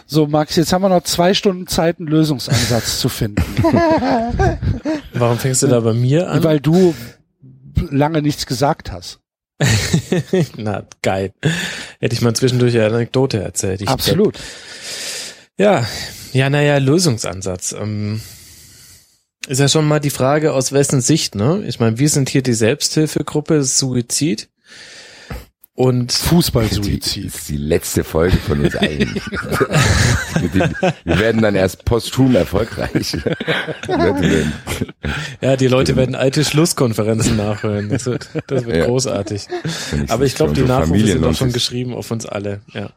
[0.06, 3.44] So Max, jetzt haben wir noch zwei Stunden Zeit, einen Lösungsansatz zu finden.
[5.14, 6.44] Warum fängst du da bei mir an?
[6.44, 6.94] Weil du
[7.90, 9.20] lange nichts gesagt hast.
[10.58, 11.34] Na, geil.
[12.00, 13.82] Hätte ich mal zwischendurch eine Anekdote erzählt.
[13.82, 14.36] Ich Absolut.
[14.36, 14.46] Glaub,
[15.58, 15.88] ja,
[16.34, 17.72] ja, naja, Lösungsansatz.
[17.72, 18.22] Ähm,
[19.48, 21.64] ist ja schon mal die Frage, aus wessen Sicht, ne?
[21.68, 24.50] Ich meine, wir sind hier die Selbsthilfegruppe Suizid.
[25.74, 27.28] Und Fußballsuizid.
[27.28, 29.14] Das ist die letzte Folge von uns allen.
[31.04, 33.16] wir werden dann erst posthum erfolgreich.
[35.40, 37.90] ja, die Leute werden alte Schlusskonferenzen nachhören.
[37.90, 38.86] Das wird, das wird ja.
[38.86, 39.46] großartig.
[40.08, 42.62] Aber ich glaube, die Nachrufe sind auch schon geschrieben auf uns alle.
[42.74, 42.90] Ja.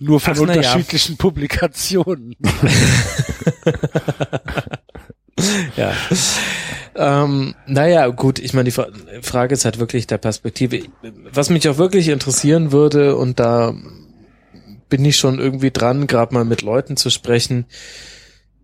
[0.00, 1.18] Nur von Ach, unterschiedlichen ja.
[1.18, 2.36] Publikationen.
[5.76, 5.92] ja.
[6.96, 10.80] Ähm, naja, gut, ich meine, die Frage ist halt wirklich der Perspektive.
[11.32, 13.74] Was mich auch wirklich interessieren würde, und da
[14.88, 17.66] bin ich schon irgendwie dran, gerade mal mit Leuten zu sprechen,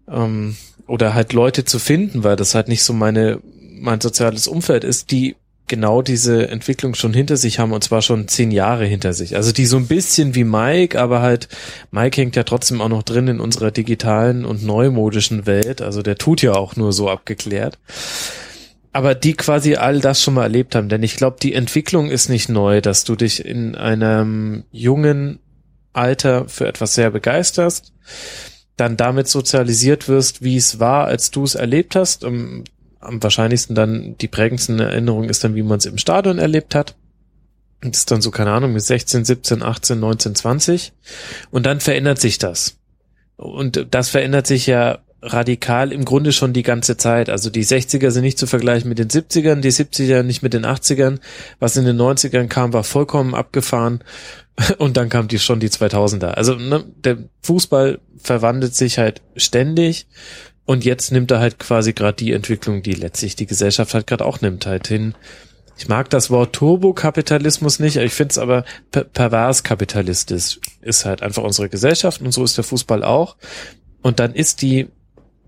[0.08, 0.56] ähm,
[0.86, 3.40] oder halt Leute zu finden, weil das halt nicht so meine,
[3.80, 5.36] mein soziales Umfeld ist, die
[5.70, 9.36] genau diese Entwicklung schon hinter sich haben und zwar schon zehn Jahre hinter sich.
[9.36, 11.48] Also die so ein bisschen wie Mike, aber halt
[11.90, 15.80] Mike hängt ja trotzdem auch noch drin in unserer digitalen und neumodischen Welt.
[15.80, 17.78] Also der tut ja auch nur so abgeklärt.
[18.92, 22.28] Aber die quasi all das schon mal erlebt haben, denn ich glaube, die Entwicklung ist
[22.28, 25.38] nicht neu, dass du dich in einem jungen
[25.92, 27.92] Alter für etwas sehr begeisterst,
[28.76, 32.24] dann damit sozialisiert wirst, wie es war, als du es erlebt hast.
[33.00, 36.94] Am wahrscheinlichsten dann die prägendsten Erinnerung ist dann, wie man es im Stadion erlebt hat.
[37.80, 40.92] Das ist dann so, keine Ahnung, mit 16, 17, 18, 19, 20.
[41.50, 42.76] Und dann verändert sich das.
[43.36, 47.28] Und das verändert sich ja radikal im Grunde schon die ganze Zeit.
[47.28, 50.64] Also die 60er sind nicht zu vergleichen mit den 70ern, die 70er nicht mit den
[50.64, 51.18] 80ern.
[51.58, 54.02] Was in den 90ern kam, war vollkommen abgefahren.
[54.78, 56.28] Und dann kam die schon die 2000er.
[56.28, 60.06] Also ne, der Fußball verwandelt sich halt ständig
[60.70, 64.24] und jetzt nimmt er halt quasi gerade die Entwicklung, die letztlich die Gesellschaft halt gerade
[64.24, 65.16] auch nimmt, halt hin.
[65.76, 71.22] Ich mag das Wort Turbokapitalismus nicht, ich finde es aber per pervers kapitalistisch ist halt
[71.22, 73.36] einfach unsere Gesellschaft und so ist der Fußball auch.
[74.00, 74.86] Und dann ist die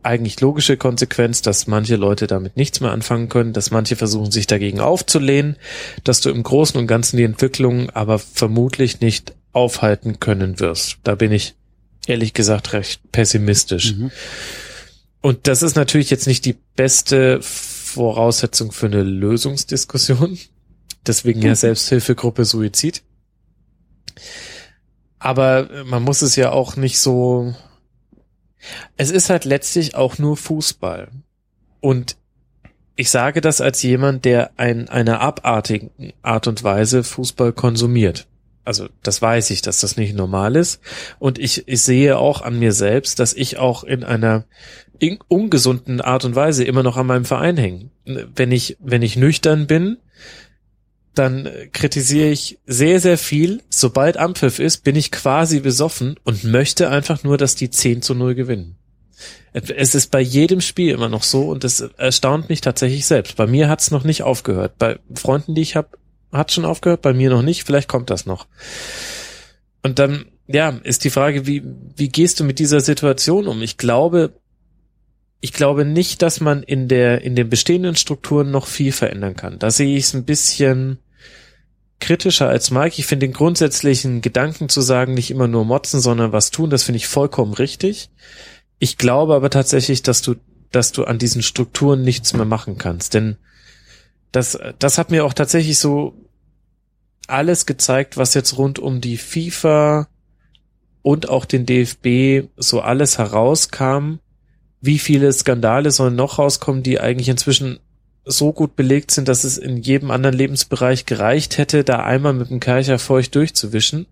[0.03, 4.49] eigentlich logische Konsequenz, dass manche Leute damit nichts mehr anfangen können, dass manche versuchen, sich
[4.49, 5.55] dagegen aufzulehnen,
[6.03, 10.97] dass du im Großen und Ganzen die Entwicklung aber vermutlich nicht aufhalten können wirst.
[11.05, 11.55] Da bin ich
[12.09, 13.95] ehrlich gesagt recht pessimistisch.
[13.95, 14.11] Mhm.
[15.23, 20.39] Und das ist natürlich jetzt nicht die beste Voraussetzung für eine Lösungsdiskussion.
[21.07, 23.03] Deswegen ja Selbsthilfegruppe Suizid.
[25.19, 27.55] Aber man muss es ja auch nicht so.
[28.97, 31.11] Es ist halt letztlich auch nur Fußball.
[31.81, 32.17] Und
[32.97, 38.27] ich sage das als jemand, der in einer abartigen Art und Weise Fußball konsumiert.
[38.65, 40.81] Also das weiß ich, dass das nicht normal ist.
[41.19, 44.45] Und ich, ich sehe auch an mir selbst, dass ich auch in einer
[45.29, 47.91] ungesunden Art und Weise immer noch an meinem Verein hängen.
[48.05, 49.99] Wenn ich, wenn ich nüchtern bin,
[51.15, 53.63] dann kritisiere ich sehr, sehr viel.
[53.69, 58.15] Sobald Ampfiff ist, bin ich quasi besoffen und möchte einfach nur, dass die 10 zu
[58.15, 58.77] 0 gewinnen.
[59.53, 63.37] Es ist bei jedem Spiel immer noch so und es erstaunt mich tatsächlich selbst.
[63.37, 64.79] Bei mir hat es noch nicht aufgehört.
[64.79, 65.89] Bei Freunden, die ich habe,
[66.33, 67.65] hat schon aufgehört, bei mir noch nicht.
[67.65, 68.47] Vielleicht kommt das noch.
[69.83, 71.63] Und dann, ja, ist die Frage, wie,
[71.97, 73.61] wie gehst du mit dieser Situation um?
[73.61, 74.33] Ich glaube,
[75.45, 79.59] ich glaube nicht, dass man in der, in den bestehenden Strukturen noch viel verändern kann.
[79.59, 80.99] Da sehe ich es ein bisschen
[81.99, 82.95] kritischer als Mike.
[82.99, 86.85] Ich finde den grundsätzlichen Gedanken zu sagen, nicht immer nur motzen, sondern was tun, das
[86.85, 88.09] finde ich vollkommen richtig.
[88.79, 90.37] Ich glaube aber tatsächlich, dass du,
[90.71, 93.37] dass du an diesen Strukturen nichts mehr machen kannst, denn
[94.31, 96.15] das, das hat mir auch tatsächlich so
[97.27, 100.07] alles gezeigt, was jetzt rund um die FIFA
[101.03, 104.21] und auch den DFB so alles herauskam,
[104.83, 107.79] wie viele Skandale sollen noch rauskommen, die eigentlich inzwischen
[108.25, 112.51] so gut belegt sind, dass es in jedem anderen Lebensbereich gereicht hätte, da einmal mit
[112.51, 114.07] dem Kercher feucht durchzuwischen.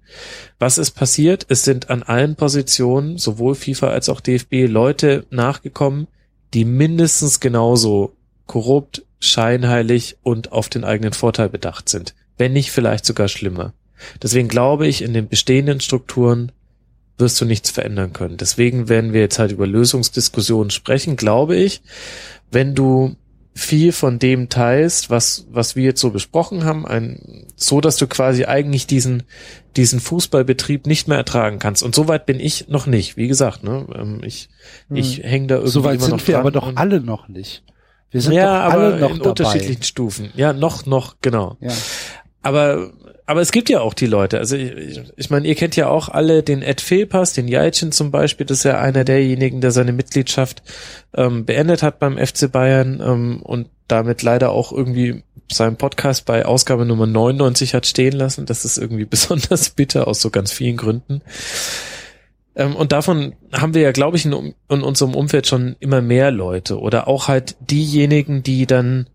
[0.58, 1.46] Was ist passiert?
[1.48, 6.06] Es sind an allen Positionen, sowohl FIFA als auch DFB, Leute nachgekommen,
[6.54, 8.16] die mindestens genauso
[8.46, 12.14] korrupt, scheinheilig und auf den eigenen Vorteil bedacht sind.
[12.36, 13.74] Wenn nicht vielleicht sogar schlimmer.
[14.22, 16.52] Deswegen glaube ich, in den bestehenden Strukturen
[17.20, 18.36] wirst du nichts verändern können.
[18.36, 21.82] Deswegen werden wir jetzt halt über Lösungsdiskussionen sprechen, glaube ich.
[22.50, 23.16] Wenn du
[23.54, 28.06] viel von dem teilst, was, was wir jetzt so besprochen haben, ein, so dass du
[28.06, 29.24] quasi eigentlich diesen,
[29.76, 31.82] diesen Fußballbetrieb nicht mehr ertragen kannst.
[31.82, 33.16] Und soweit bin ich noch nicht.
[33.16, 34.48] Wie gesagt, ne, ähm, ich,
[34.88, 34.96] hm.
[34.96, 37.64] ich hänge da irgendwie Soweit sind wir aber doch alle noch nicht.
[38.10, 39.30] Wir sind ja, doch alle noch in dabei.
[39.30, 40.30] unterschiedlichen Stufen.
[40.34, 41.56] Ja, noch, noch, genau.
[41.60, 41.72] Ja.
[42.42, 42.92] aber
[43.30, 44.38] aber es gibt ja auch die Leute.
[44.38, 48.10] Also ich, ich meine, ihr kennt ja auch alle den Ed Fehlpass, den Jaitchen zum
[48.10, 48.44] Beispiel.
[48.44, 50.64] Das ist ja einer derjenigen, der seine Mitgliedschaft
[51.14, 56.44] ähm, beendet hat beim FC Bayern ähm, und damit leider auch irgendwie seinen Podcast bei
[56.44, 58.46] Ausgabe Nummer 99 hat stehen lassen.
[58.46, 61.22] Das ist irgendwie besonders bitter aus so ganz vielen Gründen.
[62.56, 66.32] Ähm, und davon haben wir ja, glaube ich, in, in unserem Umfeld schon immer mehr
[66.32, 69.06] Leute oder auch halt diejenigen, die dann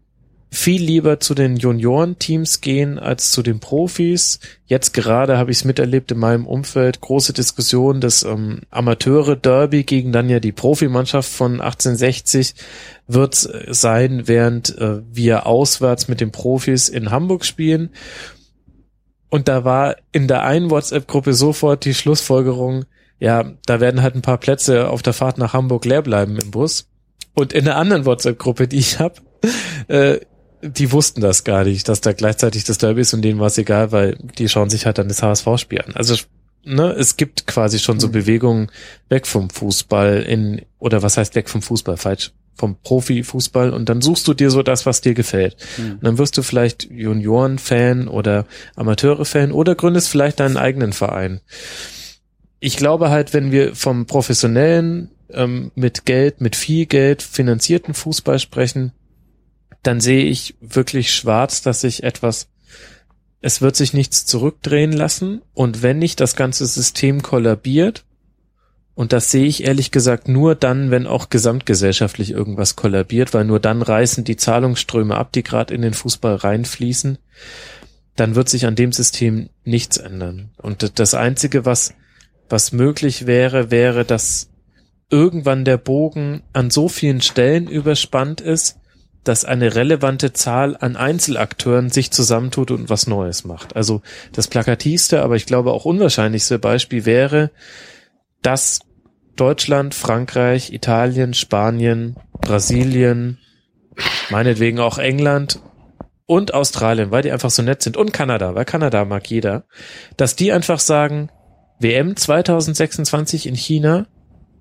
[0.55, 4.39] viel lieber zu den Juniorenteams gehen als zu den Profis.
[4.65, 10.11] Jetzt gerade habe ich es miterlebt in meinem Umfeld, große Diskussion, das ähm, Amateure-Derby gegen
[10.11, 12.55] dann ja die Profimannschaft von 1860
[13.07, 17.89] wird sein, während äh, wir auswärts mit den Profis in Hamburg spielen.
[19.29, 22.85] Und da war in der einen WhatsApp-Gruppe sofort die Schlussfolgerung,
[23.19, 26.51] ja, da werden halt ein paar Plätze auf der Fahrt nach Hamburg leer bleiben im
[26.51, 26.87] Bus.
[27.33, 29.15] Und in der anderen WhatsApp-Gruppe, die ich habe,
[29.87, 30.19] äh,
[30.61, 33.57] die wussten das gar nicht, dass da gleichzeitig das Derby ist und denen war es
[33.57, 35.95] egal, weil die schauen sich halt dann das HSV-Spiel an.
[35.95, 36.15] Also
[36.63, 38.11] ne, es gibt quasi schon so mhm.
[38.11, 38.71] Bewegungen
[39.09, 44.01] weg vom Fußball in, oder was heißt weg vom Fußball, falsch, vom Profifußball und dann
[44.01, 45.57] suchst du dir so das, was dir gefällt.
[45.77, 45.91] Mhm.
[45.93, 51.41] Und dann wirst du vielleicht Junioren-Fan oder Amateure-Fan oder gründest vielleicht deinen eigenen Verein.
[52.59, 58.39] Ich glaube halt, wenn wir vom professionellen, ähm, mit Geld, mit viel Geld finanzierten Fußball
[58.39, 58.93] sprechen,
[59.87, 62.47] dann sehe ich wirklich schwarz, dass sich etwas,
[63.41, 68.05] es wird sich nichts zurückdrehen lassen und wenn nicht das ganze System kollabiert,
[68.95, 73.59] und das sehe ich ehrlich gesagt nur dann, wenn auch gesamtgesellschaftlich irgendwas kollabiert, weil nur
[73.59, 77.17] dann reißen die Zahlungsströme ab, die gerade in den Fußball reinfließen,
[78.15, 80.51] dann wird sich an dem System nichts ändern.
[80.61, 81.93] Und das Einzige, was,
[82.47, 84.49] was möglich wäre, wäre, dass
[85.09, 88.79] irgendwann der Bogen an so vielen Stellen überspannt ist,
[89.25, 93.75] dass eine relevante Zahl an Einzelakteuren sich zusammentut und was Neues macht.
[93.75, 97.51] Also das plakativste, aber ich glaube auch unwahrscheinlichste Beispiel wäre,
[98.41, 98.79] dass
[99.35, 103.39] Deutschland, Frankreich, Italien, Spanien, Brasilien,
[104.29, 105.59] meinetwegen auch England
[106.25, 109.65] und Australien, weil die einfach so nett sind und Kanada, weil Kanada mag jeder,
[110.17, 111.29] dass die einfach sagen,
[111.79, 114.07] WM 2026 in China,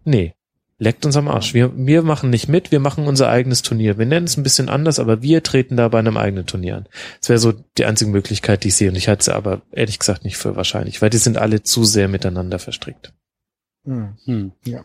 [0.05, 0.35] nee,
[0.79, 1.55] leckt uns am Arsch.
[1.55, 3.99] Wir, wir machen nicht mit, wir machen unser eigenes Turnier.
[3.99, 6.89] Wir nennen es ein bisschen anders, aber wir treten da bei einem eigenen Turnier an.
[7.21, 8.91] Das wäre so die einzige Möglichkeit, die ich sehe.
[8.91, 11.85] Und ich halte sie aber ehrlich gesagt nicht für wahrscheinlich, weil die sind alle zu
[11.85, 13.13] sehr miteinander verstrickt.
[13.85, 14.17] Hm.
[14.25, 14.53] Hm.
[14.65, 14.85] Ja.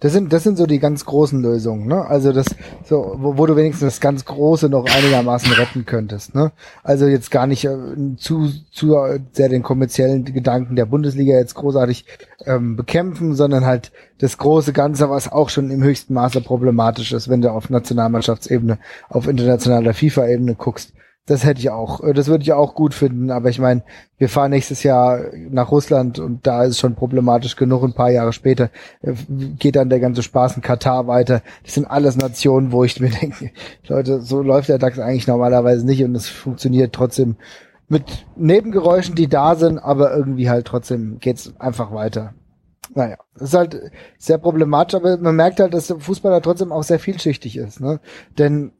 [0.00, 2.06] Das sind, das sind so die ganz großen Lösungen, ne?
[2.06, 2.46] Also das,
[2.84, 6.52] so, wo, wo du wenigstens das ganz Große noch einigermaßen retten könntest, ne?
[6.82, 7.76] Also jetzt gar nicht äh,
[8.16, 8.96] zu, zu
[9.32, 12.04] sehr den kommerziellen Gedanken der Bundesliga jetzt großartig
[12.46, 17.28] ähm, bekämpfen, sondern halt das große Ganze, was auch schon im höchsten Maße problematisch ist,
[17.28, 20.92] wenn du auf Nationalmannschaftsebene, auf internationaler FIFA-Ebene guckst.
[21.28, 23.82] Das hätte ich auch, äh, das würde ich auch gut finden, aber ich meine,
[24.16, 27.84] wir fahren nächstes Jahr nach Russland und da ist es schon problematisch genug.
[27.84, 28.70] Ein paar Jahre später
[29.02, 29.12] äh,
[29.58, 31.42] geht dann der ganze Spaß in Katar weiter.
[31.64, 33.50] Das sind alles Nationen, wo ich mir denke,
[33.86, 37.36] Leute, so läuft der DAX eigentlich normalerweise nicht und es funktioniert trotzdem
[37.88, 38.04] mit
[38.36, 42.34] Nebengeräuschen, die da sind, aber irgendwie halt trotzdem geht's einfach weiter.
[42.94, 43.78] Naja, ist halt
[44.16, 47.80] sehr problematisch, aber man merkt halt, dass der Fußballer trotzdem auch sehr vielschichtig ist.
[47.80, 48.00] Ne?
[48.38, 48.72] Denn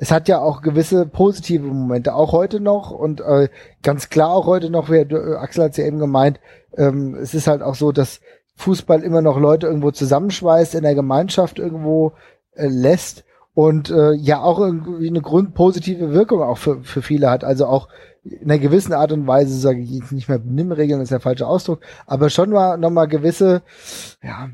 [0.00, 3.50] es hat ja auch gewisse positive Momente, auch heute noch und äh,
[3.82, 6.40] ganz klar auch heute noch, wie äh, Axel hat ja eben gemeint,
[6.74, 8.22] ähm, es ist halt auch so, dass
[8.56, 12.12] Fußball immer noch Leute irgendwo zusammenschweißt, in der Gemeinschaft irgendwo
[12.54, 17.44] äh, lässt und äh, ja auch irgendwie eine grundpositive Wirkung auch für, für viele hat.
[17.44, 17.88] Also auch
[18.24, 21.46] in einer gewissen Art und Weise, sage ich jetzt nicht mehr Benimmregeln, ist der falsche
[21.46, 23.60] Ausdruck, aber schon mal nochmal gewisse,
[24.22, 24.48] ja,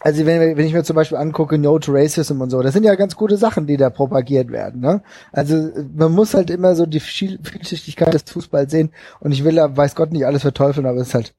[0.00, 2.84] also wenn, wenn ich mir zum Beispiel angucke, No to Racism und so, das sind
[2.84, 4.80] ja ganz gute Sachen, die da propagiert werden.
[4.80, 5.02] Ne?
[5.32, 8.90] Also man muss halt immer so die Vielschichtigkeit des Fußballs sehen
[9.20, 11.34] und ich will ja, weiß Gott, nicht alles verteufeln, aber es ist halt,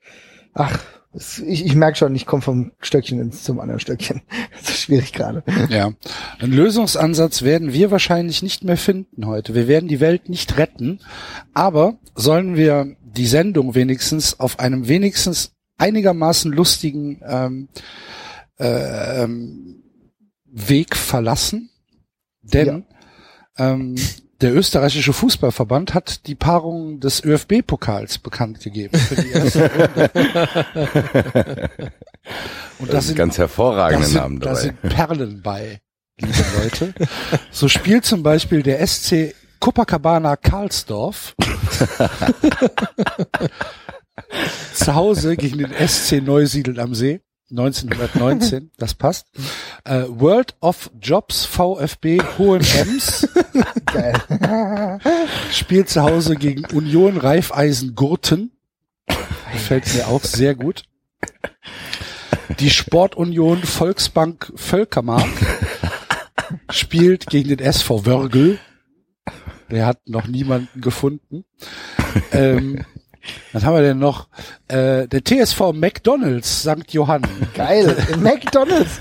[0.54, 0.80] ach,
[1.14, 4.22] es, ich, ich merke schon, ich komme vom Stöckchen ins zum anderen Stöckchen.
[4.52, 5.44] Das ist schwierig gerade.
[5.70, 5.92] Ja,
[6.40, 9.54] einen Lösungsansatz werden wir wahrscheinlich nicht mehr finden heute.
[9.54, 11.00] Wir werden die Welt nicht retten,
[11.54, 17.70] aber sollen wir die Sendung wenigstens auf einem wenigstens einigermaßen lustigen ähm,
[18.58, 19.84] äh, ähm,
[20.46, 21.70] Weg verlassen,
[22.42, 22.86] denn
[23.58, 23.72] ja.
[23.72, 23.96] ähm,
[24.42, 30.12] der österreichische Fußballverband hat die Paarung des ÖFB-Pokals bekannt gegeben für die erste Runde.
[32.80, 34.54] Und das, sind ganz hervorragende sind, Namen dabei.
[34.54, 35.80] Da sind Perlen bei,
[36.20, 36.94] liebe Leute.
[37.52, 41.36] So spielt zum Beispiel der SC Copacabana Karlsdorf
[44.74, 47.22] zu Hause gegen den SC Neusiedl am See.
[47.58, 49.28] 1919, das passt.
[49.88, 53.28] Uh, World of Jobs VfB Hohenems.
[53.86, 55.00] Geil.
[55.52, 58.52] spielt zu Hause gegen Union Reifeisen Gurten.
[59.54, 60.84] Gefällt mir auch sehr gut.
[62.60, 65.30] Die Sportunion Volksbank Völkermark
[66.70, 68.60] spielt gegen den SV Wörgl.
[69.70, 71.46] Der hat noch niemanden gefunden.
[72.32, 72.86] Ähm,
[73.54, 74.28] was haben wir denn noch?
[74.68, 76.92] Äh, der TSV McDonalds St.
[76.92, 77.24] Johann.
[77.54, 79.00] Geil, McDonalds.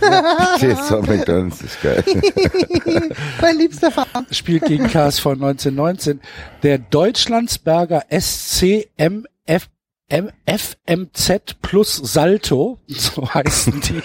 [0.58, 2.04] TSV McDonalds ist geil.
[3.40, 4.26] mein liebster Verein.
[4.30, 6.20] Spielt gegen KSV 1919.
[6.62, 9.68] Der Deutschlandsberger SCMF
[10.46, 14.02] FMZ plus Salto, so heißen die.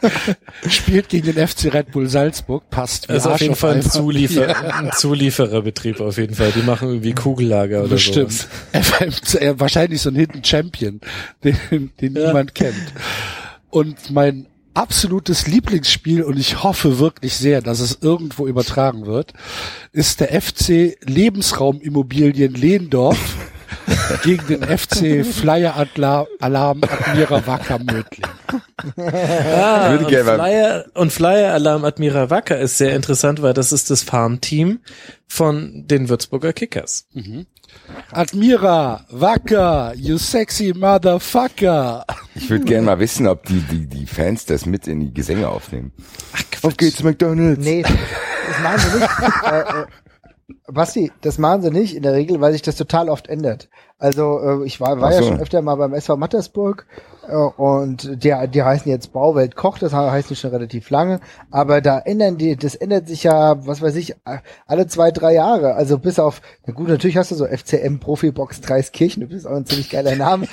[0.68, 3.08] Spielt gegen den FC Red Bull Salzburg, passt.
[3.08, 4.70] Das ist auf jeden Fall ein, Zuliefer ja.
[4.70, 6.52] ein Zuliefererbetrieb auf jeden Fall.
[6.52, 7.98] Die machen irgendwie Kugellager oder so.
[7.98, 8.48] Stimmt.
[8.72, 11.00] FMZ, wahrscheinlich so ein Hidden Champion,
[11.44, 12.28] den, den ja.
[12.28, 12.92] niemand kennt.
[13.70, 19.32] Und mein absolutes Lieblingsspiel und ich hoffe wirklich sehr, dass es irgendwo übertragen wird,
[19.92, 23.18] ist der FC Lebensraumimmobilien Lehndorf
[24.22, 25.74] gegen den FC Flyer
[26.40, 28.26] Alarm Admira Wacker Mödling.
[28.96, 34.02] Ah, und, Flyer, und Flyer Alarm Admira Wacker ist sehr interessant, weil das ist das
[34.02, 34.80] Farmteam
[35.26, 37.06] von den Würzburger Kickers.
[37.12, 37.46] Mhm.
[38.12, 42.04] Admira, Wacker, you sexy motherfucker.
[42.34, 45.48] Ich würde gerne mal wissen, ob die, die, die Fans das mit in die Gesänge
[45.48, 45.92] aufnehmen.
[46.32, 47.64] Ach, Auf geht's, McDonalds.
[47.64, 49.10] Nee, das machen sie nicht.
[49.50, 49.86] äh, äh,
[50.68, 53.68] Basti, das machen sie nicht in der Regel, weil sich das total oft ändert.
[53.98, 55.20] Also äh, ich war, war so.
[55.20, 56.86] ja schon öfter mal beim SV Mattersburg
[57.32, 61.98] und der, die heißen jetzt Bauwelt Koch, das heißt nicht schon relativ lange, aber da
[61.98, 64.14] ändern die, das ändert sich ja, was weiß ich,
[64.66, 65.74] alle zwei, drei Jahre.
[65.74, 69.56] Also bis auf, na gut, natürlich hast du so FCM Profibox Dreiskirchen, das ist auch
[69.56, 70.46] ein ziemlich geiler Name,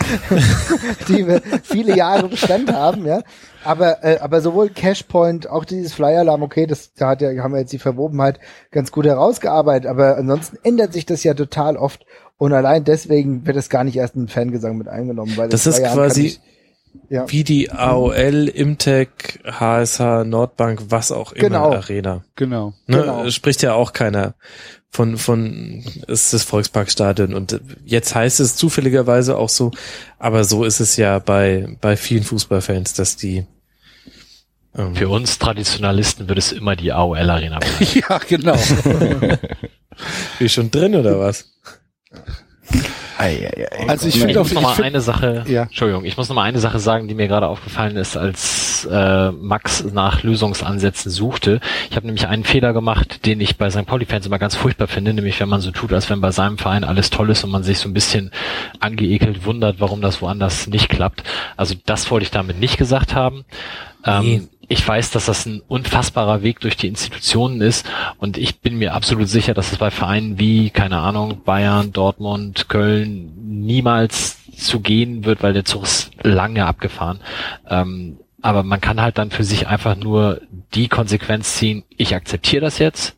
[1.08, 3.22] die wir viele Jahre Bestand haben, ja.
[3.64, 7.62] Aber, äh, aber sowohl Cashpoint, auch dieses Flyer-Alarm, okay, das da hat ja, haben wir
[7.62, 8.40] jetzt die Verwobenheit
[8.72, 12.06] ganz gut herausgearbeitet, aber ansonsten ändert sich das ja total oft
[12.38, 15.64] und allein deswegen wird es gar nicht erst in den Fangesang mit eingenommen, weil das,
[15.64, 16.40] das ist quasi
[17.10, 17.30] ja.
[17.30, 21.72] wie die AOL, Imtech, HSH, Nordbank, was auch immer genau.
[21.74, 22.24] Arena.
[22.36, 22.74] Genau.
[22.88, 23.02] Ne?
[23.02, 23.30] genau.
[23.30, 24.36] Spricht ja auch keiner
[24.90, 29.72] von, von, ist das Volksparkstadion und jetzt heißt es zufälligerweise auch so,
[30.20, 33.46] aber so ist es ja bei, bei vielen Fußballfans, dass die
[34.76, 38.04] ähm, Für uns Traditionalisten wird es immer die AOL Arena bleiben.
[38.10, 38.56] ja, genau.
[40.40, 41.54] Wie schon drin oder was?
[43.18, 43.90] Ei, ei, ei.
[43.90, 45.64] Also ich, finde noch mal find, eine Sache, ja.
[45.64, 49.32] Entschuldigung, ich muss noch mal eine Sache sagen, die mir gerade aufgefallen ist, als äh,
[49.32, 51.60] Max nach Lösungsansätzen suchte.
[51.90, 53.86] Ich habe nämlich einen Fehler gemacht, den ich bei St.
[53.86, 56.84] Pauli-Fans immer ganz furchtbar finde, nämlich wenn man so tut, als wenn bei seinem Verein
[56.84, 58.32] alles toll ist und man sich so ein bisschen
[58.80, 61.24] angeekelt wundert, warum das woanders nicht klappt.
[61.56, 63.46] Also das wollte ich damit nicht gesagt haben.
[64.06, 67.86] Ähm, ich weiß, dass das ein unfassbarer Weg durch die Institutionen ist
[68.18, 72.70] und ich bin mir absolut sicher, dass es bei Vereinen wie, keine Ahnung, Bayern, Dortmund,
[72.70, 77.20] Köln niemals zu gehen wird, weil der Zug ist lange abgefahren.
[77.68, 80.42] Ähm, aber man kann halt dann für sich einfach nur
[80.74, 83.16] die Konsequenz ziehen, ich akzeptiere das jetzt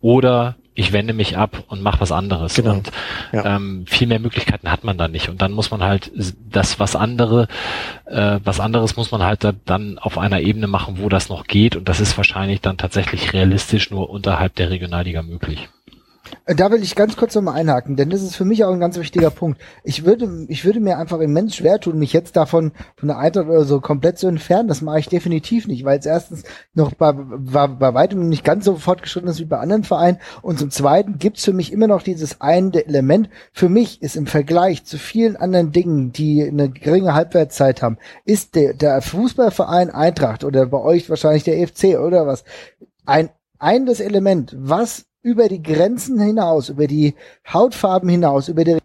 [0.00, 2.54] oder ich wende mich ab und mache was anderes.
[2.54, 2.72] Genau.
[2.74, 2.90] Und
[3.32, 3.56] ja.
[3.56, 5.28] ähm, viel mehr Möglichkeiten hat man da nicht.
[5.28, 6.10] Und dann muss man halt
[6.50, 7.46] das, was andere,
[8.06, 11.46] äh, was anderes muss man halt da, dann auf einer Ebene machen, wo das noch
[11.46, 11.76] geht.
[11.76, 15.68] Und das ist wahrscheinlich dann tatsächlich realistisch nur unterhalb der Regionalliga möglich.
[16.46, 18.80] Äh, da will ich ganz kurz nochmal einhaken, denn das ist für mich auch ein
[18.80, 19.60] ganz wichtiger Punkt.
[19.82, 23.46] Ich würde, ich würde mir einfach immens schwer tun, mich jetzt davon von der Eintracht
[23.46, 24.68] oder so komplett zu entfernen.
[24.68, 26.44] Das mache ich definitiv nicht, weil es erstens
[26.74, 30.58] noch bei, bei, bei weitem nicht ganz so fortgeschritten ist wie bei anderen Vereinen und
[30.58, 33.28] zum Zweiten gibt's für mich immer noch dieses eine Element.
[33.52, 38.54] Für mich ist im Vergleich zu vielen anderen Dingen, die eine geringe Halbwertszeit haben, ist
[38.54, 42.44] der, der Fußballverein Eintracht oder bei euch wahrscheinlich der EFC oder was
[43.06, 47.14] ein ein das Element, was über die Grenzen hinaus, über die
[47.52, 48.78] Hautfarben hinaus, über die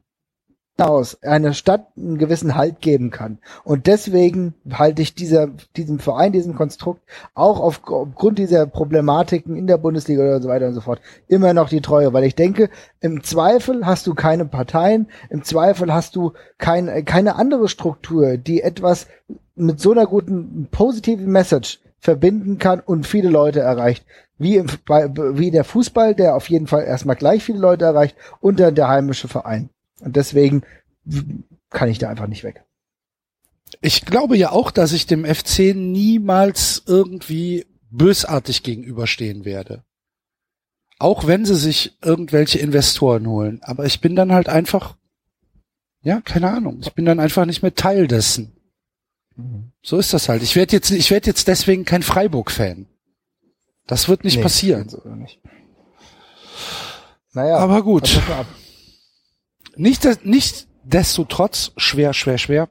[0.77, 3.39] hinaus einer Stadt einen gewissen Halt geben kann.
[3.65, 7.01] Und deswegen halte ich dieser, diesem Verein, diesem Konstrukt
[7.33, 11.67] auch aufgrund dieser Problematiken in der Bundesliga oder so weiter und so fort immer noch
[11.67, 12.69] die Treue, weil ich denke,
[13.01, 18.61] im Zweifel hast du keine Parteien, im Zweifel hast du kein, keine andere Struktur, die
[18.61, 19.07] etwas
[19.55, 24.05] mit so einer guten positiven Message verbinden kann und viele Leute erreicht
[24.39, 28.59] wie, im, wie der Fußball, der auf jeden Fall erstmal gleich viele Leute erreicht, und
[28.59, 29.69] dann der heimische Verein.
[29.99, 30.63] Und deswegen
[31.69, 32.63] kann ich da einfach nicht weg.
[33.81, 39.83] Ich glaube ja auch, dass ich dem FC niemals irgendwie bösartig gegenüberstehen werde.
[40.97, 43.59] Auch wenn sie sich irgendwelche Investoren holen.
[43.61, 44.95] Aber ich bin dann halt einfach,
[46.01, 46.79] ja, keine Ahnung.
[46.81, 48.58] Ich bin dann einfach nicht mehr Teil dessen.
[49.81, 50.43] So ist das halt.
[50.43, 52.87] Ich werde jetzt, ich werde jetzt deswegen kein Freiburg-Fan.
[53.87, 54.87] Das wird nicht nee, passieren.
[55.17, 55.39] Nicht.
[57.33, 57.57] Naja.
[57.57, 58.21] Aber gut.
[59.75, 62.69] Nicht, nicht desto trotz schwer, schwer, schwer.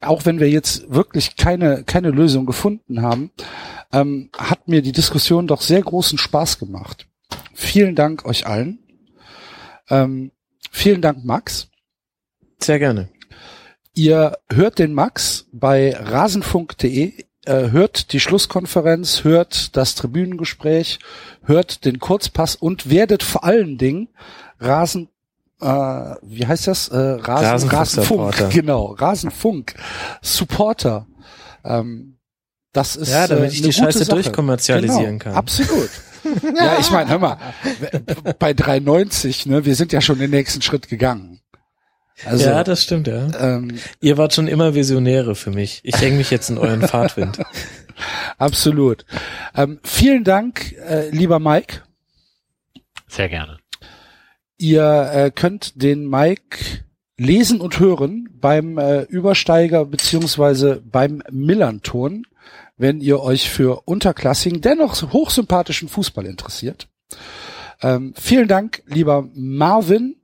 [0.00, 3.30] Auch wenn wir jetzt wirklich keine, keine Lösung gefunden haben,
[3.92, 7.08] ähm, hat mir die Diskussion doch sehr großen Spaß gemacht.
[7.54, 8.78] Vielen Dank euch allen.
[9.88, 10.32] Ähm,
[10.70, 11.68] vielen Dank, Max.
[12.58, 13.08] Sehr gerne.
[13.96, 17.14] Ihr hört den Max bei rasenfunk.de,
[17.46, 20.98] äh, hört die Schlusskonferenz, hört das Tribünengespräch,
[21.42, 24.08] hört den Kurzpass und werdet vor allen Dingen
[24.60, 25.08] Rasen
[25.62, 26.88] äh, wie heißt das?
[26.88, 29.72] Äh, Rasen, Rasenfunk, genau, Rasenfunk
[30.20, 31.06] Supporter.
[31.64, 32.18] Ähm,
[32.74, 34.16] das ist ja, damit äh, ich die Scheiße Sache.
[34.16, 35.34] durchkommerzialisieren genau, kann.
[35.34, 35.88] Absolut.
[36.54, 37.38] ja, ich meine, hör mal,
[38.38, 41.40] bei 3,90, ne, wir sind ja schon den nächsten Schritt gegangen.
[42.24, 43.28] Also, ja, das stimmt, ja.
[43.38, 45.80] Ähm, Ihr wart schon immer Visionäre für mich.
[45.82, 47.38] Ich hänge mich jetzt in euren Fahrtwind.
[48.38, 49.04] Absolut.
[49.54, 51.82] Ähm, vielen Dank, äh, lieber Mike.
[53.08, 53.58] Sehr gerne.
[54.58, 56.84] Ihr äh, könnt den Mike
[57.18, 62.26] lesen und hören beim äh, Übersteiger beziehungsweise beim Millanton,
[62.76, 66.88] wenn ihr euch für unterklassigen, dennoch hochsympathischen Fußball interessiert.
[67.82, 70.16] Ähm, vielen Dank, lieber Marvin.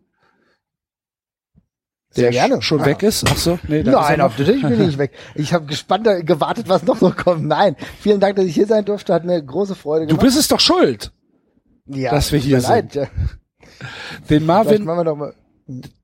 [2.12, 2.60] Sehr gerne.
[2.60, 2.86] schon ah.
[2.86, 3.24] weg ist.
[3.26, 5.12] Ach so, nee, Nein, natürlich bin ich nicht weg.
[5.34, 7.44] Ich habe gespannt gewartet, was noch so kommt.
[7.46, 9.14] Nein, vielen Dank, dass ich hier sein durfte.
[9.14, 10.20] Hat mir große Freude gemacht.
[10.20, 11.10] Du bist es doch schuld,
[11.86, 12.94] ja, dass wir hier sind.
[12.94, 13.10] Leid.
[14.28, 14.88] Den Marvin,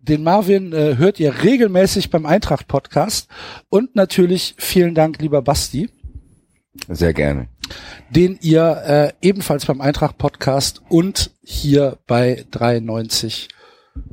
[0.00, 3.28] den Marvin äh, hört ihr regelmäßig beim Eintracht Podcast
[3.68, 5.90] und natürlich vielen Dank, lieber Basti.
[6.88, 7.48] Sehr gerne.
[8.10, 13.48] Den ihr äh, ebenfalls beim Eintracht Podcast und hier bei 93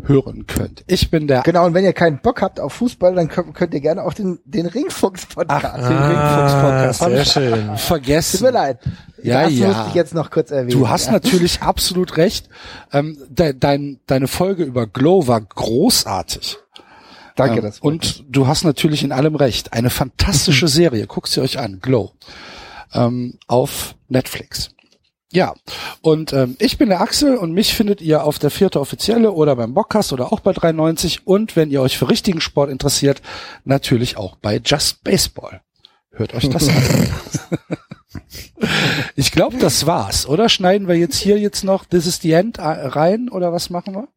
[0.04, 0.84] hören könnt.
[0.88, 1.42] Ich bin der.
[1.42, 4.14] Genau, und wenn ihr keinen Bock habt auf Fußball, dann könnt, könnt ihr gerne auch
[4.14, 5.66] den, den Ringfuchs-Podcast.
[5.66, 7.00] Ach, den ah, Ringfuchs-Podcast.
[7.00, 7.78] Sehr schön.
[7.78, 8.38] Vergessen.
[8.38, 8.80] Tut mir leid.
[9.22, 9.68] Ja, das ja.
[9.68, 10.78] musste ich jetzt noch kurz erwähnen.
[10.78, 11.14] Du hast ja.
[11.14, 12.50] natürlich absolut recht.
[12.92, 16.58] Ähm, de, dein, deine Folge über Glow war großartig.
[17.36, 17.80] Danke, ähm, das.
[17.80, 19.74] Und du hast natürlich in allem recht.
[19.74, 21.08] Eine fantastische Serie.
[21.08, 21.80] Guckt sie euch an.
[21.82, 22.14] Glow.
[22.94, 24.75] Ähm, auf Netflix.
[25.32, 25.54] Ja,
[26.02, 29.56] und ähm, ich bin der Axel und mich findet ihr auf der vierte Offizielle oder
[29.56, 33.22] beim Bockcast oder auch bei 93 und wenn ihr euch für richtigen Sport interessiert,
[33.64, 35.62] natürlich auch bei Just Baseball.
[36.12, 37.10] Hört euch das an.
[39.16, 40.48] ich glaube, das war's, oder?
[40.48, 44.08] Schneiden wir jetzt hier jetzt noch This is the End rein oder was machen wir?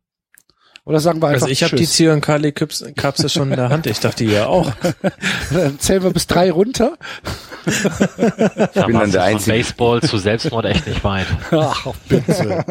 [0.89, 3.87] Oder sagen wir einfach Also ich habe die Zyankali-Kapsel schon in der Hand.
[3.87, 4.73] Ich dachte, ihr auch.
[5.51, 6.97] Dann zählen wir bis drei runter.
[7.67, 9.51] ich bin dann der Einzige.
[9.51, 11.27] Von Baseball zu Selbstmord echt nicht weit.
[11.51, 12.65] Ach, bitte.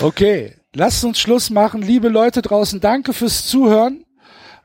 [0.00, 1.82] okay, lasst uns Schluss machen.
[1.82, 4.06] Liebe Leute draußen, danke fürs Zuhören.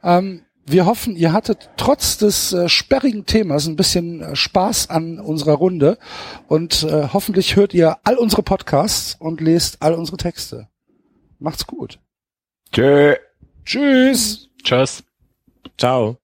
[0.01, 5.19] Ähm, wir hoffen, ihr hattet trotz des äh, sperrigen Themas ein bisschen äh, Spaß an
[5.19, 5.98] unserer Runde
[6.48, 10.69] und äh, hoffentlich hört ihr all unsere Podcasts und lest all unsere Texte.
[11.40, 11.99] Macht's gut.
[12.72, 13.16] Tschö.
[13.66, 14.49] Tschüss.
[14.64, 15.03] Tschüss.
[15.77, 16.17] Ciao.